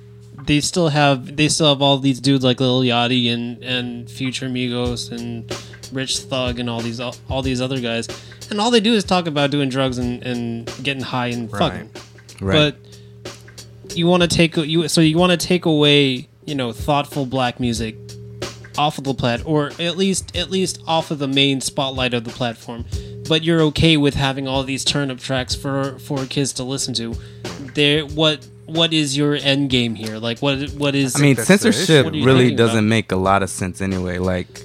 they 0.44 0.60
still 0.60 0.88
have 0.88 1.36
they 1.36 1.48
still 1.48 1.68
have 1.68 1.82
all 1.82 1.98
these 1.98 2.20
dudes 2.20 2.44
like 2.44 2.60
Lil 2.60 2.80
Yachty 2.82 3.32
and 3.32 3.62
and 3.62 4.10
Future 4.10 4.48
Migos 4.48 5.10
and 5.12 5.50
Rich 5.92 6.18
Thug 6.20 6.58
and 6.58 6.68
all 6.68 6.80
these 6.80 7.00
all 7.00 7.42
these 7.42 7.60
other 7.60 7.80
guys, 7.80 8.08
and 8.50 8.60
all 8.60 8.70
they 8.70 8.80
do 8.80 8.92
is 8.94 9.04
talk 9.04 9.26
about 9.26 9.50
doing 9.50 9.68
drugs 9.68 9.98
and 9.98 10.22
and 10.22 10.66
getting 10.82 11.02
high 11.02 11.28
and 11.28 11.52
Right. 11.52 11.58
fucking. 11.58 11.90
Right. 12.40 12.74
But 12.74 13.96
you 13.96 14.06
want 14.06 14.22
to 14.22 14.28
take 14.28 14.56
you 14.56 14.88
so 14.88 15.00
you 15.00 15.16
want 15.16 15.38
to 15.38 15.46
take 15.46 15.64
away 15.64 16.28
you 16.46 16.54
know 16.54 16.72
thoughtful 16.72 17.26
black 17.26 17.60
music 17.60 17.96
off 18.78 18.98
of 18.98 19.04
the 19.04 19.14
plat 19.14 19.42
or 19.44 19.72
at 19.78 19.96
least 19.96 20.36
at 20.36 20.50
least 20.50 20.82
off 20.86 21.10
of 21.10 21.18
the 21.18 21.28
main 21.28 21.60
spotlight 21.60 22.14
of 22.14 22.24
the 22.24 22.30
platform. 22.30 22.84
But 23.28 23.42
you're 23.42 23.60
okay 23.62 23.96
with 23.96 24.14
having 24.14 24.46
all 24.46 24.62
these 24.62 24.84
turnip 24.84 25.18
tracks 25.18 25.54
for 25.54 25.98
for 25.98 26.24
kids 26.26 26.52
to 26.54 26.62
listen 26.62 26.94
to. 26.94 27.14
There, 27.74 28.04
what 28.06 28.46
what 28.66 28.92
is 28.92 29.16
your 29.16 29.34
end 29.34 29.70
game 29.70 29.94
here? 29.94 30.18
Like 30.18 30.40
what 30.40 30.70
what 30.70 30.94
is? 30.94 31.16
I 31.16 31.20
mean, 31.20 31.36
censorship 31.36 31.88
issue. 31.88 32.04
What 32.04 32.14
are 32.14 32.16
you 32.16 32.24
really 32.24 32.54
doesn't 32.54 32.88
make 32.88 33.12
a 33.12 33.16
lot 33.16 33.42
of 33.42 33.50
sense 33.50 33.80
anyway. 33.80 34.18
Like 34.18 34.62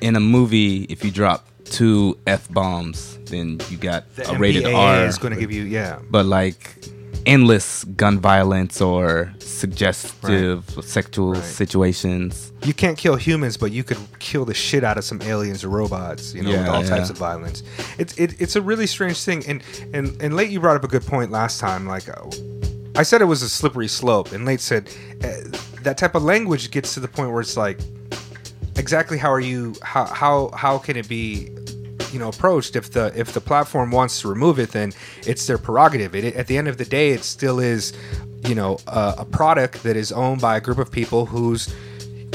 in 0.00 0.16
a 0.16 0.20
movie, 0.20 0.84
if 0.84 1.04
you 1.04 1.10
drop 1.10 1.46
two 1.64 2.18
f 2.26 2.52
bombs, 2.52 3.18
then 3.26 3.60
you 3.70 3.76
got 3.76 4.12
The 4.16 4.30
a 4.30 4.38
rated 4.38 4.64
MPAA 4.64 4.74
R. 4.74 5.06
is 5.06 5.18
going 5.18 5.34
to 5.34 5.40
give 5.40 5.52
you 5.52 5.64
yeah. 5.64 6.00
but 6.10 6.26
like 6.26 6.84
endless 7.26 7.84
gun 7.84 8.18
violence 8.18 8.80
or 8.80 9.32
suggestive 9.38 10.64
sexual 10.82 11.32
Right. 11.32 11.42
situations. 11.44 12.52
You 12.64 12.74
can't 12.74 12.96
kill 12.98 13.16
humans, 13.16 13.56
but 13.56 13.70
you 13.72 13.84
could 13.84 13.98
kill 14.18 14.44
the 14.44 14.54
shit 14.54 14.82
out 14.84 14.98
of 14.98 15.04
some 15.04 15.20
aliens 15.22 15.62
or 15.64 15.68
robots. 15.68 16.34
You 16.34 16.42
know, 16.42 16.50
with 16.50 16.60
Yeah, 16.60 16.70
all 16.72 16.82
types 16.82 17.10
of 17.10 17.16
violence. 17.18 17.62
It's 17.98 18.16
it, 18.18 18.40
it's 18.40 18.56
a 18.56 18.62
really 18.62 18.86
strange 18.86 19.22
thing. 19.22 19.44
And 19.46 19.62
and 19.92 20.20
and 20.22 20.34
late, 20.34 20.50
you 20.50 20.60
brought 20.60 20.76
up 20.76 20.84
a 20.84 20.88
good 20.88 21.06
point 21.06 21.30
last 21.30 21.60
time. 21.60 21.86
Like, 21.86 22.08
uh, 22.08 22.14
I 22.96 23.02
said 23.04 23.20
it 23.20 23.26
was 23.26 23.42
a 23.42 23.48
slippery 23.48 23.88
slope, 23.88 24.32
and 24.32 24.44
Late 24.44 24.60
said 24.60 24.90
uh, 25.22 25.28
that 25.82 25.98
type 25.98 26.14
of 26.16 26.22
language 26.24 26.70
gets 26.70 26.94
to 26.94 27.00
the 27.00 27.08
point 27.08 27.30
where 27.30 27.40
it's 27.40 27.56
like, 27.56 27.78
exactly 28.76 29.18
how 29.18 29.30
are 29.32 29.40
you? 29.40 29.74
How 29.82 30.04
how 30.06 30.50
how 30.54 30.78
can 30.78 30.96
it 30.96 31.08
be? 31.08 31.50
You 32.12 32.18
know, 32.18 32.28
approached 32.28 32.74
if 32.76 32.90
the 32.92 33.12
if 33.14 33.32
the 33.32 33.40
platform 33.40 33.90
wants 33.90 34.20
to 34.22 34.28
remove 34.28 34.58
it, 34.58 34.70
then 34.72 34.92
it's 35.26 35.46
their 35.46 35.58
prerogative. 35.58 36.14
It, 36.14 36.34
at 36.36 36.46
the 36.46 36.56
end 36.56 36.68
of 36.68 36.76
the 36.78 36.84
day, 36.84 37.10
it 37.10 37.22
still 37.24 37.60
is, 37.60 37.92
you 38.46 38.54
know, 38.54 38.78
a, 38.86 39.16
a 39.18 39.24
product 39.24 39.82
that 39.82 39.96
is 39.96 40.10
owned 40.12 40.40
by 40.40 40.56
a 40.56 40.60
group 40.60 40.78
of 40.78 40.90
people 40.90 41.26
who's, 41.26 41.74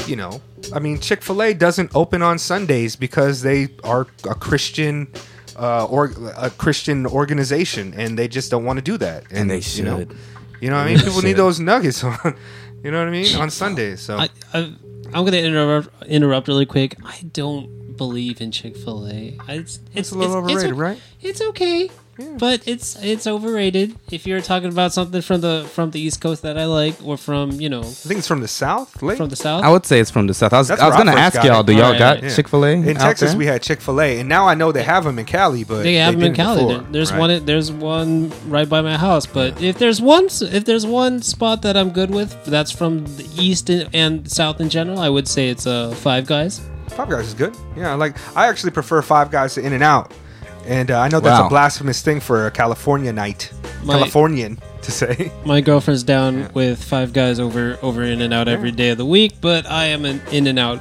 you 0.06 0.16
know, 0.16 0.40
I 0.72 0.78
mean, 0.78 0.98
Chick 1.00 1.22
Fil 1.22 1.42
A 1.42 1.54
doesn't 1.54 1.90
open 1.94 2.22
on 2.22 2.38
Sundays 2.38 2.96
because 2.96 3.42
they 3.42 3.68
are 3.82 4.06
a 4.28 4.34
Christian, 4.34 5.08
uh, 5.56 5.86
or 5.86 6.12
a 6.36 6.50
Christian 6.50 7.06
organization, 7.06 7.94
and 7.96 8.18
they 8.18 8.28
just 8.28 8.50
don't 8.50 8.64
want 8.64 8.78
to 8.78 8.82
do 8.82 8.96
that. 8.98 9.24
And 9.30 9.50
they 9.50 9.58
You 9.60 9.82
know, 9.84 9.98
should. 9.98 10.16
you 10.60 10.70
know 10.70 10.76
what 10.76 10.84
I 10.84 10.88
mean? 10.88 10.98
They 10.98 11.04
People 11.04 11.22
need 11.22 11.36
those 11.36 11.58
nuggets 11.60 12.02
on. 12.10 12.36
You 12.82 12.90
know 12.90 12.98
what 12.98 13.08
I 13.08 13.10
mean? 13.10 13.36
On 13.36 13.50
Sundays. 13.50 14.00
So 14.00 14.16
I, 14.18 14.28
I, 14.52 14.72
I'm 15.12 15.24
gonna 15.24 15.36
interrupt 15.38 15.88
interrupt 16.04 16.48
really 16.48 16.66
quick. 16.66 16.96
I 17.04 17.22
don't 17.32 17.96
believe 17.96 18.40
in 18.40 18.50
Chick 18.50 18.76
Fil 18.76 19.06
A. 19.08 19.38
It's, 19.48 19.78
it's 19.94 20.10
a 20.10 20.18
little 20.18 20.36
overrated, 20.36 20.72
o- 20.72 20.76
right? 20.76 21.00
It's 21.20 21.40
okay, 21.40 21.90
but 22.38 22.62
it's 22.66 22.96
it's 23.02 23.26
overrated. 23.26 23.96
If 24.10 24.26
you're 24.26 24.40
talking 24.40 24.68
about 24.70 24.92
something 24.92 25.20
from 25.22 25.40
the 25.40 25.66
from 25.72 25.90
the 25.90 26.00
East 26.00 26.20
Coast 26.20 26.42
that 26.42 26.58
I 26.58 26.64
like, 26.66 26.94
or 27.04 27.16
from 27.16 27.52
you 27.60 27.68
know 27.68 27.80
I 27.80 27.84
think 27.84 28.18
it's 28.18 28.28
from 28.28 28.40
the 28.40 28.48
South. 28.48 29.02
Late 29.02 29.16
from 29.18 29.28
the 29.28 29.36
South, 29.36 29.64
I 29.64 29.70
would 29.70 29.84
say 29.86 30.00
it's 30.00 30.10
from 30.10 30.26
the 30.26 30.34
south. 30.34 30.52
I 30.52 30.58
was, 30.58 30.68
That's 30.68 30.80
I 30.80 30.86
was 30.86 30.92
where 30.92 31.00
I 31.00 31.04
gonna 31.04 31.12
first 31.12 31.22
ask 31.22 31.34
got 31.36 31.44
y'all, 31.46 31.60
it. 31.60 31.66
do 31.66 31.72
y'all 31.72 31.84
Alright, 31.86 31.98
got 31.98 32.22
yeah. 32.22 32.34
Chick 32.34 32.48
Fil 32.48 32.64
A 32.64 32.70
in 32.72 32.96
Texas, 32.96 33.34
we 33.34 33.46
had 33.46 33.62
Chick 33.62 33.80
Fil 33.80 34.00
A, 34.00 34.20
and 34.20 34.28
now 34.28 34.46
I 34.46 34.54
know 34.54 34.72
they 34.72 34.82
have 34.84 35.04
them 35.04 35.18
in 35.18 35.24
Cali, 35.26 35.64
but 35.64 35.82
they 35.82 35.94
have 35.94 36.14
them 36.14 36.22
in 36.22 36.32
didn't 36.32 36.36
Cali. 36.36 36.60
before, 36.64 36.78
There- 36.82 36.92
there's 36.92 37.10
right? 37.12 37.18
one. 37.20 37.30
in- 37.30 37.44
There's 37.46 37.72
one 37.72 38.32
right 38.48 38.68
by 38.68 38.80
my 38.80 38.96
house. 38.96 39.26
But 39.26 39.60
if 39.62 39.78
there's 39.78 40.00
one, 40.00 40.26
s- 40.26 40.42
if 40.42 40.64
there's 40.64 40.86
one 40.86 41.20
spot 41.22 41.62
that 41.62 41.76
I'm 41.76 41.90
good 41.90 42.10
with, 42.10 42.44
that's 42.44 42.70
from 42.70 43.04
the 43.16 43.28
East 43.36 43.68
and, 43.70 43.88
and 43.92 44.30
South 44.30 44.60
in 44.60 44.68
general. 44.70 44.98
I 45.00 45.08
would 45.08 45.26
say 45.28 45.48
it's 45.48 45.66
uh, 45.66 45.90
Five 45.90 46.26
Guys. 46.26 46.60
Five 46.90 47.08
Guys 47.08 47.26
is 47.28 47.34
good. 47.34 47.56
Yeah, 47.76 47.94
like 47.94 48.16
I 48.36 48.46
actually 48.48 48.70
prefer 48.70 49.02
Five 49.02 49.30
Guys 49.30 49.54
to 49.54 49.60
In 49.66 49.72
and 49.72 49.82
Out, 49.82 50.12
and 50.66 50.90
uh, 50.90 50.98
I 51.00 51.08
know 51.08 51.20
that's 51.20 51.40
Wow. 51.40 51.46
a 51.46 51.48
blasphemous 51.50 52.02
thing 52.02 52.20
for 52.20 52.46
a 52.46 52.50
California 52.50 53.12
night, 53.12 53.50
My- 53.82 53.94
Californian 53.94 54.58
to 54.82 54.90
say. 54.90 55.32
My 55.44 55.60
girlfriend's 55.60 56.02
down 56.02 56.50
with 56.54 56.82
Five 56.82 57.12
Guys 57.12 57.38
over 57.40 57.78
over 57.82 58.02
In 58.02 58.20
and 58.20 58.32
Out 58.34 58.48
every 58.48 58.70
day 58.72 58.90
of 58.90 58.98
the 58.98 59.06
week, 59.06 59.34
but 59.40 59.66
I 59.70 59.86
am 59.86 60.04
an 60.04 60.20
In 60.32 60.46
and 60.46 60.58
Out 60.58 60.80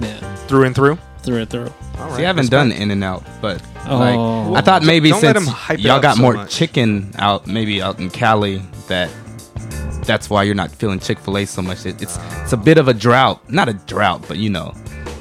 man 0.00 0.20
through 0.48 0.64
and 0.64 0.74
through. 0.74 0.98
through 1.22 1.38
and 1.38 1.50
through. 1.50 1.72
All 1.98 2.06
right, 2.08 2.16
See, 2.16 2.22
I 2.24 2.26
haven't 2.28 2.42
respect. 2.44 2.50
done 2.50 2.72
In 2.72 2.90
and 2.90 3.04
Out, 3.04 3.24
but 3.42 3.62
Oh. 3.86 3.98
like 4.52 4.58
I 4.58 4.64
thought 4.64 4.82
maybe 4.84 5.10
Don't 5.10 5.22
let 5.22 5.36
since 5.36 5.48
'em 5.48 5.52
hype 5.54 5.78
it 5.78 5.82
y'all 5.82 5.96
up 5.96 6.02
got 6.02 6.16
so 6.16 6.22
more 6.22 6.34
much. 6.34 6.50
chicken 6.54 7.12
out, 7.18 7.46
maybe 7.46 7.80
out 7.82 7.98
in 7.98 8.10
Cali, 8.10 8.62
that 8.88 9.10
that's 10.06 10.28
why 10.30 10.42
you're 10.42 10.54
not 10.54 10.70
feeling 10.70 10.98
Chick 10.98 11.18
Fil 11.18 11.38
A 11.38 11.44
so 11.46 11.62
much. 11.62 11.84
It, 11.86 12.00
it's 12.02 12.18
it's 12.42 12.52
a 12.52 12.56
bit 12.56 12.78
of 12.78 12.88
a 12.88 12.94
drought, 12.94 13.40
not 13.50 13.68
a 13.68 13.74
drought, 13.74 14.22
but 14.28 14.38
you 14.38 14.50
know, 14.50 14.72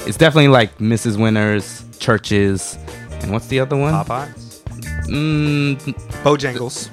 it's 0.05 0.17
definitely 0.17 0.47
like 0.47 0.77
Mrs. 0.79 1.17
Winners, 1.17 1.83
Church's, 1.99 2.77
and 3.21 3.31
what's 3.31 3.47
the 3.47 3.59
other 3.59 3.75
one? 3.77 3.93
Popeyes, 3.93 4.61
Mm, 5.07 5.77
Bojangles, 6.23 6.89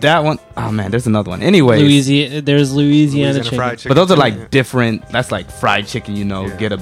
that 0.00 0.24
one 0.24 0.38
oh 0.56 0.72
man, 0.72 0.90
there's 0.90 1.06
another 1.06 1.30
one. 1.30 1.42
Anyway, 1.42 1.80
Louisiana, 1.82 2.40
there's 2.40 2.72
Louisiana, 2.72 3.32
Louisiana 3.34 3.44
chicken. 3.44 3.58
fried 3.58 3.78
chicken. 3.78 3.88
but 3.90 3.94
those 3.94 4.10
are 4.10 4.16
like 4.16 4.34
Yeah. 4.34 4.46
different. 4.50 5.08
That's 5.10 5.30
like 5.30 5.50
fried 5.50 5.86
chicken, 5.86 6.16
you 6.16 6.24
know. 6.24 6.46
Yeah. 6.46 6.56
Get 6.56 6.72
a 6.72 6.80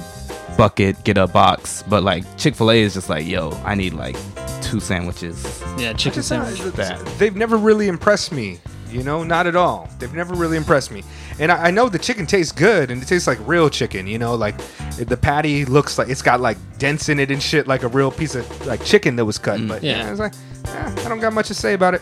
bucket, 0.57 1.03
get 1.03 1.17
a 1.17 1.27
box. 1.27 1.83
But 1.87 2.03
like 2.03 2.23
Chick 2.37 2.55
Fil 2.55 2.71
A 2.71 2.81
is 2.81 2.93
just 2.95 3.09
like, 3.09 3.25
yo, 3.27 3.51
I 3.65 3.75
need 3.75 3.93
like 3.93 4.15
two 4.61 4.79
sandwiches. 4.79 5.61
Yeah, 5.77 5.93
chicken 5.93 6.21
Just, 6.21 6.31
uh, 6.31 6.45
sandwich. 6.45 6.75
that. 6.75 7.05
They've 7.19 7.35
never 7.35 7.57
really 7.57 7.87
impressed 7.87 8.31
me. 8.31 8.59
You 8.89 9.03
know, 9.03 9.23
not 9.23 9.45
at 9.47 9.55
all. 9.55 9.89
They've 9.99 10.13
never 10.13 10.33
really 10.35 10.57
impressed 10.57 10.91
me. 10.91 11.03
And 11.39 11.51
I, 11.51 11.67
I 11.67 11.71
know 11.71 11.89
the 11.89 11.99
chicken 11.99 12.25
tastes 12.25 12.51
good, 12.51 12.89
and 12.91 13.01
it 13.01 13.05
tastes 13.07 13.27
like 13.27 13.37
real 13.47 13.69
chicken. 13.69 14.07
You 14.07 14.17
know, 14.17 14.35
like 14.35 14.55
the 14.97 15.17
patty 15.17 15.65
looks 15.65 15.97
like 15.97 16.09
it's 16.09 16.21
got 16.21 16.41
like 16.41 16.57
dents 16.77 17.09
in 17.09 17.19
it 17.19 17.31
and 17.31 17.41
shit, 17.41 17.67
like 17.67 17.83
a 17.83 17.87
real 17.87 18.11
piece 18.11 18.35
of 18.35 18.65
like 18.65 18.83
chicken 18.83 19.15
that 19.17 19.25
was 19.25 19.37
cut. 19.37 19.65
But 19.67 19.83
yeah, 19.83 19.93
Mm. 19.93 20.03
Yeah. 20.05 20.11
it's 20.11 20.19
like 20.19 20.33
eh, 20.65 21.05
I 21.05 21.09
don't 21.09 21.19
got 21.19 21.33
much 21.33 21.47
to 21.47 21.53
say 21.53 21.73
about 21.73 21.93
it. 21.93 22.01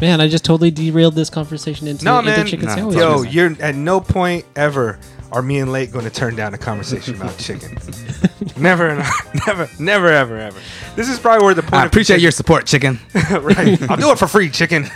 Man, 0.00 0.20
I 0.20 0.28
just 0.28 0.44
totally 0.46 0.70
derailed 0.70 1.14
this 1.14 1.28
conversation 1.28 1.86
into, 1.86 2.04
No, 2.06 2.20
into 2.20 2.30
man. 2.30 2.46
chicken 2.46 2.66
Nah, 2.66 2.74
sandwiches. 2.74 3.00
Yo, 3.02 3.22
you're 3.22 3.54
at 3.62 3.74
no 3.74 4.00
point 4.00 4.46
ever 4.56 4.98
are 5.30 5.42
me 5.42 5.58
and 5.58 5.70
Late 5.70 5.92
going 5.92 6.04
to 6.06 6.10
turn 6.10 6.34
down 6.34 6.54
a 6.54 6.58
conversation 6.58 7.14
about 7.16 7.36
chicken. 7.38 7.76
never, 8.56 8.94
never, 9.46 9.68
never, 9.78 10.08
ever, 10.08 10.36
ever. 10.38 10.58
This 10.96 11.08
is 11.08 11.18
probably 11.18 11.44
where 11.44 11.54
the 11.54 11.62
point. 11.62 11.74
I 11.74 11.84
of 11.84 11.88
appreciate 11.90 12.20
your 12.20 12.30
support, 12.30 12.66
chicken. 12.66 12.98
right. 13.30 13.80
I'll 13.90 13.96
do 13.96 14.10
it 14.12 14.18
for 14.18 14.26
free, 14.28 14.50
chicken. 14.50 14.88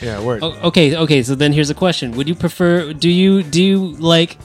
yeah, 0.00 0.20
word. 0.20 0.42
Oh, 0.42 0.52
okay, 0.68 0.96
okay. 0.96 1.22
So 1.22 1.34
then 1.34 1.52
here's 1.52 1.70
a 1.70 1.74
question: 1.74 2.12
Would 2.12 2.28
you 2.28 2.34
prefer? 2.34 2.92
Do 2.92 3.08
you 3.10 3.42
do 3.42 3.62
you 3.62 3.78
like 3.98 4.38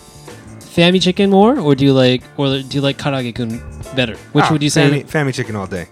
Famichiki 0.76 1.30
more, 1.30 1.60
or 1.60 1.76
do 1.76 1.86
you 1.86 1.94
like, 1.94 2.24
or 2.38 2.48
do 2.62 2.76
you 2.78 2.82
like 2.82 2.98
karaage 2.98 3.34
kun 3.36 3.62
better? 3.96 4.16
Which 4.34 4.46
Ah, 4.46 4.52
would 4.52 4.64
you 4.64 4.70
say? 4.70 5.04
Family, 5.04 5.32
Famichiki 5.32 5.56
all 5.56 5.68
day. 5.68 5.88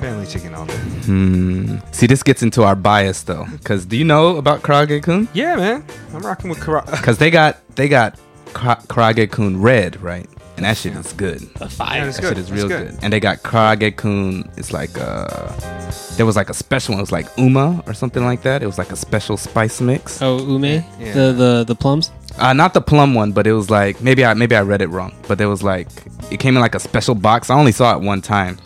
Famichiki 0.00 0.56
all 0.56 0.66
day. 0.66 0.74
Hmm. 1.06 1.76
See, 1.92 2.06
this 2.06 2.22
gets 2.22 2.42
into 2.42 2.62
our 2.64 2.74
bias 2.74 3.22
though, 3.22 3.46
because 3.58 3.86
do 3.86 3.96
you 3.96 4.04
know 4.04 4.36
about 4.36 4.62
Karaage 4.62 5.02
Kun? 5.02 5.28
Yeah, 5.34 5.56
man. 5.56 5.84
I'm 6.14 6.22
rocking 6.22 6.50
with 6.50 6.60
kara- 6.60 6.84
Because 6.90 7.18
they 7.18 7.30
got 7.30 7.58
they 7.76 7.88
got 7.88 8.18
Ka- 8.52 8.80
Karaage 8.88 9.30
Kun 9.30 9.60
red, 9.60 10.00
right? 10.02 10.28
And 10.56 10.66
that 10.66 10.76
shit 10.76 10.94
is 10.94 11.12
good. 11.14 11.40
The 11.54 11.68
fire. 11.68 12.06
it's 12.06 12.16
That 12.18 12.22
good. 12.22 12.28
shit 12.36 12.38
is 12.38 12.52
real 12.52 12.68
good. 12.68 12.90
good. 12.92 12.98
And 13.02 13.12
they 13.12 13.20
got 13.20 13.38
Karaage 13.42 13.96
Kun. 13.96 14.48
It's 14.56 14.72
like 14.72 14.90
uh, 14.98 15.48
there 16.16 16.26
was 16.26 16.36
like 16.36 16.50
a 16.50 16.54
special 16.54 16.92
one. 16.92 17.00
It 17.00 17.02
was 17.02 17.12
like 17.12 17.26
Uma 17.38 17.82
or 17.86 17.94
something 17.94 18.24
like 18.24 18.42
that. 18.42 18.62
It 18.62 18.66
was 18.66 18.76
like 18.78 18.92
a 18.92 18.96
special 18.96 19.36
spice 19.36 19.80
mix. 19.80 20.20
Oh, 20.20 20.38
ume, 20.38 20.64
Yeah. 20.64 21.12
the 21.14 21.32
the 21.32 21.64
the 21.66 21.74
plums. 21.74 22.10
Uh, 22.38 22.52
not 22.52 22.74
the 22.74 22.80
plum 22.80 23.14
one, 23.14 23.32
but 23.32 23.46
it 23.46 23.52
was 23.54 23.70
like 23.70 24.00
maybe 24.02 24.24
I 24.24 24.34
maybe 24.34 24.54
I 24.54 24.60
read 24.62 24.82
it 24.82 24.88
wrong. 24.88 25.12
But 25.26 25.38
there 25.38 25.48
was 25.48 25.62
like 25.62 25.88
it 26.30 26.38
came 26.38 26.54
in 26.54 26.60
like 26.62 26.74
a 26.74 26.80
special 26.80 27.14
box. 27.14 27.48
I 27.50 27.54
only 27.54 27.72
saw 27.72 27.96
it 27.96 28.02
one 28.02 28.20
time. 28.20 28.58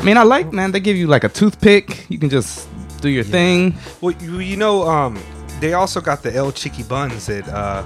I 0.00 0.02
mean, 0.02 0.16
I 0.16 0.22
like 0.24 0.52
man. 0.52 0.72
They 0.72 0.80
give 0.80 0.96
you 0.96 1.06
like 1.06 1.24
a 1.24 1.28
toothpick. 1.28 2.06
You 2.08 2.18
can 2.18 2.30
just 2.30 2.68
do 3.00 3.08
your 3.08 3.24
thing. 3.24 3.74
Well, 4.00 4.14
you, 4.20 4.40
you 4.40 4.56
know, 4.56 4.82
um, 4.88 5.16
they 5.60 5.72
also 5.74 6.00
got 6.00 6.22
the 6.24 6.34
El 6.34 6.50
Chiqui 6.52 6.86
buns 6.88 7.26
that 7.26 7.46
uh, 7.48 7.82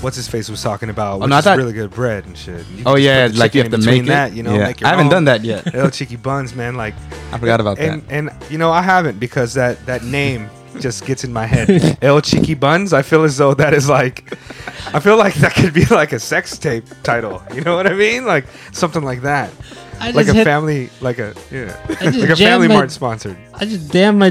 what's 0.00 0.16
his 0.16 0.28
face 0.28 0.48
was 0.48 0.62
talking 0.62 0.90
about, 0.90 1.14
oh, 1.14 1.18
which 1.18 1.30
no, 1.30 1.36
I 1.36 1.38
is 1.38 1.44
thought- 1.44 1.58
really 1.58 1.72
good 1.72 1.90
bread 1.90 2.26
and 2.26 2.36
shit. 2.36 2.66
You 2.74 2.84
Oh 2.86 2.96
yeah, 2.96 3.28
like 3.34 3.54
you 3.54 3.62
chicken 3.62 3.72
have 3.72 3.74
in 3.74 3.80
to 3.80 3.86
make 3.90 4.02
it. 4.02 4.06
that. 4.06 4.32
You 4.32 4.42
know, 4.42 4.54
yeah. 4.54 4.66
make 4.68 4.80
your 4.80 4.86
I 4.88 4.90
haven't 4.90 5.06
own 5.06 5.12
done 5.12 5.24
that 5.24 5.44
yet. 5.44 5.66
El 5.74 5.88
Chiqui 5.88 6.20
buns, 6.22 6.54
man. 6.54 6.76
Like, 6.76 6.94
I 7.32 7.38
forgot 7.38 7.60
about 7.60 7.78
and 7.78 8.02
that. 8.02 8.12
and 8.12 8.30
you 8.50 8.58
know, 8.58 8.70
I 8.70 8.82
haven't 8.82 9.18
because 9.18 9.54
that 9.54 9.84
that 9.86 10.02
name 10.04 10.48
just 10.80 11.04
gets 11.06 11.24
in 11.24 11.32
my 11.32 11.46
head. 11.46 11.68
El 12.02 12.20
Chiqui 12.20 12.58
buns. 12.58 12.92
I 12.92 13.02
feel 13.02 13.24
as 13.24 13.36
though 13.36 13.54
that 13.54 13.74
is 13.74 13.88
like, 13.88 14.32
I 14.94 15.00
feel 15.00 15.16
like 15.16 15.34
that 15.36 15.54
could 15.54 15.74
be 15.74 15.84
like 15.86 16.12
a 16.12 16.20
sex 16.20 16.56
tape 16.58 16.84
title. 17.02 17.42
You 17.54 17.62
know 17.62 17.74
what 17.76 17.86
I 17.86 17.94
mean? 17.94 18.24
Like 18.26 18.46
something 18.72 19.02
like 19.02 19.22
that. 19.22 19.50
I 20.00 20.12
Like 20.12 20.28
a 20.28 20.32
hit, 20.32 20.44
family, 20.44 20.90
like 21.00 21.18
a 21.18 21.34
yeah, 21.50 21.76
like 21.88 22.30
a 22.30 22.36
Family 22.36 22.68
my- 22.68 22.74
Mart 22.74 22.90
sponsored. 22.92 23.36
I 23.54 23.64
just 23.64 23.90
damn 23.90 24.18
my 24.18 24.30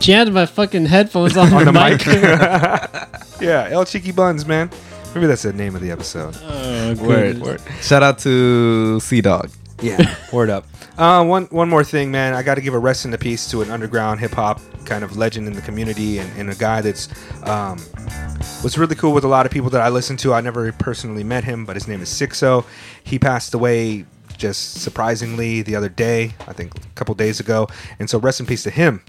jammed 0.00 0.32
my 0.32 0.46
fucking 0.46 0.86
headphones 0.86 1.36
on, 1.36 1.52
on 1.52 1.64
the, 1.64 1.72
the 1.72 1.72
mic. 1.72 2.06
mic. 2.06 3.40
yeah, 3.40 3.68
El 3.70 3.84
Cheeky 3.84 4.12
Buns, 4.12 4.46
man. 4.46 4.70
Maybe 5.14 5.26
that's 5.26 5.42
the 5.42 5.52
name 5.52 5.74
of 5.74 5.82
the 5.82 5.90
episode. 5.90 6.36
oh, 6.42 6.94
Word. 6.96 7.40
goodness. 7.40 7.86
Shout 7.86 8.02
out 8.02 8.18
to 8.20 8.98
Sea 9.00 9.20
Dog. 9.20 9.50
Yeah, 9.82 10.14
word 10.32 10.50
up. 10.50 10.66
Uh, 10.98 11.24
one 11.24 11.46
one 11.46 11.68
more 11.68 11.82
thing, 11.82 12.10
man. 12.10 12.34
I 12.34 12.42
got 12.42 12.56
to 12.56 12.60
give 12.60 12.74
a 12.74 12.78
rest 12.78 13.06
in 13.06 13.10
the 13.10 13.18
peace 13.18 13.50
to 13.50 13.62
an 13.62 13.70
underground 13.70 14.20
hip 14.20 14.32
hop 14.32 14.60
kind 14.84 15.02
of 15.02 15.16
legend 15.16 15.46
in 15.46 15.54
the 15.54 15.62
community, 15.62 16.18
and, 16.18 16.30
and 16.38 16.50
a 16.50 16.54
guy 16.54 16.82
that's 16.82 17.08
um, 17.48 17.78
was 18.62 18.76
really 18.76 18.94
cool 18.94 19.12
with 19.12 19.24
a 19.24 19.28
lot 19.28 19.46
of 19.46 19.52
people 19.52 19.70
that 19.70 19.80
I 19.80 19.88
listen 19.88 20.16
to. 20.18 20.34
I 20.34 20.42
never 20.42 20.70
personally 20.72 21.24
met 21.24 21.44
him, 21.44 21.64
but 21.64 21.76
his 21.76 21.88
name 21.88 22.02
is 22.02 22.10
Sixo. 22.10 22.66
He 23.02 23.18
passed 23.18 23.54
away 23.54 24.04
just 24.36 24.80
surprisingly 24.82 25.62
the 25.62 25.76
other 25.76 25.88
day, 25.88 26.34
I 26.46 26.52
think 26.52 26.76
a 26.76 26.80
couple 26.94 27.14
days 27.14 27.40
ago, 27.40 27.66
and 27.98 28.08
so 28.10 28.18
rest 28.18 28.38
in 28.40 28.46
peace 28.46 28.62
to 28.64 28.70
him. 28.70 29.02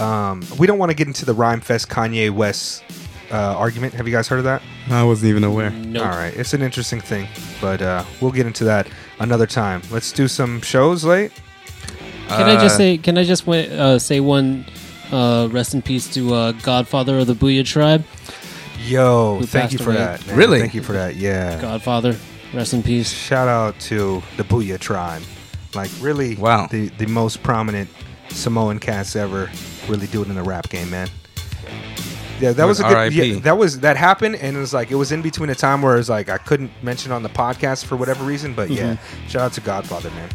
Um, 0.00 0.42
we 0.58 0.66
don't 0.66 0.78
want 0.78 0.90
to 0.90 0.94
get 0.96 1.06
into 1.08 1.24
the 1.24 1.34
Rhymefest 1.34 1.88
Kanye 1.88 2.30
West 2.30 2.84
uh, 3.32 3.36
argument. 3.56 3.94
Have 3.94 4.06
you 4.06 4.12
guys 4.12 4.28
heard 4.28 4.38
of 4.38 4.44
that? 4.44 4.62
I 4.90 5.02
wasn't 5.02 5.30
even 5.30 5.44
aware. 5.44 5.70
Nope. 5.70 6.04
All 6.04 6.10
right, 6.12 6.34
it's 6.36 6.54
an 6.54 6.62
interesting 6.62 7.00
thing, 7.00 7.26
but 7.60 7.82
uh, 7.82 8.04
we'll 8.20 8.30
get 8.32 8.46
into 8.46 8.64
that 8.64 8.88
another 9.18 9.46
time. 9.46 9.82
Let's 9.90 10.12
do 10.12 10.28
some 10.28 10.60
shows 10.60 11.04
late. 11.04 11.32
Can 12.28 12.42
I 12.48 12.54
just 12.54 12.74
Uh, 12.74 12.78
say? 12.78 12.98
Can 12.98 13.18
I 13.18 13.24
just 13.24 13.46
wa- 13.46 13.54
uh, 13.56 13.98
say 13.98 14.20
one? 14.20 14.66
Uh, 15.10 15.48
rest 15.50 15.72
in 15.72 15.80
peace 15.80 16.06
to 16.12 16.34
uh, 16.34 16.52
Godfather 16.52 17.18
of 17.18 17.26
the 17.26 17.34
Boo-Yaa 17.34 17.64
Tribe. 17.64 18.04
Yo, 18.84 19.40
thank 19.44 19.72
you 19.72 19.78
for 19.78 19.88
away. 19.90 19.96
that. 19.98 20.26
man. 20.26 20.36
Really? 20.36 20.60
Thank 20.60 20.74
you 20.74 20.82
for 20.82 20.92
that. 20.92 21.16
Yeah. 21.16 21.58
Godfather, 21.60 22.14
rest 22.52 22.74
in 22.74 22.82
peace. 22.82 23.10
Shout 23.10 23.48
out 23.48 23.78
to 23.80 24.22
the 24.36 24.44
Boo-Yaa 24.44 24.78
tribe. 24.78 25.22
Like 25.74 25.90
really, 26.00 26.36
Wow. 26.36 26.66
the 26.70 26.88
the 26.98 27.06
most 27.06 27.42
prominent 27.42 27.88
Samoan 28.28 28.78
cats 28.78 29.16
ever. 29.16 29.50
Really 29.88 30.06
do 30.06 30.22
it 30.22 30.28
in 30.28 30.34
the 30.34 30.42
rap 30.42 30.68
game, 30.68 30.90
man. 30.90 31.08
Yeah, 32.40 32.52
that 32.52 32.66
was 32.66 32.78
a 32.78 32.84
good. 32.84 33.12
Yeah, 33.14 33.40
that 33.40 33.58
was 33.58 33.80
that 33.80 33.96
happened, 33.96 34.36
and 34.36 34.56
it 34.56 34.60
was 34.60 34.72
like 34.72 34.90
it 34.92 34.94
was 34.94 35.10
in 35.10 35.22
between 35.22 35.50
a 35.50 35.54
time 35.56 35.82
where 35.82 35.94
it 35.94 35.98
was 35.98 36.08
like 36.08 36.28
I 36.28 36.38
couldn't 36.38 36.70
mention 36.82 37.10
on 37.10 37.22
the 37.24 37.28
podcast 37.28 37.84
for 37.84 37.96
whatever 37.96 38.24
reason. 38.24 38.54
But 38.54 38.70
yeah, 38.70 38.94
Mm-hmm. 38.94 39.28
shout 39.28 39.42
out 39.42 39.52
to 39.54 39.60
Godfather, 39.60 40.10
man. 40.10 40.28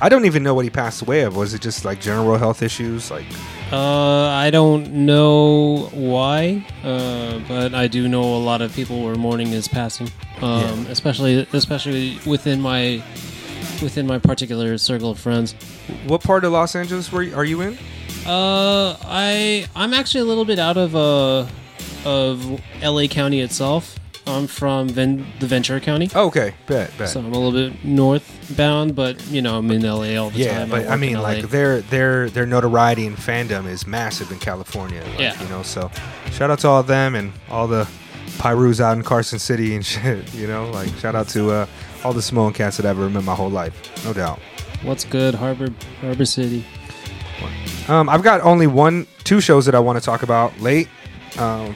I 0.00 0.08
don't 0.08 0.24
even 0.26 0.42
know 0.42 0.54
what 0.54 0.64
he 0.64 0.70
passed 0.70 1.02
away 1.02 1.22
of. 1.22 1.36
Was 1.36 1.54
it 1.54 1.60
just 1.60 1.84
like 1.84 2.00
general 2.00 2.36
health 2.38 2.62
issues? 2.62 3.10
Like 3.10 3.24
Uh, 3.72 4.26
I 4.28 4.50
don't 4.50 4.92
know 5.06 5.90
why, 5.92 6.64
uh, 6.82 7.40
but 7.48 7.74
I 7.74 7.86
do 7.88 8.08
know 8.08 8.22
a 8.22 8.38
lot 8.42 8.60
of 8.62 8.72
people 8.74 9.02
were 9.02 9.14
mourning 9.16 9.48
his 9.48 9.68
passing. 9.68 10.10
Um, 10.40 10.86
especially 10.88 11.46
especially 11.52 12.18
within 12.26 12.60
my 12.60 13.02
within 13.82 14.06
my 14.08 14.18
particular 14.18 14.76
circle 14.78 15.10
of 15.12 15.18
friends. 15.20 15.54
What 16.06 16.22
part 16.22 16.44
of 16.44 16.52
Los 16.52 16.74
Angeles 16.74 17.10
were 17.12 17.22
you, 17.22 17.34
are 17.36 17.44
you 17.44 17.60
in? 17.60 17.78
Uh, 18.26 18.96
I 19.04 19.66
I'm 19.74 19.94
actually 19.94 20.20
a 20.20 20.24
little 20.24 20.44
bit 20.44 20.58
out 20.58 20.76
of 20.76 20.94
uh 20.94 21.46
of 22.04 22.60
L.A. 22.82 23.08
County 23.08 23.40
itself. 23.40 23.98
I'm 24.26 24.46
from 24.46 24.90
Ven- 24.90 25.24
the 25.40 25.46
Ventura 25.46 25.80
County, 25.80 26.10
Oh, 26.14 26.26
okay, 26.26 26.52
bet, 26.66 26.90
bet. 26.98 27.08
so 27.08 27.18
I'm 27.20 27.32
a 27.32 27.38
little 27.38 27.50
bit 27.50 27.82
northbound, 27.82 28.94
but 28.94 29.26
you 29.28 29.40
know 29.40 29.56
I'm 29.56 29.70
in 29.70 29.82
L.A. 29.82 30.18
all 30.18 30.28
the 30.28 30.40
yeah, 30.40 30.58
time. 30.58 30.68
but 30.68 30.82
work 30.82 30.90
I 30.90 30.94
in 30.94 31.00
mean, 31.00 31.14
LA. 31.14 31.20
like 31.22 31.48
their 31.48 31.80
their 31.80 32.28
their 32.28 32.44
notoriety 32.44 33.06
and 33.06 33.16
fandom 33.16 33.66
is 33.66 33.86
massive 33.86 34.30
in 34.30 34.38
California. 34.38 35.02
Like, 35.02 35.18
Yeah. 35.18 35.42
you 35.42 35.48
know. 35.48 35.62
So, 35.62 35.90
shout 36.32 36.50
out 36.50 36.58
to 36.58 36.68
all 36.68 36.80
of 36.80 36.86
them 36.86 37.14
and 37.14 37.32
all 37.48 37.66
the 37.66 37.88
Pyrus 38.36 38.80
out 38.82 38.98
in 38.98 39.02
Carson 39.02 39.38
City 39.38 39.74
and 39.74 39.84
shit. 39.92 40.34
You 40.34 40.46
know, 40.46 40.70
like 40.72 40.90
shout 40.98 41.14
out 41.14 41.28
to 41.30 41.50
uh, 41.50 41.66
all 42.04 42.12
the 42.12 42.20
Samoan 42.22 42.52
cats 42.52 42.76
that 42.76 42.84
I've 42.84 42.98
ever 42.98 43.08
met 43.08 43.24
my 43.24 43.34
whole 43.34 43.48
life, 43.50 43.74
no 44.04 44.12
doubt. 44.12 44.40
what's 44.82 45.04
good, 45.06 45.34
Harbor 45.36 45.68
Harbor 46.02 46.26
City. 46.26 46.66
Um, 47.88 48.08
I've 48.08 48.22
got 48.22 48.42
only 48.42 48.66
one, 48.66 49.06
two 49.24 49.40
shows 49.40 49.64
that 49.66 49.74
I 49.74 49.80
want 49.80 49.98
to 49.98 50.04
talk 50.04 50.22
about 50.22 50.58
late. 50.60 50.88
Um, 51.38 51.74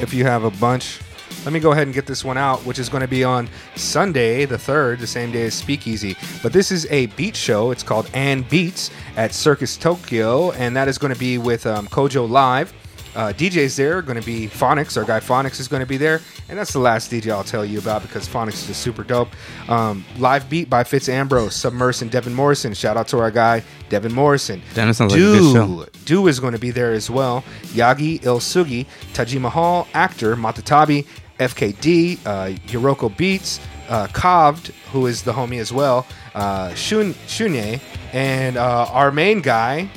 if 0.00 0.12
you 0.12 0.24
have 0.24 0.42
a 0.42 0.50
bunch, 0.50 1.00
let 1.44 1.52
me 1.52 1.60
go 1.60 1.72
ahead 1.72 1.86
and 1.86 1.94
get 1.94 2.06
this 2.06 2.24
one 2.24 2.36
out, 2.36 2.58
which 2.66 2.78
is 2.78 2.88
going 2.88 3.02
to 3.02 3.08
be 3.08 3.22
on 3.22 3.48
Sunday, 3.76 4.44
the 4.44 4.56
3rd, 4.56 4.98
the 4.98 5.06
same 5.06 5.30
day 5.30 5.46
as 5.46 5.54
Speakeasy. 5.54 6.16
But 6.42 6.52
this 6.52 6.72
is 6.72 6.86
a 6.90 7.06
beat 7.06 7.36
show. 7.36 7.70
It's 7.70 7.84
called 7.84 8.10
And 8.14 8.48
Beats 8.48 8.90
at 9.16 9.32
Circus 9.32 9.76
Tokyo, 9.76 10.50
and 10.52 10.76
that 10.76 10.88
is 10.88 10.98
going 10.98 11.12
to 11.12 11.18
be 11.18 11.38
with 11.38 11.66
um, 11.66 11.86
Kojo 11.86 12.28
Live. 12.28 12.72
Uh, 13.18 13.32
DJs 13.32 13.76
there 13.76 13.98
are 13.98 14.02
going 14.02 14.18
to 14.20 14.24
be 14.24 14.46
Phonics. 14.46 14.96
Our 14.96 15.02
guy 15.02 15.18
Phonics 15.18 15.58
is 15.58 15.66
going 15.66 15.80
to 15.80 15.86
be 15.86 15.96
there, 15.96 16.20
and 16.48 16.56
that's 16.56 16.72
the 16.72 16.78
last 16.78 17.10
DJ 17.10 17.32
I'll 17.32 17.42
tell 17.42 17.64
you 17.64 17.80
about 17.80 18.02
because 18.02 18.28
Phonics 18.28 18.54
is 18.54 18.68
just 18.68 18.80
super 18.80 19.02
dope. 19.02 19.28
Um, 19.68 20.04
live 20.18 20.48
beat 20.48 20.70
by 20.70 20.84
Fitz 20.84 21.08
Ambrose, 21.08 21.56
Submerse, 21.56 22.00
and 22.00 22.12
Devin 22.12 22.32
Morrison. 22.32 22.74
Shout 22.74 22.96
out 22.96 23.08
to 23.08 23.18
our 23.18 23.32
guy 23.32 23.64
Devin 23.88 24.14
Morrison. 24.14 24.62
Damn, 24.72 24.86
that 24.86 24.94
sounds 24.94 25.14
like 25.14 25.20
a 25.20 25.24
good 25.24 25.52
show. 25.52 25.86
Do 26.04 26.28
is 26.28 26.38
going 26.38 26.52
to 26.52 26.60
be 26.60 26.70
there 26.70 26.92
as 26.92 27.10
well. 27.10 27.42
Yagi 27.72 28.20
Ilsugi, 28.20 28.86
Taji 29.14 29.40
Mahal, 29.40 29.88
actor 29.94 30.36
Matatabi, 30.36 31.04
FKD, 31.40 32.18
uh, 32.24 32.56
Yoroko 32.68 33.14
Beats, 33.16 33.58
uh, 33.88 34.06
Kavd, 34.08 34.68
who 34.92 35.06
is 35.06 35.22
the 35.22 35.32
homie 35.32 35.58
as 35.58 35.72
well, 35.72 36.06
uh, 36.36 36.72
Shun 36.74 37.14
Shunye, 37.26 37.80
and 38.12 38.56
uh, 38.56 38.86
our 38.92 39.10
main 39.10 39.40
guy, 39.40 39.88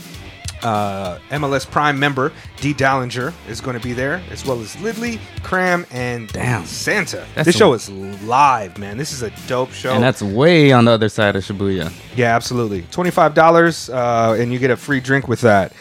uh, 0.63 1.19
MLS 1.31 1.69
Prime 1.69 1.99
member 1.99 2.31
D 2.57 2.73
Dallinger 2.73 3.33
is 3.49 3.61
going 3.61 3.77
to 3.77 3.83
be 3.83 3.93
there, 3.93 4.21
as 4.29 4.45
well 4.45 4.59
as 4.61 4.75
Lidley, 4.77 5.19
Cram, 5.43 5.85
and 5.91 6.27
Damn. 6.31 6.65
Santa. 6.65 7.25
That's 7.35 7.45
this 7.47 7.55
a- 7.55 7.57
show 7.57 7.73
is 7.73 7.89
live, 7.89 8.77
man. 8.77 8.97
This 8.97 9.11
is 9.13 9.21
a 9.23 9.31
dope 9.47 9.71
show. 9.71 9.93
And 9.93 10.03
that's 10.03 10.21
way 10.21 10.71
on 10.71 10.85
the 10.85 10.91
other 10.91 11.09
side 11.09 11.35
of 11.35 11.43
Shibuya. 11.43 11.91
yeah, 12.15 12.35
absolutely. 12.35 12.83
Twenty 12.91 13.11
five 13.11 13.33
dollars, 13.33 13.89
uh, 13.89 14.37
and 14.39 14.51
you 14.53 14.59
get 14.59 14.71
a 14.71 14.77
free 14.77 14.99
drink 14.99 15.27
with 15.27 15.41
that. 15.41 15.73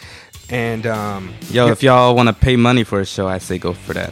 And 0.49 0.85
um, 0.85 1.33
Yo, 1.49 1.67
if 1.67 1.81
y'all 1.81 2.13
want 2.15 2.27
to 2.27 2.33
pay 2.33 2.55
money 2.57 2.83
for 2.83 2.99
a 2.99 3.05
show, 3.05 3.27
I 3.27 3.37
say 3.37 3.57
go 3.57 3.73
for 3.73 3.93
that. 3.93 4.11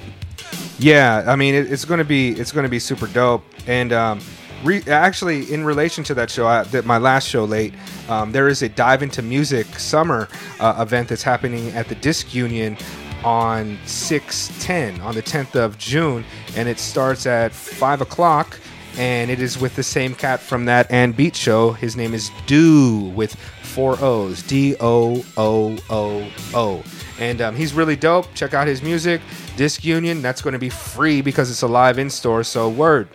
yeah, 0.77 1.23
I 1.27 1.35
mean 1.35 1.53
it, 1.55 1.71
it's 1.71 1.83
gonna 1.85 2.03
be 2.05 2.29
it's 2.31 2.51
gonna 2.51 2.69
be 2.69 2.79
super 2.79 3.07
dope. 3.07 3.43
And 3.67 3.91
um, 3.91 4.19
re- 4.63 4.83
actually, 4.87 5.51
in 5.51 5.63
relation 5.63 6.03
to 6.05 6.13
that 6.15 6.29
show, 6.29 6.47
I, 6.47 6.63
that 6.63 6.85
my 6.85 6.97
last 6.97 7.27
show 7.27 7.45
late, 7.45 7.73
um, 8.07 8.31
there 8.31 8.47
is 8.47 8.61
a 8.61 8.69
dive 8.69 9.03
into 9.03 9.21
music 9.21 9.67
summer 9.79 10.27
uh, 10.59 10.75
event 10.79 11.09
that's 11.09 11.23
happening 11.23 11.69
at 11.71 11.87
the 11.87 11.95
Disk 11.95 12.33
Union 12.33 12.77
on 13.23 13.77
six 13.85 14.51
ten 14.59 14.99
on 15.01 15.13
the 15.13 15.21
tenth 15.21 15.55
of 15.55 15.77
June, 15.77 16.23
and 16.55 16.69
it 16.69 16.79
starts 16.79 17.25
at 17.25 17.51
five 17.51 18.01
o'clock. 18.01 18.59
And 18.97 19.29
it 19.31 19.39
is 19.39 19.57
with 19.57 19.75
the 19.75 19.83
same 19.83 20.13
cat 20.15 20.41
from 20.41 20.65
that 20.65 20.91
and 20.91 21.15
beat 21.15 21.35
show. 21.35 21.71
His 21.71 21.95
name 21.95 22.13
is 22.13 22.31
Do 22.47 23.11
with 23.15 23.35
four 23.61 23.95
O's. 24.01 24.41
D 24.43 24.75
O 24.79 25.23
O 25.37 25.77
O 25.89 26.31
O. 26.53 26.83
And 27.19 27.39
um, 27.39 27.55
he's 27.55 27.73
really 27.73 27.95
dope. 27.95 28.33
Check 28.33 28.53
out 28.53 28.67
his 28.67 28.81
music. 28.81 29.21
Disk 29.55 29.85
Union, 29.85 30.21
that's 30.21 30.41
going 30.41 30.53
to 30.53 30.59
be 30.59 30.69
free 30.69 31.21
because 31.21 31.51
it's 31.51 31.61
a 31.61 31.67
live 31.67 31.99
in 31.99 32.09
store. 32.09 32.43
So, 32.43 32.67
word. 32.67 33.07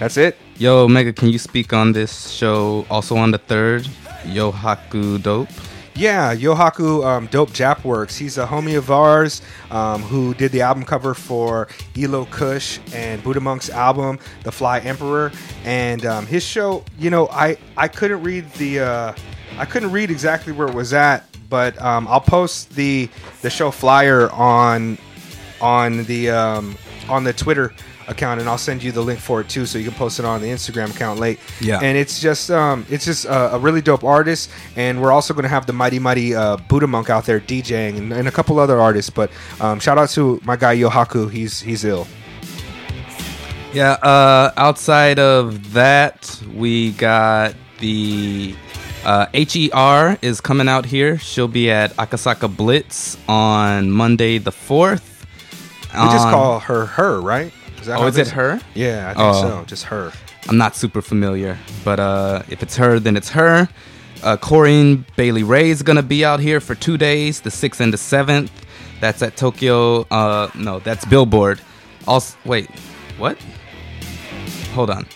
That's 0.00 0.16
it. 0.16 0.38
Yo, 0.56 0.88
Mega, 0.88 1.12
can 1.12 1.28
you 1.28 1.38
speak 1.38 1.74
on 1.74 1.92
this 1.92 2.30
show 2.30 2.86
also 2.88 3.18
on 3.18 3.32
the 3.32 3.38
third? 3.38 3.82
Yohaku 4.24 5.22
Dope. 5.22 5.50
Yeah, 5.94 6.34
Yohaku 6.34 7.04
um, 7.04 7.26
Dope 7.26 7.50
Jap 7.50 7.84
Works. 7.84 8.16
He's 8.16 8.38
a 8.38 8.46
homie 8.46 8.78
of 8.78 8.90
ours 8.90 9.42
um, 9.70 10.00
who 10.00 10.32
did 10.32 10.52
the 10.52 10.62
album 10.62 10.84
cover 10.84 11.12
for 11.12 11.68
Elo 11.98 12.24
Kush 12.24 12.78
and 12.94 13.22
Buddha 13.22 13.40
Monk's 13.40 13.68
album, 13.68 14.18
The 14.42 14.50
Fly 14.50 14.78
Emperor. 14.78 15.32
And 15.64 16.06
um, 16.06 16.24
his 16.24 16.42
show, 16.42 16.82
you 16.98 17.10
know, 17.10 17.28
I, 17.28 17.58
I 17.76 17.86
couldn't 17.86 18.22
read 18.22 18.50
the 18.54 18.80
uh, 18.80 19.14
I 19.58 19.66
couldn't 19.66 19.92
read 19.92 20.10
exactly 20.10 20.54
where 20.54 20.66
it 20.66 20.74
was 20.74 20.94
at, 20.94 21.26
but 21.50 21.78
um, 21.78 22.08
I'll 22.08 22.22
post 22.22 22.74
the 22.74 23.10
the 23.42 23.50
show 23.50 23.70
flyer 23.70 24.30
on 24.30 24.96
on 25.60 26.04
the 26.04 26.30
um, 26.30 26.78
on 27.10 27.24
the 27.24 27.34
Twitter 27.34 27.74
account, 28.08 28.40
and 28.40 28.48
I'll 28.48 28.58
send 28.58 28.82
you 28.82 28.92
the 28.92 29.02
link 29.02 29.20
for 29.20 29.40
it 29.40 29.48
too, 29.48 29.66
so 29.66 29.78
you 29.78 29.84
can 29.84 29.94
post 29.94 30.18
it 30.18 30.24
on 30.24 30.40
the 30.40 30.48
Instagram 30.48 30.90
account 30.94 31.20
late. 31.20 31.38
Yeah. 31.60 31.80
and 31.82 31.96
it's 31.96 32.20
just 32.20 32.50
um, 32.50 32.86
it's 32.90 33.04
just 33.04 33.24
a, 33.24 33.54
a 33.54 33.58
really 33.58 33.80
dope 33.80 34.04
artist, 34.04 34.50
and 34.76 35.00
we're 35.00 35.12
also 35.12 35.34
going 35.34 35.44
to 35.44 35.48
have 35.48 35.66
the 35.66 35.72
mighty 35.72 35.98
mighty 35.98 36.34
uh, 36.34 36.56
Buddha 36.56 36.86
Monk 36.86 37.10
out 37.10 37.24
there 37.24 37.40
DJing, 37.40 37.96
and, 37.98 38.12
and 38.12 38.28
a 38.28 38.32
couple 38.32 38.58
other 38.58 38.80
artists. 38.80 39.10
But 39.10 39.30
um, 39.60 39.80
shout 39.80 39.98
out 39.98 40.10
to 40.10 40.40
my 40.44 40.56
guy 40.56 40.76
Yohaku, 40.76 41.30
he's 41.30 41.60
he's 41.60 41.84
ill. 41.84 42.06
Yeah, 43.72 43.92
uh, 43.92 44.52
outside 44.56 45.20
of 45.20 45.72
that, 45.74 46.42
we 46.54 46.90
got 46.92 47.54
the 47.78 48.56
uh, 49.04 49.26
HER 49.32 50.18
is 50.22 50.40
coming 50.40 50.68
out 50.68 50.84
here. 50.84 51.18
She'll 51.18 51.48
be 51.48 51.70
at 51.70 51.94
Akasaka 51.96 52.54
Blitz 52.54 53.16
on 53.28 53.90
Monday 53.90 54.38
the 54.38 54.50
4th. 54.50 55.24
We 55.92 55.98
just 56.12 56.28
call 56.28 56.60
her 56.60 56.86
her, 56.86 57.20
right? 57.20 57.52
Is 57.80 57.86
that 57.86 57.98
Oh, 57.98 58.06
is 58.06 58.16
it 58.18 58.28
her? 58.28 58.60
Yeah, 58.74 59.10
I 59.10 59.14
think 59.14 59.18
Oh. 59.34 59.42
so. 59.42 59.64
Just 59.66 59.84
her. 59.84 60.12
I'm 60.48 60.56
not 60.58 60.74
super 60.76 61.02
familiar, 61.02 61.58
but 61.84 62.00
uh, 62.00 62.42
if 62.48 62.62
it's 62.62 62.76
her, 62.76 62.98
then 62.98 63.16
it's 63.16 63.30
her. 63.30 63.68
Uh, 64.22 64.36
Corinne 64.36 65.04
Bailey 65.16 65.42
Rae 65.42 65.70
is 65.70 65.82
gonna 65.82 66.02
be 66.02 66.24
out 66.24 66.40
here 66.40 66.60
for 66.60 66.74
two 66.74 66.98
days, 66.98 67.40
the 67.40 67.50
sixth 67.50 67.80
and 67.80 67.92
the 67.92 67.98
seventh. 67.98 68.50
That's 69.00 69.22
at 69.22 69.36
Tokyo. 69.36 70.02
Uh, 70.10 70.50
no, 70.54 70.78
that's 70.80 71.04
Billboard. 71.06 71.60
Also, 72.06 72.36
wait, 72.44 72.68
what? 73.18 73.38
Hold 74.74 74.90
on. 74.90 75.06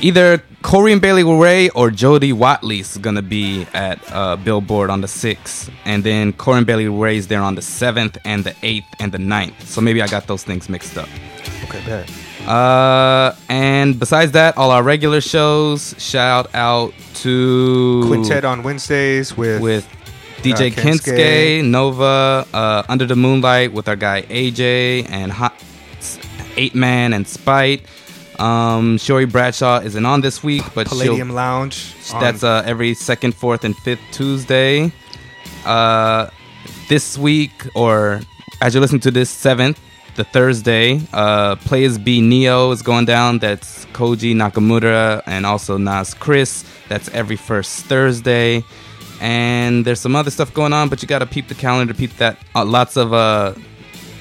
Either 0.00 0.42
Corinne 0.62 0.98
Bailey 0.98 1.24
Rae 1.24 1.70
or 1.70 1.90
Jody 1.90 2.32
Watley's 2.32 2.96
gonna 2.98 3.22
be 3.22 3.66
at 3.72 3.98
uh, 4.12 4.36
Billboard 4.36 4.90
on 4.90 5.00
the 5.00 5.08
sixth, 5.08 5.70
and 5.84 6.04
then 6.04 6.32
Corinne 6.34 6.64
Bailey 6.64 6.88
Rae's 6.88 7.28
there 7.28 7.42
on 7.42 7.54
the 7.54 7.62
seventh 7.62 8.18
and 8.24 8.44
the 8.44 8.54
eighth 8.62 8.86
and 8.98 9.10
the 9.12 9.18
9th. 9.18 9.62
So 9.62 9.80
maybe 9.80 10.02
I 10.02 10.06
got 10.06 10.26
those 10.26 10.44
things 10.44 10.68
mixed 10.68 10.98
up. 10.98 11.08
Okay, 11.64 11.80
bad. 11.86 12.10
Uh, 12.46 13.34
and 13.48 13.98
besides 13.98 14.32
that, 14.32 14.56
all 14.56 14.70
our 14.70 14.82
regular 14.82 15.20
shows. 15.20 15.94
Shout 15.98 16.52
out 16.54 16.92
to 17.16 18.02
Quintet 18.06 18.44
on 18.44 18.62
Wednesdays 18.62 19.36
with 19.36 19.62
with 19.62 19.88
DJ 20.42 20.72
uh, 20.72 20.80
Kensuke, 20.80 21.60
Kensuke. 21.60 21.64
Nova, 21.64 22.46
uh, 22.52 22.82
Under 22.88 23.06
the 23.06 23.16
Moonlight 23.16 23.72
with 23.72 23.88
our 23.88 23.96
guy 23.96 24.22
AJ 24.22 25.08
and 25.10 25.32
Hot 25.32 25.54
Eight 26.56 26.74
Man 26.74 27.12
and 27.12 27.26
Spite. 27.26 27.82
Um, 28.40 28.96
Shori 28.96 29.30
Bradshaw 29.30 29.80
isn't 29.80 30.06
on 30.06 30.22
this 30.22 30.42
week, 30.42 30.62
but 30.74 30.86
Palladium 30.86 31.28
Lounge. 31.30 31.94
that's 32.10 32.42
uh, 32.42 32.62
every 32.64 32.94
second, 32.94 33.34
fourth, 33.34 33.64
and 33.64 33.76
fifth 33.76 34.00
Tuesday. 34.12 34.90
Uh, 35.66 36.30
this 36.88 37.18
week, 37.18 37.52
or 37.74 38.20
as 38.62 38.74
you're 38.74 38.80
listening 38.80 39.02
to 39.02 39.10
this, 39.10 39.28
seventh, 39.28 39.78
the 40.16 40.24
Thursday, 40.24 41.00
uh, 41.12 41.56
Players 41.56 41.98
B 41.98 42.22
Neo 42.22 42.70
is 42.70 42.80
going 42.80 43.04
down. 43.04 43.38
That's 43.40 43.84
Koji 43.86 44.34
Nakamura 44.34 45.22
and 45.26 45.44
also 45.44 45.76
Nas 45.76 46.14
Chris. 46.14 46.64
That's 46.88 47.08
every 47.10 47.36
first 47.36 47.84
Thursday. 47.86 48.64
And 49.20 49.84
there's 49.84 50.00
some 50.00 50.16
other 50.16 50.30
stuff 50.30 50.54
going 50.54 50.72
on, 50.72 50.88
but 50.88 51.02
you 51.02 51.08
gotta 51.08 51.26
peep 51.26 51.48
the 51.48 51.54
calendar, 51.54 51.92
peep 51.92 52.16
that. 52.16 52.38
Uh, 52.54 52.64
lots 52.64 52.96
of 52.96 53.12
uh, 53.12 53.52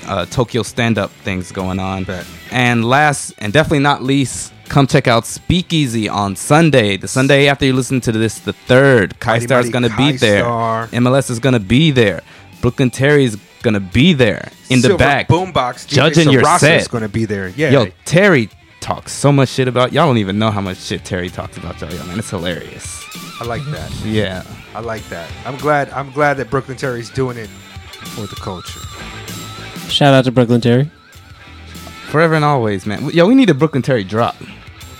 uh, 0.10 0.26
Tokyo 0.26 0.64
stand 0.64 0.98
up 0.98 1.11
things 1.11 1.52
going 1.52 1.80
on. 1.80 2.03
Bet. 2.03 2.26
And 2.52 2.84
last 2.84 3.34
and 3.38 3.53
definitely 3.53 3.80
not 3.80 4.03
least, 4.03 4.52
come 4.68 4.88
check 4.88 5.07
out 5.07 5.26
Speakeasy 5.26 6.10
on 6.10 6.36
Sunday. 6.36 6.98
The 6.98 7.07
Sunday 7.07 7.48
after 7.48 7.65
you 7.65 7.73
listen 7.73 8.02
to 8.02 8.11
this, 8.11 8.40
the 8.40 8.53
third. 8.53 9.19
Kai 9.19 9.40
Star 9.40 9.60
is 9.60 9.69
going 9.69 9.84
to 9.84 9.95
be 9.95 10.14
there. 10.14 10.44
MLS 10.44 11.30
is 11.30 11.40
going 11.40 11.53
to 11.53 11.60
be 11.60 11.91
there. 11.91 12.22
Brooklyn 12.61 12.90
Terry 12.90 13.23
is 13.23 13.38
going 13.61 13.76
to 13.76 13.80
be 13.80 14.14
there 14.14 14.49
in 14.69 14.81
the 14.81 14.90
Silver 14.90 14.98
back. 14.98 15.27
Boombox. 15.27 15.88
DJ 15.88 15.90
judging 15.90 16.30
your 16.31 16.41
Sarasa 16.41 16.60
set. 16.60 16.81
is 16.81 16.88
going 16.88 17.03
to 17.03 17.10
be 17.10 17.26
there. 17.26 17.49
Yeah. 17.49 17.69
Yo, 17.69 17.88
Terry 18.06 18.49
talks 18.80 19.11
so 19.11 19.31
much 19.31 19.49
shit 19.49 19.68
about 19.68 19.94
y'all. 19.94 20.07
Don't 20.07 20.18
even 20.18 20.40
know 20.40 20.49
how 20.49 20.61
much 20.61 20.77
shit 20.77 21.06
Terry 21.06 21.30
talks 21.30 21.57
about 21.57 21.80
y'all. 21.81 21.94
Yo, 21.94 22.03
man, 22.06 22.18
it's 22.18 22.31
hilarious. 22.31 23.03
I 23.40 23.45
like 23.45 23.64
that. 23.65 23.94
Yeah. 24.03 24.44
I 24.73 24.80
like 24.80 25.07
that. 25.10 25.30
I'm 25.45 25.57
glad. 25.57 25.90
I'm 25.91 26.11
glad 26.11 26.36
that 26.38 26.49
Brooklyn 26.49 26.77
Terry's 26.77 27.10
doing 27.10 27.38
it 27.38 27.48
for 27.48 28.27
the 28.27 28.36
culture. 28.36 28.81
Shout 29.90 30.14
out 30.14 30.26
to 30.26 30.32
Brooklyn 30.32 30.61
Terry. 30.61 30.90
Forever 32.10 32.36
and 32.36 32.45
always, 32.45 32.86
man. 32.86 33.10
Yo, 33.11 33.28
we 33.28 33.36
need 33.36 33.49
a 33.49 33.53
Brooklyn 33.53 33.84
Terry 33.84 34.03
drop. 34.03 34.36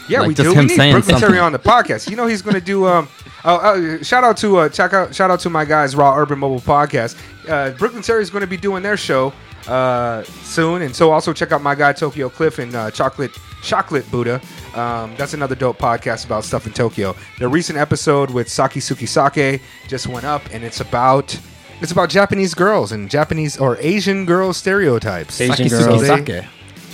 Yeah, 0.08 0.20
Like, 0.20 0.30
we 0.30 0.34
just 0.36 0.50
do. 0.50 0.54
him 0.54 0.68
We 0.68 0.76
need 0.76 0.92
Brooklyn 0.92 1.04
something. 1.04 1.30
Terry 1.30 1.40
on 1.40 1.52
the 1.52 1.60
podcast. 1.60 2.10
You 2.10 2.16
know 2.16 2.26
he's 2.28 2.42
going 2.42 2.56
to 2.56 2.62
do. 2.62 2.86
Um, 2.88 3.08
oh, 3.46 3.56
uh, 3.56 4.04
shout 4.04 4.24
out 4.24 4.38
to 4.38 4.58
uh, 4.58 4.70
check 4.70 4.94
out 4.94 5.14
shout 5.14 5.30
out 5.32 5.40
to 5.42 5.50
my 5.50 5.66
guys 5.66 5.96
Raw 5.96 6.16
Urban 6.16 6.40
Mobile 6.40 6.60
Podcast. 6.60 7.18
Uh, 7.48 7.72
Brooklyn 7.72 8.02
Terry 8.04 8.22
is 8.22 8.30
going 8.30 8.42
to 8.42 8.48
be 8.48 8.58
doing 8.58 8.82
their 8.84 8.98
show 8.98 9.34
uh, 9.68 10.24
soon, 10.24 10.82
and 10.82 10.96
so 10.96 11.12
also 11.12 11.32
check 11.34 11.52
out 11.52 11.62
my 11.62 11.76
guy 11.76 11.94
Tokyo 11.94 12.30
Cliff 12.30 12.60
and 12.60 12.74
uh, 12.76 12.90
Chocolate 12.92 13.32
Chocolate 13.64 14.10
Buddha. 14.12 14.42
Um, 14.76 15.16
that's 15.16 15.34
another 15.34 15.56
dope 15.56 15.78
podcast 15.80 16.26
about 16.26 16.44
stuff 16.44 16.66
in 16.68 16.74
Tokyo. 16.74 17.16
Their 17.38 17.50
recent 17.50 17.78
episode 17.78 18.30
with 18.32 18.50
Saki 18.50 18.80
Suki 18.80 19.08
Sake 19.08 19.62
just 19.88 20.08
went 20.08 20.26
up, 20.26 20.44
and 20.52 20.64
it's 20.64 20.80
about. 20.80 21.38
It's 21.82 21.92
about 21.92 22.10
Japanese 22.10 22.54
girls 22.54 22.92
and 22.92 23.10
Japanese 23.10 23.58
or 23.58 23.78
Asian 23.80 24.26
girl 24.26 24.52
stereotypes. 24.54 25.40
Asian 25.40 25.70
Sake 25.70 25.70
girls. 25.70 26.04
Suki 26.04 26.26
Sake. 26.26 26.46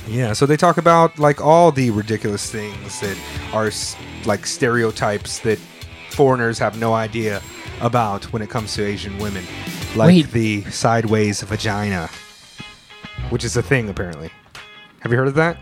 Yeah, 0.07 0.34
so 0.34 0.45
they 0.45 0.57
talk 0.57 0.78
about 0.78 1.18
like 1.18 1.41
all 1.41 1.72
the 1.72 1.90
ridiculous 1.90 2.52
things 2.52 2.99
that 3.02 3.18
are 3.53 3.72
like 4.26 4.45
stereotypes 4.45 5.40
that 5.40 5.57
foreigners 6.12 6.60
have 6.60 6.80
no 6.80 6.94
idea 6.94 7.41
about 7.82 8.26
when 8.32 8.41
it 8.44 8.49
comes 8.49 8.76
to 8.76 8.86
Asian 8.86 9.18
women, 9.18 9.44
like 9.95 10.07
Wait. 10.07 10.32
the 10.32 10.62
sideways 10.66 11.41
vagina, 11.41 12.07
which 13.30 13.44
is 13.44 13.57
a 13.57 13.64
thing 13.64 13.90
apparently. 13.90 14.30
Have 14.99 15.12
you 15.12 15.18
heard 15.18 15.28
of 15.28 15.36
that? 15.36 15.57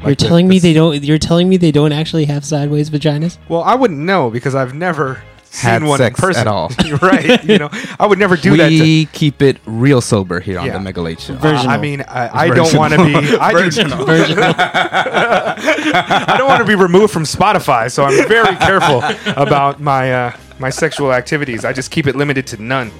You're 0.00 0.10
Like 0.10 0.18
the- 0.18 0.26
telling 0.26 0.48
me 0.48 0.58
the- 0.58 0.68
they 0.68 0.74
don't. 0.74 1.02
You're 1.02 1.18
telling 1.18 1.48
me 1.48 1.56
they 1.56 1.72
don't 1.72 1.92
actually 1.92 2.26
have 2.26 2.44
sideways 2.44 2.90
vaginas. 2.90 3.38
Well, 3.48 3.62
I 3.62 3.74
wouldn't 3.74 4.00
know 4.00 4.28
because 4.30 4.54
I've 4.54 4.74
never 4.74 5.22
Had 5.52 5.80
seen 5.80 5.88
one 5.88 5.98
sex 5.98 6.16
in 6.18 6.22
person 6.22 6.40
at 6.42 6.46
all. 6.46 6.70
You're 6.84 6.96
right? 7.02 7.42
You 7.44 7.58
know, 7.58 7.68
I 7.98 8.06
would 8.06 8.18
never 8.20 8.36
do 8.36 8.56
that. 8.56 8.68
To, 8.68 8.80
we 8.80 9.06
keep 9.06 9.42
it 9.42 9.58
real 9.66 10.00
sober 10.00 10.38
here 10.38 10.58
on 10.60 10.66
Yeah. 10.66 10.74
the 10.74 10.80
Mega 10.80 11.00
Late 11.02 11.20
Show. 11.20 11.34
Virginal. 11.34 11.68
I 11.68 11.76
mean, 11.76 12.02
I, 12.02 12.42
I 12.42 12.48
don't 12.50 12.72
want 12.74 12.92
to 12.94 13.04
be. 13.04 13.14
I 13.36 13.52
do, 13.68 13.82
I 15.12 16.34
don't 16.38 16.46
want 16.48 16.60
to 16.60 16.66
be 16.66 16.74
removed 16.76 17.12
from 17.12 17.24
Spotify, 17.24 17.90
so 17.90 18.04
I'm 18.04 18.28
very 18.28 18.54
careful 18.56 19.02
about 19.36 19.80
my 19.80 20.12
uh, 20.12 20.36
my 20.58 20.70
sexual 20.70 21.12
activities. 21.12 21.64
I 21.64 21.72
just 21.72 21.90
keep 21.90 22.06
it 22.06 22.14
limited 22.16 22.46
to 22.48 22.62
none. 22.62 22.90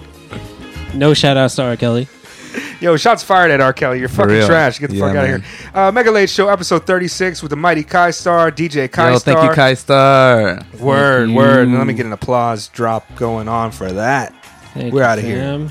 No 0.94 1.14
shout 1.14 1.36
outs 1.36 1.54
to 1.56 1.62
R. 1.62 1.76
Kelly. 1.76 2.08
Yo, 2.80 2.96
shots 2.96 3.22
fired 3.22 3.50
at 3.50 3.60
R. 3.60 3.72
Kelly. 3.72 3.98
You're 4.00 4.08
fucking 4.08 4.34
real. 4.34 4.46
trash. 4.46 4.78
Get 4.78 4.90
the 4.90 4.96
Yeah, 4.96 5.06
fuck 5.08 5.16
out 5.16 5.24
of 5.24 5.42
here. 5.42 5.44
Uh, 5.74 5.92
Mega 5.92 6.10
Late 6.10 6.30
Show, 6.30 6.48
episode 6.48 6.86
36 6.86 7.42
with 7.42 7.50
the 7.50 7.56
mighty 7.56 7.82
Kai 7.84 8.10
Star, 8.10 8.50
DJ 8.50 8.90
Kai 8.90 9.12
Yo, 9.12 9.18
Star. 9.18 9.34
thank 9.34 9.48
you, 9.50 9.54
Kai 9.54 9.74
Star. 9.74 10.60
Word, 10.78 11.26
Thank 11.26 11.36
word. 11.36 11.68
Let 11.68 11.86
me 11.86 11.92
get 11.94 12.06
an 12.06 12.12
applause 12.12 12.68
drop 12.68 13.14
going 13.16 13.48
on 13.48 13.70
for 13.70 13.92
that. 13.92 14.34
Thank 14.74 14.94
We're 14.94 15.02
out 15.02 15.18
of 15.18 15.24
here. 15.24 15.38
fam. 15.38 15.70